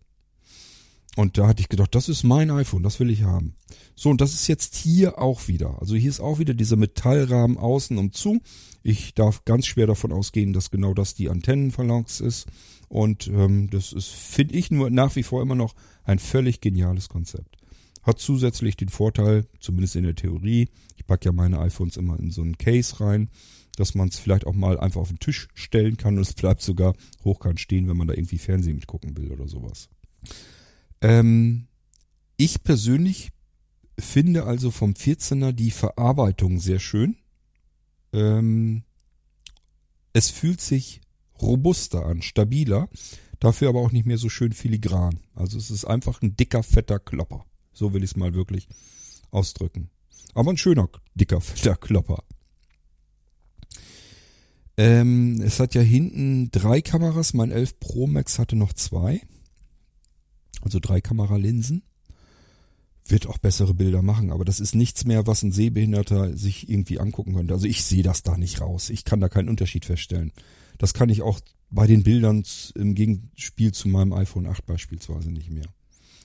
Und 1.16 1.38
da 1.38 1.48
hatte 1.48 1.62
ich 1.62 1.70
gedacht, 1.70 1.94
das 1.94 2.10
ist 2.10 2.24
mein 2.24 2.50
iPhone, 2.50 2.82
das 2.82 3.00
will 3.00 3.08
ich 3.08 3.22
haben. 3.22 3.54
So, 3.94 4.10
und 4.10 4.20
das 4.20 4.34
ist 4.34 4.48
jetzt 4.48 4.76
hier 4.76 5.18
auch 5.18 5.48
wieder. 5.48 5.80
Also 5.80 5.94
hier 5.94 6.10
ist 6.10 6.20
auch 6.20 6.38
wieder 6.38 6.52
dieser 6.52 6.76
Metallrahmen 6.76 7.56
außen 7.56 7.96
und 7.96 8.14
zu. 8.14 8.42
Ich 8.82 9.14
darf 9.14 9.46
ganz 9.46 9.66
schwer 9.66 9.86
davon 9.86 10.12
ausgehen, 10.12 10.52
dass 10.52 10.70
genau 10.70 10.92
das 10.92 11.14
die 11.14 11.30
Antennenphalanx 11.30 12.20
ist. 12.20 12.46
Und 12.88 13.28
ähm, 13.28 13.70
das 13.70 13.94
ist, 13.94 14.08
finde 14.08 14.56
ich, 14.56 14.70
nur 14.70 14.90
nach 14.90 15.16
wie 15.16 15.22
vor 15.22 15.40
immer 15.40 15.54
noch 15.54 15.74
ein 16.04 16.18
völlig 16.18 16.60
geniales 16.60 17.08
Konzept. 17.08 17.56
Hat 18.02 18.18
zusätzlich 18.18 18.76
den 18.76 18.90
Vorteil, 18.90 19.46
zumindest 19.58 19.96
in 19.96 20.04
der 20.04 20.14
Theorie, 20.14 20.68
ich 20.96 21.06
packe 21.06 21.24
ja 21.24 21.32
meine 21.32 21.58
iPhones 21.60 21.96
immer 21.96 22.20
in 22.20 22.30
so 22.30 22.42
einen 22.42 22.58
Case 22.58 23.00
rein, 23.00 23.30
dass 23.76 23.94
man 23.94 24.08
es 24.08 24.18
vielleicht 24.18 24.46
auch 24.46 24.52
mal 24.52 24.78
einfach 24.78 25.00
auf 25.00 25.08
den 25.08 25.18
Tisch 25.18 25.48
stellen 25.54 25.96
kann 25.96 26.16
und 26.16 26.22
es 26.22 26.34
bleibt 26.34 26.60
sogar 26.60 26.94
hochkant 27.24 27.58
stehen, 27.58 27.88
wenn 27.88 27.96
man 27.96 28.06
da 28.06 28.12
irgendwie 28.12 28.38
Fernsehen 28.38 28.76
mitgucken 28.76 29.16
will 29.16 29.32
oder 29.32 29.48
sowas. 29.48 29.88
Ähm, 31.00 31.66
ich 32.36 32.62
persönlich 32.62 33.30
finde 33.98 34.44
also 34.44 34.70
vom 34.70 34.92
14er 34.92 35.52
die 35.52 35.70
Verarbeitung 35.70 36.58
sehr 36.58 36.78
schön. 36.78 37.16
Ähm, 38.12 38.82
es 40.12 40.30
fühlt 40.30 40.60
sich 40.60 41.00
robuster 41.40 42.06
an, 42.06 42.22
stabiler, 42.22 42.88
dafür 43.40 43.68
aber 43.68 43.80
auch 43.80 43.92
nicht 43.92 44.06
mehr 44.06 44.18
so 44.18 44.28
schön 44.28 44.52
filigran. 44.52 45.20
Also 45.34 45.58
es 45.58 45.70
ist 45.70 45.84
einfach 45.84 46.22
ein 46.22 46.36
dicker, 46.36 46.62
fetter 46.62 46.98
Klopper. 46.98 47.44
So 47.72 47.92
will 47.92 48.02
ich 48.02 48.10
es 48.10 48.16
mal 48.16 48.34
wirklich 48.34 48.68
ausdrücken. 49.30 49.90
Aber 50.34 50.50
ein 50.50 50.56
schöner, 50.56 50.88
dicker, 51.14 51.40
fetter 51.40 51.76
Klopper. 51.76 52.22
Ähm, 54.78 55.40
es 55.40 55.58
hat 55.58 55.74
ja 55.74 55.80
hinten 55.80 56.50
drei 56.50 56.82
Kameras. 56.82 57.32
Mein 57.32 57.50
11 57.50 57.80
Pro 57.80 58.06
Max 58.06 58.38
hatte 58.38 58.56
noch 58.56 58.74
zwei 58.74 59.22
also 60.62 60.78
drei 60.80 61.00
Kameralinsen. 61.00 61.82
Wird 63.08 63.28
auch 63.28 63.38
bessere 63.38 63.72
Bilder 63.72 64.02
machen, 64.02 64.32
aber 64.32 64.44
das 64.44 64.58
ist 64.58 64.74
nichts 64.74 65.04
mehr, 65.04 65.28
was 65.28 65.42
ein 65.44 65.52
Sehbehinderter 65.52 66.36
sich 66.36 66.68
irgendwie 66.68 66.98
angucken 66.98 67.34
könnte. 67.34 67.54
Also 67.54 67.66
ich 67.66 67.84
sehe 67.84 68.02
das 68.02 68.24
da 68.24 68.36
nicht 68.36 68.60
raus. 68.60 68.90
Ich 68.90 69.04
kann 69.04 69.20
da 69.20 69.28
keinen 69.28 69.48
Unterschied 69.48 69.84
feststellen. 69.84 70.32
Das 70.78 70.92
kann 70.92 71.08
ich 71.08 71.22
auch 71.22 71.38
bei 71.70 71.86
den 71.86 72.02
Bildern 72.02 72.42
im 72.74 72.94
Gegenspiel 72.94 73.72
zu 73.72 73.88
meinem 73.88 74.12
iPhone 74.12 74.46
8 74.46 74.66
beispielsweise 74.66 75.30
nicht 75.30 75.50
mehr. 75.50 75.66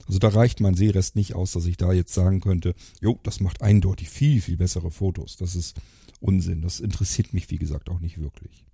Also 0.07 0.19
da 0.19 0.29
reicht 0.29 0.59
mein 0.59 0.75
Sehrest 0.75 1.15
nicht 1.15 1.35
aus, 1.35 1.51
dass 1.51 1.65
ich 1.65 1.77
da 1.77 1.93
jetzt 1.93 2.13
sagen 2.13 2.41
könnte, 2.41 2.73
jo, 2.99 3.19
das 3.23 3.39
macht 3.39 3.61
eindeutig 3.61 4.09
viel, 4.09 4.41
viel 4.41 4.57
bessere 4.57 4.91
Fotos. 4.91 5.37
Das 5.37 5.55
ist 5.55 5.75
Unsinn. 6.19 6.61
Das 6.61 6.79
interessiert 6.79 7.33
mich, 7.33 7.49
wie 7.49 7.57
gesagt, 7.57 7.89
auch 7.89 7.99
nicht 7.99 8.19
wirklich. 8.19 8.65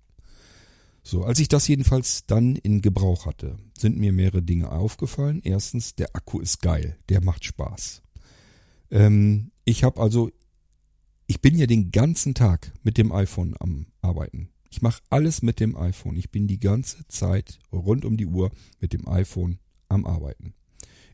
So, 1.08 1.24
als 1.24 1.38
ich 1.38 1.48
das 1.48 1.66
jedenfalls 1.66 2.26
dann 2.26 2.54
in 2.56 2.82
Gebrauch 2.82 3.24
hatte, 3.24 3.56
sind 3.78 3.96
mir 3.96 4.12
mehrere 4.12 4.42
Dinge 4.42 4.70
aufgefallen. 4.70 5.40
Erstens, 5.42 5.94
der 5.94 6.14
Akku 6.14 6.38
ist 6.38 6.60
geil, 6.60 6.98
der 7.08 7.24
macht 7.24 7.46
Spaß. 7.46 8.02
Ähm, 8.90 9.50
ich 9.64 9.84
habe 9.84 10.02
also, 10.02 10.30
ich 11.26 11.40
bin 11.40 11.56
ja 11.56 11.64
den 11.64 11.92
ganzen 11.92 12.34
Tag 12.34 12.74
mit 12.82 12.98
dem 12.98 13.10
iPhone 13.10 13.54
am 13.58 13.86
Arbeiten. 14.02 14.50
Ich 14.68 14.82
mache 14.82 15.00
alles 15.08 15.40
mit 15.40 15.60
dem 15.60 15.78
iPhone. 15.78 16.14
Ich 16.14 16.30
bin 16.30 16.46
die 16.46 16.60
ganze 16.60 17.08
Zeit 17.08 17.58
rund 17.72 18.04
um 18.04 18.18
die 18.18 18.26
Uhr 18.26 18.50
mit 18.78 18.92
dem 18.92 19.08
iPhone 19.08 19.60
am 19.88 20.04
Arbeiten. 20.04 20.52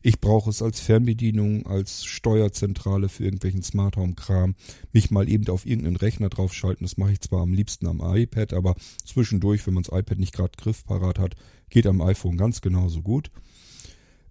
Ich 0.05 0.21
brauche 0.21 0.51
es 0.51 0.61
als 0.61 0.81
Fernbedienung, 0.81 1.65
als 1.65 2.05
Steuerzentrale 2.05 3.09
für 3.09 3.23
irgendwelchen 3.23 3.63
Smart 3.63 3.97
Home 3.97 4.13
Kram. 4.13 4.53
Mich 4.93 5.09
mal 5.09 5.27
eben 5.27 5.47
auf 5.47 5.65
irgendeinen 5.65 5.95
Rechner 5.95 6.29
draufschalten. 6.29 6.85
Das 6.85 6.97
mache 6.97 7.13
ich 7.13 7.21
zwar 7.21 7.41
am 7.41 7.53
liebsten 7.53 7.87
am 7.87 8.01
iPad, 8.03 8.53
aber 8.53 8.75
zwischendurch, 9.03 9.65
wenn 9.65 9.73
man 9.73 9.81
das 9.81 9.97
iPad 9.97 10.19
nicht 10.19 10.35
gerade 10.35 10.51
griffparat 10.57 11.17
hat, 11.17 11.33
geht 11.69 11.87
am 11.87 12.01
iPhone 12.01 12.37
ganz 12.37 12.61
genauso 12.61 13.01
gut. 13.01 13.31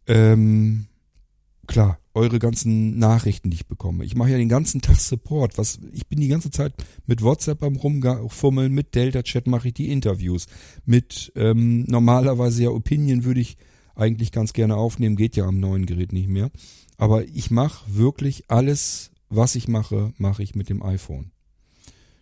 Ähm, 0.07 0.87
klar, 1.67 1.99
eure 2.15 2.39
ganzen 2.39 2.97
Nachrichten, 3.01 3.51
die 3.51 3.57
ich 3.57 3.67
bekomme. 3.67 4.05
Ich 4.05 4.15
mache 4.15 4.31
ja 4.31 4.39
den 4.39 4.49
ganzen 4.49 4.81
Tag 4.81 5.01
Support. 5.01 5.59
Was, 5.59 5.81
ich 5.93 6.07
bin 6.07 6.21
die 6.21 6.29
ganze 6.29 6.53
Zeit 6.53 6.73
mit 7.07 7.21
WhatsApp 7.21 7.65
am 7.65 7.75
rumfummeln, 7.75 8.73
mit 8.73 8.95
Delta 8.95 9.25
Chat 9.25 9.49
mache 9.49 9.67
ich 9.67 9.75
die 9.75 9.91
Interviews. 9.91 10.47
Mit 10.87 11.33
ähm, 11.35 11.83
normalerweise 11.89 12.63
ja 12.63 12.71
Opinion 12.71 13.25
würde 13.25 13.41
ich 13.41 13.57
eigentlich 13.95 14.33
ganz 14.33 14.53
gerne 14.53 14.77
aufnehmen, 14.77 15.17
geht 15.17 15.37
ja 15.37 15.47
am 15.47 15.61
neuen 15.61 15.87
Gerät 15.87 16.13
nicht 16.13 16.29
mehr. 16.29 16.51
Aber 16.97 17.25
ich 17.27 17.51
mache 17.51 17.85
wirklich 17.95 18.45
alles, 18.49 19.11
was 19.29 19.55
ich 19.55 19.69
mache, 19.69 20.13
mache 20.19 20.43
ich 20.43 20.55
mit 20.55 20.69
dem 20.69 20.83
iPhone. 20.83 21.31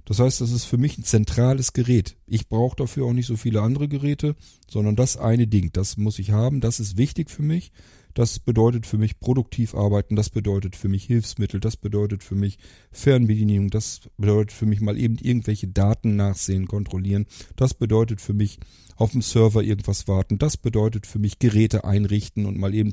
Das 0.05 0.19
heißt, 0.19 0.41
das 0.41 0.51
ist 0.51 0.65
für 0.65 0.79
mich 0.79 0.99
ein 0.99 1.05
zentrales 1.05 1.73
Gerät. 1.73 2.17
Ich 2.27 2.49
brauche 2.49 2.77
dafür 2.77 3.07
auch 3.07 3.13
nicht 3.13 3.27
so 3.27 3.37
viele 3.37 3.63
andere 3.63 3.89
Geräte, 3.89 4.35
sondern 4.69 4.97
das 4.97 5.17
eine 5.17 5.47
Ding, 5.47 5.71
das 5.73 5.97
muss 5.97 6.19
ich 6.19 6.33
haben, 6.33 6.61
das 6.61 6.81
ist 6.81 6.97
wichtig 6.97 7.31
für 7.31 7.43
mich. 7.43 7.71
Das 8.15 8.39
bedeutet 8.39 8.87
für 8.87 8.99
mich 8.99 9.21
produktiv 9.21 9.75
arbeiten, 9.75 10.17
das 10.17 10.31
bedeutet 10.31 10.77
für 10.77 10.89
mich 10.89 11.05
Hilfsmittel, 11.05 11.61
das 11.61 11.77
bedeutet 11.77 12.23
für 12.23 12.35
mich 12.35 12.59
Fernbedienung, 12.91 13.71
das 13.71 14.03
bedeutet 14.19 14.53
für 14.53 14.67
mich 14.67 14.81
mal 14.81 14.99
eben 14.99 15.17
irgendwelche 15.17 15.69
Daten 15.69 16.17
nachsehen, 16.17 16.69
kontrollieren, 16.69 17.27
das 17.57 17.75
bedeutet 17.75 18.21
für 18.21 18.35
mich 18.35 18.59
auf 18.97 19.13
dem 19.13 19.23
Server 19.23 19.63
irgendwas 19.63 20.09
warten, 20.09 20.39
das 20.39 20.57
bedeutet 20.57 21.07
für 21.07 21.19
mich 21.19 21.39
Geräte 21.39 21.85
einrichten 21.85 22.47
und 22.47 22.59
mal 22.59 22.75
eben 22.75 22.93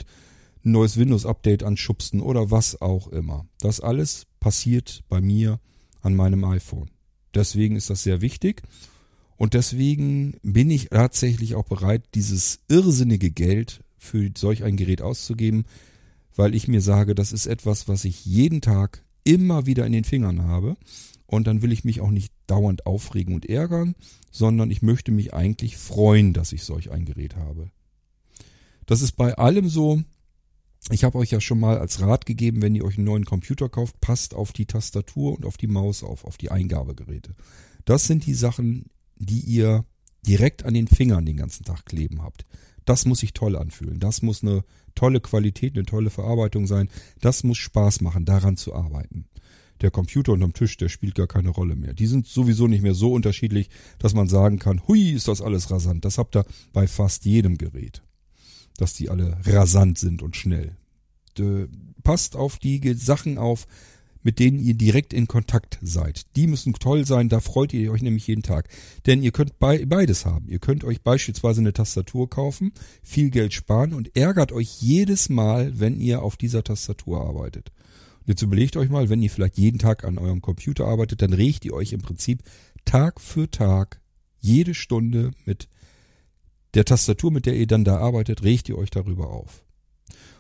ein 0.64 0.72
neues 0.72 0.98
Windows-Update 0.98 1.64
anschubsen 1.64 2.22
oder 2.22 2.52
was 2.52 2.82
auch 2.82 3.08
immer. 3.08 3.46
Das 3.60 3.80
alles 3.80 4.26
passiert 4.40 5.04
bei 5.10 5.22
mir 5.22 5.60
an 6.02 6.16
meinem 6.16 6.44
iPhone. 6.46 6.90
Deswegen 7.34 7.76
ist 7.76 7.90
das 7.90 8.04
sehr 8.04 8.22
wichtig. 8.22 8.64
Und 9.38 9.54
deswegen 9.54 10.38
bin 10.44 10.70
ich 10.70 10.90
tatsächlich 10.90 11.56
auch 11.56 11.64
bereit, 11.64 12.04
dieses 12.14 12.60
irrsinnige 12.68 13.32
Geld 13.32 13.82
für 14.00 14.30
solch 14.36 14.64
ein 14.64 14.78
Gerät 14.78 15.02
auszugeben, 15.02 15.66
weil 16.36 16.56
ich 16.56 16.68
mir 16.68 16.82
sage, 16.82 17.16
das 17.16 17.32
ist 17.32 17.46
etwas, 17.46 17.88
was 17.88 18.06
ich 18.06 18.26
jeden 18.26 18.62
Tag 18.62 19.04
immer 19.24 19.66
wieder 19.66 19.86
in 19.86 19.94
den 19.94 20.04
Fingern 20.04 20.44
habe. 20.44 20.78
Und 21.26 21.46
dann 21.46 21.62
will 21.62 21.72
ich 21.72 21.84
mich 21.84 22.02
auch 22.02 22.10
nicht 22.10 22.34
dauernd 22.48 22.88
aufregen 22.88 23.36
und 23.36 23.46
ärgern, 23.46 23.94
sondern 24.32 24.72
ich 24.72 24.82
möchte 24.82 25.12
mich 25.12 25.34
eigentlich 25.34 25.78
freuen, 25.78 26.34
dass 26.34 26.54
ich 26.54 26.64
solch 26.64 26.90
ein 26.90 27.06
Gerät 27.06 27.36
habe. 27.36 27.70
Das 28.88 29.02
ist 29.04 29.12
bei 29.12 29.36
allem 29.36 29.70
so. 29.70 30.02
Ich 30.90 31.04
habe 31.04 31.20
euch 31.20 31.30
ja 31.30 31.40
schon 31.40 31.60
mal 31.60 31.78
als 31.78 32.02
Rat 32.02 32.26
gegeben, 32.26 32.64
wenn 32.64 32.74
ihr 32.74 32.84
euch 32.84 32.98
einen 32.98 33.06
neuen 33.06 33.26
Computer 33.26 33.70
kauft, 33.70 34.02
passt 34.02 34.34
auf 34.34 34.54
die 34.54 34.66
Tastatur 34.66 35.36
und 35.36 35.46
auf 35.46 35.58
die 35.58 35.68
Maus 35.68 36.04
auf, 36.04 36.26
auf 36.26 36.38
die 36.38 36.50
Eingabegeräte. 36.50 37.36
Das 37.86 38.08
sind 38.08 38.26
die 38.26 38.34
Sachen, 38.34 38.86
die 39.18 39.42
ihr 39.42 39.86
direkt 40.26 40.66
an 40.66 40.74
den 40.74 40.88
Fingern 40.88 41.26
den 41.26 41.38
ganzen 41.38 41.66
Tag 41.66 41.86
kleben 41.86 42.24
habt. 42.24 42.46
Das 42.90 43.06
muss 43.06 43.20
sich 43.20 43.34
toll 43.34 43.56
anfühlen. 43.56 44.00
Das 44.00 44.24
muss 44.24 44.42
eine 44.42 44.64
tolle 44.96 45.22
Qualität, 45.22 45.76
eine 45.76 45.86
tolle 45.86 46.10
Verarbeitung 46.10 46.66
sein. 46.66 46.90
Das 47.22 47.44
muss 47.44 47.60
Spaß 47.60 48.02
machen, 48.02 48.26
daran 48.26 48.58
zu 48.58 48.74
arbeiten. 48.74 49.26
Der 49.82 49.92
Computer 49.92 50.34
unterm 50.34 50.54
Tisch, 50.54 50.76
der 50.76 50.90
spielt 50.90 51.14
gar 51.14 51.28
keine 51.28 51.50
Rolle 51.50 51.76
mehr. 51.76 51.94
Die 51.94 52.08
sind 52.08 52.26
sowieso 52.26 52.66
nicht 52.66 52.82
mehr 52.82 52.96
so 52.96 53.14
unterschiedlich, 53.14 53.70
dass 54.00 54.16
man 54.16 54.28
sagen 54.28 54.58
kann, 54.58 54.82
hui, 54.88 55.12
ist 55.12 55.28
das 55.28 55.40
alles 55.40 55.70
rasant. 55.70 56.04
Das 56.04 56.18
habt 56.18 56.36
ihr 56.36 56.46
bei 56.74 56.88
fast 56.88 57.26
jedem 57.26 57.60
Gerät. 57.60 58.02
Dass 58.78 58.96
die 58.96 59.12
alle 59.12 59.38
rasant 59.46 60.00
sind 60.00 60.24
und 60.24 60.36
schnell. 60.36 60.76
passt 62.02 62.36
auf 62.36 62.58
die 62.58 62.96
Sachen 62.96 63.38
auf, 63.38 63.68
mit 64.22 64.40
denen 64.40 64.60
ihr 64.60 64.74
direkt 64.74 65.14
in 65.14 65.28
Kontakt 65.28 65.80
seid. 65.82 66.36
Die 66.36 66.48
müssen 66.48 66.74
toll 66.74 67.06
sein, 67.06 67.30
da 67.30 67.40
freut 67.40 67.74
ihr 67.74 67.92
euch 67.92 68.02
nämlich 68.02 68.28
jeden 68.28 68.44
Tag. 68.44 68.68
Denn 69.06 69.24
ihr 69.24 69.32
könnt 69.32 69.60
beides 69.60 70.26
haben. 70.26 70.48
Ihr 70.48 70.60
könnt 70.60 70.84
euch 70.84 71.02
beispielsweise 71.02 71.62
eine 71.62 71.74
Tastatur 71.74 72.30
kaufen, 72.30 72.74
viel 73.02 73.30
Geld 73.30 73.54
sparen 73.54 73.94
und 73.94 74.16
ärgert 74.16 74.52
euch 74.52 74.82
jedes 74.82 75.30
Mal, 75.30 75.80
wenn 75.80 76.00
ihr 76.00 76.22
auf 76.22 76.38
dieser 76.38 76.64
Tastatur 76.64 77.22
arbeitet. 77.22 77.72
Und 78.22 78.28
jetzt 78.28 78.42
überlegt 78.42 78.76
euch 78.78 78.90
mal, 78.90 79.10
wenn 79.10 79.22
ihr 79.22 79.30
vielleicht 79.30 79.58
jeden 79.58 79.80
Tag 79.80 80.04
an 80.04 80.18
eurem 80.18 80.42
Computer 80.42 80.86
arbeitet, 80.86 81.22
dann 81.22 81.34
regt 81.34 81.66
ihr 81.66 81.74
euch 81.74 81.94
im 81.94 82.02
Prinzip 82.02 82.44
Tag 82.86 83.22
für 83.22 83.50
Tag, 83.50 84.02
jede 84.40 84.74
Stunde 84.74 85.32
mit 85.46 85.68
der 86.74 86.86
Tastatur, 86.86 87.32
mit 87.32 87.46
der 87.46 87.56
ihr 87.56 87.68
dann 87.68 87.84
da 87.84 87.98
arbeitet, 87.98 88.44
regt 88.44 88.70
ihr 88.70 88.78
euch 88.78 88.92
darüber 88.92 89.30
auf. 89.30 89.64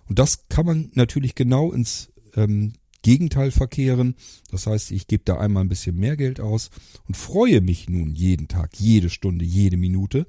Und 0.07 0.19
das 0.19 0.47
kann 0.49 0.65
man 0.65 0.91
natürlich 0.93 1.35
genau 1.35 1.71
ins 1.71 2.11
ähm, 2.35 2.73
Gegenteil 3.01 3.51
verkehren. 3.51 4.15
Das 4.51 4.67
heißt, 4.67 4.91
ich 4.91 5.07
gebe 5.07 5.23
da 5.25 5.37
einmal 5.37 5.63
ein 5.63 5.69
bisschen 5.69 5.95
mehr 5.95 6.17
Geld 6.17 6.39
aus 6.39 6.69
und 7.07 7.15
freue 7.15 7.61
mich 7.61 7.89
nun 7.89 8.13
jeden 8.15 8.47
Tag, 8.47 8.71
jede 8.77 9.09
Stunde, 9.09 9.45
jede 9.45 9.77
Minute, 9.77 10.25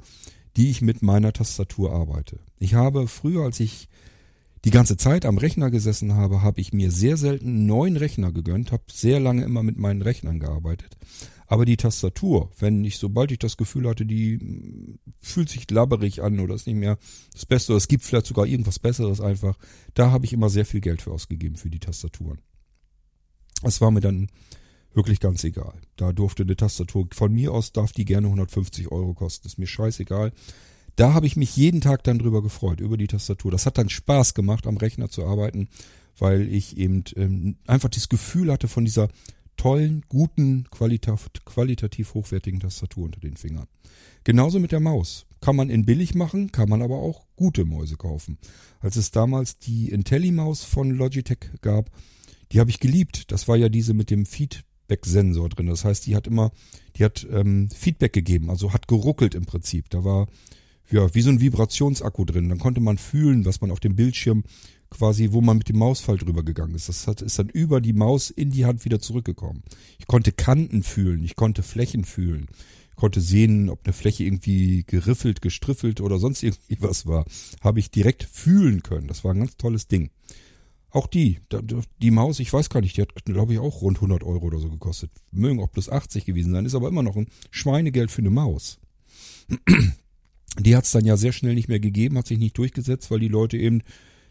die 0.56 0.70
ich 0.70 0.82
mit 0.82 1.02
meiner 1.02 1.32
Tastatur 1.32 1.92
arbeite. 1.92 2.40
Ich 2.58 2.74
habe 2.74 3.08
früher, 3.08 3.44
als 3.44 3.60
ich 3.60 3.88
die 4.64 4.70
ganze 4.70 4.96
Zeit 4.96 5.24
am 5.24 5.38
Rechner 5.38 5.70
gesessen 5.70 6.14
habe, 6.14 6.42
habe 6.42 6.60
ich 6.60 6.72
mir 6.72 6.90
sehr 6.90 7.16
selten 7.16 7.48
einen 7.48 7.66
neuen 7.66 7.96
Rechner 7.96 8.30
gegönnt, 8.30 8.72
habe 8.72 8.82
sehr 8.92 9.18
lange 9.18 9.42
immer 9.44 9.62
mit 9.62 9.78
meinen 9.78 10.02
Rechnern 10.02 10.38
gearbeitet. 10.38 10.96
Aber 11.46 11.64
die 11.64 11.76
Tastatur, 11.76 12.52
wenn 12.58 12.84
ich, 12.84 12.98
sobald 12.98 13.32
ich 13.32 13.38
das 13.38 13.56
Gefühl 13.56 13.88
hatte, 13.88 14.06
die 14.06 14.38
hm, 14.38 14.98
fühlt 15.20 15.48
sich 15.48 15.68
labberig 15.70 16.22
an 16.22 16.38
oder 16.38 16.54
ist 16.54 16.66
nicht 16.66 16.76
mehr 16.76 16.98
das 17.32 17.46
Beste, 17.46 17.72
oder 17.72 17.78
es 17.78 17.88
gibt 17.88 18.04
vielleicht 18.04 18.26
sogar 18.26 18.46
irgendwas 18.46 18.78
Besseres 18.78 19.20
einfach, 19.20 19.58
da 19.94 20.10
habe 20.10 20.26
ich 20.26 20.32
immer 20.32 20.48
sehr 20.50 20.66
viel 20.66 20.80
Geld 20.80 21.02
für 21.02 21.10
ausgegeben 21.10 21.56
für 21.56 21.70
die 21.70 21.80
Tastaturen. 21.80 22.38
Es 23.62 23.80
war 23.80 23.90
mir 23.90 24.00
dann 24.00 24.28
wirklich 24.94 25.20
ganz 25.20 25.44
egal. 25.44 25.74
Da 25.96 26.12
durfte 26.12 26.42
eine 26.42 26.56
Tastatur, 26.56 27.08
von 27.12 27.32
mir 27.32 27.52
aus 27.52 27.72
darf 27.72 27.92
die 27.92 28.04
gerne 28.04 28.26
150 28.26 28.90
Euro 28.90 29.14
kosten, 29.14 29.46
ist 29.46 29.58
mir 29.58 29.66
scheißegal. 29.66 30.32
Da 30.96 31.14
habe 31.14 31.26
ich 31.26 31.36
mich 31.36 31.56
jeden 31.56 31.80
Tag 31.80 32.02
dann 32.04 32.18
drüber 32.18 32.42
gefreut, 32.42 32.80
über 32.80 32.96
die 32.96 33.06
Tastatur. 33.06 33.50
Das 33.50 33.66
hat 33.66 33.78
dann 33.78 33.88
Spaß 33.88 34.34
gemacht, 34.34 34.66
am 34.66 34.76
Rechner 34.76 35.08
zu 35.08 35.24
arbeiten, 35.24 35.68
weil 36.18 36.52
ich 36.52 36.76
eben 36.76 37.04
ähm, 37.16 37.56
einfach 37.66 37.88
das 37.88 38.08
Gefühl 38.08 38.52
hatte 38.52 38.68
von 38.68 38.84
dieser 38.84 39.08
tollen, 39.56 40.04
guten, 40.08 40.66
qualitativ, 40.70 41.30
qualitativ 41.44 42.14
hochwertigen 42.14 42.61
Tastatur 42.61 43.04
unter 43.04 43.20
den 43.20 43.36
Fingern. 43.36 43.66
Genauso 44.24 44.58
mit 44.58 44.72
der 44.72 44.80
Maus. 44.80 45.26
Kann 45.40 45.56
man 45.56 45.70
in 45.70 45.86
billig 45.86 46.14
machen, 46.14 46.52
kann 46.52 46.68
man 46.68 46.82
aber 46.82 46.96
auch 46.96 47.24
gute 47.36 47.64
Mäuse 47.64 47.96
kaufen. 47.96 48.36
Als 48.80 48.96
es 48.96 49.11
damals 49.11 49.58
die 49.58 49.90
IntelliMaus 49.90 50.64
von 50.64 50.90
Logitech 50.90 51.50
gab, 51.62 51.90
die 52.53 52.61
habe 52.61 52.70
ich 52.70 52.80
geliebt. 52.80 53.30
Das 53.32 53.48
war 53.48 53.57
ja 53.57 53.68
diese 53.68 53.94
mit 53.94 54.11
dem 54.11 54.26
Feedback-Sensor 54.26 55.48
drin. 55.48 55.66
Das 55.66 55.84
heißt, 55.84 56.07
die 56.07 56.16
hat 56.16 56.26
immer, 56.26 56.53
die 56.96 57.05
hat 57.05 57.26
ähm, 57.30 57.68
Feedback 57.70 58.12
gegeben, 58.12 58.51
also 58.51 58.72
hat 58.72 58.88
geruckelt 58.88 59.34
im 59.34 59.46
Prinzip. 59.46 59.90
Da 59.90 60.05
war 60.05 60.28
ja 60.90 61.14
wie 61.14 61.22
so 61.22 61.30
ein 61.30 61.40
Vibrationsakku 61.40 62.24
drin. 62.24 62.48
Dann 62.48 62.59
konnte 62.59 62.80
man 62.80 62.98
fühlen, 62.98 63.44
was 63.44 63.61
man 63.61 63.70
auf 63.70 63.80
dem 63.80 63.94
Bildschirm 63.96 64.44
quasi, 64.90 65.30
wo 65.32 65.40
man 65.40 65.59
mit 65.59 65.68
dem 65.68 65.78
Mausfall 65.78 66.18
drüber 66.18 66.42
gegangen 66.42 66.74
ist. 66.74 66.88
Das 66.88 67.07
hat, 67.07 67.22
ist 67.22 67.38
dann 67.38 67.48
über 67.48 67.80
die 67.80 67.92
Maus 67.92 68.30
in 68.30 68.51
die 68.51 68.66
Hand 68.66 68.84
wieder 68.84 69.01
zurückgekommen. 69.01 69.62
Ich 69.98 70.07
konnte 70.07 70.32
Kanten 70.32 70.82
fühlen, 70.82 71.22
ich 71.24 71.36
konnte 71.36 71.62
Flächen 71.62 72.05
fühlen. 72.05 72.46
Ich 72.90 72.96
konnte 72.96 73.20
sehen, 73.20 73.70
ob 73.70 73.80
eine 73.84 73.94
Fläche 73.94 74.24
irgendwie 74.24 74.84
geriffelt, 74.86 75.40
gestriffelt 75.40 76.01
oder 76.01 76.18
sonst 76.18 76.42
irgendwie 76.42 76.76
was 76.80 77.07
war. 77.07 77.24
Habe 77.61 77.78
ich 77.78 77.90
direkt 77.90 78.24
fühlen 78.24 78.82
können. 78.82 79.07
Das 79.07 79.24
war 79.24 79.32
ein 79.32 79.40
ganz 79.40 79.57
tolles 79.57 79.86
Ding. 79.86 80.11
Auch 80.91 81.07
die, 81.07 81.38
die 82.03 82.11
Maus, 82.11 82.41
ich 82.41 82.53
weiß 82.53 82.68
gar 82.68 82.80
nicht, 82.80 82.97
die 82.97 83.03
hat, 83.03 83.24
glaube 83.24 83.53
ich, 83.53 83.59
auch 83.61 83.80
rund 83.80 83.99
100 83.99 84.24
Euro 84.24 84.47
oder 84.47 84.59
so 84.59 84.68
gekostet. 84.68 85.11
Mögen 85.30 85.61
auch 85.61 85.70
plus 85.70 85.88
80 85.88 86.24
gewesen 86.24 86.53
sein, 86.53 86.66
ist 86.66 86.74
aber 86.74 86.88
immer 86.88 87.03
noch 87.03 87.16
ein 87.16 87.28
Schweinegeld 87.51 88.11
für 88.11 88.22
eine 88.22 88.30
Maus. 88.30 88.78
Die 90.59 90.74
hat 90.74 90.84
es 90.84 90.91
dann 90.91 91.05
ja 91.05 91.16
sehr 91.16 91.32
schnell 91.32 91.55
nicht 91.55 91.68
mehr 91.68 91.78
gegeben, 91.78 92.18
hat 92.18 92.26
sich 92.26 92.38
nicht 92.38 92.59
durchgesetzt, 92.59 93.11
weil 93.11 93.20
die 93.20 93.28
Leute 93.28 93.57
eben 93.57 93.82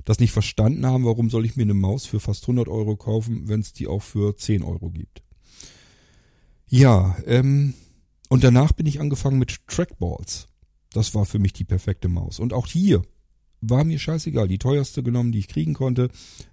das 0.04 0.20
nicht 0.20 0.32
verstanden 0.32 0.86
haben, 0.86 1.06
warum 1.06 1.30
soll 1.30 1.46
ich 1.46 1.56
mir 1.56 1.64
eine 1.64 1.74
Maus 1.74 2.06
für 2.06 2.20
fast 2.20 2.44
100 2.44 2.68
Euro 2.68 2.98
kaufen, 2.98 3.48
wenn 3.48 3.62
es 3.62 3.74
die 3.74 3.88
auch 3.88 4.02
für 4.02 4.36
10 4.36 4.64
Euro 4.64 4.90
gibt. 4.90 5.24
Ja, 6.68 7.18
ähm, 7.26 7.74
und 8.28 8.44
danach 8.44 8.74
bin 8.74 8.86
ich 8.86 9.00
angefangen 9.00 9.40
mit 9.40 9.68
Trackballs. 9.68 10.48
Das 10.92 11.16
war 11.16 11.26
für 11.26 11.40
mich 11.40 11.54
die 11.54 11.64
perfekte 11.64 12.10
Maus. 12.10 12.40
Und 12.40 12.54
auch 12.54 12.68
hier 12.68 13.02
war 13.62 13.84
mir 13.84 14.00
scheißegal, 14.00 14.48
die 14.48 14.58
teuerste 14.58 15.04
genommen, 15.04 15.32
die 15.32 15.40
ich 15.40 15.48
kriegen 15.48 15.74
konnte. 15.74 16.10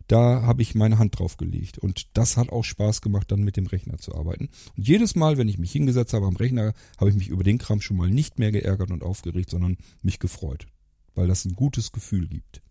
Da 0.08 0.42
habe 0.42 0.62
ich 0.62 0.74
meine 0.74 0.98
Hand 0.98 1.18
drauf 1.18 1.36
gelegt. 1.36 1.78
Und 1.78 2.08
das 2.16 2.36
hat 2.36 2.50
auch 2.50 2.64
Spaß 2.64 3.00
gemacht, 3.00 3.30
dann 3.30 3.42
mit 3.42 3.56
dem 3.56 3.66
Rechner 3.66 3.98
zu 3.98 4.14
arbeiten. 4.14 4.48
Und 4.76 4.86
jedes 4.86 5.14
Mal, 5.14 5.38
wenn 5.38 5.48
ich 5.48 5.58
mich 5.58 5.72
hingesetzt 5.72 6.12
habe 6.12 6.26
am 6.26 6.36
Rechner, 6.36 6.74
habe 6.98 7.10
ich 7.10 7.16
mich 7.16 7.28
über 7.28 7.44
den 7.44 7.58
Kram 7.58 7.80
schon 7.80 7.96
mal 7.96 8.10
nicht 8.10 8.38
mehr 8.38 8.52
geärgert 8.52 8.90
und 8.90 9.02
aufgeregt, 9.02 9.50
sondern 9.50 9.76
mich 10.02 10.18
gefreut. 10.18 10.66
Weil 11.14 11.28
das 11.28 11.44
ein 11.44 11.54
gutes 11.54 11.92
Gefühl 11.92 12.28
gibt. 12.28 12.62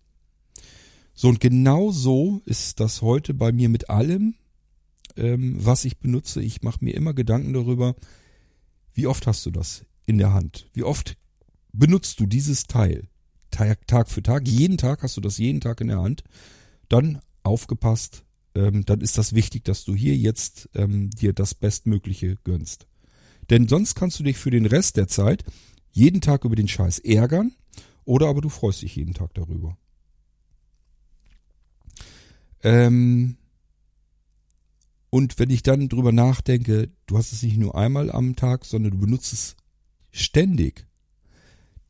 So, 1.14 1.30
und 1.30 1.40
genau 1.40 1.92
so 1.92 2.42
ist 2.46 2.80
das 2.80 3.02
heute 3.02 3.34
bei 3.34 3.54
mir 3.54 3.70
mit 3.70 3.90
allem, 3.90 4.36
ähm, 5.16 5.56
was 5.58 5.86
ich 5.86 5.98
benutze. 5.98 6.42
Ich 6.42 6.62
mache 6.62 6.84
mir 6.84 6.94
immer 6.94 7.14
Gedanken 7.14 7.54
darüber, 7.54 7.96
wie 8.94 9.08
oft 9.08 9.26
hast 9.28 9.46
du 9.46 9.52
das 9.52 9.86
in 10.06 10.18
der 10.18 10.34
Hand? 10.34 10.70
Wie 10.74 10.84
oft 10.84 11.18
benutzt 11.72 12.20
du 12.20 12.26
dieses 12.26 12.64
Teil? 12.64 13.08
Tag, 13.56 13.88
Tag 13.88 14.10
für 14.10 14.22
Tag, 14.22 14.48
jeden 14.48 14.78
Tag 14.78 15.02
hast 15.02 15.18
du 15.18 15.22
das 15.22 15.38
jeden 15.38 15.62
Tag 15.62 15.82
in 15.82 15.88
der 15.88 16.02
Hand, 16.02 16.24
dann 16.90 17.22
aufgepasst, 17.44 18.24
ähm, 18.54 18.86
dann 18.86 19.02
ist 19.02 19.18
das 19.18 19.34
wichtig, 19.34 19.64
dass 19.64 19.86
du 19.86 19.96
hier 19.96 20.16
jetzt 20.16 20.70
ähm, 20.76 21.10
dir 21.10 21.34
das 21.34 21.54
Bestmögliche 21.54 22.38
gönnst. 22.44 22.88
Denn 23.50 23.68
sonst 23.68 23.96
kannst 23.96 24.20
du 24.20 24.24
dich 24.24 24.38
für 24.38 24.52
den 24.52 24.66
Rest 24.66 24.98
der 24.98 25.08
Zeit 25.08 25.44
jeden 25.92 26.22
Tag 26.22 26.44
über 26.44 26.56
den 26.56 26.68
Scheiß 26.68 27.00
ärgern 27.00 27.54
oder 28.04 28.28
aber 28.28 28.42
du 28.42 28.50
freust 28.50 28.82
dich 28.82 28.96
jeden 28.96 29.14
Tag 29.14 29.34
darüber. 29.34 29.78
Ähm, 32.64 33.38
und 35.10 35.40
wenn 35.40 35.50
ich 35.50 35.64
dann 35.64 35.88
drüber 35.88 36.12
nachdenke, 36.12 36.90
du 37.06 37.18
hast 37.18 37.32
es 37.32 37.44
nicht 37.44 37.58
nur 37.58 37.76
einmal 37.76 38.12
am 38.12 38.36
Tag, 38.36 38.66
sondern 38.66 38.92
du 38.92 38.98
benutzt 38.98 39.32
es 39.32 39.56
ständig, 40.12 40.88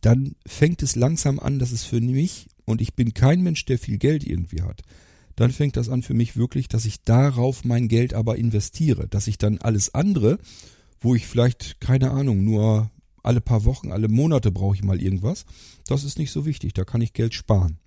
dann 0.06 0.36
fängt 0.46 0.84
es 0.84 0.96
langsam 0.96 1.40
an, 1.40 1.58
dass 1.58 1.72
es 1.72 1.84
für 1.84 2.00
mich, 2.00 2.48
und 2.66 2.80
ich 2.80 2.94
bin 2.94 3.16
kein 3.16 3.42
Mensch, 3.42 3.66
der 3.66 3.80
viel 3.80 3.98
Geld 3.98 4.26
irgendwie 4.26 4.62
hat, 4.62 4.84
dann 5.36 5.52
fängt 5.52 5.78
das 5.78 5.90
an 5.90 6.04
für 6.04 6.14
mich 6.14 6.38
wirklich, 6.38 6.68
dass 6.68 6.86
ich 6.86 7.04
darauf 7.04 7.66
mein 7.66 7.88
Geld 7.88 8.14
aber 8.14 8.38
investiere, 8.38 9.08
dass 9.08 9.28
ich 9.28 9.40
dann 9.40 9.58
alles 9.58 9.96
andere, 9.96 10.38
wo 11.00 11.16
ich 11.16 11.26
vielleicht, 11.26 11.82
keine 11.82 12.12
Ahnung, 12.12 12.44
nur 12.44 12.92
alle 13.24 13.42
paar 13.42 13.66
Wochen, 13.66 13.92
alle 13.92 14.08
Monate 14.08 14.52
brauche 14.52 14.76
ich 14.76 14.84
mal 14.84 15.02
irgendwas, 15.02 15.46
das 15.88 16.04
ist 16.04 16.20
nicht 16.20 16.32
so 16.32 16.46
wichtig, 16.46 16.74
da 16.74 16.84
kann 16.84 17.02
ich 17.02 17.14
Geld 17.14 17.34
sparen. 17.34 17.80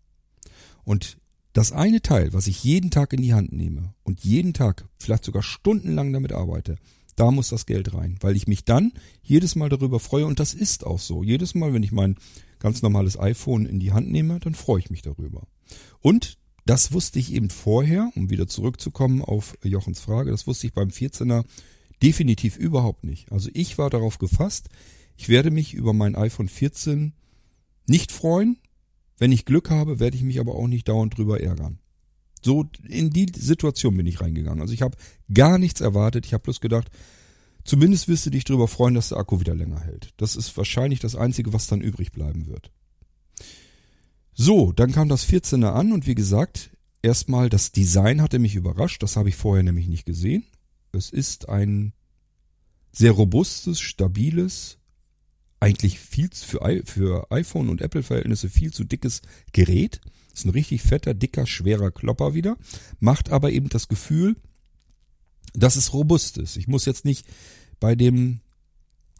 Und 0.82 1.18
das 1.52 1.70
eine 1.70 2.02
Teil, 2.02 2.32
was 2.32 2.48
ich 2.48 2.64
jeden 2.64 2.90
Tag 2.90 3.12
in 3.12 3.22
die 3.22 3.34
Hand 3.34 3.52
nehme 3.52 3.94
und 4.02 4.24
jeden 4.24 4.54
Tag, 4.54 4.86
vielleicht 4.98 5.24
sogar 5.24 5.44
stundenlang 5.44 6.12
damit 6.12 6.32
arbeite, 6.32 6.76
da 7.18 7.30
muss 7.30 7.48
das 7.48 7.66
Geld 7.66 7.94
rein, 7.94 8.16
weil 8.20 8.36
ich 8.36 8.46
mich 8.46 8.64
dann 8.64 8.92
jedes 9.22 9.56
Mal 9.56 9.68
darüber 9.68 10.00
freue 10.00 10.26
und 10.26 10.38
das 10.38 10.54
ist 10.54 10.86
auch 10.86 10.98
so. 10.98 11.22
Jedes 11.22 11.54
Mal, 11.54 11.72
wenn 11.72 11.82
ich 11.82 11.92
mein 11.92 12.16
ganz 12.58 12.82
normales 12.82 13.18
iPhone 13.18 13.66
in 13.66 13.80
die 13.80 13.92
Hand 13.92 14.10
nehme, 14.10 14.40
dann 14.40 14.54
freue 14.54 14.80
ich 14.80 14.90
mich 14.90 15.02
darüber. 15.02 15.46
Und 16.00 16.38
das 16.64 16.92
wusste 16.92 17.18
ich 17.18 17.32
eben 17.32 17.50
vorher, 17.50 18.10
um 18.14 18.30
wieder 18.30 18.46
zurückzukommen 18.46 19.22
auf 19.22 19.56
Jochens 19.62 20.00
Frage, 20.00 20.30
das 20.30 20.46
wusste 20.46 20.66
ich 20.66 20.74
beim 20.74 20.90
14er 20.90 21.44
definitiv 22.02 22.56
überhaupt 22.56 23.04
nicht. 23.04 23.32
Also 23.32 23.50
ich 23.54 23.78
war 23.78 23.90
darauf 23.90 24.18
gefasst, 24.18 24.68
ich 25.16 25.28
werde 25.28 25.50
mich 25.50 25.74
über 25.74 25.92
mein 25.92 26.14
iPhone 26.14 26.48
14 26.48 27.14
nicht 27.86 28.12
freuen. 28.12 28.58
Wenn 29.16 29.32
ich 29.32 29.44
Glück 29.44 29.70
habe, 29.70 29.98
werde 29.98 30.16
ich 30.16 30.22
mich 30.22 30.38
aber 30.38 30.54
auch 30.54 30.68
nicht 30.68 30.86
dauernd 30.88 31.16
drüber 31.16 31.40
ärgern. 31.40 31.80
So 32.48 32.64
in 32.88 33.10
die 33.10 33.30
Situation 33.36 33.94
bin 33.94 34.06
ich 34.06 34.22
reingegangen. 34.22 34.62
Also 34.62 34.72
ich 34.72 34.80
habe 34.80 34.96
gar 35.34 35.58
nichts 35.58 35.82
erwartet. 35.82 36.24
Ich 36.24 36.32
habe 36.32 36.44
bloß 36.44 36.62
gedacht, 36.62 36.88
zumindest 37.62 38.08
wirst 38.08 38.24
du 38.24 38.30
dich 38.30 38.44
darüber 38.44 38.68
freuen, 38.68 38.94
dass 38.94 39.10
der 39.10 39.18
Akku 39.18 39.38
wieder 39.38 39.54
länger 39.54 39.80
hält. 39.80 40.14
Das 40.16 40.34
ist 40.34 40.56
wahrscheinlich 40.56 40.98
das 40.98 41.14
Einzige, 41.14 41.52
was 41.52 41.66
dann 41.66 41.82
übrig 41.82 42.10
bleiben 42.10 42.46
wird. 42.46 42.72
So, 44.32 44.72
dann 44.72 44.92
kam 44.92 45.10
das 45.10 45.28
14er 45.28 45.72
an 45.72 45.92
und 45.92 46.06
wie 46.06 46.14
gesagt, 46.14 46.70
erstmal 47.02 47.50
das 47.50 47.70
Design 47.70 48.22
hatte 48.22 48.38
mich 48.38 48.54
überrascht. 48.54 49.02
Das 49.02 49.16
habe 49.16 49.28
ich 49.28 49.36
vorher 49.36 49.62
nämlich 49.62 49.86
nicht 49.86 50.06
gesehen. 50.06 50.46
Es 50.92 51.10
ist 51.10 51.50
ein 51.50 51.92
sehr 52.92 53.12
robustes, 53.12 53.78
stabiles, 53.78 54.78
eigentlich 55.60 56.00
viel 56.00 56.30
für, 56.32 56.82
für 56.86 57.30
iPhone 57.30 57.68
und 57.68 57.82
Apple-Verhältnisse 57.82 58.48
viel 58.48 58.72
zu 58.72 58.84
dickes 58.84 59.20
Gerät. 59.52 60.00
Ist 60.38 60.44
ein 60.44 60.50
richtig 60.50 60.82
fetter, 60.82 61.14
dicker, 61.14 61.46
schwerer 61.48 61.90
Klopper 61.90 62.32
wieder. 62.32 62.56
Macht 63.00 63.30
aber 63.30 63.50
eben 63.50 63.70
das 63.70 63.88
Gefühl, 63.88 64.36
dass 65.52 65.74
es 65.74 65.92
robust 65.92 66.38
ist. 66.38 66.56
Ich 66.56 66.68
muss 66.68 66.84
jetzt 66.84 67.04
nicht 67.04 67.26
bei 67.80 67.96
dem, 67.96 68.38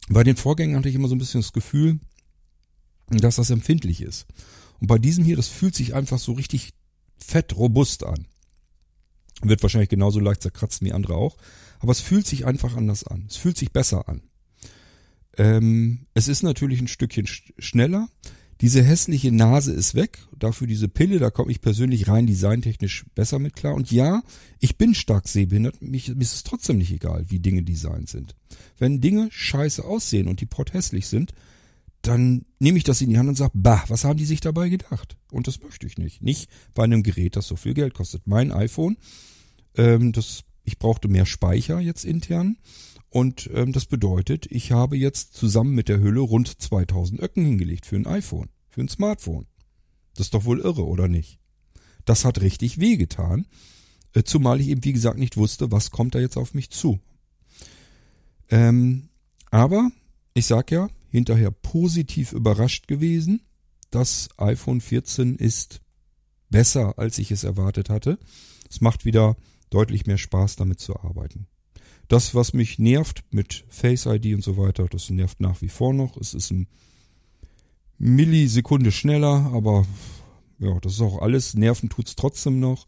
bei 0.07 0.23
den 0.23 0.37
Vorgängen 0.37 0.77
hatte 0.77 0.87
ich 0.87 0.95
immer 0.95 1.09
so 1.09 1.15
ein 1.15 1.19
bisschen 1.19 1.41
das 1.41 1.51
Gefühl, 1.51 1.99
dass 3.09 3.35
das 3.35 3.49
empfindlich 3.49 4.01
ist. 4.01 4.27
Und 4.79 4.87
bei 4.87 4.97
diesem 4.97 5.25
hier, 5.25 5.35
das 5.35 5.49
fühlt 5.49 5.75
sich 5.75 5.93
einfach 5.93 6.19
so 6.19 6.31
richtig 6.31 6.71
fett 7.17 7.53
robust 7.57 8.05
an. 8.05 8.25
Wird 9.41 9.61
wahrscheinlich 9.61 9.89
genauso 9.89 10.21
leicht 10.21 10.41
zerkratzen 10.41 10.87
wie 10.87 10.93
andere 10.93 11.15
auch. 11.15 11.35
Aber 11.79 11.91
es 11.91 11.99
fühlt 11.99 12.27
sich 12.27 12.45
einfach 12.45 12.77
anders 12.77 13.03
an. 13.03 13.25
Es 13.27 13.35
fühlt 13.35 13.57
sich 13.57 13.73
besser 13.73 14.07
an. 14.07 14.21
Ähm, 15.37 16.05
es 16.13 16.29
ist 16.29 16.43
natürlich 16.43 16.79
ein 16.79 16.87
Stückchen 16.87 17.27
sch 17.27 17.51
schneller. 17.57 18.07
Diese 18.61 18.83
hässliche 18.83 19.31
Nase 19.31 19.71
ist 19.71 19.95
weg. 19.95 20.19
Dafür 20.37 20.67
diese 20.67 20.89
Pille, 20.89 21.19
da 21.19 21.29
komme 21.29 21.51
ich 21.51 21.61
persönlich 21.61 22.09
rein 22.09 22.27
designtechnisch 22.27 23.05
besser 23.15 23.39
mit 23.39 23.55
klar. 23.55 23.73
Und 23.73 23.91
ja, 23.91 24.21
ich 24.59 24.77
bin 24.77 24.93
stark 24.93 25.29
sehbehindert. 25.29 25.81
Mich, 25.81 26.09
mir 26.09 26.21
ist 26.21 26.35
es 26.35 26.43
trotzdem 26.43 26.77
nicht 26.77 26.91
egal, 26.91 27.25
wie 27.29 27.39
Dinge 27.39 27.63
designt 27.63 28.09
sind. 28.09 28.35
Wenn 28.77 28.99
Dinge 28.99 29.29
scheiße 29.31 29.83
aussehen 29.83 30.27
und 30.27 30.41
die 30.41 30.45
Port 30.45 30.73
hässlich 30.73 31.07
sind, 31.07 31.33
dann 32.01 32.45
nehme 32.59 32.77
ich 32.77 32.83
das 32.83 33.01
in 33.01 33.09
die 33.09 33.17
Hand 33.17 33.29
und 33.29 33.35
sage, 33.35 33.51
bah, 33.55 33.83
was 33.87 34.03
haben 34.03 34.17
die 34.17 34.25
sich 34.25 34.41
dabei 34.41 34.69
gedacht? 34.69 35.17
Und 35.31 35.47
das 35.47 35.61
möchte 35.61 35.87
ich 35.87 35.97
nicht. 35.97 36.21
Nicht 36.21 36.49
bei 36.73 36.83
einem 36.83 37.03
Gerät, 37.03 37.35
das 37.35 37.47
so 37.47 37.55
viel 37.55 37.73
Geld 37.73 37.93
kostet. 37.93 38.27
Mein 38.27 38.51
iPhone, 38.51 38.97
ähm, 39.75 40.11
das, 40.11 40.43
ich 40.63 40.79
brauchte 40.79 41.07
mehr 41.07 41.25
Speicher 41.25 41.79
jetzt 41.79 42.05
intern. 42.05 42.57
Und 43.09 43.49
ähm, 43.53 43.73
das 43.73 43.85
bedeutet, 43.85 44.45
ich 44.51 44.71
habe 44.71 44.95
jetzt 44.95 45.33
zusammen 45.33 45.73
mit 45.73 45.89
der 45.89 45.99
Hülle 45.99 46.19
rund 46.19 46.61
2000 46.61 47.19
Öcken 47.21 47.43
hingelegt 47.43 47.85
für 47.85 47.95
ein 47.95 48.05
iPhone, 48.05 48.49
für 48.69 48.81
ein 48.81 48.89
Smartphone. 48.89 49.47
Das 50.13 50.27
ist 50.27 50.33
doch 50.33 50.45
wohl 50.45 50.59
irre, 50.59 50.85
oder 50.85 51.07
nicht? 51.07 51.39
Das 52.05 52.25
hat 52.25 52.41
richtig 52.41 52.79
wehgetan, 52.79 53.47
äh, 54.13 54.23
zumal 54.23 54.61
ich 54.61 54.69
eben, 54.69 54.83
wie 54.83 54.93
gesagt, 54.93 55.17
nicht 55.17 55.37
wusste, 55.37 55.71
was 55.71 55.91
kommt 55.91 56.15
da 56.15 56.19
jetzt 56.19 56.37
auf 56.37 56.53
mich 56.53 56.69
zu. 56.69 56.99
Ähm, 58.49 59.09
aber 59.51 59.91
ich 60.33 60.45
sag 60.45 60.71
ja, 60.71 60.89
hinterher 61.09 61.51
positiv 61.51 62.33
überrascht 62.33 62.87
gewesen. 62.87 63.41
Das 63.91 64.29
iPhone 64.37 64.81
14 64.81 65.35
ist 65.35 65.81
besser, 66.49 66.97
als 66.97 67.17
ich 67.17 67.31
es 67.31 67.43
erwartet 67.43 67.89
hatte. 67.89 68.19
Es 68.69 68.81
macht 68.81 69.05
wieder 69.05 69.35
deutlich 69.69 70.05
mehr 70.05 70.17
Spaß, 70.17 70.55
damit 70.55 70.79
zu 70.79 70.95
arbeiten. 70.99 71.47
Das, 72.09 72.33
was 72.33 72.53
mich 72.53 72.79
nervt 72.79 73.23
mit 73.31 73.65
Face 73.69 74.07
ID 74.07 74.33
und 74.33 74.43
so 74.43 74.57
weiter, 74.57 74.87
das 74.87 75.11
nervt 75.11 75.39
nach 75.39 75.61
wie 75.61 75.69
vor 75.69 75.93
noch. 75.93 76.17
Es 76.17 76.33
ist 76.33 76.51
ein 76.51 76.67
Millisekunde 77.99 78.91
schneller, 78.91 79.51
aber 79.53 79.85
ja, 80.57 80.79
das 80.79 80.93
ist 80.93 81.01
auch 81.01 81.21
alles. 81.21 81.53
Nerven 81.53 81.89
tut's 81.89 82.15
trotzdem 82.15 82.59
noch. 82.59 82.87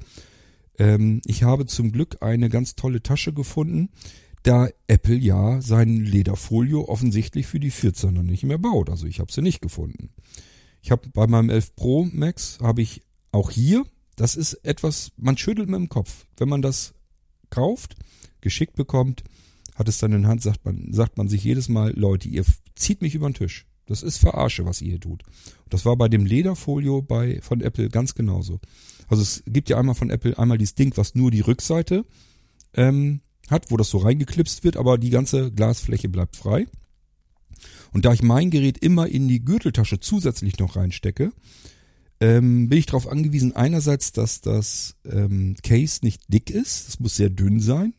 Ähm, 0.79 1.21
ich 1.25 1.43
habe 1.43 1.67
zum 1.67 1.91
Glück 1.91 2.23
eine 2.23 2.49
ganz 2.49 2.75
tolle 2.75 3.03
Tasche 3.03 3.31
gefunden, 3.31 3.89
da 4.41 4.69
Apple 4.87 5.17
ja 5.17 5.61
sein 5.61 5.97
Lederfolio 5.97 6.89
offensichtlich 6.89 7.45
für 7.45 7.59
die 7.59 7.71
14er 7.71 8.23
nicht 8.23 8.43
mehr 8.43 8.57
baut. 8.57 8.89
Also 8.89 9.05
ich 9.05 9.19
habe 9.19 9.31
sie 9.31 9.43
nicht 9.43 9.61
gefunden. 9.61 10.09
Ich 10.81 10.89
habe 10.89 11.09
bei 11.09 11.27
meinem 11.27 11.51
11 11.51 11.75
Pro 11.75 12.05
Max 12.11 12.57
habe 12.59 12.81
ich 12.81 13.03
auch 13.31 13.51
hier, 13.51 13.85
das 14.15 14.35
ist 14.35 14.55
etwas, 14.65 15.11
man 15.15 15.37
schüttelt 15.37 15.69
mit 15.69 15.79
dem 15.79 15.89
Kopf. 15.89 16.25
Wenn 16.37 16.49
man 16.49 16.63
das 16.63 16.95
kauft, 17.51 17.95
geschickt 18.41 18.75
bekommt, 18.75 19.23
hat 19.75 19.87
es 19.87 19.97
dann 19.97 20.13
in 20.13 20.27
Hand, 20.27 20.41
sagt 20.41 20.65
man, 20.65 20.93
sagt 20.93 21.17
man 21.17 21.27
sich 21.27 21.43
jedes 21.43 21.69
Mal, 21.69 21.93
Leute, 21.97 22.27
ihr 22.27 22.43
zieht 22.75 23.01
mich 23.01 23.15
über 23.15 23.29
den 23.29 23.35
Tisch. 23.35 23.65
Das 23.87 24.03
ist 24.03 24.17
Verarsche, 24.17 24.65
was 24.65 24.81
ihr 24.81 24.91
hier 24.91 24.99
tut. 24.99 25.23
Das 25.69 25.85
war 25.85 25.97
bei 25.97 26.07
dem 26.07 26.25
Lederfolio 26.25 27.01
bei, 27.01 27.39
von 27.41 27.61
Apple 27.61 27.89
ganz 27.89 28.15
genauso. 28.15 28.59
Also 29.09 29.23
es 29.23 29.43
gibt 29.45 29.69
ja 29.69 29.77
einmal 29.77 29.95
von 29.95 30.09
Apple 30.09 30.37
einmal 30.37 30.57
dieses 30.57 30.75
Ding, 30.75 30.95
was 30.95 31.15
nur 31.15 31.31
die 31.31 31.41
Rückseite 31.41 32.05
ähm, 32.73 33.21
hat, 33.49 33.69
wo 33.69 33.77
das 33.77 33.89
so 33.89 33.97
reingeklipst 33.97 34.63
wird, 34.63 34.77
aber 34.77 34.97
die 34.97 35.09
ganze 35.09 35.51
Glasfläche 35.51 36.09
bleibt 36.09 36.35
frei. 36.35 36.67
Und 37.91 38.05
da 38.05 38.13
ich 38.13 38.23
mein 38.23 38.49
Gerät 38.49 38.77
immer 38.77 39.07
in 39.07 39.27
die 39.27 39.43
Gürteltasche 39.43 39.99
zusätzlich 39.99 40.57
noch 40.59 40.75
reinstecke, 40.75 41.33
ähm, 42.21 42.69
bin 42.69 42.77
ich 42.77 42.85
darauf 42.85 43.07
angewiesen, 43.07 43.55
einerseits, 43.55 44.11
dass 44.13 44.41
das 44.41 44.95
ähm, 45.05 45.55
Case 45.63 45.99
nicht 46.03 46.21
dick 46.27 46.49
ist, 46.49 46.87
es 46.87 46.99
muss 46.99 47.15
sehr 47.15 47.29
dünn 47.29 47.59
sein 47.59 47.93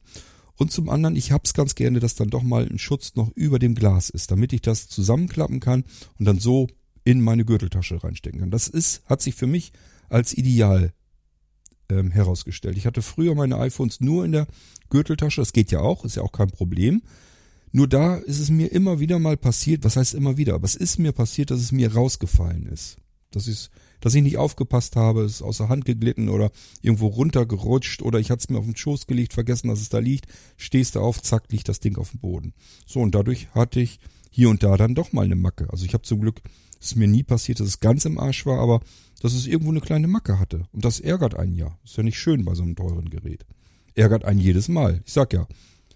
und 0.57 0.71
zum 0.71 0.89
anderen, 0.89 1.17
ich 1.17 1.33
hab's 1.33 1.55
ganz 1.55 1.75
gerne, 1.75 2.01
dass 2.01 2.15
dann 2.15 2.31
doch 2.31 2.43
mal 2.43 2.67
ein 2.67 2.79
Schutz 2.79 3.15
noch 3.15 3.31
über 3.35 3.59
dem 3.59 3.75
Glas 3.75 4.11
ist, 4.11 4.31
damit 4.31 4.53
ich 4.53 4.63
das 4.63 4.89
zusammenklappen 4.89 5.61
kann 5.61 5.85
und 6.19 6.27
dann 6.27 6.39
so 6.39 6.69
in 7.05 7.21
meine 7.21 7.45
Gürteltasche 7.45 8.03
reinstecken 8.03 8.41
kann. 8.41 8.51
Das 8.51 8.69
ist, 8.69 9.03
hat 9.07 9.23
sich 9.23 9.35
für 9.35 9.47
mich 9.47 9.73
als 10.09 10.37
ideal 10.37 10.93
ähm, 11.89 12.11
herausgestellt. 12.11 12.77
Ich 12.77 12.87
hatte 12.87 13.03
früher 13.03 13.35
meine 13.35 13.59
iPhones 13.59 14.01
nur 14.01 14.25
in 14.25 14.33
der 14.33 14.47
Gürteltasche, 14.91 15.41
das 15.41 15.53
geht 15.53 15.73
ja 15.73 15.81
auch, 15.81 16.05
ist 16.05 16.17
ja 16.17 16.23
auch 16.23 16.33
kein 16.33 16.51
Problem. 16.51 17.03
Nur 17.73 17.89
da 17.89 18.17
ist 18.17 18.39
es 18.39 18.51
mir 18.51 18.71
immer 18.71 19.01
wieder 19.01 19.19
mal 19.19 19.39
passiert, 19.39 19.83
was 19.85 19.97
heißt 19.97 20.15
immer 20.15 20.37
wieder, 20.37 20.55
aber 20.55 20.67
es 20.67 20.77
ist 20.77 20.99
mir 20.99 21.13
passiert, 21.13 21.51
dass 21.51 21.61
es 21.61 21.73
mir 21.73 21.95
rausgefallen 21.95 22.67
ist. 22.67 22.99
Das 23.31 23.49
ist 23.49 23.71
dass 24.03 24.15
ich 24.15 24.23
nicht 24.23 24.37
aufgepasst 24.37 24.97
habe, 24.97 25.23
es 25.23 25.37
ist 25.37 25.43
außer 25.43 25.69
Hand 25.71 25.87
geglitten 25.87 26.29
oder 26.29 26.51
irgendwo 26.83 27.07
runtergerutscht 27.07 28.03
oder 28.03 28.19
ich 28.19 28.31
hatte 28.31 28.41
es 28.41 28.51
mir 28.51 28.59
auf 28.59 28.67
den 28.67 28.77
Schoß 28.77 29.07
gelegt, 29.07 29.33
vergessen, 29.33 29.69
dass 29.69 29.81
es 29.81 29.89
da 29.89 30.01
liegt, 30.01 30.27
stehst 30.59 30.97
du 30.97 31.01
auf, 31.01 31.23
zack, 31.23 31.45
liegt 31.51 31.69
das 31.69 31.81
Ding 31.81 31.97
auf 31.97 32.11
dem 32.11 32.21
Boden. 32.21 32.53
So, 32.85 33.01
und 33.01 33.15
dadurch 33.15 33.49
hatte 33.55 33.81
ich 33.81 34.01
hier 34.31 34.51
und 34.51 34.63
da 34.63 34.77
dann 34.77 34.95
doch 34.95 35.13
mal 35.13 35.25
eine 35.25 35.37
Macke. 35.37 35.69
Also 35.71 35.87
ich 35.87 35.95
habe 35.95 36.03
zum 36.03 36.21
Glück, 36.21 36.43
es 36.81 36.89
ist 36.89 36.97
mir 36.97 37.07
nie 37.07 37.23
passiert, 37.23 37.61
dass 37.61 37.69
es 37.69 37.81
ganz 37.81 38.05
im 38.05 38.19
Arsch 38.19 38.45
war, 38.45 38.59
aber 38.59 38.81
dass 39.21 39.35
es 39.35 39.47
irgendwo 39.47 39.71
eine 39.71 39.81
kleine 39.81 40.09
Macke 40.09 40.41
hatte. 40.41 40.65
Und 40.73 40.85
das 40.85 40.99
ärgert 40.99 41.37
einen 41.37 41.55
ja. 41.55 41.79
Ist 41.85 41.97
ja 41.97 42.03
nicht 42.03 42.19
schön 42.19 42.45
bei 42.45 42.55
so 42.55 42.65
einem 42.65 42.75
teuren 42.75 43.09
Gerät. 43.09 43.47
Ärgert 43.95 44.25
einen 44.25 44.41
jedes 44.41 44.67
Mal. 44.67 45.01
Ich 45.07 45.13
sag 45.13 45.33
ja, 45.33 45.47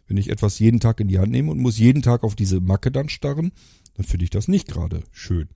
wenn 0.06 0.16
ich 0.16 0.30
etwas 0.30 0.60
jeden 0.60 0.78
Tag 0.78 1.00
in 1.00 1.08
die 1.08 1.18
Hand 1.18 1.32
nehme 1.32 1.50
und 1.50 1.58
muss 1.58 1.78
jeden 1.78 2.02
Tag 2.02 2.22
auf 2.22 2.36
diese 2.36 2.60
Macke 2.60 2.92
dann 2.92 3.08
starren, 3.08 3.50
dann 3.94 4.06
finde 4.06 4.24
ich 4.24 4.30
das 4.30 4.46
nicht 4.46 4.68
gerade 4.68 5.02
schön. 5.10 5.48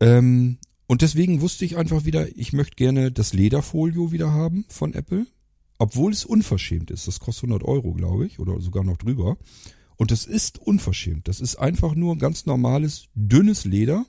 Ähm, 0.00 0.58
und 0.86 1.02
deswegen 1.02 1.40
wusste 1.40 1.64
ich 1.64 1.76
einfach 1.76 2.04
wieder, 2.04 2.36
ich 2.36 2.52
möchte 2.52 2.76
gerne 2.76 3.10
das 3.10 3.32
Lederfolio 3.32 4.12
wieder 4.12 4.32
haben 4.32 4.64
von 4.68 4.94
Apple. 4.94 5.26
Obwohl 5.78 6.12
es 6.12 6.24
unverschämt 6.24 6.90
ist. 6.90 7.06
Das 7.06 7.20
kostet 7.20 7.50
100 7.50 7.68
Euro, 7.68 7.92
glaube 7.92 8.26
ich, 8.26 8.38
oder 8.38 8.60
sogar 8.60 8.82
noch 8.82 8.96
drüber. 8.96 9.36
Und 9.96 10.10
das 10.10 10.24
ist 10.24 10.58
unverschämt. 10.58 11.28
Das 11.28 11.40
ist 11.40 11.56
einfach 11.56 11.94
nur 11.94 12.16
ganz 12.16 12.46
normales, 12.46 13.08
dünnes 13.14 13.64
Leder. 13.64 14.06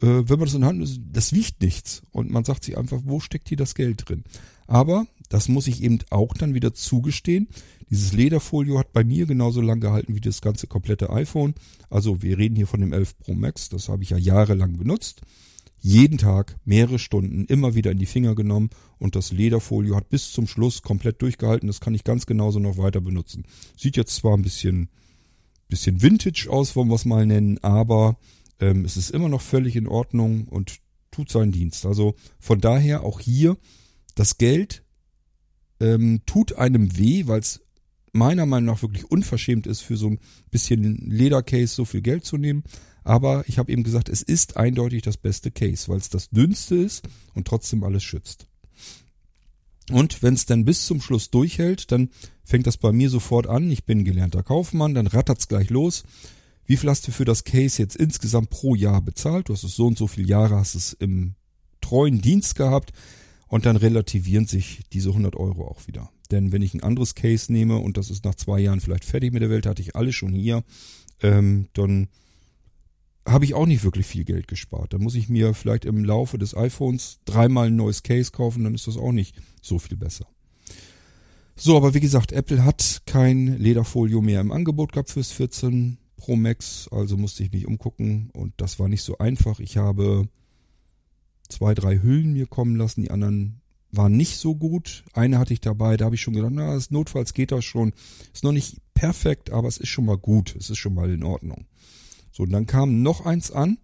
Äh, 0.00 0.06
wenn 0.06 0.38
man 0.38 0.46
das 0.46 0.54
in 0.54 0.64
Hand 0.64 0.78
nimmt, 0.78 1.00
das 1.12 1.32
wiegt 1.32 1.62
nichts. 1.62 2.02
Und 2.10 2.30
man 2.30 2.44
sagt 2.44 2.64
sich 2.64 2.76
einfach, 2.76 3.00
wo 3.04 3.20
steckt 3.20 3.48
hier 3.48 3.56
das 3.56 3.74
Geld 3.74 4.08
drin? 4.08 4.24
Aber 4.66 5.06
das 5.30 5.48
muss 5.48 5.66
ich 5.66 5.82
eben 5.82 6.00
auch 6.10 6.34
dann 6.34 6.52
wieder 6.52 6.74
zugestehen. 6.74 7.48
Dieses 7.88 8.12
Lederfolio 8.12 8.78
hat 8.78 8.92
bei 8.92 9.02
mir 9.02 9.24
genauso 9.24 9.62
lang 9.62 9.80
gehalten 9.80 10.14
wie 10.14 10.20
das 10.20 10.42
ganze 10.42 10.66
komplette 10.66 11.08
iPhone. 11.08 11.54
Also 11.88 12.20
wir 12.22 12.36
reden 12.36 12.56
hier 12.56 12.66
von 12.66 12.80
dem 12.80 12.92
11 12.92 13.18
Pro 13.18 13.32
Max. 13.32 13.70
Das 13.70 13.88
habe 13.88 14.02
ich 14.02 14.10
ja 14.10 14.18
jahrelang 14.18 14.76
benutzt 14.76 15.22
jeden 15.80 16.18
Tag 16.18 16.58
mehrere 16.64 16.98
Stunden 16.98 17.46
immer 17.46 17.74
wieder 17.74 17.90
in 17.90 17.98
die 17.98 18.06
Finger 18.06 18.34
genommen 18.34 18.70
und 18.98 19.16
das 19.16 19.32
Lederfolio 19.32 19.96
hat 19.96 20.10
bis 20.10 20.30
zum 20.30 20.46
Schluss 20.46 20.82
komplett 20.82 21.22
durchgehalten. 21.22 21.66
Das 21.66 21.80
kann 21.80 21.94
ich 21.94 22.04
ganz 22.04 22.26
genauso 22.26 22.58
noch 22.58 22.76
weiter 22.76 23.00
benutzen. 23.00 23.44
Sieht 23.76 23.96
jetzt 23.96 24.14
zwar 24.14 24.36
ein 24.36 24.42
bisschen, 24.42 24.90
bisschen 25.68 26.02
Vintage 26.02 26.48
aus, 26.50 26.76
wollen 26.76 26.88
wir 26.88 26.96
es 26.96 27.06
mal 27.06 27.24
nennen, 27.24 27.58
aber 27.62 28.18
ähm, 28.60 28.84
es 28.84 28.96
ist 28.96 29.10
immer 29.10 29.28
noch 29.28 29.40
völlig 29.40 29.74
in 29.74 29.88
Ordnung 29.88 30.48
und 30.48 30.80
tut 31.10 31.30
seinen 31.30 31.52
Dienst. 31.52 31.86
Also 31.86 32.14
von 32.38 32.60
daher 32.60 33.02
auch 33.02 33.18
hier 33.20 33.56
das 34.14 34.36
Geld 34.36 34.84
ähm, 35.80 36.20
tut 36.26 36.54
einem 36.54 36.96
weh, 36.96 37.26
weil 37.26 37.40
es 37.40 37.60
meiner 38.12 38.46
Meinung 38.46 38.74
nach 38.74 38.82
wirklich 38.82 39.10
unverschämt 39.10 39.66
ist, 39.66 39.80
für 39.80 39.96
so 39.96 40.08
ein 40.08 40.18
bisschen 40.50 40.96
Ledercase 41.10 41.74
so 41.74 41.84
viel 41.84 42.02
Geld 42.02 42.24
zu 42.24 42.36
nehmen. 42.36 42.64
Aber 43.02 43.44
ich 43.46 43.58
habe 43.58 43.72
eben 43.72 43.82
gesagt, 43.82 44.08
es 44.08 44.22
ist 44.22 44.56
eindeutig 44.56 45.02
das 45.02 45.16
beste 45.16 45.50
Case, 45.50 45.88
weil 45.88 45.98
es 45.98 46.10
das 46.10 46.28
dünnste 46.30 46.76
ist 46.76 47.08
und 47.34 47.46
trotzdem 47.46 47.82
alles 47.82 48.02
schützt. 48.02 48.46
Und 49.90 50.22
wenn 50.22 50.34
es 50.34 50.46
dann 50.46 50.64
bis 50.64 50.86
zum 50.86 51.00
Schluss 51.00 51.30
durchhält, 51.30 51.90
dann 51.90 52.10
fängt 52.44 52.66
das 52.66 52.76
bei 52.76 52.92
mir 52.92 53.10
sofort 53.10 53.46
an. 53.46 53.70
Ich 53.70 53.84
bin 53.84 54.04
gelernter 54.04 54.42
Kaufmann, 54.42 54.94
dann 54.94 55.06
rattert's 55.06 55.48
gleich 55.48 55.70
los. 55.70 56.04
Wie 56.66 56.76
viel 56.76 56.90
hast 56.90 57.08
du 57.08 57.12
für 57.12 57.24
das 57.24 57.42
Case 57.42 57.82
jetzt 57.82 57.96
insgesamt 57.96 58.50
pro 58.50 58.76
Jahr 58.76 59.02
bezahlt? 59.02 59.48
Du 59.48 59.54
hast 59.54 59.64
es 59.64 59.74
so 59.74 59.86
und 59.86 59.98
so 59.98 60.06
viele 60.06 60.28
Jahre, 60.28 60.56
hast 60.56 60.76
es 60.76 60.92
im 60.92 61.34
treuen 61.80 62.20
Dienst 62.20 62.54
gehabt 62.54 62.92
und 63.50 63.66
dann 63.66 63.76
relativieren 63.76 64.46
sich 64.46 64.80
diese 64.92 65.10
100 65.10 65.36
Euro 65.36 65.66
auch 65.66 65.86
wieder. 65.86 66.10
Denn 66.30 66.52
wenn 66.52 66.62
ich 66.62 66.72
ein 66.72 66.82
anderes 66.82 67.16
Case 67.16 67.52
nehme 67.52 67.78
und 67.78 67.96
das 67.96 68.08
ist 68.08 68.24
nach 68.24 68.36
zwei 68.36 68.60
Jahren 68.60 68.80
vielleicht 68.80 69.04
fertig 69.04 69.32
mit 69.32 69.42
der 69.42 69.50
Welt, 69.50 69.66
hatte 69.66 69.82
ich 69.82 69.96
alle 69.96 70.12
schon 70.12 70.32
hier, 70.32 70.62
ähm, 71.20 71.66
dann 71.74 72.08
habe 73.26 73.44
ich 73.44 73.54
auch 73.54 73.66
nicht 73.66 73.82
wirklich 73.82 74.06
viel 74.06 74.24
Geld 74.24 74.46
gespart. 74.46 74.92
Da 74.92 74.98
muss 74.98 75.16
ich 75.16 75.28
mir 75.28 75.52
vielleicht 75.52 75.84
im 75.84 76.04
Laufe 76.04 76.38
des 76.38 76.56
iPhones 76.56 77.18
dreimal 77.24 77.66
ein 77.66 77.76
neues 77.76 78.04
Case 78.04 78.30
kaufen, 78.30 78.64
dann 78.64 78.74
ist 78.74 78.86
das 78.86 78.96
auch 78.96 79.12
nicht 79.12 79.36
so 79.60 79.80
viel 79.80 79.96
besser. 79.96 80.26
So, 81.56 81.76
aber 81.76 81.92
wie 81.92 82.00
gesagt, 82.00 82.30
Apple 82.30 82.64
hat 82.64 83.02
kein 83.04 83.58
Lederfolio 83.58 84.22
mehr 84.22 84.40
im 84.40 84.52
Angebot 84.52 84.92
gehabt 84.92 85.10
fürs 85.10 85.32
14 85.32 85.98
Pro 86.16 86.36
Max, 86.36 86.88
also 86.92 87.16
musste 87.16 87.42
ich 87.42 87.50
mich 87.50 87.66
umgucken 87.66 88.30
und 88.32 88.54
das 88.58 88.78
war 88.78 88.88
nicht 88.88 89.02
so 89.02 89.18
einfach. 89.18 89.58
Ich 89.58 89.76
habe 89.76 90.28
zwei, 91.50 91.74
drei 91.74 92.00
Hüllen 92.02 92.32
mir 92.32 92.46
kommen 92.46 92.76
lassen, 92.76 93.02
die 93.02 93.10
anderen 93.10 93.60
waren 93.92 94.16
nicht 94.16 94.36
so 94.36 94.54
gut. 94.54 95.04
Eine 95.12 95.38
hatte 95.38 95.52
ich 95.52 95.60
dabei, 95.60 95.96
da 95.96 96.06
habe 96.06 96.14
ich 96.14 96.20
schon 96.20 96.34
gedacht, 96.34 96.52
na, 96.54 96.74
das 96.74 96.90
notfalls 96.90 97.34
geht 97.34 97.52
das 97.52 97.64
schon. 97.64 97.92
Ist 98.32 98.44
noch 98.44 98.52
nicht 98.52 98.78
perfekt, 98.94 99.50
aber 99.50 99.68
es 99.68 99.78
ist 99.78 99.88
schon 99.88 100.04
mal 100.04 100.18
gut, 100.18 100.54
es 100.56 100.70
ist 100.70 100.78
schon 100.78 100.94
mal 100.94 101.10
in 101.10 101.24
Ordnung. 101.24 101.66
So, 102.32 102.44
und 102.44 102.50
dann 102.50 102.66
kam 102.66 103.02
noch 103.02 103.26
eins 103.26 103.50
an, 103.50 103.78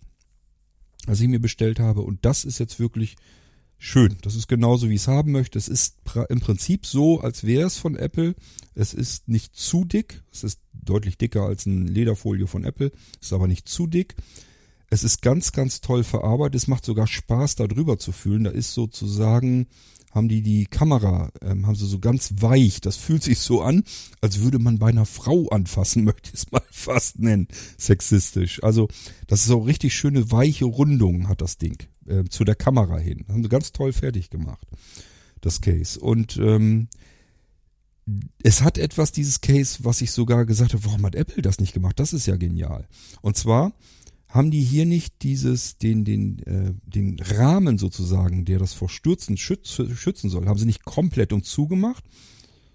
was 1.07 1.21
ich 1.21 1.29
mir 1.29 1.41
bestellt 1.41 1.81
habe. 1.81 2.03
Und 2.03 2.25
das 2.25 2.45
ist 2.45 2.59
jetzt 2.59 2.79
wirklich 2.79 3.17
schön. 3.79 4.17
Das 4.23 4.35
ist 4.35 4.49
genauso, 4.49 4.89
wie 4.89 4.95
ich 4.95 5.03
es 5.03 5.09
haben 5.09 5.33
möchte. 5.33 5.59
Es 5.59 5.69
ist 5.69 5.97
im 6.29 6.41
Prinzip 6.41 6.87
so, 6.87 7.21
als 7.21 7.45
wäre 7.45 7.67
es 7.67 7.77
von 7.77 7.97
Apple. 7.97 8.35
Es 8.75 8.95
ist 8.95 9.29
nicht 9.29 9.57
zu 9.57 9.85
dick. 9.85 10.23
Es 10.33 10.45
ist 10.45 10.61
deutlich 10.73 11.19
dicker 11.19 11.43
als 11.43 11.67
ein 11.67 11.87
Lederfolie 11.87 12.47
von 12.47 12.65
Apple. 12.65 12.93
Ist 13.21 13.33
aber 13.33 13.49
nicht 13.49 13.69
zu 13.69 13.87
dick. 13.87 14.15
Es 14.91 15.05
ist 15.05 15.23
ganz, 15.23 15.53
ganz 15.53 15.81
toll 15.81 16.05
verarbeitet. 16.05 16.55
Es 16.55 16.69
macht 16.69 16.85
sogar 16.85 17.07
Spaß, 17.07 17.57
da 17.57 17.67
drüber 17.67 17.99
zu 17.99 18.13
fühlen. 18.13 18.45
Da 18.45 18.51
ist 18.51 18.73
sozusagen 18.73 19.67
haben 20.17 20.29
die 20.29 20.43
die 20.43 20.65
Kamera, 20.65 21.31
ähm, 21.43 21.67
haben 21.67 21.77
sie 21.77 21.87
so 21.87 21.99
ganz 22.01 22.33
weich. 22.41 22.81
Das 22.81 22.97
fühlt 22.97 23.23
sich 23.23 23.39
so 23.39 23.61
an, 23.61 23.85
als 24.23 24.41
würde 24.41 24.59
man 24.59 24.79
bei 24.79 24.89
einer 24.89 25.05
Frau 25.05 25.49
anfassen, 25.49 26.05
möchte 26.05 26.31
ich 26.33 26.41
es 26.41 26.51
mal 26.51 26.63
fast 26.71 27.21
nennen. 27.21 27.47
Sexistisch. 27.77 28.63
Also, 28.65 28.89
das 29.29 29.41
ist 29.41 29.47
so 29.47 29.59
richtig 29.59 29.95
schöne 29.95 30.33
weiche 30.33 30.65
Rundung 30.65 31.29
hat 31.29 31.43
das 31.43 31.59
Ding 31.59 31.87
äh, 32.07 32.25
zu 32.25 32.45
der 32.45 32.57
Kamera 32.57 32.99
hin. 32.99 33.27
Haben 33.29 33.43
sie 33.43 33.49
ganz 33.49 33.73
toll 33.73 33.93
fertig 33.93 34.31
gemacht, 34.31 34.67
das 35.43 35.61
Case. 35.61 36.01
Und 36.01 36.39
ähm, 36.39 36.89
es 38.43 38.63
hat 38.63 38.79
etwas, 38.79 39.13
dieses 39.13 39.43
Case, 39.43 39.81
was 39.83 40.01
ich 40.01 40.13
sogar 40.13 40.47
gesagt 40.47 40.73
habe, 40.73 40.85
warum 40.87 41.05
hat 41.05 41.15
Apple 41.15 41.43
das 41.43 41.61
nicht 41.61 41.75
gemacht? 41.75 42.01
Das 42.01 42.15
ist 42.15 42.27
ja 42.27 42.37
genial. 42.37 42.89
Und 43.21 43.37
zwar 43.37 43.75
haben 44.37 44.51
die 44.51 44.63
hier 44.63 44.87
nicht 44.87 45.23
dieses, 45.23 45.79
den, 45.79 46.05
den, 46.05 46.39
äh, 46.41 46.75
den 46.85 47.19
Rahmen 47.21 47.79
sozusagen, 47.79 48.45
der 48.45 48.59
das 48.59 48.75
vor 48.75 48.89
Stürzen 48.89 49.37
schütz, 49.37 49.81
schützen 49.95 50.31
soll, 50.31 50.47
haben 50.47 50.59
sie 50.59 50.67
nicht 50.67 50.85
komplett 50.85 51.33
und 51.33 51.45
zugemacht, 51.45 52.05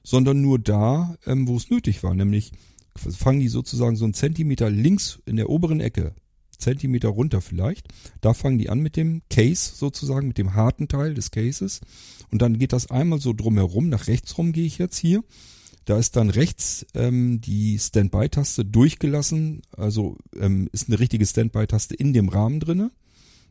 sondern 0.04 0.42
nur 0.42 0.60
da, 0.60 1.16
ähm, 1.26 1.48
wo 1.48 1.58
es 1.58 1.70
nötig 1.70 2.04
war, 2.04 2.14
nämlich 2.16 2.52
fangen 2.96 3.40
die 3.40 3.48
sozusagen 3.48 3.96
so 3.96 4.04
einen 4.04 4.14
Zentimeter 4.14 4.70
links 4.70 5.20
in 5.26 5.38
der 5.38 5.50
oberen 5.50 5.80
Ecke, 5.80 6.14
Zentimeter 6.58 7.10
runter 7.10 7.42
vielleicht, 7.42 7.88
da 8.22 8.34
fangen 8.34 8.58
die 8.58 8.70
an 8.70 8.80
mit 8.80 8.96
dem 8.96 9.22
Case 9.30 9.74
sozusagen, 9.76 10.28
mit 10.28 10.38
dem 10.38 10.54
harten 10.54 10.88
Teil 10.88 11.14
des 11.14 11.32
Cases. 11.32 11.82
Und 12.32 12.42
dann 12.42 12.60
geht 12.60 12.74
das 12.74 12.92
einmal 12.92 13.20
so 13.20 13.34
drumherum, 13.34 13.90
nach 13.90 14.08
rechts 14.08 14.38
rum 14.38 14.52
gehe 14.52 14.66
ich 14.66 14.78
jetzt 14.78 14.98
hier 14.98 15.24
da 15.86 15.98
ist 15.98 16.16
dann 16.16 16.30
rechts 16.30 16.86
ähm, 16.94 17.42
die 17.42 17.80
Standby-Taste 17.80 18.66
durchgelassen, 18.66 19.62
also 19.76 20.18
ähm, 20.40 20.70
ist 20.72 20.88
eine 20.88 21.00
richtige 21.00 21.26
Standby-Taste 21.26 21.96
in 21.96 22.14
dem 22.14 22.30
Rahmen 22.30 22.60
drinne, 22.60 22.92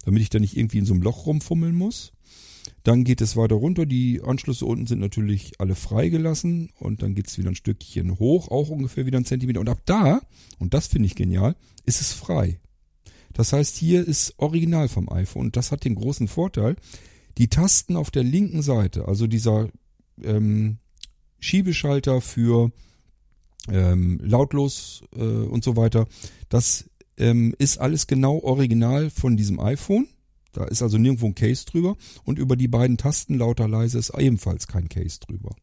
damit 0.05 0.23
ich 0.23 0.31
da 0.31 0.39
nicht 0.39 0.57
irgendwie 0.57 0.79
in 0.79 0.87
so 0.87 0.95
einem 0.95 1.03
Loch 1.03 1.27
rumfummeln 1.27 1.75
muss. 1.75 2.13
Dann 2.83 3.05
geht 3.05 3.21
es 3.21 3.37
weiter 3.37 3.57
runter. 3.57 3.85
Die 3.85 4.23
Anschlüsse 4.23 4.65
unten 4.65 4.87
sind 4.87 5.01
natürlich 5.01 5.53
alle 5.59 5.75
freigelassen 5.75 6.71
und 6.79 7.03
dann 7.03 7.15
geht 7.15 7.27
es 7.27 7.37
wieder 7.37 7.51
ein 7.51 7.55
Stückchen 7.55 8.19
hoch, 8.19 8.49
auch 8.49 8.71
ungefähr 8.71 9.07
wieder 9.07 9.19
ein 9.19 9.25
Zentimeter. 9.25 9.61
Und 9.61 9.69
ab 9.69 9.81
da, 9.85 10.21
und 10.59 10.73
das 10.73 10.87
finde 10.87 11.07
ich 11.07 11.15
genial, 11.15 11.57
ist 11.85 12.01
es 12.01 12.13
frei. 12.13 12.61
Das 13.33 13.53
heißt, 13.53 13.77
hier 13.77 14.07
ist 14.07 14.35
original 14.39 14.89
vom 14.89 15.09
iPhone 15.11 15.47
und 15.47 15.57
das 15.57 15.73
hat 15.73 15.85
den 15.85 15.95
großen 15.95 16.29
Vorteil, 16.29 16.77
die 17.39 17.49
Tasten 17.49 17.97
auf 17.97 18.11
der 18.11 18.25
linken 18.25 18.63
Seite, 18.63 19.07
also 19.07 19.27
dieser 19.27 19.69
ähm, 20.23 20.79
Schiebeschalter 21.41 22.21
für 22.21 22.71
ähm, 23.69 24.21
lautlos 24.23 25.03
äh, 25.15 25.21
und 25.21 25.65
so 25.65 25.77
weiter. 25.77 26.07
Das 26.49 26.89
ähm, 27.17 27.55
ist 27.59 27.79
alles 27.79 28.07
genau 28.07 28.39
original 28.41 29.11
von 29.11 29.37
diesem 29.37 29.61
iPhone. 29.61 30.09
Da 30.53 30.65
ist 30.65 30.83
also 30.83 30.99
nirgendwo 30.99 31.27
ein 31.27 31.35
Case 31.35 31.65
drüber. 31.65 31.97
Und 32.25 32.39
über 32.39 32.57
die 32.57 32.69
beiden 32.69 32.97
Tasten 32.97 33.39
lauter 33.39 33.69
leise 33.69 33.99
ist 33.99 34.13
ebenfalls 34.19 34.67
kein 34.67 34.89
Case 34.89 35.21
drüber. 35.21 35.55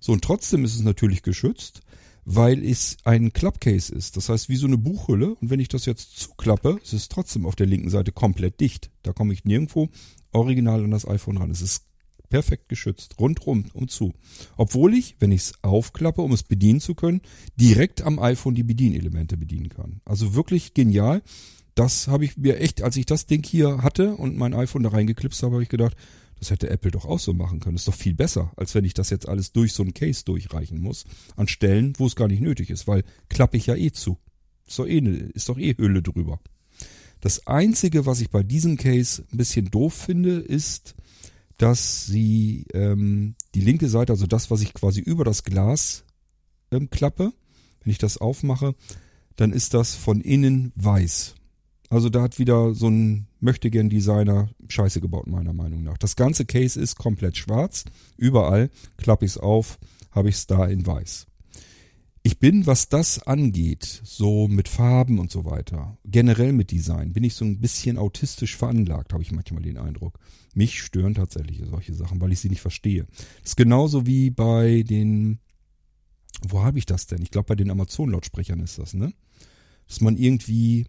So, 0.00 0.12
und 0.12 0.22
trotzdem 0.22 0.64
ist 0.64 0.74
es 0.74 0.82
natürlich 0.82 1.22
geschützt, 1.22 1.82
weil 2.24 2.64
es 2.64 2.96
ein 3.04 3.32
Klappcase 3.32 3.94
ist. 3.94 4.16
Das 4.16 4.28
heißt, 4.28 4.48
wie 4.48 4.56
so 4.56 4.66
eine 4.66 4.78
Buchhülle. 4.78 5.34
Und 5.34 5.50
wenn 5.50 5.60
ich 5.60 5.68
das 5.68 5.86
jetzt 5.86 6.18
zuklappe, 6.18 6.78
ist 6.82 6.92
es 6.92 7.08
trotzdem 7.08 7.46
auf 7.46 7.56
der 7.56 7.66
linken 7.66 7.90
Seite 7.90 8.12
komplett 8.12 8.60
dicht. 8.60 8.90
Da 9.02 9.12
komme 9.12 9.32
ich 9.32 9.44
nirgendwo 9.44 9.90
original 10.32 10.84
an 10.84 10.90
das 10.90 11.06
iPhone 11.06 11.36
ran. 11.36 11.50
Es 11.50 11.60
ist 11.60 11.84
perfekt 12.32 12.70
geschützt, 12.70 13.20
rundrum 13.20 13.66
und 13.74 13.90
zu. 13.90 14.14
Obwohl 14.56 14.94
ich, 14.94 15.16
wenn 15.18 15.32
ich 15.32 15.42
es 15.42 15.54
aufklappe, 15.60 16.22
um 16.22 16.32
es 16.32 16.42
bedienen 16.42 16.80
zu 16.80 16.94
können, 16.94 17.20
direkt 17.56 18.00
am 18.00 18.18
iPhone 18.18 18.54
die 18.54 18.62
Bedienelemente 18.62 19.36
bedienen 19.36 19.68
kann. 19.68 20.00
Also 20.06 20.34
wirklich 20.34 20.72
genial. 20.72 21.20
Das 21.74 22.08
habe 22.08 22.24
ich 22.24 22.38
mir 22.38 22.58
echt, 22.58 22.80
als 22.80 22.96
ich 22.96 23.04
das 23.04 23.26
Ding 23.26 23.44
hier 23.44 23.82
hatte 23.82 24.14
und 24.14 24.38
mein 24.38 24.54
iPhone 24.54 24.82
da 24.82 24.88
reingeklipst 24.88 25.42
habe, 25.42 25.56
habe 25.56 25.62
ich 25.62 25.68
gedacht, 25.68 25.94
das 26.38 26.50
hätte 26.50 26.70
Apple 26.70 26.90
doch 26.90 27.04
auch 27.04 27.18
so 27.18 27.34
machen 27.34 27.60
können. 27.60 27.76
Ist 27.76 27.86
doch 27.86 27.94
viel 27.94 28.14
besser, 28.14 28.50
als 28.56 28.74
wenn 28.74 28.86
ich 28.86 28.94
das 28.94 29.10
jetzt 29.10 29.28
alles 29.28 29.52
durch 29.52 29.74
so 29.74 29.82
ein 29.82 29.92
Case 29.92 30.24
durchreichen 30.24 30.80
muss. 30.80 31.04
An 31.36 31.48
Stellen, 31.48 31.92
wo 31.98 32.06
es 32.06 32.16
gar 32.16 32.28
nicht 32.28 32.40
nötig 32.40 32.70
ist, 32.70 32.88
weil 32.88 33.04
klappe 33.28 33.58
ich 33.58 33.66
ja 33.66 33.74
eh 33.74 33.92
zu. 33.92 34.16
Ist 34.66 34.78
doch 34.78 34.86
eh, 34.86 35.00
ist 35.34 35.50
doch 35.50 35.58
eh 35.58 35.76
Hülle 35.76 36.00
drüber. 36.00 36.40
Das 37.20 37.46
einzige, 37.46 38.06
was 38.06 38.22
ich 38.22 38.30
bei 38.30 38.42
diesem 38.42 38.78
Case 38.78 39.24
ein 39.30 39.36
bisschen 39.36 39.70
doof 39.70 39.92
finde, 39.92 40.38
ist, 40.38 40.94
dass 41.62 42.06
sie 42.06 42.66
ähm, 42.74 43.36
die 43.54 43.60
linke 43.60 43.88
Seite, 43.88 44.12
also 44.12 44.26
das, 44.26 44.50
was 44.50 44.62
ich 44.62 44.74
quasi 44.74 45.00
über 45.00 45.24
das 45.24 45.44
Glas 45.44 46.02
ähm, 46.72 46.90
klappe, 46.90 47.32
wenn 47.84 47.90
ich 47.92 47.98
das 47.98 48.18
aufmache, 48.18 48.74
dann 49.36 49.52
ist 49.52 49.72
das 49.72 49.94
von 49.94 50.20
innen 50.20 50.72
weiß. 50.74 51.36
Also 51.88 52.08
da 52.08 52.22
hat 52.22 52.40
wieder 52.40 52.74
so 52.74 52.88
ein 52.88 53.28
möchtegern 53.38 53.90
Designer 53.90 54.50
Scheiße 54.66 55.00
gebaut, 55.00 55.28
meiner 55.28 55.52
Meinung 55.52 55.84
nach. 55.84 55.98
Das 55.98 56.16
ganze 56.16 56.46
Case 56.46 56.80
ist 56.80 56.96
komplett 56.96 57.36
schwarz. 57.36 57.84
Überall 58.16 58.68
klappe 58.96 59.24
ich 59.24 59.32
es 59.32 59.38
auf, 59.38 59.78
habe 60.10 60.30
ich 60.30 60.34
es 60.34 60.48
da 60.48 60.66
in 60.66 60.84
weiß. 60.84 61.26
ich 62.24 62.40
bin, 62.40 62.66
was 62.66 62.88
das 62.88 63.24
angeht, 63.24 64.00
so 64.02 64.48
mit 64.48 64.68
Farben 64.68 65.20
und 65.20 65.30
so 65.30 65.44
weiter, 65.44 65.96
generell 66.04 66.52
mit 66.52 66.72
Design, 66.72 67.12
bin 67.12 67.22
ich 67.22 67.34
so 67.34 67.44
ein 67.44 67.60
bisschen 67.60 67.98
autistisch 67.98 68.56
veranlagt, 68.56 69.12
habe 69.12 69.22
ich 69.22 69.30
manchmal 69.30 69.62
den 69.62 69.78
Eindruck. 69.78 70.18
Mich 70.54 70.82
stören 70.82 71.14
tatsächlich 71.14 71.62
solche 71.68 71.94
Sachen, 71.94 72.20
weil 72.20 72.32
ich 72.32 72.40
sie 72.40 72.50
nicht 72.50 72.60
verstehe. 72.60 73.06
Das 73.42 73.50
ist 73.50 73.56
genauso 73.56 74.06
wie 74.06 74.30
bei 74.30 74.82
den, 74.82 75.38
wo 76.46 76.62
habe 76.62 76.78
ich 76.78 76.86
das 76.86 77.06
denn? 77.06 77.22
Ich 77.22 77.30
glaube, 77.30 77.48
bei 77.48 77.54
den 77.54 77.70
Amazon-Lautsprechern 77.70 78.60
ist 78.60 78.78
das, 78.78 78.94
ne? 78.94 79.12
Dass 79.88 80.00
man 80.00 80.16
irgendwie 80.16 80.86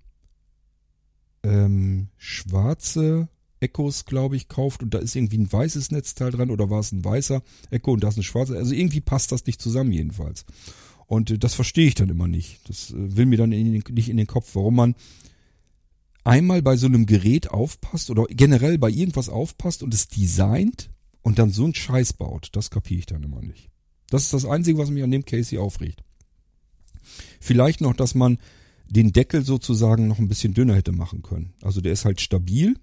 ähm, 1.44 2.08
schwarze 2.18 3.30
Echos, 3.60 4.06
glaube 4.06 4.36
ich, 4.36 4.50
kauft 4.50 4.84
und 4.84 4.94
da 4.94 5.00
ist 5.00 5.16
irgendwie 5.16 5.38
ein 5.38 5.52
weißes 5.52 5.92
Netzteil 5.92 6.32
dran 6.32 6.52
oder 6.52 6.70
war 6.70 6.80
es 6.80 6.92
ein 6.92 7.04
weißer 7.04 7.42
Echo 7.72 7.94
und 7.94 8.04
da 8.04 8.10
ist 8.10 8.18
ein 8.18 8.24
schwarzer. 8.24 8.56
Also 8.56 8.74
irgendwie 8.74 9.02
passt 9.02 9.32
das 9.32 9.46
nicht 9.46 9.62
zusammen 9.62 9.92
jedenfalls. 9.92 10.46
Und 11.08 11.32
äh, 11.32 11.38
das 11.38 11.54
verstehe 11.54 11.88
ich 11.88 11.96
dann 11.96 12.10
immer 12.10 12.28
nicht. 12.28 12.60
Das 12.68 12.92
äh, 12.92 13.16
will 13.16 13.26
mir 13.26 13.38
dann 13.38 13.52
in 13.52 13.72
den, 13.72 13.84
nicht 13.94 14.10
in 14.10 14.18
den 14.18 14.28
Kopf, 14.28 14.52
warum 14.54 14.76
man 14.76 14.96
einmal 16.24 16.62
bei 16.62 16.78
so 16.78 16.88
einem 16.88 17.06
Gerät 17.06 17.52
aufpasst 17.52 18.10
oder 18.10 18.26
generell 18.30 18.78
bei 18.78 18.90
irgendwas 18.90 19.30
aufpasst 19.30 19.84
und 19.84 19.94
es 19.94 20.08
designt 20.08 20.90
und 21.22 21.40
dann 21.40 21.52
so 21.52 21.64
einen 21.64 21.76
Scheiß 21.76 22.14
baut. 22.14 22.50
Das 22.54 22.70
kapiere 22.70 23.00
ich 23.00 23.06
dann 23.06 23.24
immer 23.24 23.42
nicht. 23.42 23.70
Das 24.10 24.24
ist 24.24 24.34
das 24.34 24.46
Einzige, 24.46 24.78
was 24.78 24.90
mich 24.90 25.04
an 25.04 25.12
dem 25.12 25.26
Casey 25.26 25.58
aufregt. 25.58 26.04
Vielleicht 27.40 27.82
noch, 27.82 27.96
dass 27.96 28.16
man 28.16 28.38
den 28.88 29.12
Deckel 29.12 29.44
sozusagen 29.44 30.08
noch 30.08 30.20
ein 30.20 30.28
bisschen 30.28 30.54
dünner 30.54 30.76
hätte 30.76 30.92
machen 30.92 31.24
können. 31.24 31.54
Also 31.62 31.82
der 31.82 31.94
ist 31.94 32.06
halt 32.06 32.22
stabil. 32.22 32.76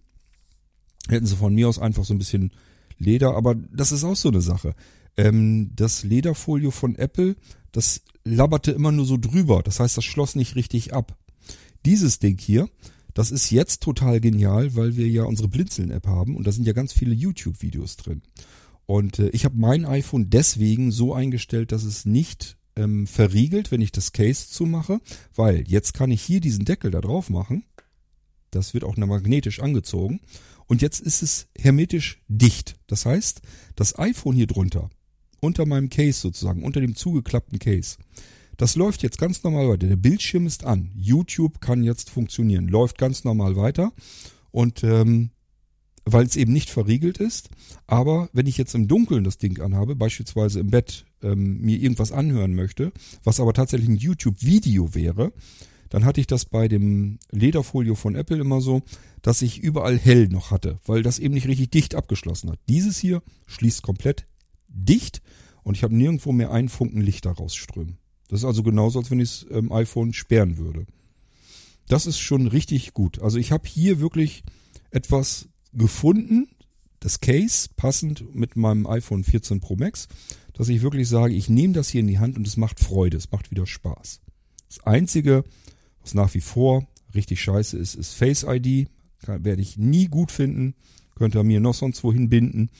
Hätten 1.09 1.27
sie 1.27 1.37
von 1.37 1.55
mir 1.55 1.69
aus 1.69 1.79
einfach 1.79 2.05
so 2.05 2.15
ein 2.15 2.19
bisschen 2.19 2.53
Leder, 2.99 3.35
aber 3.35 3.55
das 3.55 3.93
ist 3.93 4.05
auch 4.05 4.17
so 4.17 4.29
eine 4.29 4.43
Sache. 4.43 4.75
Ähm, 5.17 5.71
das 5.75 6.03
Lederfolio 6.03 6.71
von 6.71 6.97
Apple, 6.97 7.37
das 7.73 8.03
labberte 8.25 8.73
immer 8.73 8.93
nur 8.93 9.07
so 9.07 9.17
drüber. 9.17 9.63
Das 9.63 9.81
heißt, 9.81 9.97
das 9.97 10.05
schloss 10.05 10.35
nicht 10.35 10.55
richtig 10.57 10.93
ab. 10.93 11.17
Dieses 11.87 12.19
Ding 12.19 12.39
hier, 12.39 12.69
das 13.15 13.31
ist 13.31 13.51
jetzt 13.51 13.83
total 13.83 14.21
genial, 14.21 14.75
weil 14.77 14.97
wir 14.97 15.09
ja 15.09 15.25
unsere 15.25 15.49
Blinzeln-App 15.49 16.07
haben 16.07 16.37
und 16.37 16.47
da 16.47 16.53
sind 16.53 16.67
ja 16.67 16.73
ganz 16.73 16.93
viele 16.93 17.15
YouTube-Videos 17.15 17.97
drin. 17.97 18.23
Und 18.87 19.19
äh, 19.19 19.29
ich 19.29 19.45
habe 19.45 19.57
mein 19.57 19.85
iPhone 19.85 20.31
deswegen 20.31 20.91
so 20.91 21.15
eingestellt, 21.15 21.73
dass 21.73 21.85
es 21.85 22.05
nicht 22.05 22.57
ähm, 22.77 23.07
verriegelt, 23.07 23.71
wenn 23.71 23.81
ich 23.81 23.93
das 23.93 24.13
Case 24.13 24.49
zumache, 24.49 25.01
weil 25.35 25.65
jetzt 25.69 25.95
kann 25.95 26.11
ich 26.11 26.23
hier 26.23 26.41
diesen 26.41 26.65
Deckel 26.65 26.91
da 26.91 27.01
drauf 27.01 27.31
machen. 27.31 27.65
Das 28.51 28.75
wird 28.75 28.85
auch 28.85 28.97
magnetisch 28.97 29.61
angezogen. 29.61 30.21
Und 30.67 30.83
jetzt 30.83 31.01
ist 31.01 31.23
es 31.23 31.49
hermetisch 31.57 32.21
dicht. 32.29 32.77
Das 32.87 33.07
heißt, 33.07 33.43
das 33.77 33.99
iPhone 33.99 34.37
hier 34.37 34.47
drunter, 34.47 34.91
unter 35.41 35.67
meinem 35.67 35.91
Case 35.91 36.21
sozusagen, 36.21 36.63
unter 36.63 36.81
dem 36.81 36.95
zugeklappten 36.95 37.59
Case, 37.59 37.97
das 38.61 38.77
läuft 38.77 39.03
jetzt 39.03 39.17
ganz 39.17 39.43
normal 39.43 39.71
weiter. 39.71 39.87
Der 39.87 39.97
Bildschirm 39.97 40.47
ist 40.47 40.65
an. 40.65 40.91
YouTube 40.95 41.63
kann 41.63 41.83
jetzt 41.83 42.11
funktionieren. 42.11 42.69
Läuft 42.69 42.99
ganz 42.99 43.25
normal 43.25 43.57
weiter. 43.57 43.93
Und 44.51 44.85
ähm, 44.85 45.31
weil 46.05 46.27
es 46.27 46.37
eben 46.37 46.53
nicht 46.53 46.69
verriegelt 46.69 47.19
ist. 47.19 47.49
Aber 47.87 48.29
wenn 48.35 48.47
ich 48.47 48.59
jetzt 48.59 48.75
im 48.75 48.87
Dunkeln 48.87 49.25
das 49.25 49.39
Ding 49.39 49.61
anhabe, 49.61 49.97
beispielsweise 49.97 50.61
im 50.61 50.71
Bett 50.71 51.07
ähm, 51.23 51.63
mir 51.63 51.79
irgendwas 51.79 52.13
anhören 52.13 52.55
möchte, 52.55 52.93
was 53.25 53.41
aber 53.41 53.55
tatsächlich 53.55 53.89
ein 53.89 53.97
YouTube-Video 53.97 54.95
wäre, 54.95 55.33
dann 55.89 56.05
hatte 56.05 56.21
ich 56.21 56.27
das 56.27 56.45
bei 56.45 56.69
dem 56.69 57.19
Lederfolio 57.31 57.95
von 57.95 58.15
Apple 58.15 58.39
immer 58.39 58.61
so, 58.61 58.83
dass 59.23 59.41
ich 59.41 59.59
überall 59.59 59.99
hell 59.99 60.29
noch 60.29 60.51
hatte, 60.51 60.81
weil 60.85 61.03
das 61.03 61.19
eben 61.19 61.33
nicht 61.33 61.49
richtig 61.49 61.71
dicht 61.71 61.95
abgeschlossen 61.95 62.51
hat. 62.51 62.59
Dieses 62.69 62.99
hier 62.99 63.23
schließt 63.47 63.83
komplett 63.83 64.27
dicht 64.69 65.23
und 65.63 65.77
ich 65.77 65.83
habe 65.83 65.97
nirgendwo 65.97 66.33
mehr 66.33 66.53
einen 66.53 66.69
Funken 66.69 67.01
Licht 67.01 67.25
daraus 67.25 67.55
strömen. 67.55 68.00
Das 68.31 68.41
ist 68.41 68.45
also 68.45 68.63
genauso, 68.63 69.01
als 69.01 69.11
wenn 69.11 69.19
ich 69.19 69.41
das 69.41 69.47
ähm, 69.51 69.73
iPhone 69.73 70.13
sperren 70.13 70.57
würde. 70.57 70.87
Das 71.89 72.07
ist 72.07 72.21
schon 72.21 72.47
richtig 72.47 72.95
gut. 72.95 73.21
Also 73.21 73.39
ich 73.39 73.51
habe 73.51 73.69
hier 73.69 73.99
wirklich 73.99 74.45
etwas 74.93 75.49
gefunden, 75.73 76.49
das 77.01 77.19
Case 77.19 77.69
passend 77.75 78.33
mit 78.33 78.57
meinem 78.57 78.87
iPhone 78.87 79.25
14 79.25 79.61
Pro 79.61 79.75
Max, 79.75 80.07
dass 80.53 80.69
ich 80.69 80.81
wirklich 80.81 81.09
sage, 81.09 81.35
ich 81.35 81.49
nehme 81.49 81.73
das 81.73 81.89
hier 81.89 82.03
in 82.03 82.07
die 82.07 82.21
Hand 82.21 82.37
und 82.37 82.47
es 82.47 82.57
macht 82.57 82.79
Freude, 82.79 83.17
es 83.17 83.33
macht 83.33 83.51
wieder 83.51 83.67
Spaß. 83.67 84.21
Das 84.69 84.81
Einzige, 84.87 85.43
was 86.01 86.15
nach 86.15 86.33
wie 86.35 86.41
vor 86.41 86.87
richtig 87.13 87.41
scheiße 87.41 87.77
ist, 87.77 87.97
ist 87.97 88.15
Face 88.15 88.47
ID. 88.49 88.89
Kann, 89.19 89.45
werde 89.45 89.61
ich 89.61 89.77
nie 89.77 90.07
gut 90.07 90.31
finden. 90.31 90.75
Könnte 91.17 91.39
er 91.39 91.45
mir 91.45 91.59
noch 91.59 91.75
sonst 91.75 92.05
wohin 92.05 92.29
binden. 92.29 92.71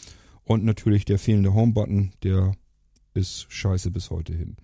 Und 0.45 0.65
natürlich 0.65 1.05
der 1.05 1.19
fehlende 1.19 1.55
Home-Button, 1.55 2.13
der 2.23 2.53
ist 3.15 3.47
scheiße 3.49 3.91
bis 3.91 4.11
heute 4.11 4.33
hin. 4.33 4.57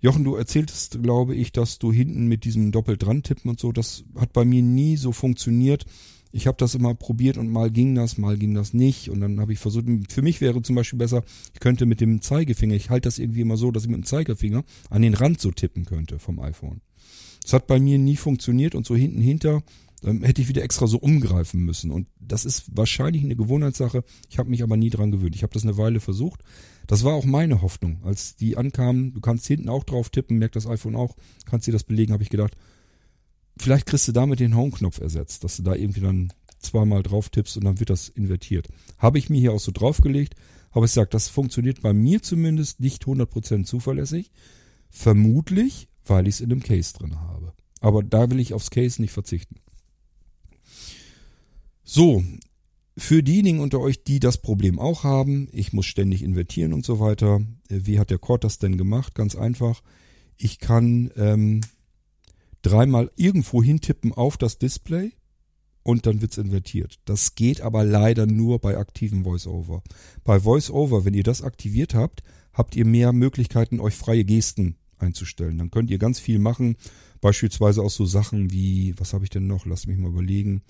Jochen, 0.00 0.24
du 0.24 0.34
erzähltest, 0.34 1.02
glaube 1.02 1.34
ich, 1.34 1.52
dass 1.52 1.78
du 1.78 1.92
hinten 1.92 2.26
mit 2.26 2.44
diesem 2.44 2.70
doppelt 2.70 3.02
dran 3.02 3.22
tippen 3.22 3.50
und 3.50 3.58
so, 3.58 3.72
das 3.72 4.04
hat 4.16 4.32
bei 4.32 4.44
mir 4.44 4.62
nie 4.62 4.96
so 4.96 5.12
funktioniert. 5.12 5.86
Ich 6.32 6.46
habe 6.46 6.58
das 6.58 6.74
immer 6.74 6.94
probiert 6.94 7.38
und 7.38 7.48
mal 7.48 7.70
ging 7.70 7.94
das, 7.94 8.18
mal 8.18 8.36
ging 8.36 8.52
das 8.52 8.74
nicht. 8.74 9.08
Und 9.08 9.20
dann 9.20 9.40
habe 9.40 9.54
ich 9.54 9.58
versucht, 9.58 9.86
für 10.10 10.22
mich 10.22 10.42
wäre 10.42 10.60
zum 10.60 10.76
Beispiel 10.76 10.98
besser, 10.98 11.22
ich 11.54 11.60
könnte 11.60 11.86
mit 11.86 12.00
dem 12.00 12.20
Zeigefinger, 12.20 12.74
ich 12.74 12.90
halte 12.90 13.06
das 13.06 13.18
irgendwie 13.18 13.40
immer 13.40 13.56
so, 13.56 13.70
dass 13.70 13.84
ich 13.84 13.88
mit 13.88 13.98
dem 13.98 14.04
Zeigefinger 14.04 14.64
an 14.90 15.02
den 15.02 15.14
Rand 15.14 15.40
so 15.40 15.50
tippen 15.50 15.86
könnte 15.86 16.18
vom 16.18 16.38
iPhone. 16.40 16.82
Das 17.42 17.54
hat 17.54 17.66
bei 17.66 17.80
mir 17.80 17.96
nie 17.96 18.16
funktioniert 18.16 18.74
und 18.74 18.84
so 18.84 18.94
hinten 18.94 19.20
hinter 19.20 19.62
ähm, 20.04 20.22
hätte 20.22 20.42
ich 20.42 20.48
wieder 20.48 20.62
extra 20.62 20.86
so 20.86 20.98
umgreifen 20.98 21.64
müssen. 21.64 21.90
Und 21.90 22.06
das 22.20 22.44
ist 22.44 22.76
wahrscheinlich 22.76 23.22
eine 23.24 23.36
Gewohnheitssache. 23.36 24.04
Ich 24.28 24.38
habe 24.38 24.50
mich 24.50 24.62
aber 24.62 24.76
nie 24.76 24.90
dran 24.90 25.10
gewöhnt. 25.10 25.34
Ich 25.34 25.42
habe 25.42 25.52
das 25.52 25.62
eine 25.62 25.76
Weile 25.76 26.00
versucht. 26.00 26.42
Das 26.86 27.04
war 27.04 27.14
auch 27.14 27.24
meine 27.24 27.62
Hoffnung. 27.62 28.00
Als 28.04 28.36
die 28.36 28.56
ankamen, 28.56 29.12
du 29.12 29.20
kannst 29.20 29.46
hinten 29.46 29.68
auch 29.68 29.84
drauf 29.84 30.10
tippen, 30.10 30.38
merkt 30.38 30.56
das 30.56 30.66
iPhone 30.66 30.96
auch, 30.96 31.16
kannst 31.44 31.66
dir 31.66 31.72
das 31.72 31.84
belegen, 31.84 32.12
habe 32.12 32.22
ich 32.22 32.30
gedacht, 32.30 32.56
vielleicht 33.58 33.86
kriegst 33.86 34.06
du 34.08 34.12
damit 34.12 34.40
den 34.40 34.56
Home-Knopf 34.56 35.00
ersetzt, 35.00 35.44
dass 35.44 35.56
du 35.56 35.62
da 35.62 35.74
irgendwie 35.74 36.00
dann 36.00 36.32
zweimal 36.58 37.02
drauf 37.02 37.28
tippst 37.28 37.56
und 37.56 37.64
dann 37.64 37.80
wird 37.80 37.90
das 37.90 38.08
invertiert. 38.08 38.68
Habe 38.98 39.18
ich 39.18 39.30
mir 39.30 39.40
hier 39.40 39.52
auch 39.52 39.60
so 39.60 39.72
draufgelegt, 39.72 40.34
aber 40.70 40.84
ich 40.84 40.92
sage, 40.92 41.08
das 41.10 41.28
funktioniert 41.28 41.80
bei 41.82 41.92
mir 41.92 42.22
zumindest 42.22 42.80
nicht 42.80 43.04
100% 43.04 43.64
zuverlässig. 43.64 44.30
Vermutlich, 44.90 45.88
weil 46.04 46.28
ich 46.28 46.36
es 46.36 46.40
in 46.40 46.52
einem 46.52 46.62
Case 46.62 46.94
drin 46.94 47.20
habe. 47.20 47.52
Aber 47.80 48.02
da 48.02 48.30
will 48.30 48.40
ich 48.40 48.54
aufs 48.54 48.70
Case 48.70 49.00
nicht 49.00 49.12
verzichten. 49.12 49.56
So, 51.82 52.24
für 52.98 53.22
diejenigen 53.22 53.60
unter 53.60 53.80
euch, 53.80 54.04
die 54.04 54.20
das 54.20 54.38
Problem 54.38 54.78
auch 54.78 55.04
haben, 55.04 55.48
ich 55.52 55.72
muss 55.72 55.86
ständig 55.86 56.22
invertieren 56.22 56.72
und 56.72 56.84
so 56.84 56.98
weiter. 56.98 57.40
Äh, 57.68 57.80
wie 57.84 57.98
hat 57.98 58.10
der 58.10 58.18
Cord 58.18 58.44
das 58.44 58.58
denn 58.58 58.78
gemacht? 58.78 59.14
Ganz 59.14 59.36
einfach. 59.36 59.82
Ich 60.36 60.58
kann 60.58 61.10
ähm, 61.16 61.60
dreimal 62.62 63.10
irgendwo 63.16 63.62
hintippen 63.62 64.12
auf 64.12 64.36
das 64.36 64.58
Display 64.58 65.12
und 65.82 66.06
dann 66.06 66.20
wird's 66.20 66.38
invertiert. 66.38 66.98
Das 67.04 67.34
geht 67.34 67.60
aber 67.60 67.84
leider 67.84 68.26
nur 68.26 68.58
bei 68.58 68.76
aktiven 68.76 69.24
VoiceOver. 69.24 69.82
Bei 70.24 70.44
VoiceOver, 70.44 71.04
wenn 71.04 71.14
ihr 71.14 71.22
das 71.22 71.42
aktiviert 71.42 71.94
habt, 71.94 72.22
habt 72.52 72.74
ihr 72.76 72.86
mehr 72.86 73.12
Möglichkeiten, 73.12 73.78
euch 73.78 73.94
freie 73.94 74.24
Gesten 74.24 74.76
einzustellen. 74.98 75.58
Dann 75.58 75.70
könnt 75.70 75.90
ihr 75.90 75.98
ganz 75.98 76.18
viel 76.18 76.38
machen, 76.38 76.76
beispielsweise 77.20 77.82
auch 77.82 77.90
so 77.90 78.06
Sachen 78.06 78.50
wie, 78.50 78.94
was 78.98 79.12
habe 79.12 79.24
ich 79.24 79.30
denn 79.30 79.46
noch? 79.46 79.66
Lass 79.66 79.86
mich 79.86 79.98
mal 79.98 80.10
überlegen 80.10 80.62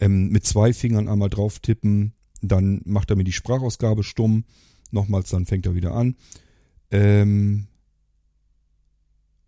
ähm, 0.00 0.28
mit 0.28 0.44
zwei 0.44 0.72
Fingern 0.72 1.08
einmal 1.08 1.30
drauf 1.30 1.58
tippen, 1.60 2.12
dann 2.42 2.80
macht 2.84 3.10
er 3.10 3.16
mir 3.16 3.24
die 3.24 3.32
Sprachausgabe 3.32 4.02
stumm, 4.02 4.44
nochmals, 4.90 5.30
dann 5.30 5.46
fängt 5.46 5.66
er 5.66 5.74
wieder 5.74 5.94
an. 5.94 6.16
Ähm, 6.90 7.66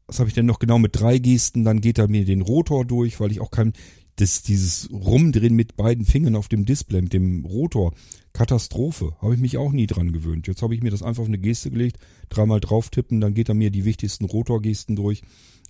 was 0.06 0.18
habe 0.18 0.28
ich 0.28 0.34
denn 0.34 0.46
noch 0.46 0.58
genau 0.58 0.78
mit 0.78 0.98
drei 0.98 1.18
Gesten? 1.18 1.64
Dann 1.64 1.80
geht 1.80 1.98
er 1.98 2.08
mir 2.08 2.24
den 2.24 2.40
Rotor 2.40 2.84
durch, 2.84 3.20
weil 3.20 3.30
ich 3.30 3.40
auch 3.40 3.50
kein, 3.50 3.74
das, 4.16 4.42
dieses 4.42 4.90
Rumdrehen 4.90 5.54
mit 5.54 5.76
beiden 5.76 6.04
Fingern 6.06 6.34
auf 6.34 6.48
dem 6.48 6.64
Display, 6.64 7.02
mit 7.02 7.12
dem 7.12 7.44
Rotor, 7.44 7.92
Katastrophe. 8.32 9.16
Habe 9.20 9.34
ich 9.34 9.40
mich 9.40 9.58
auch 9.58 9.72
nie 9.72 9.86
dran 9.86 10.12
gewöhnt. 10.12 10.46
Jetzt 10.46 10.62
habe 10.62 10.74
ich 10.74 10.82
mir 10.82 10.90
das 10.90 11.02
einfach 11.02 11.22
auf 11.22 11.28
eine 11.28 11.38
Geste 11.38 11.70
gelegt, 11.70 11.98
dreimal 12.30 12.60
drauf 12.60 12.88
tippen, 12.88 13.20
dann 13.20 13.34
geht 13.34 13.48
er 13.48 13.54
mir 13.54 13.70
die 13.70 13.84
wichtigsten 13.84 14.24
Rotorgesten 14.24 14.96
durch 14.96 15.22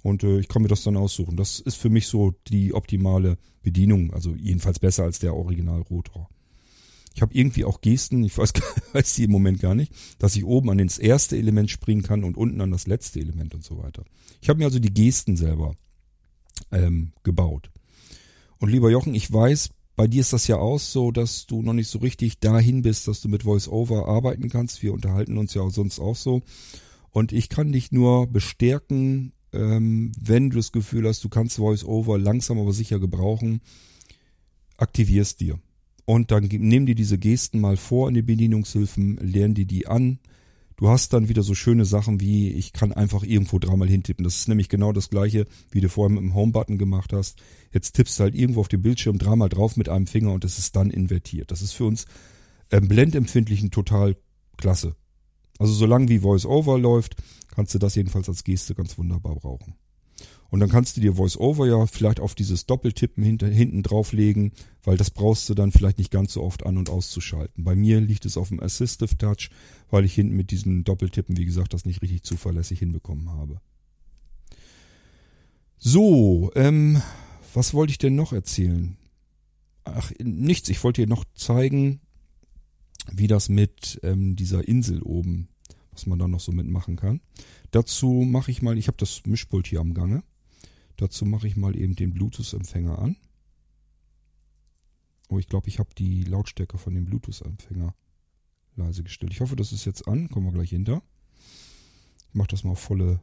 und 0.02 0.22
äh, 0.22 0.38
ich 0.38 0.48
kann 0.48 0.62
mir 0.62 0.68
das 0.68 0.84
dann 0.84 0.96
aussuchen. 0.96 1.36
Das 1.36 1.60
ist 1.60 1.76
für 1.76 1.90
mich 1.90 2.06
so 2.06 2.32
die 2.46 2.74
optimale 2.74 3.38
Bedienung. 3.70 4.12
Also 4.14 4.34
jedenfalls 4.34 4.78
besser 4.78 5.04
als 5.04 5.18
der 5.18 5.34
Original-Rotor. 5.34 6.28
Ich 7.14 7.22
habe 7.22 7.34
irgendwie 7.34 7.64
auch 7.64 7.80
Gesten, 7.80 8.22
ich 8.22 8.38
weiß, 8.38 8.52
weiß 8.92 9.14
die 9.14 9.24
im 9.24 9.32
Moment 9.32 9.60
gar 9.60 9.74
nicht, 9.74 9.92
dass 10.18 10.36
ich 10.36 10.44
oben 10.44 10.70
an 10.70 10.78
das 10.78 10.98
erste 10.98 11.36
Element 11.36 11.70
springen 11.70 12.02
kann 12.02 12.24
und 12.24 12.36
unten 12.36 12.60
an 12.60 12.70
das 12.70 12.86
letzte 12.86 13.20
Element 13.20 13.54
und 13.54 13.64
so 13.64 13.78
weiter. 13.78 14.04
Ich 14.40 14.48
habe 14.48 14.58
mir 14.58 14.66
also 14.66 14.78
die 14.78 14.94
Gesten 14.94 15.36
selber 15.36 15.74
ähm, 16.70 17.12
gebaut. 17.24 17.70
Und 18.58 18.70
lieber 18.70 18.90
Jochen, 18.90 19.14
ich 19.14 19.32
weiß, 19.32 19.70
bei 19.96 20.06
dir 20.06 20.20
ist 20.20 20.32
das 20.32 20.46
ja 20.46 20.56
auch 20.56 20.78
so, 20.78 21.10
dass 21.10 21.46
du 21.46 21.60
noch 21.60 21.72
nicht 21.72 21.88
so 21.88 21.98
richtig 21.98 22.38
dahin 22.38 22.82
bist, 22.82 23.08
dass 23.08 23.20
du 23.20 23.28
mit 23.28 23.44
VoiceOver 23.44 24.06
arbeiten 24.06 24.48
kannst. 24.48 24.82
Wir 24.82 24.92
unterhalten 24.92 25.38
uns 25.38 25.54
ja 25.54 25.68
sonst 25.70 25.98
auch 25.98 26.16
so. 26.16 26.42
Und 27.10 27.32
ich 27.32 27.48
kann 27.48 27.72
dich 27.72 27.90
nur 27.90 28.28
bestärken 28.28 29.32
ähm, 29.52 30.12
wenn 30.20 30.50
du 30.50 30.56
das 30.56 30.72
Gefühl 30.72 31.06
hast, 31.06 31.24
du 31.24 31.28
kannst 31.28 31.58
VoiceOver 31.58 32.18
langsam 32.18 32.58
aber 32.58 32.72
sicher 32.72 32.98
gebrauchen, 32.98 33.60
aktivierst 34.76 35.40
dir. 35.40 35.58
Und 36.04 36.30
dann 36.30 36.44
nimm 36.44 36.86
dir 36.86 36.94
diese 36.94 37.18
Gesten 37.18 37.60
mal 37.60 37.76
vor 37.76 38.08
in 38.08 38.14
den 38.14 38.26
Bedienungshilfen, 38.26 39.18
lern 39.18 39.54
dir 39.54 39.66
die 39.66 39.86
an, 39.86 40.18
Du 40.78 40.88
hast 40.88 41.12
dann 41.12 41.28
wieder 41.28 41.42
so 41.42 41.56
schöne 41.56 41.84
Sachen 41.84 42.20
wie, 42.20 42.50
ich 42.50 42.72
kann 42.72 42.92
einfach 42.92 43.24
irgendwo 43.24 43.58
dreimal 43.58 43.88
hintippen. 43.88 44.22
Das 44.22 44.36
ist 44.36 44.48
nämlich 44.48 44.68
genau 44.68 44.92
das 44.92 45.10
gleiche, 45.10 45.44
wie 45.72 45.80
du 45.80 45.88
vorher 45.88 46.14
mit 46.14 46.22
dem 46.22 46.34
Home-Button 46.34 46.78
gemacht 46.78 47.12
hast. 47.12 47.42
Jetzt 47.72 47.96
tippst 47.96 48.18
du 48.18 48.22
halt 48.22 48.36
irgendwo 48.36 48.60
auf 48.60 48.68
dem 48.68 48.80
Bildschirm 48.80 49.18
dreimal 49.18 49.48
drauf 49.48 49.76
mit 49.76 49.88
einem 49.88 50.06
Finger 50.06 50.32
und 50.32 50.44
es 50.44 50.56
ist 50.56 50.76
dann 50.76 50.90
invertiert. 50.90 51.50
Das 51.50 51.62
ist 51.62 51.72
für 51.72 51.84
uns 51.84 52.06
ähm, 52.70 52.86
blendempfindlichen 52.86 53.72
total 53.72 54.16
klasse. 54.56 54.94
Also 55.58 55.72
solange 55.72 56.08
wie 56.10 56.22
VoiceOver 56.22 56.78
läuft, 56.78 57.16
kannst 57.48 57.74
du 57.74 57.78
das 57.78 57.94
jedenfalls 57.94 58.28
als 58.28 58.44
Geste 58.44 58.74
ganz 58.74 58.98
wunderbar 58.98 59.34
brauchen. 59.34 59.74
Und 60.50 60.60
dann 60.60 60.70
kannst 60.70 60.96
du 60.96 61.00
dir 61.00 61.18
VoiceOver 61.18 61.66
ja 61.66 61.86
vielleicht 61.86 62.20
auf 62.20 62.34
dieses 62.34 62.64
Doppeltippen 62.64 63.22
hinten 63.22 63.82
drauflegen, 63.82 64.52
weil 64.82 64.96
das 64.96 65.10
brauchst 65.10 65.48
du 65.48 65.54
dann 65.54 65.72
vielleicht 65.72 65.98
nicht 65.98 66.10
ganz 66.10 66.32
so 66.32 66.42
oft 66.42 66.64
an- 66.64 66.78
und 66.78 66.88
auszuschalten. 66.88 67.64
Bei 67.64 67.76
mir 67.76 68.00
liegt 68.00 68.24
es 68.24 68.38
auf 68.38 68.48
dem 68.48 68.60
Assistive 68.60 69.18
Touch, 69.18 69.50
weil 69.90 70.06
ich 70.06 70.14
hinten 70.14 70.34
mit 70.34 70.50
diesem 70.50 70.84
Doppeltippen, 70.84 71.36
wie 71.36 71.44
gesagt, 71.44 71.74
das 71.74 71.84
nicht 71.84 72.00
richtig 72.00 72.22
zuverlässig 72.22 72.78
hinbekommen 72.78 73.30
habe. 73.30 73.60
So, 75.76 76.50
ähm, 76.54 77.02
was 77.52 77.74
wollte 77.74 77.90
ich 77.90 77.98
denn 77.98 78.16
noch 78.16 78.32
erzählen? 78.32 78.96
Ach, 79.84 80.10
nichts. 80.18 80.68
Ich 80.70 80.82
wollte 80.82 81.02
dir 81.02 81.08
noch 81.08 81.24
zeigen, 81.34 82.00
wie 83.12 83.26
das 83.26 83.48
mit 83.48 84.00
ähm, 84.02 84.34
dieser 84.34 84.66
Insel 84.66 85.02
oben, 85.02 85.48
was 85.98 86.06
man 86.06 86.20
da 86.20 86.28
noch 86.28 86.38
so 86.38 86.52
mitmachen 86.52 86.94
kann. 86.94 87.20
Dazu 87.72 88.06
mache 88.06 88.52
ich 88.52 88.62
mal, 88.62 88.78
ich 88.78 88.86
habe 88.86 88.96
das 88.98 89.22
Mischpult 89.26 89.66
hier 89.66 89.80
am 89.80 89.94
Gange. 89.94 90.22
Dazu 90.96 91.24
mache 91.24 91.48
ich 91.48 91.56
mal 91.56 91.76
eben 91.76 91.96
den 91.96 92.14
Bluetooth-Empfänger 92.14 93.00
an. 93.00 93.16
Oh, 95.28 95.40
ich 95.40 95.48
glaube, 95.48 95.68
ich 95.68 95.80
habe 95.80 95.90
die 95.98 96.22
Lautstärke 96.22 96.78
von 96.78 96.94
dem 96.94 97.04
Bluetooth-Empfänger 97.04 97.94
leise 98.76 99.02
gestellt. 99.02 99.32
Ich 99.32 99.40
hoffe, 99.40 99.56
das 99.56 99.72
ist 99.72 99.86
jetzt 99.86 100.06
an. 100.06 100.28
Kommen 100.28 100.46
wir 100.46 100.52
gleich 100.52 100.70
hinter. 100.70 101.02
Ich 102.28 102.34
mache 102.34 102.48
das 102.48 102.62
mal 102.62 102.70
auf 102.70 102.80
volle 102.80 103.20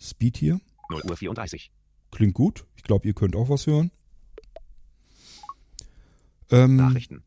Speed 0.00 0.36
hier. 0.36 0.60
0 0.90 1.02
Uhr 1.02 1.16
34. 1.16 1.72
Klingt 2.12 2.34
gut. 2.34 2.64
Ich 2.76 2.84
glaube, 2.84 3.08
ihr 3.08 3.14
könnt 3.14 3.34
auch 3.34 3.48
was 3.48 3.66
hören. 3.66 3.90
Ähm, 6.50 6.76
Nachrichten. 6.76 7.24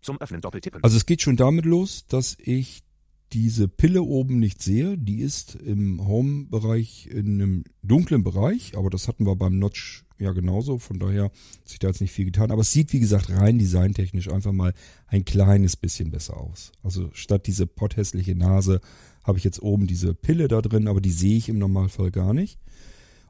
Zum 0.00 0.20
Öffnen 0.20 0.40
doppeltippen. 0.40 0.82
also 0.82 0.96
es 0.96 1.06
geht 1.06 1.22
schon 1.22 1.36
damit 1.36 1.64
los, 1.64 2.06
dass 2.06 2.36
ich 2.40 2.85
diese 3.32 3.68
Pille 3.68 4.02
oben 4.02 4.38
nicht 4.38 4.62
sehe. 4.62 4.96
Die 4.96 5.20
ist 5.20 5.54
im 5.54 6.06
Home-Bereich 6.06 7.08
in 7.08 7.34
einem 7.34 7.64
dunklen 7.82 8.22
Bereich, 8.22 8.76
aber 8.76 8.90
das 8.90 9.08
hatten 9.08 9.26
wir 9.26 9.36
beim 9.36 9.58
Notch 9.58 10.04
ja 10.18 10.32
genauso. 10.32 10.78
Von 10.78 10.98
daher 10.98 11.24
hat 11.24 11.32
sich 11.68 11.78
da 11.78 11.88
jetzt 11.88 12.00
nicht 12.00 12.12
viel 12.12 12.24
getan. 12.24 12.50
Aber 12.50 12.62
es 12.62 12.72
sieht, 12.72 12.92
wie 12.92 13.00
gesagt, 13.00 13.30
rein 13.30 13.58
designtechnisch 13.58 14.30
einfach 14.30 14.52
mal 14.52 14.72
ein 15.06 15.24
kleines 15.24 15.76
bisschen 15.76 16.10
besser 16.10 16.36
aus. 16.36 16.72
Also 16.82 17.10
statt 17.12 17.46
diese 17.46 17.66
potthässliche 17.66 18.34
Nase 18.34 18.80
habe 19.24 19.38
ich 19.38 19.44
jetzt 19.44 19.60
oben 19.60 19.86
diese 19.86 20.14
Pille 20.14 20.48
da 20.48 20.62
drin, 20.62 20.88
aber 20.88 21.00
die 21.00 21.10
sehe 21.10 21.36
ich 21.36 21.48
im 21.48 21.58
Normalfall 21.58 22.10
gar 22.10 22.32
nicht. 22.32 22.58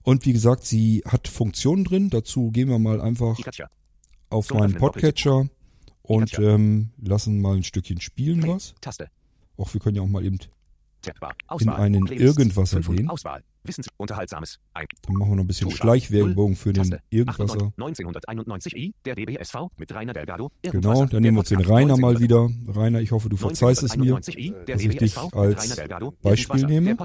Und 0.02 0.24
wie 0.26 0.32
gesagt, 0.32 0.64
sie 0.64 1.02
hat 1.04 1.26
Funktionen 1.26 1.84
drin. 1.84 2.10
Dazu 2.10 2.50
gehen 2.52 2.68
wir 2.68 2.78
mal 2.78 3.00
einfach 3.00 3.36
auf 4.28 4.50
meinen 4.50 4.74
Podcatcher 4.74 5.48
und 6.02 6.38
ähm, 6.38 6.90
lassen 7.02 7.40
mal 7.40 7.56
ein 7.56 7.64
Stückchen 7.64 8.00
spielen 8.00 8.46
was. 8.46 8.74
Taste. 8.80 9.10
Auch 9.56 9.72
wir 9.72 9.80
können 9.80 9.96
ja 9.96 10.02
auch 10.02 10.08
mal 10.08 10.24
eben. 10.24 10.38
Auswahl. 11.46 11.76
einen. 11.76 12.06
Irgendwasser 12.06 12.78
500. 12.78 12.96
gehen. 12.96 13.10
Auswahl. 13.10 13.42
Wissens. 13.62 13.88
Unterhaltsames. 13.96 14.58
Ein. 14.74 14.86
dann 15.02 15.16
machen 15.16 15.30
wir 15.32 15.36
noch 15.36 15.44
ein 15.44 15.46
bisschen. 15.46 15.70
Schleichwerbung 15.70 16.56
für 16.56 16.72
den. 16.72 16.98
Irgendwasser. 17.10 17.72
1991i, 17.78 18.92
der 19.04 19.14
DBSV 19.14 19.54
mit 19.76 19.94
Rainer 19.94 20.12
Delgado. 20.12 20.50
Genau, 20.62 21.04
dann 21.06 21.22
nehmen 21.22 21.36
wir 21.36 21.40
uns 21.40 21.48
den 21.48 21.60
Rainer 21.60 21.96
mal 21.96 22.16
1900 22.16 22.20
wieder. 22.20 22.80
Rainer, 22.80 23.00
ich 23.00 23.12
hoffe, 23.12 23.28
du 23.28 23.36
verzeihst 23.36 23.82
es 23.82 23.96
mir. 23.96 24.16
1991i, 24.16 24.64
der 24.64 24.76
dass 24.76 24.84
ich 24.84 24.96
dich 24.96 25.16
als. 25.16 25.76
Beispiel 26.22 26.66
nehme. 26.66 26.96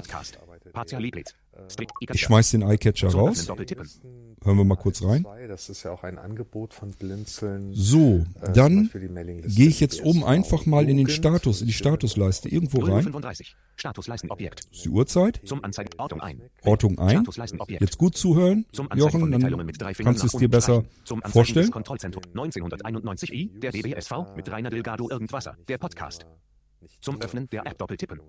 Ich 2.10 2.20
schmeiß 2.20 2.50
den 2.52 2.62
Eyecatcher 2.62 3.08
raus. 3.08 3.46
Hören 4.44 4.56
wir 4.58 4.64
mal 4.64 4.76
kurz 4.76 5.02
rein. 5.04 5.24
Das 5.46 5.68
ist 5.68 5.82
ja 5.82 5.92
auch 5.92 6.02
ein 6.02 6.18
Angebot 6.18 6.74
von 6.74 6.90
Blinzeln. 6.90 7.72
So, 7.74 8.24
Äh, 8.40 8.52
dann 8.52 8.90
gehe 8.92 9.68
ich 9.68 9.78
jetzt 9.80 10.02
oben 10.02 10.24
einfach 10.24 10.66
mal 10.66 10.88
in 10.88 10.96
den. 10.96 11.08
Status, 11.08 11.60
in 11.60 11.66
die 11.68 11.72
Statusleiste 11.72 12.48
irgendwo 12.48 12.78
0 12.78 12.88
Uhr 12.88 12.96
rein. 12.96 13.02
35. 13.04 13.54
Statusleistenobjekt. 13.76 14.60
Das 14.60 14.76
ist 14.78 14.84
die 14.84 14.88
Uhrzeit. 14.88 15.40
Ortung 15.98 16.20
ein. 16.20 16.42
Ortung 16.64 16.98
ein. 16.98 17.10
Statusleistenobjekt. 17.10 17.82
Jetzt 17.82 17.98
gut 17.98 18.16
zuhören, 18.16 18.64
Zum 18.72 18.86
Anzeigen 18.90 19.00
Jochen, 19.00 19.20
von 19.20 19.30
dann 19.30 19.94
kannst 20.04 20.22
du 20.22 20.26
es 20.26 20.32
dir 20.32 20.48
besser 20.48 20.84
vorstellen. 21.26 21.66
des 21.66 21.72
Kontrollzentrum 21.72 22.22
1991i, 22.34 23.58
der 23.60 23.72
DBSV 23.72 24.34
mit 24.36 24.50
Rainer 24.50 24.70
Delgado 24.70 25.08
Irgendwasser, 25.10 25.56
der 25.68 25.78
Podcast. 25.78 26.26
Zum 27.00 27.20
Öffnen 27.20 27.48
der 27.50 27.66
App 27.66 27.78
doppeltippen. 27.78 28.20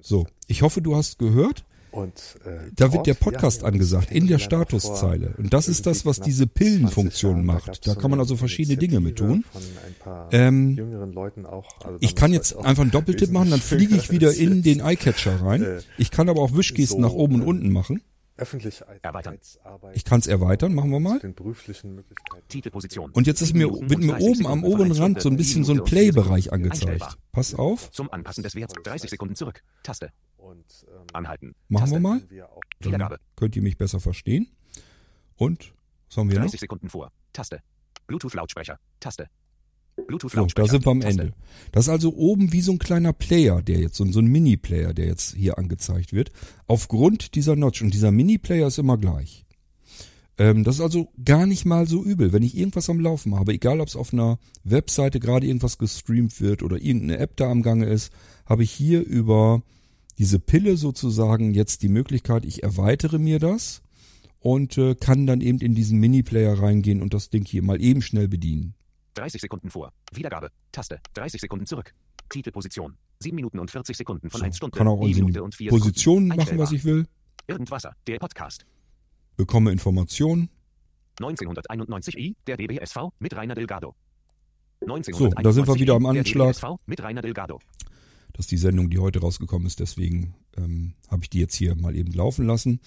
So, 0.00 0.26
ich 0.46 0.62
hoffe, 0.62 0.80
du 0.80 0.96
hast 0.96 1.18
gehört. 1.18 1.64
Und, 1.90 2.36
äh, 2.44 2.70
Da 2.76 2.92
wird 2.92 3.06
der 3.06 3.14
Podcast 3.14 3.62
ja, 3.62 3.68
angesagt, 3.68 4.10
in 4.10 4.26
der 4.26 4.38
Statuszeile. 4.38 5.34
Und 5.38 5.52
das 5.52 5.68
ist 5.68 5.86
das, 5.86 6.04
was 6.04 6.20
diese 6.20 6.46
Pillenfunktion 6.46 7.44
20 7.44 7.46
Jahren. 7.46 7.46
macht. 7.46 7.86
Da 7.86 7.94
kann 7.94 8.10
man 8.10 8.20
also 8.20 8.36
verschiedene 8.36 8.76
Dinge 8.76 9.00
mit 9.00 9.16
tun. 9.16 9.44
Ähm, 10.30 10.76
jüngeren 10.76 11.12
Leuten 11.12 11.46
auch. 11.46 11.66
Also 11.84 11.98
Ich 12.00 12.14
kann 12.14 12.32
jetzt 12.32 12.56
einfach 12.56 12.82
einen 12.82 12.90
Doppeltipp 12.90 13.30
machen, 13.30 13.50
dann 13.50 13.60
fliege 13.60 13.96
ich 13.96 14.10
wieder 14.10 14.32
in 14.34 14.62
den. 14.62 14.80
Eyecatcher 14.80 15.42
rein. 15.42 15.62
Äh, 15.62 15.80
Ich 15.96 16.10
kann 16.10 16.28
aber 16.28 16.40
auch 16.42 16.54
Wischgesten 16.54 17.00
so, 17.02 17.06
nach 17.08 17.12
oben 17.12 17.36
und 17.36 17.42
äh, 17.42 17.46
unten 17.46 17.72
machen. 17.72 18.02
Öffentlich 18.38 18.82
Ich 19.94 20.04
kann 20.04 20.20
es 20.20 20.28
erweitern, 20.28 20.72
machen 20.72 20.90
wir 20.90 21.00
mal. 21.00 21.20
Und 23.12 23.26
jetzt 23.26 23.40
ist 23.42 23.54
mir, 23.54 23.68
wird 23.68 23.98
mir 23.98 24.12
30 24.12 24.28
oben 24.28 24.46
am 24.46 24.64
oberen 24.64 24.92
Rand 24.92 25.20
so 25.20 25.28
ein 25.28 25.36
bisschen 25.36 25.64
so 25.64 25.72
ein 25.72 25.82
Play-Bereich 25.82 26.52
angezeigt. 26.52 27.18
Pass 27.32 27.54
auf, 27.54 27.90
Zum 27.90 28.10
Anpassen 28.12 28.44
des 28.44 28.54
Werts 28.54 28.74
30 28.84 29.10
Sekunden 29.10 29.34
zurück. 29.34 29.62
Taste. 29.82 30.12
Und, 30.48 30.86
ähm, 30.88 31.06
Anhalten. 31.12 31.54
machen 31.68 31.90
wir 31.90 32.00
mal. 32.00 32.22
wir 32.30 32.48
auch 32.50 32.62
Dann 32.80 32.92
Wiedergabe. 32.94 33.20
könnt 33.36 33.54
ihr 33.54 33.60
mich 33.62 33.76
besser 33.76 34.00
verstehen. 34.00 34.48
Und, 35.36 35.74
was 36.08 36.16
haben 36.16 36.30
wir 36.30 36.36
noch? 36.36 36.44
30 36.44 36.60
Sekunden 36.60 36.88
vor. 36.88 37.12
Taste. 37.34 37.60
Bluetooth-Lautsprecher. 38.06 38.78
Taste. 38.98 39.28
So, 39.96 40.04
Bluetooth-Lautsprecher. 40.04 40.66
da 40.66 40.70
sind 40.72 40.86
wir 40.86 40.90
am 40.90 41.00
Taste. 41.00 41.20
Ende. 41.20 41.34
Das 41.70 41.84
ist 41.84 41.90
also 41.90 42.14
oben 42.14 42.52
wie 42.52 42.62
so 42.62 42.72
ein 42.72 42.78
kleiner 42.78 43.12
Player, 43.12 43.60
der 43.60 43.78
jetzt, 43.78 43.96
so 43.96 44.04
ein, 44.04 44.12
so 44.12 44.20
ein 44.20 44.26
Mini-Player, 44.26 44.94
der 44.94 45.06
jetzt 45.06 45.34
hier 45.34 45.58
angezeigt 45.58 46.14
wird. 46.14 46.30
Aufgrund 46.66 47.34
dieser 47.34 47.54
Notch. 47.54 47.82
Und 47.82 47.92
dieser 47.92 48.10
Mini-Player 48.10 48.68
ist 48.68 48.78
immer 48.78 48.96
gleich. 48.96 49.44
Ähm, 50.38 50.64
das 50.64 50.76
ist 50.76 50.80
also 50.80 51.12
gar 51.22 51.44
nicht 51.44 51.66
mal 51.66 51.86
so 51.86 52.02
übel. 52.02 52.32
Wenn 52.32 52.42
ich 52.42 52.56
irgendwas 52.56 52.88
am 52.88 53.00
Laufen 53.00 53.34
habe, 53.34 53.52
egal 53.52 53.80
ob 53.80 53.88
es 53.88 53.96
auf 53.96 54.14
einer 54.14 54.38
Webseite 54.64 55.20
gerade 55.20 55.46
irgendwas 55.46 55.76
gestreamt 55.76 56.40
wird 56.40 56.62
oder 56.62 56.78
irgendeine 56.80 57.18
App 57.18 57.36
da 57.36 57.50
am 57.50 57.62
Gange 57.62 57.84
ist, 57.84 58.12
habe 58.46 58.62
ich 58.62 58.70
hier 58.70 59.04
über 59.04 59.62
diese 60.18 60.38
Pille 60.38 60.76
sozusagen 60.76 61.54
jetzt 61.54 61.82
die 61.82 61.88
Möglichkeit, 61.88 62.44
ich 62.44 62.62
erweitere 62.62 63.18
mir 63.18 63.38
das 63.38 63.82
und 64.40 64.76
äh, 64.78 64.94
kann 64.94 65.26
dann 65.26 65.40
eben 65.40 65.58
in 65.60 65.74
diesen 65.74 65.98
Mini-Player 66.00 66.58
reingehen 66.60 67.02
und 67.02 67.14
das 67.14 67.30
Ding 67.30 67.44
hier 67.44 67.62
mal 67.62 67.80
eben 67.80 68.02
schnell 68.02 68.28
bedienen. 68.28 68.74
30 69.14 69.40
Sekunden 69.40 69.70
vor. 69.70 69.92
Wiedergabe. 70.12 70.50
Taste. 70.72 71.00
30 71.14 71.40
Sekunden 71.40 71.66
zurück. 71.66 71.94
Titelposition. 72.28 72.96
7 73.20 73.34
Minuten 73.34 73.58
und 73.58 73.70
40 73.70 73.96
Sekunden 73.96 74.30
von 74.30 74.38
So, 74.40 74.44
1 74.44 74.56
Stunde. 74.56 74.76
kann 74.78 74.86
auch 74.86 75.00
und 75.00 75.54
4 75.54 75.70
Positionen 75.70 76.26
Sekunden. 76.30 76.46
machen, 76.46 76.58
was 76.58 76.72
ich 76.72 76.84
will. 76.84 77.06
Irgendwasser. 77.46 77.94
Der 78.06 78.18
Podcast. 78.18 78.66
bekomme 79.36 79.72
Informationen. 79.72 80.50
1991i, 81.20 82.36
der 82.46 82.56
DBSV 82.56 82.96
mit 83.18 83.34
Rainer 83.34 83.54
Delgado. 83.54 83.94
So, 84.80 85.28
da 85.30 85.52
sind 85.52 85.66
wir 85.66 85.74
wieder 85.74 85.94
am 85.94 86.06
1991i, 86.06 86.12
der 86.12 86.20
Anschlag. 86.20 86.78
Das 88.38 88.44
ist 88.44 88.52
die 88.52 88.56
Sendung, 88.56 88.88
die 88.88 88.98
heute 88.98 89.18
rausgekommen 89.18 89.66
ist. 89.66 89.80
Deswegen 89.80 90.36
ähm, 90.56 90.94
habe 91.08 91.24
ich 91.24 91.28
die 91.28 91.40
jetzt 91.40 91.56
hier 91.56 91.74
mal 91.74 91.96
eben 91.96 92.12
laufen 92.12 92.46
lassen. 92.46 92.78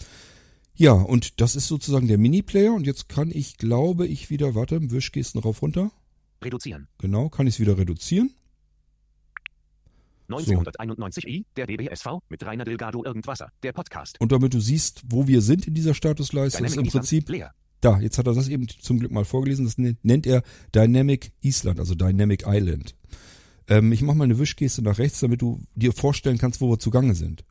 Ja, 0.75 0.93
und 0.93 1.41
das 1.41 1.57
ist 1.57 1.67
sozusagen 1.67 2.07
der 2.07 2.17
Mini-Player. 2.17 2.73
Und 2.73 2.87
jetzt 2.87 3.09
kann 3.09 3.29
ich, 3.29 3.57
glaube 3.57 4.07
ich, 4.07 4.29
wieder, 4.29 4.55
warte, 4.55 4.91
Wischgesten 4.91 5.41
rauf 5.41 5.61
runter. 5.61 5.91
Reduzieren. 6.41 6.87
Genau, 6.99 7.27
kann 7.27 7.47
ich 7.47 7.55
es 7.55 7.59
wieder 7.59 7.77
reduzieren. 7.77 8.33
1991i, 10.29 11.43
der 11.57 11.67
DBSV 11.67 12.07
mit 12.29 12.45
Rainer 12.45 12.63
Delgado 12.63 13.03
Irgendwasser. 13.03 13.51
Der 13.61 13.73
Podcast. 13.73 14.21
Und 14.21 14.31
damit 14.31 14.53
du 14.53 14.61
siehst, 14.61 15.03
wo 15.09 15.27
wir 15.27 15.41
sind 15.41 15.67
in 15.67 15.73
dieser 15.73 15.93
Statusleiste, 15.93 16.63
ist 16.63 16.77
im 16.77 16.87
Prinzip 16.87 17.27
leer. 17.27 17.53
da. 17.81 17.99
Jetzt 17.99 18.17
hat 18.17 18.25
er 18.25 18.35
das 18.35 18.47
eben 18.47 18.69
zum 18.69 18.99
Glück 18.99 19.11
mal 19.11 19.25
vorgelesen. 19.25 19.65
Das 19.65 19.77
nennt 19.77 20.25
er 20.25 20.43
Dynamic 20.73 21.33
Island, 21.41 21.77
also 21.77 21.93
Dynamic 21.93 22.45
Island. 22.47 22.95
Ähm, 23.71 23.93
ich 23.93 24.01
mache 24.01 24.17
mal 24.17 24.25
eine 24.25 24.37
Wischgeste 24.37 24.81
nach 24.81 24.97
rechts, 24.97 25.21
damit 25.21 25.41
du 25.41 25.61
dir 25.75 25.93
vorstellen 25.93 26.37
kannst, 26.37 26.59
wo 26.59 26.69
wir 26.69 26.77
zugange 26.77 27.15
sind. 27.15 27.45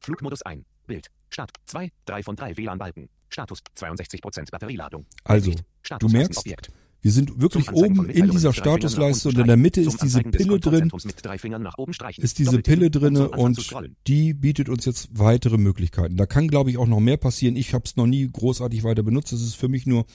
Flugmodus 0.00 0.40
ein. 0.42 0.64
Bild. 0.86 1.10
Start. 1.28 1.50
2. 1.66 1.90
3 2.06 2.22
von 2.22 2.34
3 2.34 2.56
WLAN-Balken. 2.56 3.10
Status. 3.28 3.58
62% 3.76 4.50
Batterieladung. 4.50 5.04
Also, 5.24 5.52
du 5.98 6.08
merkst, 6.08 6.38
Objekt. 6.38 6.70
wir 7.02 7.12
sind 7.12 7.42
wirklich 7.42 7.70
oben 7.72 8.08
in 8.08 8.30
dieser 8.30 8.54
Statusleiste 8.54 9.28
und 9.28 9.38
in 9.38 9.46
der. 9.48 9.58
Mitte 9.58 9.82
ist 9.82 10.02
diese 10.02 10.22
Pille 10.22 10.32
drin, 10.32 10.48
Kontrollzentrums 10.48 11.04
Mit 11.04 11.22
drei 11.22 11.36
Fingern 11.36 11.62
nach 11.62 11.76
oben 11.76 11.92
streichen. 11.92 12.24
ist 12.24 12.38
diese 12.38 12.62
Pille 12.62 12.90
zu 12.90 13.30
und 13.32 13.76
die 14.06 14.32
bietet 14.32 14.70
uns 14.70 14.86
jetzt 14.86 15.10
weitere 15.12 15.58
Möglichkeiten. 15.58 16.16
Da 16.16 16.24
kann, 16.24 16.48
glaube 16.48 16.70
ich, 16.70 16.78
auch 16.78 16.86
noch 16.86 17.00
mehr 17.00 17.18
passieren. 17.18 17.56
Ich 17.56 17.74
habe 17.74 17.84
es 17.84 17.96
noch 17.96 18.06
nie 18.06 18.26
großartig 18.30 18.82
weiter 18.82 19.02
benutzt. 19.02 19.32
Es 19.32 19.42
ist 19.42 19.56
für 19.56 19.68
mich 19.68 19.84
nur 19.84 20.06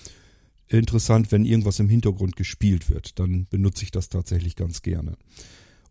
interessant, 0.78 1.32
wenn 1.32 1.46
irgendwas 1.46 1.80
im 1.80 1.90
Hintergrund 1.90 2.36
gespielt 2.36 2.90
wird. 2.90 3.20
Dann 3.20 3.48
benutze 3.50 3.84
ich 3.84 3.92
das 3.92 4.10
tatsächlich 4.10 4.56
ganz 4.56 4.82
gerne. 4.82 5.18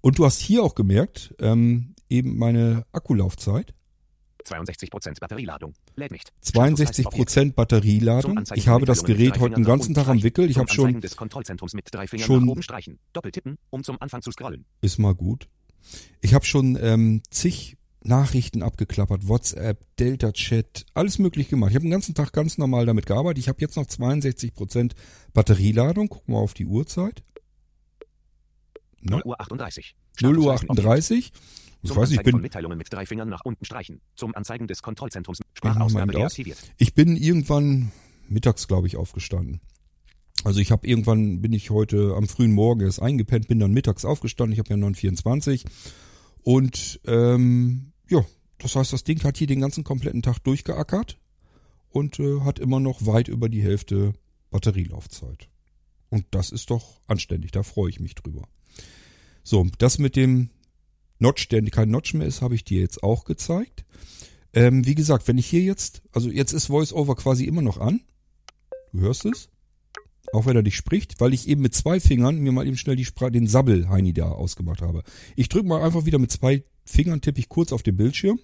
Und 0.00 0.18
du 0.18 0.24
hast 0.24 0.40
hier 0.40 0.62
auch 0.62 0.74
gemerkt, 0.74 1.34
ähm, 1.40 1.94
eben 2.08 2.36
meine 2.38 2.86
Akkulaufzeit. 2.92 3.74
62% 4.44 5.20
Batterieladung. 5.20 5.74
Lädt 5.96 6.12
nicht. 6.12 6.32
62 6.40 7.06
Prozent 7.06 7.54
Batterieladung. 7.56 8.40
Ich 8.54 8.68
habe 8.68 8.86
das 8.86 9.04
Gerät 9.04 9.38
heute 9.38 9.56
den 9.56 9.64
ganzen 9.64 9.94
Tag 9.94 10.08
am 10.08 10.22
Wickel. 10.22 10.50
Ich 10.50 10.56
habe 10.58 10.72
schon, 10.72 11.00
des 11.00 11.16
Kontrollzentrums 11.16 11.74
mit 11.74 11.86
drei 11.92 12.06
Fingern 12.06 12.26
schon- 12.26 12.44
nach 12.46 12.52
oben 12.52 12.62
streichen. 12.62 12.98
Doppeltippen, 13.12 13.58
um 13.68 13.84
zum 13.84 14.00
Anfang 14.00 14.22
zu 14.22 14.32
scrollen. 14.32 14.64
ist 14.80 14.98
mal 14.98 15.14
gut. 15.14 15.48
Ich 16.20 16.34
habe 16.34 16.44
schon 16.44 16.78
ähm, 16.80 17.22
zig 17.30 17.76
Nachrichten 18.02 18.62
abgeklappert, 18.62 19.28
WhatsApp, 19.28 19.84
Delta-Chat, 19.96 20.86
alles 20.94 21.18
möglich 21.18 21.48
gemacht. 21.48 21.70
Ich 21.70 21.74
habe 21.74 21.84
den 21.84 21.90
ganzen 21.90 22.14
Tag 22.14 22.32
ganz 22.32 22.56
normal 22.56 22.86
damit 22.86 23.06
gearbeitet. 23.06 23.38
Ich 23.38 23.48
habe 23.48 23.60
jetzt 23.60 23.76
noch 23.76 23.86
62 23.86 24.54
Prozent 24.54 24.94
Batterieladung. 25.34 26.08
Gucken 26.08 26.34
wir 26.34 26.38
auf 26.38 26.54
die 26.54 26.66
Uhrzeit. 26.66 27.22
0 29.02 29.18
Ne? 29.18 29.24
Uhr 29.24 29.40
38. 29.40 29.94
0 30.20 30.38
Uhr 30.38 30.42
Status 30.44 30.70
Objekt. 30.70 30.78
38. 30.78 31.32
Ich 31.82 31.96
weiß, 31.96 32.10
ich 32.10 32.22
bin, 32.22 32.40
Mitteilungen 32.40 32.76
mit 32.76 32.92
drei 32.92 33.06
Fingern 33.06 33.28
nach 33.28 33.44
unten 33.44 33.64
streichen. 33.64 34.00
Zum 34.14 34.34
Anzeigen 34.34 34.66
des 34.66 34.82
Kontrollzentrums. 34.82 35.40
Sprachausgabe 35.54 36.12
deaktiviert. 36.12 36.58
ich 36.76 36.94
bin 36.94 37.16
irgendwann 37.16 37.92
mittags, 38.28 38.68
glaube 38.68 38.86
ich, 38.86 38.96
aufgestanden. 38.96 39.60
Also 40.44 40.60
ich 40.60 40.72
habe 40.72 40.86
irgendwann, 40.86 41.40
bin 41.40 41.52
ich 41.52 41.70
heute 41.70 42.14
am 42.16 42.28
frühen 42.28 42.52
Morgen 42.52 42.80
erst 42.80 43.00
eingepennt, 43.00 43.48
bin 43.48 43.60
dann 43.60 43.72
mittags 43.72 44.04
aufgestanden. 44.04 44.52
Ich 44.52 44.58
habe 44.58 44.70
ja 44.70 44.76
924. 44.76 45.64
Und 46.42 47.00
ähm, 47.06 47.89
ja, 48.10 48.24
das 48.58 48.76
heißt, 48.76 48.92
das 48.92 49.04
Ding 49.04 49.22
hat 49.24 49.38
hier 49.38 49.46
den 49.46 49.60
ganzen 49.60 49.84
kompletten 49.84 50.22
Tag 50.22 50.38
durchgeackert 50.40 51.18
und 51.90 52.18
äh, 52.18 52.40
hat 52.40 52.58
immer 52.58 52.80
noch 52.80 53.06
weit 53.06 53.28
über 53.28 53.48
die 53.48 53.62
Hälfte 53.62 54.12
Batterielaufzeit. 54.50 55.48
Und 56.10 56.26
das 56.32 56.50
ist 56.50 56.70
doch 56.70 57.00
anständig, 57.06 57.52
da 57.52 57.62
freue 57.62 57.90
ich 57.90 58.00
mich 58.00 58.14
drüber. 58.14 58.48
So, 59.42 59.66
das 59.78 59.98
mit 59.98 60.16
dem 60.16 60.50
Notch, 61.18 61.48
der 61.48 61.62
kein 61.70 61.90
Notch 61.90 62.14
mehr 62.14 62.26
ist, 62.26 62.42
habe 62.42 62.54
ich 62.54 62.64
dir 62.64 62.80
jetzt 62.80 63.02
auch 63.02 63.24
gezeigt. 63.24 63.84
Ähm, 64.52 64.84
wie 64.86 64.94
gesagt, 64.94 65.28
wenn 65.28 65.38
ich 65.38 65.46
hier 65.46 65.62
jetzt, 65.62 66.02
also 66.12 66.30
jetzt 66.30 66.52
ist 66.52 66.70
VoiceOver 66.70 67.14
quasi 67.14 67.44
immer 67.44 67.62
noch 67.62 67.78
an. 67.78 68.00
Du 68.92 69.00
hörst 69.00 69.24
es? 69.24 69.48
Auch 70.32 70.46
wenn 70.46 70.56
er 70.56 70.62
nicht 70.62 70.76
spricht, 70.76 71.20
weil 71.20 71.34
ich 71.34 71.48
eben 71.48 71.62
mit 71.62 71.74
zwei 71.74 72.00
Fingern 72.00 72.38
mir 72.38 72.52
mal 72.52 72.66
eben 72.66 72.76
schnell 72.76 72.96
die 72.96 73.04
Spra 73.04 73.30
den 73.30 73.46
Sabbel-Heini 73.46 74.12
da 74.12 74.30
ausgemacht 74.30 74.82
habe. 74.82 75.02
Ich 75.36 75.48
drücke 75.48 75.68
mal 75.68 75.82
einfach 75.82 76.04
wieder 76.06 76.18
mit 76.18 76.30
zwei 76.30 76.64
Fingern, 76.90 77.20
tippe 77.20 77.40
ich 77.40 77.48
kurz 77.48 77.72
auf 77.72 77.82
den 77.82 77.96
Bildschirm. 77.96 78.38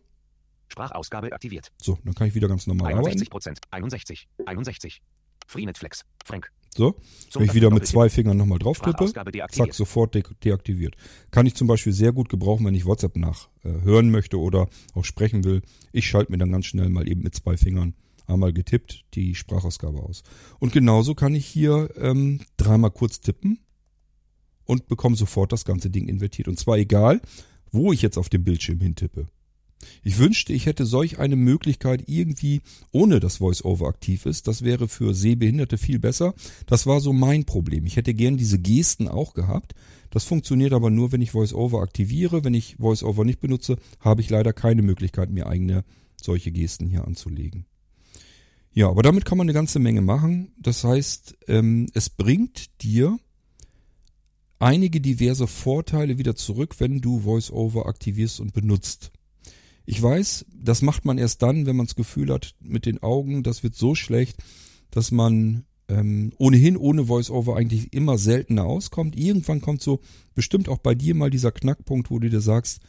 Sprachausgabe 0.68 1.32
aktiviert. 1.32 1.72
So, 1.80 1.98
dann 2.04 2.14
kann 2.14 2.26
ich 2.28 2.34
wieder 2.34 2.48
ganz 2.48 2.66
normal 2.66 2.92
arbeiten. 2.92 3.06
61 3.06 3.30
Prozent. 3.30 3.60
61. 3.70 4.28
61. 4.46 5.02
Freenetflex. 5.46 6.04
Frank. 6.24 6.50
So, 6.76 6.94
wenn 7.34 7.44
ich 7.44 7.54
wieder 7.54 7.70
mit 7.70 7.86
zwei 7.86 8.10
Fingern 8.10 8.36
nochmal 8.36 8.58
drauf 8.58 8.80
tippe, 8.80 9.10
zack, 9.50 9.72
sofort 9.72 10.14
de 10.14 10.22
deaktiviert. 10.44 10.94
Kann 11.30 11.46
ich 11.46 11.54
zum 11.54 11.66
Beispiel 11.66 11.92
sehr 11.92 12.12
gut 12.12 12.28
gebrauchen, 12.28 12.66
wenn 12.66 12.74
ich 12.74 12.84
WhatsApp 12.84 13.16
nach 13.16 13.48
äh, 13.64 13.70
hören 13.82 14.10
möchte 14.10 14.38
oder 14.38 14.68
auch 14.94 15.04
sprechen 15.04 15.44
will. 15.44 15.62
Ich 15.92 16.06
schalte 16.06 16.32
mir 16.32 16.38
dann 16.38 16.52
ganz 16.52 16.66
schnell 16.66 16.90
mal 16.90 17.08
eben 17.08 17.22
mit 17.22 17.34
zwei 17.34 17.56
Fingern 17.56 17.94
einmal 18.26 18.52
getippt 18.52 19.04
die 19.14 19.34
Sprachausgabe 19.34 20.02
aus. 20.02 20.22
Und 20.58 20.72
genauso 20.72 21.14
kann 21.14 21.34
ich 21.34 21.46
hier 21.46 21.88
ähm, 21.96 22.40
dreimal 22.58 22.90
kurz 22.90 23.20
tippen 23.20 23.60
und 24.64 24.88
bekomme 24.88 25.16
sofort 25.16 25.52
das 25.52 25.64
ganze 25.64 25.88
Ding 25.88 26.08
invertiert. 26.08 26.48
Und 26.48 26.58
zwar 26.58 26.76
egal, 26.76 27.22
wo 27.72 27.92
ich 27.92 28.02
jetzt 28.02 28.18
auf 28.18 28.28
dem 28.28 28.44
Bildschirm 28.44 28.80
hintippe. 28.80 29.26
Ich 30.02 30.18
wünschte, 30.18 30.52
ich 30.52 30.66
hätte 30.66 30.86
solch 30.86 31.18
eine 31.18 31.36
Möglichkeit 31.36 32.04
irgendwie, 32.06 32.62
ohne 32.92 33.20
dass 33.20 33.40
VoiceOver 33.40 33.88
aktiv 33.88 34.26
ist. 34.26 34.48
Das 34.48 34.62
wäre 34.62 34.88
für 34.88 35.14
Sehbehinderte 35.14 35.78
viel 35.78 35.98
besser. 35.98 36.34
Das 36.66 36.86
war 36.86 37.00
so 37.00 37.12
mein 37.12 37.44
Problem. 37.44 37.86
Ich 37.86 37.96
hätte 37.96 38.14
gern 38.14 38.36
diese 38.36 38.58
Gesten 38.58 39.08
auch 39.08 39.34
gehabt. 39.34 39.74
Das 40.10 40.24
funktioniert 40.24 40.72
aber 40.72 40.90
nur, 40.90 41.12
wenn 41.12 41.20
ich 41.20 41.34
VoiceOver 41.34 41.82
aktiviere. 41.82 42.44
Wenn 42.44 42.54
ich 42.54 42.78
VoiceOver 42.78 43.24
nicht 43.24 43.40
benutze, 43.40 43.76
habe 44.00 44.20
ich 44.20 44.30
leider 44.30 44.52
keine 44.52 44.82
Möglichkeit, 44.82 45.30
mir 45.30 45.46
eigene 45.46 45.84
solche 46.20 46.52
Gesten 46.52 46.88
hier 46.88 47.06
anzulegen. 47.06 47.66
Ja, 48.72 48.88
aber 48.88 49.02
damit 49.02 49.24
kann 49.24 49.38
man 49.38 49.46
eine 49.46 49.54
ganze 49.54 49.78
Menge 49.78 50.02
machen. 50.02 50.52
Das 50.58 50.84
heißt, 50.84 51.36
ähm, 51.48 51.86
es 51.94 52.10
bringt 52.10 52.82
dir 52.82 53.18
einige 54.58 55.00
diverse 55.00 55.46
Vorteile 55.46 56.18
wieder 56.18 56.34
zurück, 56.34 56.76
wenn 56.78 57.00
du 57.00 57.24
VoiceOver 57.24 57.86
aktivierst 57.86 58.40
und 58.40 58.52
benutzt. 58.52 59.10
Ich 59.84 60.02
weiß, 60.02 60.46
das 60.52 60.82
macht 60.82 61.04
man 61.04 61.18
erst 61.18 61.42
dann, 61.42 61.66
wenn 61.66 61.76
man 61.76 61.86
das 61.86 61.94
Gefühl 61.94 62.32
hat, 62.32 62.54
mit 62.60 62.86
den 62.86 63.02
Augen, 63.02 63.42
das 63.42 63.62
wird 63.62 63.76
so 63.76 63.94
schlecht, 63.94 64.42
dass 64.90 65.12
man 65.12 65.64
ähm, 65.88 66.32
ohnehin 66.38 66.76
ohne 66.76 67.04
Voice-Over 67.04 67.56
eigentlich 67.56 67.92
immer 67.92 68.18
seltener 68.18 68.64
auskommt. 68.64 69.16
Irgendwann 69.16 69.60
kommt 69.60 69.82
so 69.82 70.00
bestimmt 70.34 70.68
auch 70.68 70.78
bei 70.78 70.94
dir 70.94 71.14
mal 71.14 71.30
dieser 71.30 71.52
Knackpunkt, 71.52 72.10
wo 72.10 72.18
du 72.18 72.28
dir 72.28 72.40
sagst, 72.40 72.80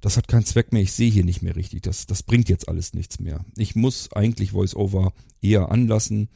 das 0.00 0.16
hat 0.16 0.28
keinen 0.28 0.44
Zweck 0.44 0.72
mehr, 0.72 0.82
ich 0.82 0.92
sehe 0.92 1.10
hier 1.10 1.24
nicht 1.24 1.42
mehr 1.42 1.56
richtig, 1.56 1.82
das, 1.82 2.06
das 2.06 2.22
bringt 2.22 2.48
jetzt 2.48 2.68
alles 2.68 2.94
nichts 2.94 3.20
mehr. 3.20 3.44
Ich 3.56 3.74
muss 3.74 4.12
eigentlich 4.12 4.52
Voice-Over 4.52 5.12
eher 5.40 5.70
anlassen 5.70 6.28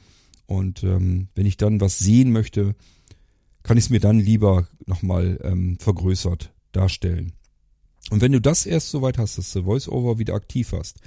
und 0.47 0.83
ähm, 0.85 1.29
wenn 1.35 1.47
ich 1.47 1.57
dann 1.57 1.81
was 1.81 1.99
sehen 1.99 2.33
möchte, 2.33 2.75
kann 3.63 3.77
ich 3.77 3.85
es 3.85 3.91
mir 3.91 4.01
dann 4.01 4.19
lieber 4.19 4.69
nochmal 4.87 5.39
ähm, 5.43 5.79
vergrößert 5.79 6.53
darstellen. 6.73 7.33
Und 8.11 8.21
wenn 8.23 8.33
du 8.33 8.41
das 8.41 8.67
erst 8.67 8.91
soweit 8.91 9.19
hast, 9.19 9.39
dass 9.39 9.53
du 9.53 9.67
VoiceOver 9.67 10.19
wieder 10.19 10.35
aktiv 10.35 10.73
hast, 10.73 11.01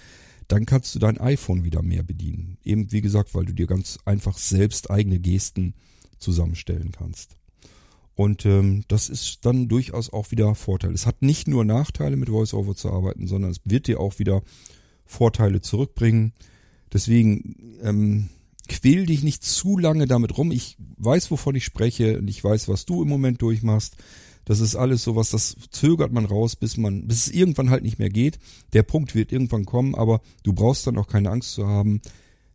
dann 0.48 0.66
kannst 0.66 0.94
du 0.94 1.00
dein 1.00 1.20
iPhone 1.20 1.64
wieder 1.64 1.82
mehr 1.82 2.04
bedienen. 2.04 2.58
Eben 2.64 2.92
wie 2.92 3.02
gesagt, 3.02 3.34
weil 3.34 3.46
du 3.46 3.54
dir 3.54 3.68
ganz 3.68 4.00
einfach 4.06 4.38
selbst 4.38 4.92
eigene 4.92 5.20
Gesten 5.20 5.74
zusammenstellen 6.20 6.92
kannst. 6.92 7.38
Und 8.16 8.46
ähm, 8.46 8.84
das 8.88 9.10
ist 9.10 9.46
dann 9.46 9.68
durchaus 9.68 10.12
auch 10.12 10.32
wieder 10.32 10.54
Vorteil. 10.54 10.94
Es 10.94 11.06
hat 11.06 11.22
nicht 11.22 11.48
nur 11.48 11.66
Nachteile 11.66 12.18
mit 12.18 12.30
VoiceOver 12.30 12.76
zu 12.76 12.92
arbeiten, 12.92 13.28
sondern 13.28 13.52
es 13.52 13.62
wird 13.64 13.88
dir 13.88 14.00
auch 14.00 14.20
wieder 14.20 14.44
Vorteile 15.06 15.62
zurückbringen. 15.62 16.34
Deswegen 16.94 17.80
ähm, 17.82 18.30
quäl 18.72 19.06
dich 19.06 19.22
nicht 19.24 19.44
zu 19.44 19.78
lange 19.78 20.08
damit 20.08 20.38
rum. 20.38 20.52
Ich 20.52 20.78
weiß, 20.98 21.30
wovon 21.30 21.56
ich 21.56 21.66
spreche 21.66 22.20
und 22.20 22.28
ich 22.30 22.44
weiß, 22.44 22.70
was 22.70 22.86
du 22.86 23.02
im 23.02 23.10
Moment 23.10 23.42
durchmachst. 23.42 23.98
Das 24.46 24.60
ist 24.60 24.76
alles 24.76 25.04
sowas, 25.04 25.30
das 25.30 25.56
zögert 25.70 26.12
man 26.12 26.26
raus, 26.26 26.56
bis 26.56 26.78
man, 26.78 27.08
bis 27.08 27.28
es 27.28 27.34
irgendwann 27.34 27.70
halt 27.70 27.84
nicht 27.84 28.00
mehr 28.00 28.10
geht. 28.10 28.40
Der 28.74 28.84
Punkt 28.84 29.14
wird 29.14 29.32
irgendwann 29.32 29.66
kommen, 29.66 29.94
aber 29.94 30.22
du 30.44 30.54
brauchst 30.54 30.88
dann 30.88 30.98
auch 30.98 31.08
keine 31.08 31.30
Angst 31.30 31.54
zu 31.54 31.68
haben. 31.68 32.02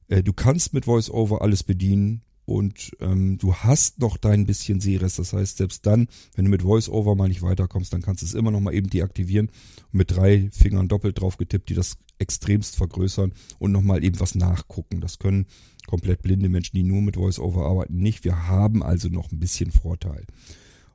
Äh, 0.09 0.22
du 0.22 0.32
kannst 0.32 0.72
mit 0.72 0.86
VoiceOver 0.86 1.43
alles 1.43 1.62
bedienen 1.62 2.22
und 2.47 2.97
ähm, 3.01 3.39
du 3.39 3.55
hast 3.55 3.98
noch 3.98 4.16
dein 4.16 4.47
bisschen 4.47 4.81
Sehrest. 4.81 5.18
Das 5.18 5.32
heißt, 5.32 5.59
selbst 5.59 5.85
dann, 5.85 6.06
wenn 6.36 6.44
du 6.44 6.51
mit 6.51 6.62
VoiceOver 6.64 7.16
mal 7.16 7.28
nicht 7.28 7.43
weiterkommst, 7.43 7.93
dann 7.93 8.02
kannst 8.02 8.23
du 8.23 8.27
es 8.27 8.35
immer 8.35 8.52
noch 8.52 8.60
mal 8.60 8.73
eben 8.73 8.89
deaktivieren 8.89 9.48
und 9.93 9.98
mit 9.98 10.12
drei 10.12 10.48
Fingern 10.52 10.86
doppelt 10.86 11.20
drauf 11.20 11.36
getippt, 11.36 11.68
die 11.68 11.74
das 11.74 11.98
extremst 12.18 12.77
vergrößern 12.77 13.32
und 13.59 13.73
noch 13.73 13.82
mal 13.82 14.02
eben 14.02 14.20
was 14.20 14.36
nachgucken. 14.36 15.01
Das 15.01 15.18
können 15.18 15.47
komplett 15.89 16.23
blinde 16.23 16.48
Menschen, 16.48 16.77
die 16.77 16.85
nur 16.85 17.02
mit 17.02 17.16
VoiceOver 17.16 17.66
arbeiten, 17.66 17.98
nicht. 17.98 18.24
Wir 18.24 18.47
haben 18.47 18.82
also 18.82 19.09
noch 19.09 19.32
ein 19.32 19.40
bisschen 19.40 19.73
Vorteil. 19.73 20.24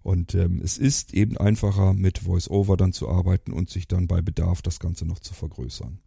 Und 0.04 0.34
ähm, 0.34 0.62
es 0.64 0.78
ist 0.78 1.14
eben 1.14 1.38
einfacher, 1.38 1.94
mit 1.94 2.26
VoiceOver 2.26 2.78
dann 2.78 2.94
zu 2.94 3.10
arbeiten 3.10 3.52
und 3.52 3.70
sich 3.70 3.88
dann 3.88 4.08
bei 4.08 4.22
Bedarf 4.22 4.62
das 4.62 4.80
Ganze 4.80 5.06
noch 5.06 5.20
zu 5.20 5.34
vergrößern. 5.34 6.00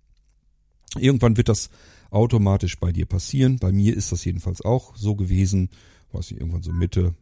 Irgendwann 0.99 1.37
wird 1.37 1.49
das 1.49 1.71
automatisch 2.15 2.79
bei 2.79 2.93
dir 2.93 3.07
passieren. 3.07 3.59
Bei 3.59 3.73
mir 3.73 3.97
ist 3.97 4.13
das 4.13 4.25
jedenfalls 4.25 4.63
auch 4.63 4.97
so 4.97 5.17
gewesen. 5.17 5.71
Weiß 6.13 6.31
ich, 6.31 6.39
irgendwann 6.39 6.63
so 6.63 6.73
Mitte 6.73 7.15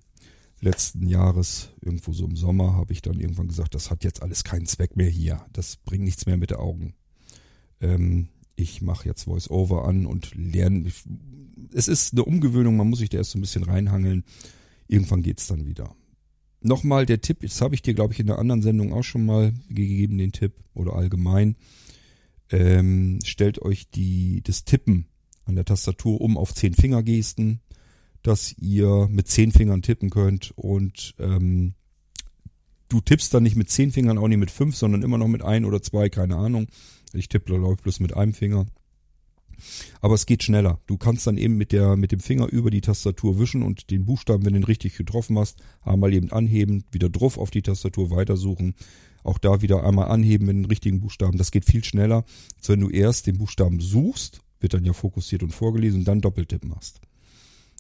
letzten 0.61 1.07
Jahres, 1.09 1.71
irgendwo 1.81 2.13
so 2.13 2.25
im 2.25 2.37
Sommer, 2.37 2.75
habe 2.75 2.93
ich 2.93 3.03
dann 3.03 3.19
irgendwann 3.19 3.49
gesagt, 3.49 3.75
das 3.75 3.91
hat 3.91 4.05
jetzt 4.05 4.23
alles 4.23 4.45
keinen 4.45 4.67
Zweck 4.67 4.97
mehr 4.97 5.09
hier. 5.09 5.45
Das 5.53 5.77
bringt 5.77 6.05
nichts 6.05 6.27
mehr 6.27 6.37
mit 6.37 6.51
den 6.51 6.59
Augen. 6.59 6.95
Ähm, 7.81 8.29
ich 8.55 8.81
mache 8.81 9.09
jetzt 9.09 9.27
VoiceOver 9.27 9.85
an 9.87 10.07
und 10.07 10.35
lerne. 10.35 10.93
Es 11.73 11.89
ist 11.89 12.13
eine 12.13 12.25
Umgewöhnung, 12.25 12.77
man 12.77 12.89
muss 12.89 13.01
sich 13.01 13.09
da 13.09 13.19
erst 13.19 13.33
so 13.33 13.39
ein 13.39 13.43
bisschen 13.43 13.65
reinhangeln. 13.65 14.25
Irgendwann 14.87 15.23
geht's 15.23 15.49
dann 15.49 15.67
wieder. 15.67 15.97
Nochmal 16.61 17.07
der 17.07 17.21
Tipp, 17.21 17.41
das 17.41 17.61
habe 17.61 17.75
ich 17.75 17.83
dir, 17.83 17.95
glaube 17.95 18.13
ich, 18.13 18.21
in 18.21 18.29
der 18.29 18.39
anderen 18.39 18.63
Sendung 18.63 18.93
auch 18.93 19.03
schon 19.03 19.27
mal 19.27 19.53
gegeben, 19.69 20.19
den 20.19 20.31
Tipp 20.31 20.53
oder 20.75 20.95
allgemein. 20.95 21.57
Ähm, 22.53 23.19
stellt 23.25 23.61
euch 23.63 23.89
die, 23.91 24.43
das 24.45 24.65
Tippen 24.65 25.07
an 25.45 25.57
der 25.57 25.65
Tastatur 25.65 26.21
um 26.21 26.37
auf 26.37 26.55
zehn 26.55 26.75
Fingergesten, 26.75 27.61
dass 28.23 28.55
ihr 28.59 29.09
mit 29.11 29.27
zehn 29.27 29.51
Fingern 29.51 29.83
tippen 29.83 30.11
könnt 30.11 30.53
und 30.55 31.15
ähm, 31.19 31.75
du 32.89 33.01
tippst 33.01 33.33
dann 33.33 33.43
nicht 33.43 33.57
mit 33.57 33.71
zehn 33.71 33.91
Fingern, 33.91 34.19
auch 34.19 34.29
nicht 34.29 34.39
mit 34.39 34.51
fünf, 34.51 34.77
sondern 34.77 35.03
immer 35.03 35.19
noch 35.19 35.29
mit 35.29 35.43
ein 35.43 35.65
oder 35.65 35.83
zwei, 35.83 36.09
keine 36.11 36.37
Ahnung. 36.37 36.69
Ich 37.15 37.29
tippe, 37.29 37.47
glaube 37.47 37.75
ich, 37.75 37.83
bloß 37.83 38.01
mit 38.01 38.15
einem 38.15 38.35
Finger. 38.35 38.67
Aber 40.01 40.15
es 40.15 40.27
geht 40.27 40.43
schneller. 40.43 40.81
Du 40.87 40.97
kannst 40.97 41.27
dann 41.27 41.37
eben 41.37 41.57
mit 41.57 41.73
der, 41.73 41.97
mit 41.97 42.13
dem 42.13 42.21
Finger 42.21 42.49
über 42.49 42.71
die 42.71 42.81
Tastatur 42.81 43.39
wischen 43.39 43.63
und 43.63 43.91
den 43.91 44.05
Buchstaben, 44.05 44.45
wenn 44.45 44.53
du 44.53 44.61
ihn 44.61 44.65
richtig 44.65 44.97
getroffen 44.97 45.39
hast, 45.39 45.59
einmal 45.83 46.13
eben 46.13 46.33
anheben, 46.33 46.85
wieder 46.91 47.09
drauf 47.09 47.39
auf 47.39 47.51
die 47.51 47.63
Tastatur 47.63 48.11
weitersuchen. 48.11 48.75
Auch 49.23 49.39
da 49.39 49.63
wieder 49.63 49.85
einmal 49.85 50.09
anheben 50.09 50.47
mit 50.47 50.57
den 50.57 50.65
richtigen 50.65 51.01
Buchstaben. 51.01 51.39
Das 51.39 51.51
geht 51.51 51.65
viel 51.65 51.85
schneller, 51.85 52.25
als 52.57 52.69
wenn 52.69 52.81
du 52.81 52.89
erst 52.89 53.27
den 53.27 53.39
Buchstaben 53.39 53.81
suchst, 53.81 54.41
wird 54.61 54.75
dann 54.75 54.85
ja 54.85 54.93
fokussiert 54.93 55.43
und 55.43 55.53
vorgelesen 55.53 56.01
und 56.01 56.05
dann 56.09 56.21
Doppeltipp 56.21 56.65
machst. 56.65 57.01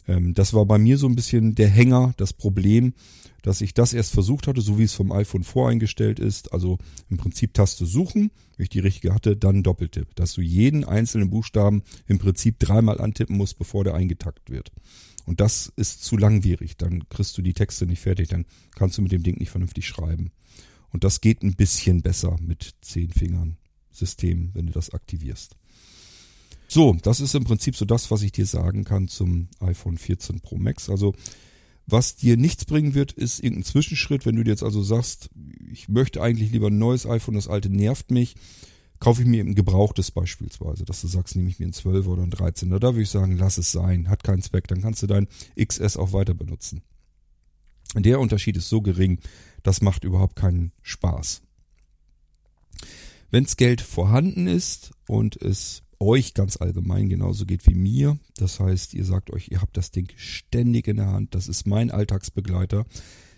Ähm, 0.07 0.35
das 0.35 0.55
war 0.55 0.67
bei 0.67 0.79
mir 0.79 0.99
so 0.99 1.07
ein 1.07 1.15
bisschen 1.15 1.55
der 1.55 1.69
Hänger, 1.69 2.13
das 2.17 2.33
Problem, 2.33 2.95
dass 3.43 3.61
ich 3.61 3.75
das 3.75 3.93
erst 3.93 4.13
versucht 4.13 4.47
hatte, 4.47 4.61
so 4.61 4.79
wie 4.79 4.85
es 4.85 4.95
vom 4.95 5.11
iPhone 5.11 5.43
voreingestellt 5.43 6.21
ist. 6.21 6.53
Also 6.53 6.79
im 7.11 7.17
Prinzip 7.17 7.55
Taste 7.55 7.87
suchen, 7.87 8.31
wenn 8.57 8.65
ich 8.65 8.71
die 8.71 8.79
richtige 8.79 9.15
hatte, 9.15 9.37
dann 9.37 9.63
Doppeltipp. 9.63 10.15
Dass 10.15 10.35
du 10.35 10.41
jeden 10.41 10.85
einzelnen 10.85 11.31
Buchstaben 11.31 11.83
im 12.07 12.19
Prinzip 12.19 12.59
dreimal 12.59 13.01
antippen 13.01 13.37
musst, 13.37 13.59
bevor 13.59 13.85
der 13.85 13.95
eingetackt 13.95 14.51
wird. 14.51 14.71
Und 15.25 15.41
das 15.41 15.73
ist 15.77 16.05
zu 16.05 16.17
langwierig. 16.17 16.77
Dann 16.77 17.09
kriegst 17.09 17.37
du 17.37 17.43
die 17.43 17.53
Texte 17.53 17.87
nicht 17.87 18.01
fertig. 18.01 18.29
Dann 18.29 18.47
kannst 18.75 18.99
du 18.99 19.03
mit 19.03 19.13
dem 19.13 19.23
Ding 19.23 19.39
nicht 19.39 19.51
vernünftig 19.51 19.87
schreiben. 19.87 20.31
Und 20.93 21.05
das 21.05 21.21
geht 21.21 21.43
ein 21.43 21.55
bisschen 21.55 22.03
besser 22.03 22.37
mit 22.41 22.75
zehn 22.83 23.11
Fingern 23.11 23.57
System, 23.91 24.51
wenn 24.55 24.67
du 24.67 24.73
das 24.73 24.91
aktivierst. 24.91 25.57
So, 26.69 26.97
das 27.03 27.21
ist 27.21 27.35
im 27.35 27.45
Prinzip 27.45 27.77
so 27.77 27.85
das, 27.85 28.11
was 28.11 28.23
ich 28.23 28.33
dir 28.33 28.47
sagen 28.47 28.85
kann 28.85 29.09
zum 29.09 29.49
iPhone 29.61 29.99
14 29.99 30.41
Pro 30.41 30.57
Max. 30.57 30.89
Also 30.89 31.15
was 31.87 32.17
dir 32.17 32.37
nichts 32.37 32.65
bringen 32.65 32.95
wird, 32.95 33.13
ist 33.13 33.41
irgendein 33.41 33.65
Zwischenschritt. 33.65 34.25
Wenn 34.25 34.37
du 34.37 34.45
dir 34.45 34.51
jetzt 34.51 34.63
also 34.63 34.83
sagst, 34.83 35.29
ich 35.71 35.89
möchte 35.89 36.23
eigentlich 36.23 36.51
lieber 36.51 36.69
ein 36.69 36.79
neues 36.79 37.07
iPhone, 37.07 37.35
das 37.35 37.49
alte 37.49 37.69
nervt 37.69 38.11
mich, 38.11 38.37
kaufe 39.01 39.23
ich 39.23 39.29
mir 39.29 39.45
ein 39.45 39.55
gebrauchtes 39.55 40.13
beispielsweise, 40.13 40.85
dass 40.85 41.01
du 41.01 41.09
sagst, 41.09 41.37
nehme 41.37 41.49
ich 41.49 41.59
mir 41.59 41.67
ein 41.67 41.73
12 41.73 42.07
oder 42.07 42.23
ein 42.23 42.31
13. 42.31 42.71
Da 42.71 42.81
würde 42.81 43.03
ich 43.03 43.11
sagen, 43.11 43.37
lass 43.37 43.59
es 43.59 43.73
sein, 43.73 44.09
hat 44.09 44.25
keinen 44.25 44.43
Zweck, 44.43 44.69
dann 44.69 44.81
kannst 44.81 45.03
du 45.03 45.07
dein 45.07 45.29
XS 45.63 45.97
auch 45.97 46.13
weiter 46.13 46.35
benutzen. 46.35 46.83
Der 47.95 48.21
Unterschied 48.21 48.57
ist 48.57 48.69
so 48.69 48.81
gering, 48.81 49.19
das 49.63 49.83
macht 49.83 50.05
überhaupt 50.05 50.37
keinen 50.37 50.73
Spaß. 50.83 51.43
Wenns 53.31 53.57
Geld 53.57 53.81
vorhanden 53.81 54.47
ist 54.47 54.93
und 55.07 55.41
es 55.41 55.83
euch 55.99 56.35
ganz 56.35 56.57
allgemein 56.57 57.09
genauso 57.09 57.47
geht 57.47 57.67
wie 57.67 57.75
mir. 57.75 58.19
Das 58.37 58.61
heißt, 58.61 58.93
ihr 58.95 59.05
sagt 59.05 59.31
euch, 59.31 59.49
ihr 59.51 59.61
habt 59.61 59.77
das 59.77 59.91
Ding 59.91 60.11
ständig 60.17 60.89
in 60.89 60.97
der 60.97 61.07
Hand, 61.07 61.35
das 61.35 61.49
ist 61.49 61.67
mein 61.67 61.91
Alltagsbegleiter. 61.91 62.85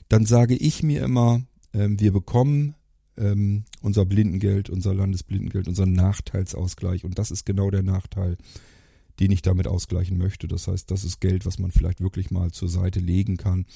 Dann 0.09 0.25
sage 0.25 0.57
ich 0.57 0.83
mir 0.83 1.05
immer, 1.05 1.43
ähm, 1.73 2.01
wir 2.01 2.13
bekommen 2.13 2.75
ähm, 3.17 3.65
unser 3.83 4.05
Blindengeld, 4.05 4.71
unser 4.71 4.95
Landesblindengeld, 4.95 5.69
unseren 5.69 5.93
Nachteilsausgleich. 5.93 7.05
Und 7.05 7.19
das 7.19 7.31
ist 7.31 7.45
genau 7.45 7.71
der 7.71 7.83
Nachteil, 7.83 8.37
den 9.21 9.31
ich 9.31 9.43
damit 9.43 9.69
ausgleichen 9.69 10.19
möchte. 10.19 10.49
Das 10.49 10.67
heißt, 10.67 10.91
das 10.91 11.05
ist 11.05 11.21
Geld, 11.21 11.47
was 11.47 11.59
man 11.59 11.71
vielleicht 11.71 12.01
wirklich 12.01 12.31
mal 12.31 12.51
zur 12.51 12.69
Seite 12.69 12.99
legen 12.99 13.37
kann 13.37 13.67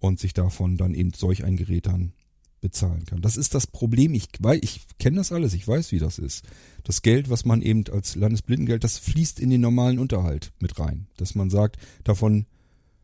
und 0.00 0.18
sich 0.18 0.34
davon 0.34 0.76
dann 0.76 0.94
eben 0.94 1.12
solch 1.14 1.44
ein 1.44 1.56
Gerät 1.56 1.86
dann 1.86 2.12
bezahlen 2.60 3.04
kann. 3.06 3.22
Das 3.22 3.36
ist 3.36 3.54
das 3.54 3.66
Problem. 3.66 4.14
Ich, 4.14 4.28
weil 4.40 4.62
ich 4.62 4.86
kenne 4.98 5.16
das 5.16 5.32
alles, 5.32 5.54
ich 5.54 5.66
weiß, 5.66 5.92
wie 5.92 5.98
das 5.98 6.18
ist. 6.18 6.44
Das 6.84 7.02
Geld, 7.02 7.30
was 7.30 7.44
man 7.44 7.62
eben 7.62 7.84
als 7.90 8.16
Landesblindengeld, 8.16 8.84
das 8.84 8.98
fließt 8.98 9.40
in 9.40 9.50
den 9.50 9.60
normalen 9.60 9.98
Unterhalt 9.98 10.52
mit 10.60 10.78
rein. 10.78 11.06
Dass 11.16 11.34
man 11.34 11.50
sagt, 11.50 11.76
davon 12.04 12.46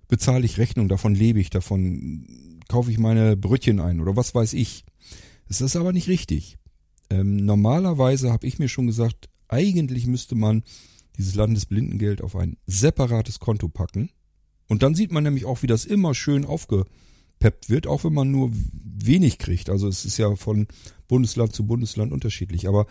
bezahle 0.09 0.45
ich 0.45 0.59
Rechnung, 0.59 0.89
davon 0.89 1.15
lebe 1.15 1.41
ich, 1.41 1.51
davon 1.51 2.61
kaufe 2.69 2.91
ich 2.91 2.99
meine 2.99 3.37
Brötchen 3.37 3.81
ein 3.81 4.01
oder 4.01 4.17
was 4.17 4.35
weiß 4.35 4.53
ich. 4.55 4.85
Es 5.49 5.61
ist 5.61 5.77
aber 5.77 5.93
nicht 5.93 6.09
richtig. 6.09 6.59
Ähm, 7.11 7.37
normalerweise 7.37 8.33
habe 8.33 8.47
ich 8.47 8.59
mir 8.59 8.69
schon 8.69 8.87
gesagt, 8.87 9.29
eigentlich 9.49 10.07
müsste 10.07 10.35
man 10.35 10.65
dieses 11.17 11.35
Landesblindengeld 11.35 12.21
auf 12.21 12.37
ein 12.37 12.57
separates 12.67 13.39
Konto 13.39 13.69
packen. 13.69 14.11
Und 14.69 14.83
dann 14.83 14.95
sieht 14.95 15.13
man 15.13 15.25
nämlich 15.25 15.45
auch, 15.45 15.63
wie 15.63 15.67
das 15.67 15.85
immer 15.85 16.15
schön 16.15 16.45
aufgepeppt 16.45 17.69
wird, 17.69 17.87
auch 17.87 18.05
wenn 18.05 18.15
man 18.15 18.31
nur 18.31 18.51
wenig 18.53 19.39
kriegt. 19.39 19.71
Also 19.71 19.89
es 19.89 20.05
ist 20.05 20.19
ja 20.19 20.35
von 20.37 20.67
Bundesland 21.09 21.55
zu 21.55 21.67
Bundesland 21.67 22.13
unterschiedlich. 22.13 22.69
Aber 22.69 22.87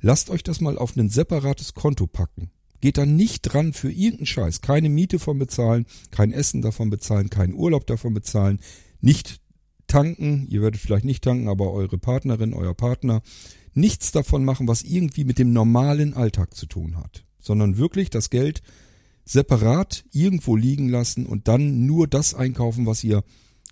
lasst 0.00 0.30
euch 0.30 0.42
das 0.42 0.60
mal 0.60 0.78
auf 0.78 0.96
ein 0.96 1.10
separates 1.10 1.74
Konto 1.74 2.06
packen. 2.06 2.50
Geht 2.80 2.96
da 2.96 3.06
nicht 3.06 3.42
dran 3.42 3.72
für 3.72 3.90
irgendeinen 3.90 4.26
Scheiß. 4.26 4.60
Keine 4.60 4.88
Miete 4.88 5.18
von 5.18 5.38
bezahlen, 5.38 5.86
kein 6.10 6.32
Essen 6.32 6.62
davon 6.62 6.90
bezahlen, 6.90 7.28
keinen 7.28 7.54
Urlaub 7.54 7.86
davon 7.86 8.14
bezahlen, 8.14 8.60
nicht 9.00 9.40
tanken, 9.88 10.46
ihr 10.48 10.62
werdet 10.62 10.80
vielleicht 10.80 11.04
nicht 11.04 11.24
tanken, 11.24 11.48
aber 11.48 11.72
eure 11.72 11.98
Partnerin, 11.98 12.54
euer 12.54 12.74
Partner, 12.74 13.22
nichts 13.74 14.12
davon 14.12 14.44
machen, 14.44 14.68
was 14.68 14.82
irgendwie 14.82 15.24
mit 15.24 15.38
dem 15.38 15.52
normalen 15.52 16.14
Alltag 16.14 16.54
zu 16.54 16.66
tun 16.66 16.96
hat, 16.96 17.24
sondern 17.40 17.78
wirklich 17.78 18.10
das 18.10 18.30
Geld 18.30 18.62
separat 19.28 20.04
irgendwo 20.12 20.56
liegen 20.56 20.88
lassen 20.88 21.26
und 21.26 21.48
dann 21.48 21.86
nur 21.86 22.08
das 22.08 22.34
einkaufen, 22.34 22.86
was 22.86 23.04
ihr 23.04 23.22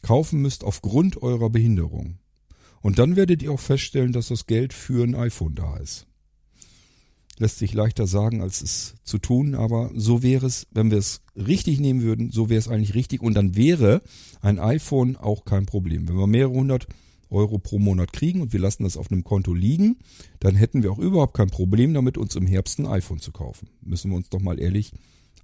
kaufen 0.03 0.43
müsst 0.43 0.65
aufgrund 0.65 1.23
eurer 1.23 1.51
Behinderung. 1.51 2.19
Und 2.83 2.99
dann 2.99 3.17
werdet 3.17 3.43
ihr 3.43 3.51
auch 3.51 3.61
feststellen, 3.61 4.13
dass 4.13 4.29
das 4.29 4.47
Geld 4.47 4.73
für 4.73 5.03
ein 5.03 5.15
iPhone 5.15 5.55
da 5.55 5.77
ist 5.79 6.07
lässt 7.39 7.59
sich 7.59 7.75
leichter 7.75 8.07
sagen, 8.07 8.41
als 8.41 8.63
es 8.63 8.95
zu 9.05 9.19
tun, 9.19 9.55
aber 9.55 9.91
so 9.95 10.23
wäre 10.23 10.47
es, 10.47 10.67
wenn 10.71 10.91
wir 10.91 10.99
es 10.99 11.23
richtig 11.35 11.81
nehmen 11.81 12.03
würden, 12.03 12.31
so 12.31 12.49
wäre 12.49 12.59
es 12.59 12.69
eigentlich 12.69 12.95
richtig 12.95 13.23
und 13.23 13.35
dann 13.35 13.57
wäre 13.57 14.03
ein 14.41 14.59
iPhone 14.59 15.17
auch 15.17 15.45
kein 15.45 15.67
Problem. 15.67 16.09
Wenn 16.09 16.17
wir 16.17 16.27
mehrere 16.27 16.53
hundert 16.53 16.87
Euro 17.29 17.59
pro 17.59 17.79
Monat 17.79 18.13
kriegen 18.13 18.41
und 18.41 18.53
wir 18.53 18.61
lassen 18.61 18.85
das 18.85 18.97
auf 18.97 19.11
einem 19.11 19.25
Konto 19.25 19.53
liegen, 19.53 19.99
dann 20.41 20.55
hätten 20.55 20.83
wir 20.83 20.93
auch 20.93 20.99
überhaupt 20.99 21.37
kein 21.37 21.51
Problem 21.51 21.93
damit, 21.93 22.17
uns 22.17 22.37
im 22.37 22.47
Herbst 22.47 22.79
ein 22.79 22.87
iPhone 22.87 23.19
zu 23.19 23.33
kaufen. 23.33 23.69
Müssen 23.83 24.11
wir 24.11 24.17
uns 24.17 24.29
doch 24.29 24.41
mal 24.41 24.61
ehrlich 24.61 24.93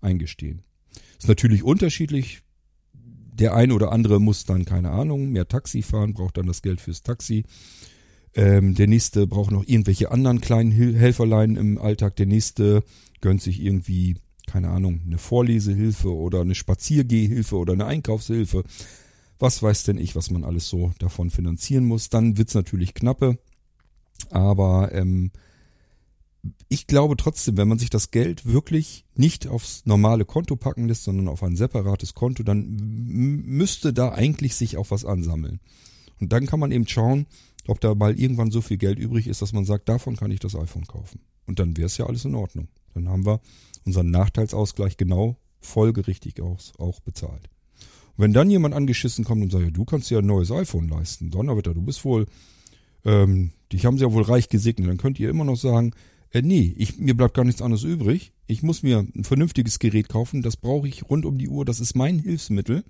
eingestehen. 0.02 0.62
Ist 1.18 1.28
natürlich 1.28 1.62
unterschiedlich. 1.62 2.42
Der 2.94 3.54
eine 3.54 3.74
oder 3.74 3.92
andere 3.92 4.20
muss 4.20 4.44
dann, 4.44 4.64
keine 4.64 4.90
Ahnung, 4.90 5.30
mehr 5.30 5.48
Taxi 5.48 5.82
fahren, 5.82 6.12
braucht 6.12 6.36
dann 6.36 6.46
das 6.46 6.62
Geld 6.62 6.80
fürs 6.80 7.02
Taxi. 7.02 7.44
Ähm, 8.34 8.74
der 8.74 8.88
nächste 8.88 9.26
braucht 9.26 9.50
noch 9.50 9.66
irgendwelche 9.66 10.10
anderen 10.10 10.40
kleinen 10.40 10.70
Hil 10.70 10.96
Helferlein 10.96 11.56
im 11.56 11.78
Alltag. 11.78 12.16
Der 12.16 12.26
nächste 12.26 12.82
gönnt 13.20 13.42
sich 13.42 13.62
irgendwie, 13.62 14.16
keine 14.46 14.70
Ahnung, 14.70 15.02
eine 15.06 15.18
Vorlesehilfe 15.18 16.14
oder 16.14 16.40
eine 16.40 16.54
Spaziergehhilfe 16.54 17.56
oder 17.56 17.74
eine 17.74 17.86
Einkaufshilfe. 17.86 18.64
Was 19.38 19.62
weiß 19.62 19.84
denn 19.84 19.98
ich, 19.98 20.14
was 20.14 20.30
man 20.30 20.44
alles 20.44 20.68
so 20.68 20.92
davon 20.98 21.30
finanzieren 21.30 21.84
muss. 21.84 22.10
Dann 22.10 22.38
wird's 22.38 22.54
natürlich 22.54 22.94
knappe. 22.94 23.38
Aber 24.30 24.92
ähm, 24.92 25.30
ich 26.68 26.86
glaube 26.86 27.16
trotzdem, 27.16 27.56
wenn 27.56 27.68
man 27.68 27.78
sich 27.78 27.90
das 27.90 28.10
Geld 28.10 28.46
wirklich 28.46 29.04
nicht 29.14 29.46
aufs 29.46 29.86
normale 29.86 30.24
Konto 30.24 30.56
packen 30.56 30.88
lässt, 30.88 31.04
sondern 31.04 31.28
auf 31.28 31.42
ein 31.42 31.56
separates 31.56 32.14
Konto, 32.14 32.42
dann 32.42 32.66
müsste 32.66 33.92
da 33.92 34.12
eigentlich 34.12 34.56
sich 34.56 34.76
auch 34.76 34.90
was 34.90 35.04
ansammeln. 35.04 35.60
Und 36.20 36.32
dann 36.32 36.46
kann 36.46 36.60
man 36.60 36.72
eben 36.72 36.88
schauen, 36.88 37.26
ob 37.68 37.80
da 37.80 37.94
mal 37.94 38.18
irgendwann 38.18 38.50
so 38.50 38.60
viel 38.60 38.76
Geld 38.76 38.98
übrig 38.98 39.28
ist, 39.28 39.42
dass 39.42 39.52
man 39.52 39.64
sagt, 39.64 39.88
davon 39.88 40.16
kann 40.16 40.30
ich 40.30 40.40
das 40.40 40.56
iPhone 40.56 40.86
kaufen. 40.86 41.20
Und 41.46 41.58
dann 41.58 41.76
wäre 41.76 41.86
es 41.86 41.96
ja 41.96 42.06
alles 42.06 42.24
in 42.24 42.34
Ordnung. 42.34 42.68
Dann 42.94 43.08
haben 43.08 43.24
wir 43.24 43.40
unseren 43.84 44.10
Nachteilsausgleich 44.10 44.96
genau 44.96 45.36
folgerichtig 45.60 46.40
auch, 46.40 46.58
auch 46.78 47.00
bezahlt. 47.00 47.48
Und 48.16 48.24
wenn 48.24 48.32
dann 48.32 48.50
jemand 48.50 48.74
angeschissen 48.74 49.24
kommt 49.24 49.42
und 49.42 49.50
sagt, 49.50 49.64
ja, 49.64 49.70
du 49.70 49.84
kannst 49.84 50.10
dir 50.10 50.18
ein 50.18 50.26
neues 50.26 50.50
iPhone 50.50 50.88
leisten, 50.88 51.30
Donnerwetter, 51.30 51.74
du 51.74 51.82
bist 51.82 52.04
wohl, 52.04 52.26
ähm, 53.04 53.52
dich 53.72 53.86
haben 53.86 53.96
sie 53.96 54.04
ja 54.04 54.12
wohl 54.12 54.22
reich 54.22 54.48
gesegnet, 54.48 54.88
dann 54.88 54.98
könnt 54.98 55.18
ihr 55.20 55.30
immer 55.30 55.44
noch 55.44 55.56
sagen, 55.56 55.92
äh, 56.32 56.42
nee, 56.42 56.74
ich, 56.76 56.98
mir 56.98 57.16
bleibt 57.16 57.34
gar 57.34 57.44
nichts 57.44 57.62
anderes 57.62 57.84
übrig. 57.84 58.32
Ich 58.46 58.62
muss 58.62 58.82
mir 58.82 59.06
ein 59.14 59.24
vernünftiges 59.24 59.78
Gerät 59.78 60.08
kaufen, 60.08 60.42
das 60.42 60.56
brauche 60.56 60.88
ich 60.88 61.08
rund 61.08 61.24
um 61.24 61.38
die 61.38 61.48
Uhr, 61.48 61.64
das 61.64 61.80
ist 61.80 61.94
mein 61.94 62.18
Hilfsmittel. 62.18 62.84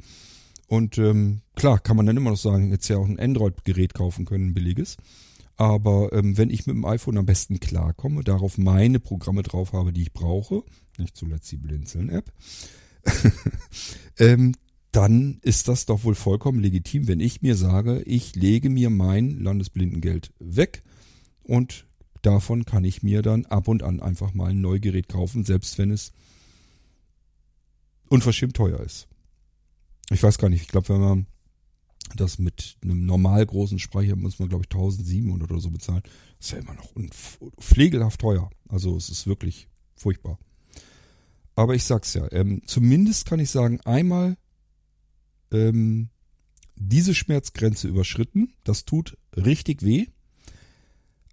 Und 0.69 0.97
ähm, 0.97 1.43
klar, 1.55 1.79
kann 1.79 1.97
man 1.97 2.07
dann 2.07 2.17
immer 2.17 2.31
noch 2.31 2.39
sagen, 2.39 2.71
jetzt 2.71 2.89
ja 2.89 2.97
auch 2.97 3.07
ein 3.07 3.19
Android-Gerät 3.19 3.95
kaufen 3.95 4.25
können, 4.25 4.49
ein 4.49 4.55
billiges. 4.55 4.97
Aber 5.57 6.13
ähm, 6.13 6.39
wenn 6.39 6.51
ich 6.51 6.67
mit 6.67 6.77
dem 6.77 6.85
iPhone 6.85 7.19
am 7.19 7.27
besten 7.27 7.61
klarkomme, 7.61 8.25
darauf 8.25 8.59
meine 8.59 9.01
Programme 9.01 9.43
drauf 9.43 9.73
habe, 9.73 9.93
die 9.93 10.03
ich 10.03 10.13
brauche, 10.13 10.63
nicht 10.99 11.17
zuletzt 11.17 11.53
die 11.53 11.59
Blinzeln-App, 11.59 12.33
ähm, 14.19 14.55
dann 14.93 15.39
ist 15.43 15.69
das 15.69 15.87
doch 15.87 16.05
wohl 16.05 16.15
vollkommen 16.15 16.61
legitim, 16.61 17.09
wenn 17.09 17.21
ich 17.21 17.43
mir 17.43 17.57
sage, 17.57 18.03
ich 18.03 18.35
lege 18.35 18.71
mir 18.71 18.89
mein 18.89 19.41
Landesblindengeld 19.41 20.33
weg 20.39 20.83
und 21.43 21.87
davon 22.23 22.65
kann 22.65 22.85
ich 22.85 23.03
mir 23.03 23.23
dann 23.23 23.47
ab 23.47 23.69
und 23.69 23.83
an 23.83 24.01
einfach 24.01 24.35
mal 24.35 24.51
ein 24.51 24.61
Neugerät 24.61 25.09
kaufen, 25.09 25.45
selbst 25.45 25.79
wenn 25.79 25.91
es 25.91 26.13
unverschämt 28.09 28.57
teuer 28.57 28.81
ist. 28.81 29.09
Ich 30.11 30.23
weiß 30.23 30.39
gar 30.39 30.49
nicht, 30.49 30.63
ich 30.63 30.69
glaube, 30.69 30.91
wenn 30.91 31.01
man 31.01 31.27
das 32.17 32.39
mit 32.39 32.77
einem 32.83 33.07
normal 33.07 33.45
großen 33.47 33.79
Speicher 33.79 34.17
muss 34.17 34.39
man, 34.39 34.49
glaube 34.49 34.65
ich, 34.65 34.75
1700 34.75 35.51
oder 35.51 35.61
so 35.61 35.71
bezahlen. 35.71 36.03
Das 36.39 36.49
ist 36.49 36.53
ja 36.53 36.59
immer 36.59 36.75
noch 36.75 36.93
pflegelhaft 37.59 38.21
teuer. 38.21 38.51
Also 38.69 38.97
es 38.97 39.09
ist 39.09 39.27
wirklich 39.27 39.69
furchtbar. 39.95 40.39
Aber 41.55 41.75
ich 41.75 41.85
sag's 41.85 42.15
ja, 42.15 42.31
ähm, 42.33 42.63
zumindest 42.67 43.27
kann 43.27 43.41
ich 43.41 43.51
sagen, 43.51 43.81
einmal 43.83 44.37
ähm, 45.51 46.09
diese 46.77 47.15
Schmerzgrenze 47.15 47.89
überschritten. 47.89 48.55
Das 48.65 48.85
tut 48.85 49.17
richtig 49.37 49.83
weh. 49.83 50.07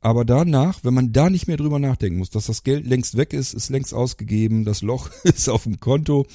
Aber 0.02 0.24
danach, 0.24 0.84
wenn 0.84 0.94
man 0.94 1.12
da 1.12 1.30
nicht 1.30 1.48
mehr 1.48 1.58
drüber 1.58 1.80
nachdenken 1.80 2.20
muss, 2.20 2.30
dass 2.30 2.46
das 2.46 2.64
Geld 2.64 2.88
längst 2.88 3.18
weg 3.18 3.34
ist, 3.34 3.54
ist 3.54 3.70
längst 3.70 3.94
ausgegeben, 3.94 4.64
das 4.64 4.82
Loch 4.82 5.10
ist 5.24 5.50
auf 5.50 5.64
dem 5.64 5.80
Konto, 5.80 6.26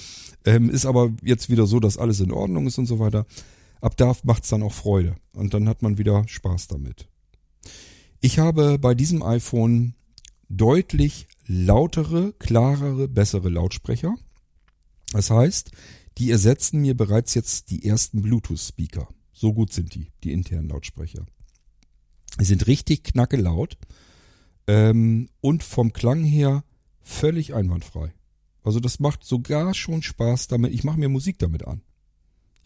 ähm, 0.45 0.69
ist 0.69 0.87
aber 0.87 1.13
jetzt 1.23 1.49
wieder 1.49 1.67
so, 1.67 1.81
dass 1.81 1.99
alles 1.99 2.21
in 2.21 2.33
Ordnung 2.33 2.67
ist 2.67 2.79
und 2.79 2.87
so 2.87 2.99
weiter. 2.99 3.27
Ab 3.81 3.97
da 3.97 4.15
macht's 4.23 4.49
dann 4.49 4.63
auch 4.63 4.73
Freude 4.73 5.17
und 5.33 5.55
dann 5.55 5.69
hat 5.69 5.83
man 5.83 5.99
wieder 5.99 6.27
Spaß 6.27 6.69
damit. 6.69 7.09
Ich 8.21 8.39
habe 8.39 8.79
bei 8.79 8.95
diesem 8.95 9.23
iPhone 9.23 9.95
deutlich 10.49 11.27
lautere, 11.47 12.33
klarere, 12.39 13.09
bessere 13.09 13.49
Lautsprecher. 13.49 14.15
Das 15.13 15.31
heißt, 15.31 15.71
die 16.19 16.31
ersetzen 16.31 16.81
mir 16.81 16.97
bereits 16.97 17.35
jetzt 17.35 17.71
die 17.71 17.85
ersten 17.85 18.23
Bluetooth-Speaker. 18.23 19.09
So 19.33 19.53
gut 19.53 19.73
sind 19.73 19.95
die, 19.95 20.11
die 20.23 20.33
internen 20.33 20.69
Lautsprecher. 20.69 21.27
Sind 22.39 22.67
richtig 22.67 23.05
knacke 23.05 23.37
laut 23.37 23.77
ähm, 24.67 25.29
und 25.41 25.63
vom 25.63 25.93
Klang 25.93 26.25
her 26.25 26.65
völlig 27.03 27.55
einwandfrei. 27.55 28.13
Also 28.63 28.81
das 28.81 28.99
macht 28.99 29.25
sogar 29.25 29.75
schon 29.75 30.03
Spaß 30.03 30.49
damit. 30.49 30.73
Ich 30.73 30.85
mache 30.85 30.99
mir 30.99 31.09
Musik 31.09 31.39
damit 31.39 31.67
an. 31.67 31.83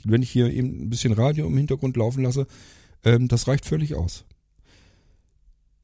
Wenn 0.05 0.23
ich 0.23 0.31
hier 0.31 0.51
eben 0.51 0.82
ein 0.82 0.90
bisschen 0.90 1.12
Radio 1.12 1.47
im 1.47 1.57
Hintergrund 1.57 1.97
laufen 1.97 2.23
lasse, 2.23 2.47
ähm, 3.05 3.28
das 3.28 3.49
reicht 3.49 3.66
völlig 3.66 3.95
aus. 3.95 4.24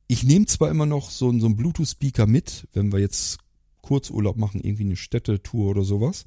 Ich 0.07 0.23
nehme 0.23 0.47
zwar 0.47 0.71
immer 0.71 0.87
noch 0.87 1.11
so, 1.11 1.37
so 1.39 1.47
einen 1.47 1.57
Bluetooth-Speaker 1.57 2.27
mit, 2.27 2.69
wenn 2.73 2.93
wir 2.93 3.01
jetzt 3.01 3.39
Kurzurlaub 3.83 4.37
machen, 4.37 4.61
irgendwie 4.63 4.85
eine 4.85 4.97
Städtetour 4.97 5.71
oder 5.71 5.83
sowas, 5.83 6.25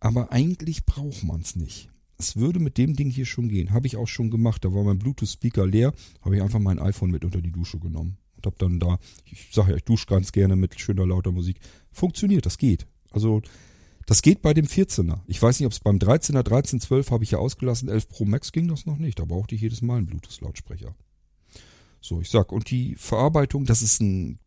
aber 0.00 0.32
eigentlich 0.32 0.84
braucht 0.84 1.24
man 1.24 1.40
es 1.40 1.56
nicht. 1.56 1.88
Es 2.16 2.36
würde 2.36 2.60
mit 2.60 2.78
dem 2.78 2.94
Ding 2.94 3.10
hier 3.10 3.26
schon 3.26 3.48
gehen. 3.48 3.72
Habe 3.72 3.86
ich 3.86 3.96
auch 3.96 4.06
schon 4.06 4.30
gemacht. 4.30 4.64
Da 4.64 4.72
war 4.72 4.84
mein 4.84 4.98
Bluetooth-Speaker 4.98 5.66
leer, 5.66 5.92
habe 6.22 6.36
ich 6.36 6.42
einfach 6.42 6.60
mein 6.60 6.78
iPhone 6.78 7.10
mit 7.10 7.24
unter 7.24 7.40
die 7.40 7.52
Dusche 7.52 7.78
genommen. 7.78 8.18
Und 8.36 8.46
habe 8.46 8.56
dann 8.58 8.78
da, 8.78 8.98
ich 9.24 9.48
sage 9.52 9.70
ja, 9.70 9.76
ich 9.76 9.84
dusche 9.84 10.06
ganz 10.06 10.32
gerne 10.32 10.56
mit 10.56 10.78
schöner 10.78 11.06
lauter 11.06 11.32
Musik. 11.32 11.58
Funktioniert, 11.90 12.46
das 12.46 12.58
geht. 12.58 12.86
Also 13.10 13.42
das 14.06 14.22
geht 14.22 14.42
bei 14.42 14.52
dem 14.52 14.66
14er. 14.66 15.20
Ich 15.26 15.40
weiß 15.40 15.58
nicht, 15.58 15.66
ob 15.66 15.72
es 15.72 15.80
beim 15.80 15.96
13er, 15.96 16.42
13, 16.42 16.80
12 16.80 17.10
habe 17.10 17.24
ich 17.24 17.32
ja 17.32 17.38
ausgelassen. 17.38 17.88
11 17.88 18.08
Pro 18.08 18.24
Max 18.24 18.52
ging 18.52 18.68
das 18.68 18.86
noch 18.86 18.98
nicht. 18.98 19.18
Da 19.18 19.24
brauchte 19.24 19.54
ich 19.54 19.62
jedes 19.62 19.82
Mal 19.82 19.98
einen 19.98 20.06
Bluetooth-Lautsprecher. 20.06 20.94
So, 22.00 22.20
ich 22.20 22.28
sag, 22.28 22.52
und 22.52 22.70
die 22.70 22.96
Verarbeitung, 22.96 23.64
dass 23.64 23.80
es 23.80 23.98
ein 24.00 24.38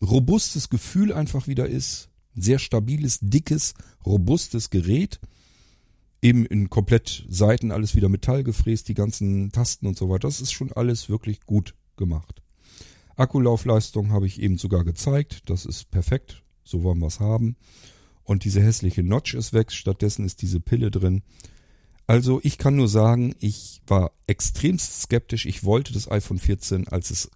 robustes 0.00 0.70
Gefühl 0.70 1.12
einfach 1.12 1.46
wieder 1.46 1.68
ist. 1.68 2.08
Ein 2.34 2.42
sehr 2.42 2.58
stabiles, 2.58 3.18
dickes, 3.20 3.74
robustes 4.04 4.70
Gerät. 4.70 5.20
Eben 6.26 6.44
in 6.44 6.70
komplett 6.70 7.24
Seiten 7.28 7.70
alles 7.70 7.94
wieder 7.94 8.08
Metall 8.08 8.42
gefräst, 8.42 8.88
die 8.88 8.94
ganzen 8.94 9.52
Tasten 9.52 9.86
und 9.86 9.96
so 9.96 10.08
weiter. 10.08 10.26
Das 10.26 10.40
ist 10.40 10.50
schon 10.50 10.72
alles 10.72 11.08
wirklich 11.08 11.42
gut 11.46 11.76
gemacht. 11.96 12.42
Akkulaufleistung 13.14 14.10
habe 14.10 14.26
ich 14.26 14.42
eben 14.42 14.58
sogar 14.58 14.82
gezeigt. 14.82 15.48
Das 15.48 15.64
ist 15.64 15.88
perfekt. 15.92 16.42
So 16.64 16.82
wollen 16.82 16.98
wir 16.98 17.06
es 17.06 17.20
haben. 17.20 17.54
Und 18.24 18.42
diese 18.42 18.60
hässliche 18.60 19.04
Notch 19.04 19.34
ist 19.34 19.52
weg. 19.52 19.70
Stattdessen 19.70 20.24
ist 20.24 20.42
diese 20.42 20.58
Pille 20.58 20.90
drin. 20.90 21.22
Also 22.08 22.40
ich 22.42 22.58
kann 22.58 22.74
nur 22.74 22.88
sagen, 22.88 23.36
ich 23.38 23.80
war 23.86 24.10
extremst 24.26 25.02
skeptisch. 25.02 25.46
Ich 25.46 25.62
wollte 25.62 25.92
das 25.92 26.10
iPhone 26.10 26.40
14, 26.40 26.88
als 26.88 27.10
es 27.10 27.30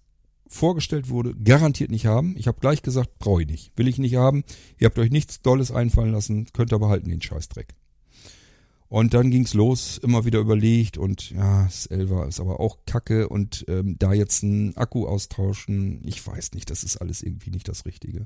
vorgestellt 0.47 1.07
wurde, 1.07 1.33
garantiert 1.33 1.91
nicht 1.91 2.07
haben. 2.07 2.35
Ich 2.37 2.49
habe 2.49 2.59
gleich 2.59 2.81
gesagt, 2.81 3.19
brauche 3.19 3.43
ich 3.43 3.47
nicht. 3.47 3.71
Will 3.77 3.87
ich 3.87 3.99
nicht 3.99 4.15
haben. 4.15 4.43
Ihr 4.79 4.87
habt 4.87 4.99
euch 4.99 5.11
nichts 5.11 5.41
Dolles 5.41 5.71
einfallen 5.71 6.11
lassen, 6.11 6.47
könnt 6.51 6.73
aber 6.73 6.89
halten 6.89 7.07
den 7.07 7.21
Scheißdreck. 7.21 7.73
Und 8.91 9.13
dann 9.13 9.31
ging's 9.31 9.53
los, 9.53 9.97
immer 9.99 10.25
wieder 10.25 10.39
überlegt 10.39 10.97
und 10.97 11.31
ja, 11.31 11.63
das 11.63 11.85
11 11.85 12.27
ist 12.27 12.41
aber 12.41 12.59
auch 12.59 12.79
kacke 12.85 13.29
und 13.29 13.63
ähm, 13.69 13.95
da 13.97 14.11
jetzt 14.11 14.43
einen 14.43 14.75
Akku 14.75 15.07
austauschen, 15.07 16.01
ich 16.05 16.27
weiß 16.27 16.51
nicht, 16.55 16.69
das 16.69 16.83
ist 16.83 16.97
alles 16.97 17.23
irgendwie 17.23 17.51
nicht 17.51 17.69
das 17.69 17.85
Richtige. 17.85 18.25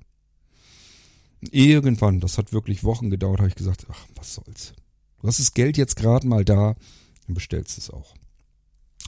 Irgendwann, 1.52 2.20
das 2.20 2.40
hat 2.40 2.52
wirklich 2.52 2.84
Wochen 2.84 3.12
gedauert, 3.12 3.42
habe 3.42 3.50
ich 3.50 3.56
gesagt, 3.56 3.86
ach, 3.92 4.08
was 4.16 4.34
soll's. 4.34 4.74
Du 5.22 5.28
hast 5.28 5.40
das 5.40 5.54
Geld 5.54 5.78
jetzt 5.78 5.98
gerade 5.98 6.26
mal 6.26 6.44
da, 6.44 6.76
dann 7.28 7.36
bestellst 7.36 7.78
es 7.78 7.92
auch. 7.92 8.16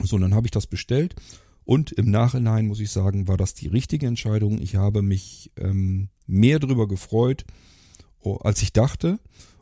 So, 0.00 0.14
und 0.14 0.22
dann 0.22 0.36
habe 0.36 0.46
ich 0.46 0.52
das 0.52 0.68
bestellt 0.68 1.16
und 1.64 1.90
im 1.90 2.08
Nachhinein 2.08 2.68
muss 2.68 2.78
ich 2.78 2.92
sagen, 2.92 3.26
war 3.26 3.36
das 3.36 3.54
die 3.54 3.66
richtige 3.66 4.06
Entscheidung. 4.06 4.62
Ich 4.62 4.76
habe 4.76 5.02
mich 5.02 5.50
ähm, 5.56 6.08
mehr 6.24 6.60
darüber 6.60 6.86
gefreut, 6.86 7.44
als 8.22 8.62
ich 8.62 8.72
dachte 8.72 9.18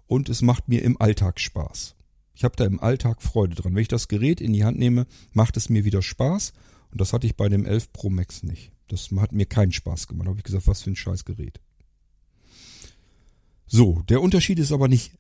und 0.07 0.29
es 0.29 0.43
macht 0.43 0.69
mir 0.69 0.83
im 0.83 1.01
Alltag 1.01 1.41
Spaß. 1.41 1.95
Ich 2.35 2.45
habe 2.45 2.57
da 2.57 2.65
im 2.65 2.81
Alltag 2.81 3.23
Freude 3.23 3.55
dran. 3.55 3.75
Wenn 3.75 3.83
ich 3.83 3.89
das 3.89 4.09
Gerät 4.09 4.41
in 4.41 4.53
die 4.53 4.65
Hand 4.65 4.79
nehme, 4.79 5.07
macht 5.33 5.57
es 5.57 5.69
mir 5.69 5.85
wieder 5.85 6.03
Spaß 6.03 6.53
und 6.91 7.01
das 7.01 7.13
hatte 7.13 7.27
ich 7.27 7.37
bei 7.37 7.49
dem 7.49 7.65
11 7.65 7.93
Pro 7.93 8.11
Max 8.11 8.43
nicht. 8.43 8.73
Das 8.89 9.11
hat 9.17 9.33
mir 9.33 9.47
keinen 9.47 9.73
Spaß 9.73 10.07
gemacht. 10.07 10.27
Da 10.27 10.31
habe 10.31 10.39
ich 10.39 10.45
gesagt, 10.45 10.67
was 10.67 10.83
für 10.83 10.91
ein 10.91 10.97
scheiß 10.97 11.25
Gerät. 11.25 11.61
So, 13.67 14.03
der 14.09 14.23
Unterschied 14.23 14.59
ist 14.59 14.71
aber 14.71 14.87
nicht 14.87 15.13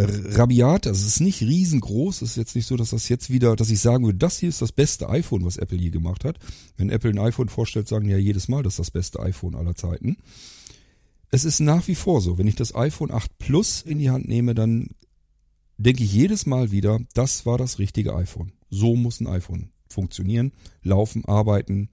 rabiat, 0.00 0.86
also 0.86 1.00
es 1.00 1.14
ist 1.14 1.20
nicht 1.20 1.42
riesengroß, 1.42 2.22
es 2.22 2.30
ist 2.30 2.36
jetzt 2.36 2.54
nicht 2.54 2.66
so, 2.66 2.76
dass 2.76 2.90
das 2.90 3.08
jetzt 3.08 3.30
wieder, 3.30 3.56
dass 3.56 3.70
ich 3.70 3.80
sagen 3.80 4.04
würde, 4.04 4.18
das 4.18 4.38
hier 4.38 4.48
ist 4.48 4.62
das 4.62 4.70
beste 4.70 5.08
iPhone, 5.08 5.44
was 5.44 5.56
Apple 5.56 5.78
je 5.78 5.90
gemacht 5.90 6.24
hat. 6.24 6.38
Wenn 6.76 6.90
Apple 6.90 7.10
ein 7.10 7.18
iPhone 7.18 7.48
vorstellt, 7.48 7.88
sagen 7.88 8.08
ja 8.08 8.16
jedes 8.16 8.48
Mal, 8.48 8.62
das 8.62 8.74
ist 8.74 8.78
das 8.78 8.90
beste 8.90 9.20
iPhone 9.20 9.56
aller 9.56 9.74
Zeiten. 9.74 10.16
Es 11.30 11.44
ist 11.44 11.60
nach 11.60 11.86
wie 11.88 11.94
vor 11.94 12.20
so, 12.20 12.38
wenn 12.38 12.46
ich 12.46 12.56
das 12.56 12.74
iPhone 12.74 13.10
8 13.10 13.38
Plus 13.38 13.82
in 13.82 13.98
die 13.98 14.10
Hand 14.10 14.28
nehme, 14.28 14.54
dann 14.54 14.88
denke 15.76 16.02
ich 16.02 16.12
jedes 16.12 16.46
Mal 16.46 16.70
wieder, 16.70 17.00
das 17.14 17.46
war 17.46 17.58
das 17.58 17.78
richtige 17.78 18.14
iPhone. 18.14 18.52
So 18.70 18.96
muss 18.96 19.20
ein 19.20 19.26
iPhone 19.26 19.70
funktionieren, 19.88 20.52
laufen, 20.82 21.24
arbeiten, 21.24 21.88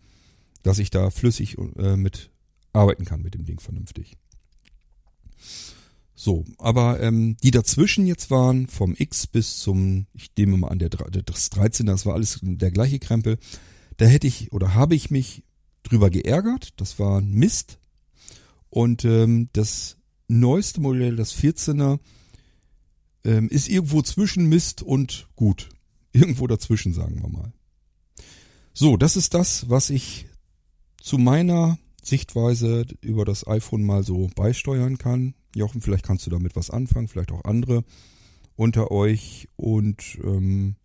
dass 0.63 0.79
ich 0.79 0.89
da 0.89 1.09
flüssig 1.09 1.57
äh, 1.77 1.95
mit 1.95 2.31
arbeiten 2.73 3.05
kann 3.05 3.21
mit 3.21 3.33
dem 3.33 3.45
Ding 3.45 3.59
vernünftig. 3.59 4.17
So, 6.13 6.45
aber 6.57 7.01
ähm, 7.01 7.35
die 7.43 7.51
dazwischen 7.51 8.07
jetzt 8.07 8.31
waren, 8.31 8.67
vom 8.67 8.95
X 8.97 9.27
bis 9.27 9.59
zum, 9.59 10.07
ich 10.13 10.31
nehme 10.37 10.57
mal 10.57 10.69
an, 10.69 10.79
der, 10.79 10.89
das 10.89 11.49
13, 11.49 11.85
das 11.85 12.05
war 12.05 12.13
alles 12.13 12.39
der 12.41 12.71
gleiche 12.71 12.99
Krempel, 12.99 13.37
da 13.97 14.05
hätte 14.05 14.27
ich 14.27 14.53
oder 14.53 14.73
habe 14.73 14.95
ich 14.95 15.11
mich 15.11 15.43
drüber 15.83 16.09
geärgert, 16.09 16.73
das 16.77 16.99
war 16.99 17.19
ein 17.19 17.31
Mist. 17.31 17.79
Und 18.75 19.05
ähm, 19.05 19.47
das 19.53 19.95
neueste 20.27 20.81
Modell, 20.81 21.15
das 21.15 21.33
14er, 21.33 21.97
ähm, 23.23 23.47
ist 23.47 23.69
irgendwo 23.69 24.01
zwischen 24.01 24.47
Mist 24.47 24.81
und 24.81 25.29
gut. 25.37 25.69
Irgendwo 26.11 26.45
dazwischen, 26.45 26.93
sagen 26.93 27.21
wir 27.21 27.29
mal. 27.29 27.53
So, 28.73 28.97
das 28.97 29.15
ist 29.15 29.33
das, 29.33 29.69
was 29.69 29.89
ich 29.89 30.27
zu 31.01 31.17
meiner 31.17 31.77
Sichtweise 32.03 32.85
über 32.99 33.23
das 33.23 33.47
iPhone 33.47 33.85
mal 33.85 34.03
so 34.03 34.29
beisteuern 34.35 34.97
kann. 34.97 35.35
Jochen, 35.55 35.79
vielleicht 35.79 36.03
kannst 36.03 36.25
du 36.25 36.29
damit 36.29 36.57
was 36.57 36.69
anfangen, 36.69 37.07
vielleicht 37.07 37.31
auch 37.31 37.45
andere 37.45 37.85
unter 38.57 38.91
euch. 38.91 39.47
Und 39.55 40.17
ähm, 40.21 40.75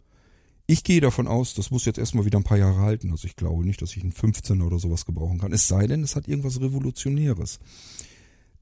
ich 0.70 0.84
gehe 0.84 1.00
davon 1.00 1.26
aus, 1.26 1.54
das 1.54 1.72
muss 1.72 1.84
jetzt 1.84 1.98
erstmal 1.98 2.24
wieder 2.24 2.38
ein 2.38 2.44
paar 2.44 2.58
Jahre 2.58 2.78
halten. 2.78 3.10
Also 3.10 3.26
ich 3.26 3.34
glaube 3.34 3.66
nicht, 3.66 3.82
dass 3.82 3.96
ich 3.96 4.02
einen 4.04 4.12
15er 4.12 4.62
oder 4.62 4.78
sowas 4.78 5.04
gebrauchen 5.04 5.38
kann. 5.38 5.52
Es 5.52 5.66
sei 5.66 5.88
denn, 5.88 6.04
es 6.04 6.14
hat 6.14 6.28
irgendwas 6.28 6.60
Revolutionäres. 6.60 7.58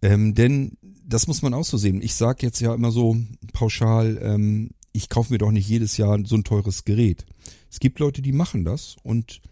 Ähm, 0.00 0.34
denn 0.34 0.78
das 1.04 1.26
muss 1.26 1.42
man 1.42 1.52
auch 1.52 1.66
so 1.66 1.76
sehen. 1.76 2.00
Ich 2.00 2.14
sage 2.14 2.46
jetzt 2.46 2.60
ja 2.60 2.74
immer 2.74 2.92
so 2.92 3.18
pauschal, 3.52 4.18
ähm, 4.22 4.70
ich 4.92 5.10
kaufe 5.10 5.32
mir 5.32 5.38
doch 5.38 5.50
nicht 5.50 5.68
jedes 5.68 5.98
Jahr 5.98 6.18
so 6.24 6.34
ein 6.36 6.44
teures 6.44 6.86
Gerät. 6.86 7.26
Es 7.70 7.78
gibt 7.78 7.98
Leute, 7.98 8.22
die 8.22 8.32
machen 8.32 8.64
das 8.64 8.96
und 9.02 9.42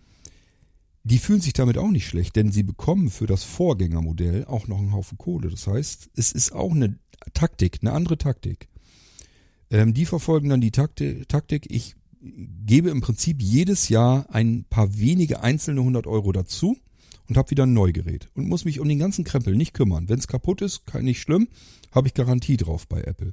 die 1.04 1.18
fühlen 1.18 1.42
sich 1.42 1.52
damit 1.52 1.76
auch 1.76 1.90
nicht 1.90 2.06
schlecht, 2.06 2.36
denn 2.36 2.52
sie 2.52 2.62
bekommen 2.62 3.10
für 3.10 3.26
das 3.26 3.44
Vorgängermodell 3.44 4.46
auch 4.46 4.66
noch 4.66 4.78
einen 4.78 4.92
Haufen 4.92 5.18
Kohle. 5.18 5.50
Das 5.50 5.66
heißt, 5.66 6.08
es 6.16 6.32
ist 6.32 6.52
auch 6.52 6.72
eine 6.72 6.98
Taktik, 7.34 7.80
eine 7.82 7.92
andere 7.92 8.16
Taktik. 8.16 8.68
Ähm, 9.70 9.92
die 9.92 10.06
verfolgen 10.06 10.48
dann 10.48 10.62
die 10.62 10.70
Taktik, 10.70 11.28
Taktik, 11.28 11.66
ich 11.70 11.96
gebe 12.20 12.90
im 12.90 13.00
Prinzip 13.00 13.40
jedes 13.40 13.88
Jahr 13.88 14.26
ein 14.30 14.64
paar 14.68 14.98
wenige 14.98 15.42
einzelne 15.42 15.80
100 15.80 16.06
Euro 16.06 16.32
dazu 16.32 16.76
und 17.28 17.36
habe 17.36 17.50
wieder 17.50 17.64
ein 17.64 17.72
Neugerät 17.72 18.28
und 18.34 18.48
muss 18.48 18.64
mich 18.64 18.80
um 18.80 18.88
den 18.88 18.98
ganzen 18.98 19.24
Krempel 19.24 19.54
nicht 19.56 19.74
kümmern. 19.74 20.08
Wenn 20.08 20.18
es 20.18 20.28
kaputt 20.28 20.62
ist, 20.62 20.86
kann 20.86 21.04
nicht 21.04 21.20
schlimm, 21.20 21.48
habe 21.92 22.08
ich 22.08 22.14
Garantie 22.14 22.56
drauf 22.56 22.86
bei 22.86 23.02
Apple. 23.02 23.32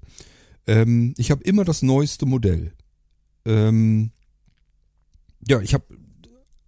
Ähm, 0.67 1.13
ich 1.17 1.31
habe 1.31 1.43
immer 1.43 1.65
das 1.65 1.81
neueste 1.81 2.25
Modell. 2.25 2.73
Ähm, 3.45 4.11
ja, 5.47 5.61
ich 5.61 5.73
habe 5.73 5.85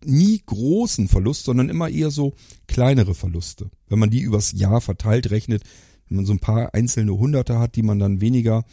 nie 0.04 0.42
großen 0.46 1.08
Verlust, 1.08 1.46
sondern 1.46 1.70
immer 1.70 1.90
eher 1.90 2.12
so 2.12 2.34
kleinere 2.68 3.16
Verluste. 3.16 3.72
Wenn 3.88 4.00
man 4.00 4.10
die 4.10 4.22
übers 4.22 4.52
Jahr 4.52 4.82
verteilt 4.82 5.32
rechnet, 5.32 5.64
wenn 6.08 6.18
man 6.18 6.26
so 6.26 6.34
ein 6.34 6.40
paar 6.40 6.74
einzelne 6.74 7.18
Hunderte 7.18 7.60
hat, 7.60 7.76
die 7.76 7.84
man 7.84 8.00
dann 8.00 8.22
weniger 8.22 8.66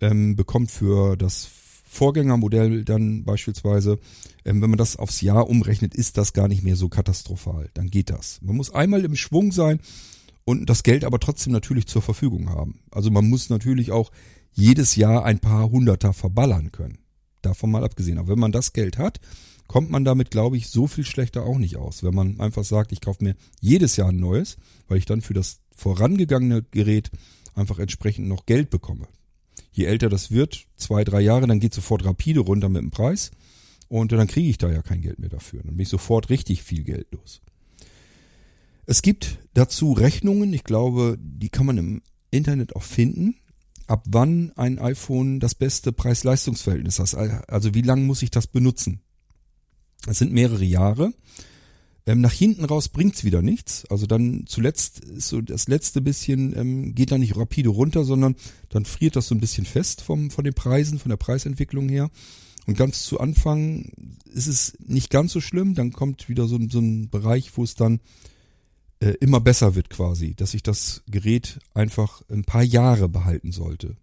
ähm, 0.00 0.34
bekommt 0.34 0.70
für 0.70 1.16
das 1.16 1.48
Vorgängermodell 1.94 2.84
dann 2.84 3.24
beispielsweise, 3.24 3.98
ähm, 4.44 4.60
wenn 4.60 4.70
man 4.70 4.78
das 4.78 4.96
aufs 4.96 5.20
Jahr 5.20 5.48
umrechnet, 5.48 5.94
ist 5.94 6.18
das 6.18 6.32
gar 6.32 6.48
nicht 6.48 6.62
mehr 6.62 6.76
so 6.76 6.88
katastrophal. 6.88 7.70
Dann 7.74 7.88
geht 7.88 8.10
das. 8.10 8.40
Man 8.42 8.56
muss 8.56 8.74
einmal 8.74 9.04
im 9.04 9.16
Schwung 9.16 9.52
sein 9.52 9.80
und 10.44 10.68
das 10.68 10.82
Geld 10.82 11.04
aber 11.04 11.20
trotzdem 11.20 11.52
natürlich 11.52 11.86
zur 11.86 12.02
Verfügung 12.02 12.50
haben. 12.50 12.80
Also 12.90 13.10
man 13.10 13.28
muss 13.28 13.48
natürlich 13.48 13.92
auch 13.92 14.10
jedes 14.52 14.96
Jahr 14.96 15.24
ein 15.24 15.38
paar 15.38 15.70
Hunderter 15.70 16.12
verballern 16.12 16.72
können. 16.72 16.98
Davon 17.42 17.70
mal 17.70 17.84
abgesehen. 17.84 18.18
Aber 18.18 18.28
wenn 18.28 18.38
man 18.38 18.52
das 18.52 18.72
Geld 18.72 18.98
hat, 18.98 19.20
kommt 19.66 19.90
man 19.90 20.04
damit, 20.04 20.30
glaube 20.30 20.56
ich, 20.56 20.68
so 20.68 20.86
viel 20.86 21.04
schlechter 21.04 21.44
auch 21.44 21.58
nicht 21.58 21.76
aus. 21.76 22.02
Wenn 22.02 22.14
man 22.14 22.40
einfach 22.40 22.64
sagt, 22.64 22.92
ich 22.92 23.00
kaufe 23.00 23.22
mir 23.22 23.36
jedes 23.60 23.96
Jahr 23.96 24.08
ein 24.08 24.18
neues, 24.18 24.56
weil 24.88 24.98
ich 24.98 25.06
dann 25.06 25.20
für 25.20 25.34
das 25.34 25.60
vorangegangene 25.74 26.64
Gerät 26.70 27.10
einfach 27.54 27.78
entsprechend 27.78 28.28
noch 28.28 28.46
Geld 28.46 28.70
bekomme. 28.70 29.06
Je 29.76 29.86
älter 29.86 30.08
das 30.08 30.30
wird, 30.30 30.66
zwei, 30.76 31.02
drei 31.02 31.20
Jahre, 31.20 31.48
dann 31.48 31.58
geht 31.58 31.74
sofort 31.74 32.04
rapide 32.04 32.40
runter 32.40 32.68
mit 32.68 32.80
dem 32.80 32.92
Preis 32.92 33.32
und 33.88 34.12
dann 34.12 34.28
kriege 34.28 34.48
ich 34.48 34.56
da 34.56 34.70
ja 34.70 34.82
kein 34.82 35.02
Geld 35.02 35.18
mehr 35.18 35.28
dafür. 35.28 35.62
Dann 35.64 35.72
bin 35.76 35.82
ich 35.82 35.88
sofort 35.88 36.30
richtig 36.30 36.62
viel 36.62 36.84
Geld 36.84 37.08
los. 37.10 37.42
Es 38.86 39.02
gibt 39.02 39.40
dazu 39.52 39.92
Rechnungen, 39.92 40.52
ich 40.52 40.62
glaube, 40.62 41.18
die 41.20 41.48
kann 41.48 41.66
man 41.66 41.78
im 41.78 42.02
Internet 42.30 42.76
auch 42.76 42.84
finden. 42.84 43.34
ab 43.86 44.04
wann 44.06 44.52
ein 44.56 44.78
iPhone 44.78 45.40
das 45.40 45.54
beste 45.54 45.92
Preis-Leistungs-Verhältnis 45.92 46.98
hat. 46.98 47.14
Also 47.48 47.74
wie 47.74 47.82
lange 47.82 48.04
muss 48.04 48.22
ich 48.22 48.30
das 48.30 48.46
benutzen? 48.46 49.00
Es 50.06 50.18
sind 50.18 50.32
mehrere 50.32 50.64
Jahre. 50.64 51.12
Ähm, 52.06 52.20
nach 52.20 52.32
hinten 52.32 52.64
raus 52.64 52.88
bringt's 52.88 53.24
wieder 53.24 53.40
nichts. 53.40 53.86
Also 53.86 54.06
dann 54.06 54.44
zuletzt 54.46 55.00
ist 55.00 55.28
so 55.28 55.40
das 55.40 55.68
letzte 55.68 56.02
bisschen 56.02 56.54
ähm, 56.56 56.94
geht 56.94 57.12
da 57.12 57.18
nicht 57.18 57.36
rapide 57.36 57.70
runter, 57.70 58.04
sondern 58.04 58.36
dann 58.68 58.84
friert 58.84 59.16
das 59.16 59.28
so 59.28 59.34
ein 59.34 59.40
bisschen 59.40 59.64
fest 59.64 60.02
vom 60.02 60.30
von 60.30 60.44
den 60.44 60.54
Preisen, 60.54 60.98
von 60.98 61.08
der 61.10 61.16
Preisentwicklung 61.16 61.88
her. 61.88 62.10
Und 62.66 62.76
ganz 62.76 63.04
zu 63.04 63.20
Anfang 63.20 63.90
ist 64.32 64.46
es 64.46 64.76
nicht 64.80 65.10
ganz 65.10 65.32
so 65.32 65.40
schlimm. 65.40 65.74
Dann 65.74 65.92
kommt 65.92 66.28
wieder 66.28 66.46
so, 66.46 66.58
so 66.68 66.78
ein 66.78 67.08
Bereich, 67.08 67.56
wo 67.56 67.64
es 67.64 67.74
dann 67.74 68.00
äh, 69.00 69.10
immer 69.20 69.40
besser 69.40 69.74
wird 69.74 69.90
quasi, 69.90 70.34
dass 70.34 70.54
ich 70.54 70.62
das 70.62 71.02
Gerät 71.06 71.58
einfach 71.74 72.22
ein 72.30 72.44
paar 72.44 72.62
Jahre 72.62 73.08
behalten 73.08 73.52
sollte. 73.52 73.96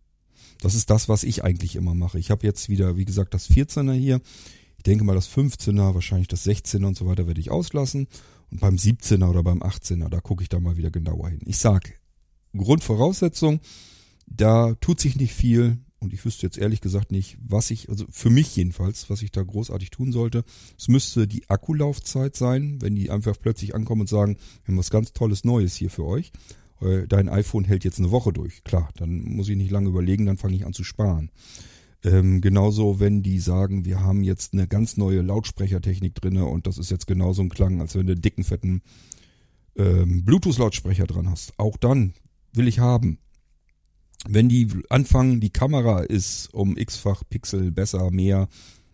Das 0.59 0.75
ist 0.75 0.91
das, 0.91 1.09
was 1.09 1.23
ich 1.23 1.43
eigentlich 1.43 1.75
immer 1.75 1.95
mache. 1.95 2.19
Ich 2.19 2.29
habe 2.29 2.45
jetzt 2.45 2.69
wieder, 2.69 2.95
wie 2.97 3.05
gesagt, 3.05 3.33
das 3.33 3.49
14er 3.49 3.93
hier. 3.93 4.21
Ich 4.81 4.83
denke 4.83 5.03
mal, 5.03 5.13
das 5.13 5.29
15er, 5.29 5.93
wahrscheinlich 5.93 6.27
das 6.27 6.43
16er 6.43 6.87
und 6.87 6.97
so 6.97 7.05
weiter 7.05 7.27
werde 7.27 7.39
ich 7.39 7.51
auslassen. 7.51 8.07
Und 8.49 8.61
beim 8.61 8.77
17er 8.77 9.29
oder 9.29 9.43
beim 9.43 9.61
18er, 9.61 10.09
da 10.09 10.21
gucke 10.21 10.41
ich 10.41 10.49
da 10.49 10.59
mal 10.59 10.75
wieder 10.75 10.89
genauer 10.89 11.29
hin. 11.29 11.41
Ich 11.45 11.59
sag, 11.59 11.99
Grundvoraussetzung, 12.57 13.59
da 14.25 14.73
tut 14.81 14.99
sich 14.99 15.17
nicht 15.17 15.35
viel. 15.35 15.77
Und 15.99 16.13
ich 16.13 16.25
wüsste 16.25 16.47
jetzt 16.47 16.57
ehrlich 16.57 16.81
gesagt 16.81 17.11
nicht, 17.11 17.37
was 17.47 17.69
ich, 17.69 17.89
also 17.89 18.07
für 18.09 18.31
mich 18.31 18.55
jedenfalls, 18.55 19.07
was 19.11 19.21
ich 19.21 19.31
da 19.31 19.43
großartig 19.43 19.91
tun 19.91 20.11
sollte. 20.11 20.43
Es 20.79 20.87
müsste 20.87 21.27
die 21.27 21.47
Akkulaufzeit 21.47 22.35
sein, 22.35 22.81
wenn 22.81 22.95
die 22.95 23.11
einfach 23.11 23.37
plötzlich 23.39 23.75
ankommen 23.75 24.01
und 24.01 24.09
sagen, 24.09 24.37
wir 24.65 24.73
haben 24.73 24.79
was 24.79 24.89
ganz 24.89 25.13
Tolles 25.13 25.43
Neues 25.43 25.75
hier 25.75 25.91
für 25.91 26.05
euch. 26.05 26.31
Äh, 26.81 27.07
dein 27.07 27.29
iPhone 27.29 27.65
hält 27.65 27.83
jetzt 27.83 27.99
eine 27.99 28.09
Woche 28.09 28.33
durch. 28.33 28.63
Klar, 28.63 28.89
dann 28.95 29.21
muss 29.21 29.47
ich 29.47 29.57
nicht 29.57 29.69
lange 29.69 29.89
überlegen, 29.89 30.25
dann 30.25 30.37
fange 30.37 30.55
ich 30.55 30.65
an 30.65 30.73
zu 30.73 30.83
sparen. 30.83 31.29
Ähm, 32.03 32.41
genauso, 32.41 32.99
wenn 32.99 33.21
die 33.21 33.39
sagen, 33.39 33.85
wir 33.85 34.01
haben 34.01 34.23
jetzt 34.23 34.53
eine 34.53 34.67
ganz 34.67 34.97
neue 34.97 35.21
Lautsprechertechnik 35.21 36.15
drinne 36.15 36.45
und 36.45 36.65
das 36.65 36.77
ist 36.77 36.89
jetzt 36.89 37.05
genauso 37.05 37.43
ein 37.43 37.49
Klang, 37.49 37.79
als 37.79 37.95
wenn 37.95 38.07
du 38.07 38.13
einen 38.13 38.21
dicken, 38.21 38.43
fetten 38.43 38.81
ähm, 39.75 40.25
Bluetooth-Lautsprecher 40.25 41.05
dran 41.05 41.29
hast. 41.29 41.53
Auch 41.57 41.77
dann 41.77 42.13
will 42.53 42.67
ich 42.67 42.79
haben. 42.79 43.19
Wenn 44.27 44.49
die 44.49 44.67
anfangen, 44.89 45.39
die 45.41 45.51
Kamera 45.51 46.01
ist 46.01 46.53
um 46.53 46.77
x-fach 46.77 47.23
Pixel 47.29 47.71
besser, 47.71 48.11
mehr, 48.11 48.47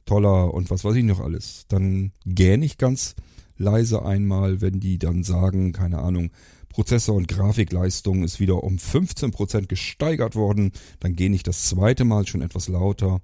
toller 0.06 0.54
und 0.54 0.70
was 0.70 0.84
weiß 0.84 0.96
ich 0.96 1.04
noch 1.04 1.20
alles, 1.20 1.66
dann 1.68 2.12
gähne 2.26 2.66
ich 2.66 2.78
ganz 2.78 3.16
leise 3.58 4.06
einmal, 4.06 4.62
wenn 4.62 4.80
die 4.80 5.00
dann 5.00 5.24
sagen, 5.24 5.74
keine 5.74 6.00
Ahnung, 6.00 6.32
Prozessor- 6.70 7.16
und 7.16 7.28
Grafikleistung 7.28 8.24
ist 8.24 8.40
wieder 8.40 8.64
um 8.64 8.78
15% 8.78 9.68
gesteigert 9.68 10.36
worden. 10.36 10.72
Dann 11.00 11.16
gehe 11.16 11.32
ich 11.34 11.44
das 11.44 11.64
zweite 11.64 12.06
Mal 12.06 12.28
schon 12.28 12.42
etwas 12.42 12.68
lauter. 12.68 13.22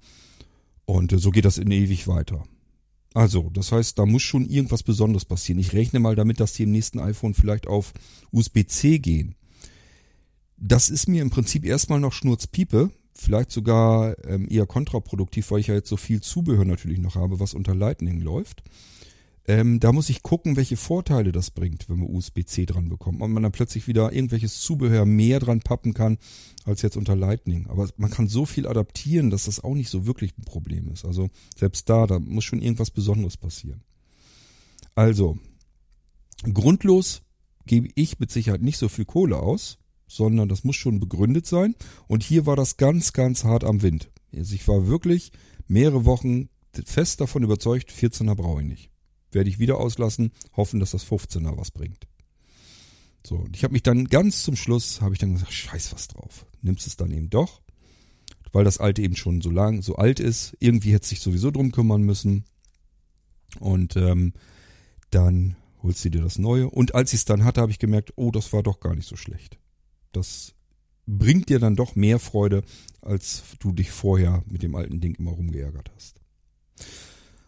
Und 0.84 1.12
äh, 1.12 1.18
so 1.18 1.30
geht 1.30 1.44
das 1.44 1.58
in 1.58 1.70
ewig 1.70 2.08
weiter. 2.08 2.44
Also, 3.14 3.48
das 3.50 3.70
heißt, 3.70 3.98
da 3.98 4.06
muss 4.06 4.22
schon 4.22 4.44
irgendwas 4.44 4.82
Besonderes 4.82 5.24
passieren. 5.24 5.60
Ich 5.60 5.72
rechne 5.72 6.00
mal 6.00 6.16
damit, 6.16 6.40
dass 6.40 6.52
die 6.54 6.64
im 6.64 6.72
nächsten 6.72 6.98
iPhone 6.98 7.34
vielleicht 7.34 7.68
auf 7.68 7.92
USB-C 8.32 8.98
gehen. 8.98 9.36
Das 10.56 10.90
ist 10.90 11.08
mir 11.08 11.22
im 11.22 11.30
Prinzip 11.30 11.64
erstmal 11.64 12.00
noch 12.00 12.12
Schnurzpiepe. 12.12 12.90
Vielleicht 13.14 13.52
sogar 13.52 14.16
ähm, 14.26 14.48
eher 14.50 14.66
kontraproduktiv, 14.66 15.52
weil 15.52 15.60
ich 15.60 15.68
ja 15.68 15.74
jetzt 15.74 15.88
so 15.88 15.96
viel 15.96 16.20
Zubehör 16.20 16.64
natürlich 16.64 16.98
noch 16.98 17.14
habe, 17.14 17.38
was 17.38 17.54
unter 17.54 17.74
Lightning 17.74 18.20
läuft. 18.20 18.64
Ähm, 19.46 19.78
da 19.78 19.92
muss 19.92 20.08
ich 20.08 20.22
gucken, 20.22 20.56
welche 20.56 20.76
Vorteile 20.76 21.30
das 21.30 21.50
bringt, 21.50 21.90
wenn 21.90 21.98
man 21.98 22.08
USB-C 22.08 22.64
dran 22.64 22.88
bekommt. 22.88 23.20
Und 23.20 23.32
man 23.32 23.42
dann 23.42 23.52
plötzlich 23.52 23.86
wieder 23.86 24.12
irgendwelches 24.12 24.60
Zubehör 24.60 25.04
mehr 25.04 25.38
dran 25.38 25.60
pappen 25.60 25.92
kann, 25.92 26.16
als 26.64 26.80
jetzt 26.80 26.96
unter 26.96 27.14
Lightning. 27.14 27.66
Aber 27.68 27.88
man 27.96 28.10
kann 28.10 28.26
so 28.26 28.46
viel 28.46 28.66
adaptieren, 28.66 29.28
dass 29.28 29.44
das 29.44 29.62
auch 29.62 29.74
nicht 29.74 29.90
so 29.90 30.06
wirklich 30.06 30.36
ein 30.38 30.44
Problem 30.44 30.88
ist. 30.88 31.04
Also 31.04 31.28
selbst 31.56 31.90
da, 31.90 32.06
da 32.06 32.18
muss 32.18 32.44
schon 32.44 32.62
irgendwas 32.62 32.90
Besonderes 32.90 33.36
passieren. 33.36 33.82
Also, 34.94 35.38
grundlos 36.50 37.22
gebe 37.66 37.88
ich 37.96 38.18
mit 38.18 38.30
Sicherheit 38.30 38.62
nicht 38.62 38.78
so 38.78 38.88
viel 38.88 39.04
Kohle 39.04 39.38
aus, 39.38 39.78
sondern 40.06 40.48
das 40.48 40.64
muss 40.64 40.76
schon 40.76 41.00
begründet 41.00 41.46
sein. 41.46 41.74
Und 42.06 42.22
hier 42.22 42.46
war 42.46 42.56
das 42.56 42.78
ganz, 42.78 43.12
ganz 43.12 43.44
hart 43.44 43.64
am 43.64 43.82
Wind. 43.82 44.10
Also 44.34 44.54
ich 44.54 44.66
war 44.68 44.86
wirklich 44.86 45.32
mehrere 45.66 46.06
Wochen 46.06 46.48
fest 46.86 47.20
davon 47.20 47.42
überzeugt, 47.42 47.90
14er 47.90 48.34
brauche 48.34 48.62
ich 48.62 48.68
nicht 48.68 48.93
werde 49.34 49.50
ich 49.50 49.58
wieder 49.58 49.78
auslassen, 49.78 50.32
hoffen, 50.56 50.80
dass 50.80 50.92
das 50.92 51.06
15er 51.06 51.56
was 51.56 51.70
bringt. 51.70 52.06
So, 53.26 53.36
und 53.36 53.56
ich 53.56 53.64
habe 53.64 53.72
mich 53.72 53.82
dann 53.82 54.04
ganz 54.06 54.42
zum 54.42 54.54
Schluss, 54.54 55.00
habe 55.00 55.14
ich 55.14 55.18
dann 55.18 55.34
gesagt, 55.34 55.52
scheiß 55.52 55.92
was 55.92 56.08
drauf. 56.08 56.46
Nimmst 56.60 56.86
es 56.86 56.96
dann 56.96 57.10
eben 57.10 57.30
doch, 57.30 57.62
weil 58.52 58.64
das 58.64 58.78
alte 58.78 59.02
eben 59.02 59.16
schon 59.16 59.40
so 59.40 59.50
lang, 59.50 59.82
so 59.82 59.96
alt 59.96 60.20
ist. 60.20 60.54
Irgendwie 60.60 60.92
hätte 60.92 61.06
sich 61.06 61.20
sowieso 61.20 61.50
drum 61.50 61.72
kümmern 61.72 62.02
müssen. 62.02 62.44
Und 63.60 63.96
ähm, 63.96 64.34
dann 65.10 65.56
holst 65.82 66.04
du 66.04 66.10
dir 66.10 66.22
das 66.22 66.38
Neue. 66.38 66.68
Und 66.68 66.94
als 66.94 67.12
ich 67.12 67.20
es 67.20 67.24
dann 67.24 67.44
hatte, 67.44 67.60
habe 67.60 67.72
ich 67.72 67.78
gemerkt, 67.78 68.12
oh, 68.16 68.30
das 68.30 68.52
war 68.52 68.62
doch 68.62 68.80
gar 68.80 68.94
nicht 68.94 69.08
so 69.08 69.16
schlecht. 69.16 69.58
Das 70.12 70.54
bringt 71.06 71.48
dir 71.48 71.58
dann 71.58 71.76
doch 71.76 71.96
mehr 71.96 72.18
Freude, 72.18 72.62
als 73.00 73.42
du 73.58 73.72
dich 73.72 73.90
vorher 73.90 74.42
mit 74.46 74.62
dem 74.62 74.74
alten 74.74 75.00
Ding 75.00 75.14
immer 75.14 75.32
rumgeärgert 75.32 75.90
hast. 75.94 76.20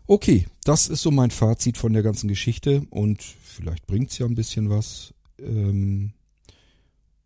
Okay, 0.09 0.47
das 0.62 0.87
ist 0.87 1.03
so 1.03 1.11
mein 1.11 1.33
Fazit 1.33 1.77
von 1.77 1.93
der 1.93 2.05
ganzen 2.05 2.28
Geschichte 2.28 2.87
und 2.91 3.20
vielleicht 3.23 3.89
bringt's 3.89 4.19
ja 4.19 4.27
ein 4.27 4.37
bisschen 4.37 4.70
was. 4.70 5.12
Ähm, 5.41 6.12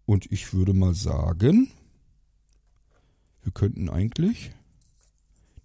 und 0.07 0.33
ich 0.33 0.55
würde 0.55 0.73
mal 0.73 0.95
sagen, 0.95 1.71
wir 3.43 3.53
könnten 3.53 3.91
eigentlich 3.91 4.53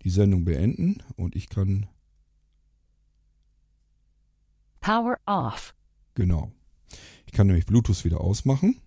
die 0.04 0.10
Sendung 0.10 0.44
beenden 0.44 1.02
und 1.16 1.38
ich 1.38 1.48
kann. 1.48 1.88
Power 4.82 5.18
off. 5.26 5.74
Genau. 6.16 6.52
Ich 7.26 7.32
kann 7.32 7.48
nämlich 7.48 7.66
Bluetooth 7.66 8.04
wieder 8.04 8.20
ausmachen. 8.20 8.82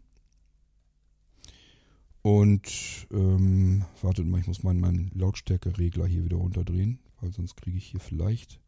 Und 2.21 3.07
ähm, 3.11 3.87
wartet 4.03 4.27
mal, 4.27 4.39
ich 4.39 4.47
muss 4.47 4.63
meinen, 4.63 4.81
meinen 4.81 5.11
Lautstärkeregler 5.15 6.07
hier 6.07 6.25
wieder 6.27 6.37
runterdrehen 6.37 6.99
weil 7.20 7.32
sonst 7.32 7.57
kriege 7.57 7.77
ich 7.77 7.86
hier 7.86 8.01
vielleicht 8.01 8.61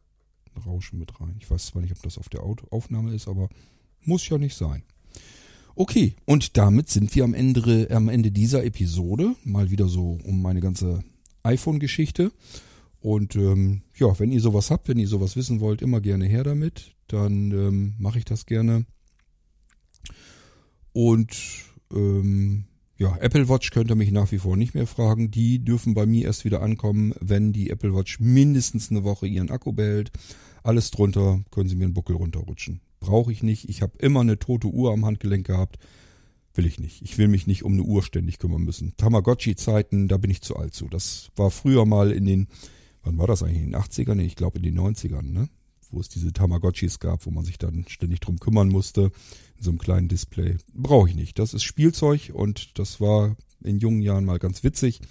ein 0.55 0.61
Rauschen 0.61 0.99
mit 0.99 1.19
rein. 1.19 1.35
Ich 1.39 1.49
weiß 1.49 1.67
zwar 1.67 1.81
nicht, 1.81 1.91
ob 1.91 2.01
das 2.03 2.17
auf 2.17 2.29
der 2.29 2.43
Aufnahme 2.43 3.13
ist, 3.13 3.27
aber 3.27 3.49
muss 4.03 4.27
ja 4.27 4.37
nicht 4.37 4.55
sein. 4.55 4.83
Okay, 5.75 6.15
und 6.25 6.57
damit 6.57 6.89
sind 6.89 7.15
wir 7.15 7.23
am 7.23 7.33
Ende, 7.33 7.89
am 7.91 8.09
Ende 8.09 8.31
dieser 8.31 8.63
Episode. 8.65 9.35
Mal 9.43 9.71
wieder 9.71 9.87
so 9.87 10.19
um 10.23 10.41
meine 10.41 10.59
ganze 10.59 11.03
iPhone-Geschichte. 11.43 12.31
Und 12.99 13.35
ähm, 13.35 13.81
ja, 13.95 14.19
wenn 14.19 14.31
ihr 14.31 14.41
sowas 14.41 14.69
habt, 14.69 14.87
wenn 14.87 14.99
ihr 14.99 15.07
sowas 15.07 15.35
wissen 15.35 15.59
wollt, 15.59 15.81
immer 15.81 16.01
gerne 16.01 16.25
her 16.25 16.43
damit. 16.43 16.93
Dann 17.07 17.51
ähm, 17.51 17.95
mache 17.97 18.19
ich 18.19 18.25
das 18.25 18.45
gerne. 18.45 18.85
Und 20.93 21.35
ähm, 21.91 22.65
ja, 23.01 23.17
Apple 23.19 23.49
Watch 23.49 23.71
könnt 23.71 23.89
ihr 23.89 23.95
mich 23.95 24.11
nach 24.11 24.31
wie 24.31 24.37
vor 24.37 24.55
nicht 24.55 24.75
mehr 24.75 24.85
fragen. 24.85 25.31
Die 25.31 25.57
dürfen 25.57 25.95
bei 25.95 26.05
mir 26.05 26.25
erst 26.25 26.45
wieder 26.45 26.61
ankommen, 26.61 27.15
wenn 27.19 27.51
die 27.51 27.71
Apple 27.71 27.95
Watch 27.95 28.19
mindestens 28.19 28.91
eine 28.91 29.03
Woche 29.03 29.25
ihren 29.25 29.49
Akku 29.49 29.73
behält. 29.73 30.11
Alles 30.61 30.91
drunter 30.91 31.43
können 31.49 31.67
sie 31.67 31.75
mir 31.75 31.85
einen 31.85 31.95
Buckel 31.95 32.15
runterrutschen. 32.15 32.79
Brauche 32.99 33.31
ich 33.31 33.41
nicht. 33.41 33.67
Ich 33.67 33.81
habe 33.81 33.97
immer 33.97 34.21
eine 34.21 34.37
tote 34.37 34.67
Uhr 34.67 34.93
am 34.93 35.03
Handgelenk 35.03 35.47
gehabt. 35.47 35.79
Will 36.53 36.67
ich 36.67 36.79
nicht. 36.79 37.01
Ich 37.01 37.17
will 37.17 37.27
mich 37.27 37.47
nicht 37.47 37.63
um 37.63 37.73
eine 37.73 37.81
Uhr 37.81 38.03
ständig 38.03 38.37
kümmern 38.37 38.61
müssen. 38.61 38.93
Tamagotchi-Zeiten, 38.97 40.07
da 40.07 40.17
bin 40.17 40.29
ich 40.29 40.43
zu 40.43 40.55
alt 40.55 40.75
zu. 40.75 40.87
Das 40.87 41.31
war 41.35 41.49
früher 41.49 41.87
mal 41.87 42.11
in 42.11 42.25
den, 42.25 42.49
wann 43.01 43.17
war 43.17 43.25
das 43.25 43.41
eigentlich? 43.41 43.63
In 43.63 43.71
den 43.71 43.81
80ern? 43.81 44.13
Nee, 44.13 44.25
ich 44.25 44.35
glaube 44.35 44.59
in 44.59 44.63
den 44.63 44.79
90ern, 44.79 45.23
ne? 45.23 45.49
Wo 45.91 45.99
es 45.99 46.09
diese 46.09 46.33
Tamagotchis 46.33 46.99
gab, 46.99 47.25
wo 47.25 47.31
man 47.31 47.45
sich 47.45 47.57
dann 47.57 47.85
ständig 47.87 48.21
drum 48.21 48.39
kümmern 48.39 48.69
musste 48.69 49.11
so 49.61 49.69
einem 49.69 49.79
kleinen 49.79 50.07
Display. 50.07 50.57
Brauche 50.73 51.09
ich 51.09 51.15
nicht. 51.15 51.39
Das 51.39 51.53
ist 51.53 51.63
Spielzeug 51.63 52.31
und 52.33 52.77
das 52.79 52.99
war 52.99 53.35
in 53.63 53.79
jungen 53.79 54.01
Jahren 54.01 54.25
mal 54.25 54.39
ganz 54.39 54.63
witzig. 54.63 55.01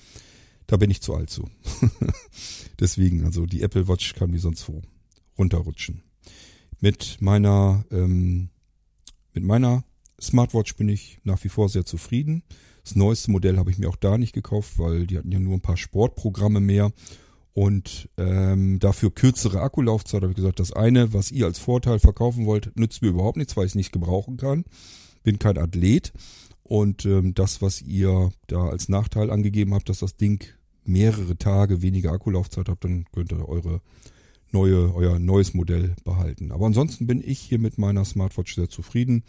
Da 0.67 0.77
bin 0.77 0.91
ich 0.91 1.01
zu 1.01 1.15
alt 1.15 1.31
zu. 1.31 1.49
Deswegen, 2.81 3.25
also 3.25 3.47
die 3.47 3.63
Apple 3.63 3.89
Watch 3.89 4.15
kann 4.15 4.33
wie 4.33 4.39
sonst 4.39 4.69
wo 4.69 4.83
runterrutschen. 5.39 6.03
Mit 6.81 7.19
meiner, 7.21 7.85
ähm, 7.91 8.51
mit 9.33 9.45
meiner 9.45 9.85
Smartwatch 10.21 10.77
bin 10.77 10.89
ich 10.89 11.19
nach 11.25 11.43
wie 11.45 11.49
vor 11.49 11.69
sehr 11.69 11.85
zufrieden. 11.85 12.43
Das 12.83 12.97
neueste 12.97 13.31
Modell 13.31 13.59
habe 13.59 13.71
ich 13.71 13.79
mir 13.79 13.89
auch 13.89 13.97
da 13.97 14.19
nicht 14.19 14.33
gekauft, 14.33 14.79
weil 14.79 15.07
die 15.07 15.19
hatten 15.19 15.33
ja 15.33 15.39
nur 15.39 15.55
ein 15.55 15.61
paar 15.61 15.77
Sportprogramme 15.77 16.61
mehr 16.61 16.93
und 17.61 18.09
ähm, 18.17 18.79
dafür 18.79 19.11
kürzere 19.11 19.61
Akkulaufzeit 19.61 20.23
habe 20.23 20.33
ich 20.33 20.37
gesagt, 20.37 20.61
das 20.61 20.73
eine, 20.73 21.13
was 21.13 21.31
ihr 21.31 21.45
als 21.45 21.59
Vorteil 21.59 21.99
verkaufen 21.99 22.47
wollt, 22.47 22.75
nützt 22.75 23.03
mir 23.03 23.09
überhaupt 23.09 23.37
nichts, 23.37 23.55
weil 23.55 23.67
ich 23.67 23.73
es 23.73 23.75
nicht 23.75 23.93
gebrauchen 23.93 24.39
kann. 24.39 24.65
Bin 25.25 25.39
kein 25.39 25.59
Athlet. 25.59 26.15
Und 26.63 27.05
ähm, 27.05 27.35
das, 27.35 27.61
was 27.61 27.83
ihr 27.83 28.31
da 28.47 28.71
als 28.71 28.89
Nachteil 28.89 29.31
angegeben 29.31 29.75
habt, 29.75 29.91
dass 29.91 29.99
das 29.99 30.17
Ding 30.17 30.43
mehrere 30.87 31.37
Tage 31.37 31.83
weniger 31.83 32.13
Akkulaufzeit 32.13 32.71
habt, 32.71 32.83
dann 32.85 33.05
könnt 33.13 33.31
ihr 33.31 33.47
eure 33.47 33.83
neue, 34.53 34.95
euer 34.95 35.19
neues 35.19 35.53
Modell 35.53 35.97
behalten. 36.03 36.53
Aber 36.53 36.65
ansonsten 36.65 37.07
bin 37.07 37.23
ich 37.23 37.41
hier 37.41 37.59
mit 37.59 37.77
meiner 37.77 38.07
Smartwatch 38.07 38.55
sehr 38.55 38.71
zufrieden. 38.71 39.23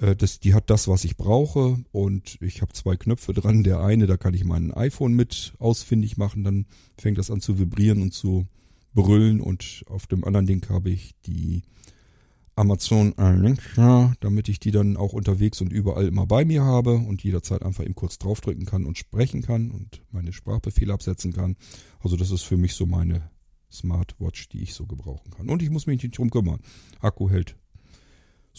Äh, 0.00 0.16
das, 0.16 0.40
die 0.40 0.54
hat 0.54 0.70
das, 0.70 0.88
was 0.88 1.04
ich 1.04 1.16
brauche 1.16 1.78
und 1.92 2.38
ich 2.40 2.62
habe 2.62 2.72
zwei 2.72 2.96
Knöpfe 2.96 3.32
dran. 3.32 3.62
Der 3.62 3.80
eine, 3.80 4.06
da 4.06 4.16
kann 4.16 4.34
ich 4.34 4.44
mein 4.44 4.72
iPhone 4.72 5.14
mit 5.14 5.54
ausfindig 5.58 6.16
machen, 6.16 6.44
dann 6.44 6.66
fängt 6.98 7.18
das 7.18 7.30
an 7.30 7.40
zu 7.40 7.58
vibrieren 7.58 8.02
und 8.02 8.12
zu 8.12 8.46
brüllen 8.94 9.40
und 9.40 9.84
auf 9.88 10.06
dem 10.06 10.24
anderen 10.24 10.46
Ding 10.46 10.68
habe 10.68 10.90
ich 10.90 11.14
die 11.24 11.62
Amazon 12.56 13.16
Alexa, 13.16 14.12
damit 14.20 14.48
ich 14.48 14.58
die 14.58 14.72
dann 14.72 14.96
auch 14.96 15.12
unterwegs 15.12 15.60
und 15.60 15.72
überall 15.72 16.08
immer 16.08 16.26
bei 16.26 16.44
mir 16.44 16.64
habe 16.64 16.96
und 16.96 17.22
jederzeit 17.22 17.62
einfach 17.62 17.84
eben 17.84 17.94
kurz 17.94 18.18
draufdrücken 18.18 18.66
kann 18.66 18.84
und 18.84 18.98
sprechen 18.98 19.42
kann 19.42 19.70
und 19.70 20.02
meine 20.10 20.32
Sprachbefehle 20.32 20.92
absetzen 20.92 21.32
kann. 21.32 21.56
Also 22.00 22.16
das 22.16 22.30
ist 22.30 22.42
für 22.42 22.56
mich 22.56 22.74
so 22.74 22.84
meine 22.84 23.30
Smartwatch, 23.72 24.48
die 24.48 24.62
ich 24.62 24.74
so 24.74 24.86
gebrauchen 24.86 25.30
kann. 25.30 25.48
Und 25.48 25.62
ich 25.62 25.70
muss 25.70 25.86
mich 25.86 26.02
nicht 26.02 26.18
drum 26.18 26.30
kümmern. 26.30 26.60
Akku 27.00 27.30
hält 27.30 27.56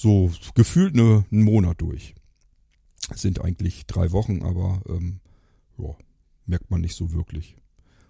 so 0.02 0.32
gefühlt 0.56 0.94
eine, 0.96 1.26
einen 1.32 1.44
Monat 1.44 1.82
durch. 1.82 2.16
Es 3.14 3.22
sind 3.22 3.42
eigentlich 3.42 3.86
drei 3.86 4.12
Wochen, 4.12 4.42
aber 4.42 4.82
ähm, 4.90 5.20
ja, 5.78 5.96
merkt 6.46 6.72
man 6.72 6.82
nicht 6.82 6.96
so 6.96 7.12
wirklich. 7.12 7.56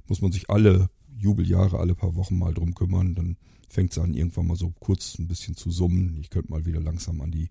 Muss 0.07 0.22
man 0.22 0.31
sich 0.31 0.49
alle 0.49 0.89
Jubeljahre, 1.18 1.80
alle 1.80 1.95
paar 1.95 2.15
Wochen 2.15 2.38
mal 2.38 2.53
drum 2.53 2.73
kümmern, 2.73 3.15
dann 3.15 3.38
fängt 3.69 3.91
es 3.91 3.97
an, 3.97 4.13
irgendwann 4.13 4.47
mal 4.47 4.55
so 4.55 4.72
kurz 4.80 5.18
ein 5.19 5.27
bisschen 5.27 5.55
zu 5.55 5.72
summen. 5.72 6.18
Ich 6.19 6.30
könnte 6.30 6.51
mal 6.51 6.65
wieder 6.65 6.80
langsam 6.80 7.22
an 7.22 7.31
die 7.31 7.49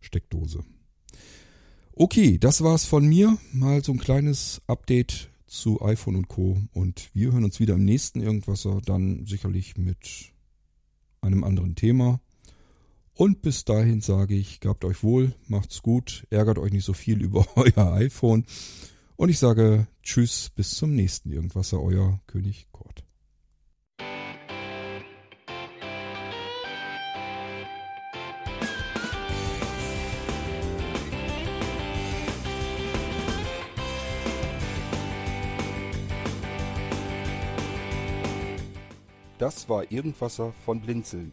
Steckdose. 0.00 0.64
Okay, 1.92 2.38
das 2.38 2.62
war's 2.62 2.84
von 2.84 3.06
mir. 3.06 3.38
Mal 3.52 3.82
so 3.82 3.92
ein 3.92 3.98
kleines 3.98 4.62
Update 4.66 5.30
zu 5.46 5.82
iPhone 5.82 6.16
und 6.16 6.28
Co. 6.28 6.60
Und 6.72 7.10
wir 7.14 7.32
hören 7.32 7.44
uns 7.44 7.60
wieder 7.60 7.74
im 7.74 7.84
nächsten 7.84 8.20
Irgendwasser, 8.20 8.80
dann 8.84 9.26
sicherlich 9.26 9.76
mit 9.76 10.32
einem 11.20 11.44
anderen 11.44 11.74
Thema. 11.74 12.20
Und 13.18 13.42
bis 13.42 13.64
dahin 13.64 14.00
sage 14.00 14.36
ich, 14.36 14.60
gabt 14.60 14.84
euch 14.84 15.02
wohl, 15.02 15.34
macht's 15.48 15.82
gut, 15.82 16.24
ärgert 16.30 16.56
euch 16.56 16.70
nicht 16.70 16.84
so 16.84 16.92
viel 16.92 17.20
über 17.24 17.44
euer 17.56 17.92
iPhone. 17.94 18.46
Und 19.16 19.28
ich 19.28 19.40
sage 19.40 19.88
Tschüss, 20.04 20.50
bis 20.54 20.76
zum 20.76 20.94
nächsten 20.94 21.32
Irgendwasser, 21.32 21.82
euer 21.82 22.20
König 22.28 22.68
Kurt. 22.70 23.02
Das 39.38 39.68
war 39.68 39.90
Irgendwasser 39.90 40.52
von 40.64 40.80
Blinzeln. 40.80 41.32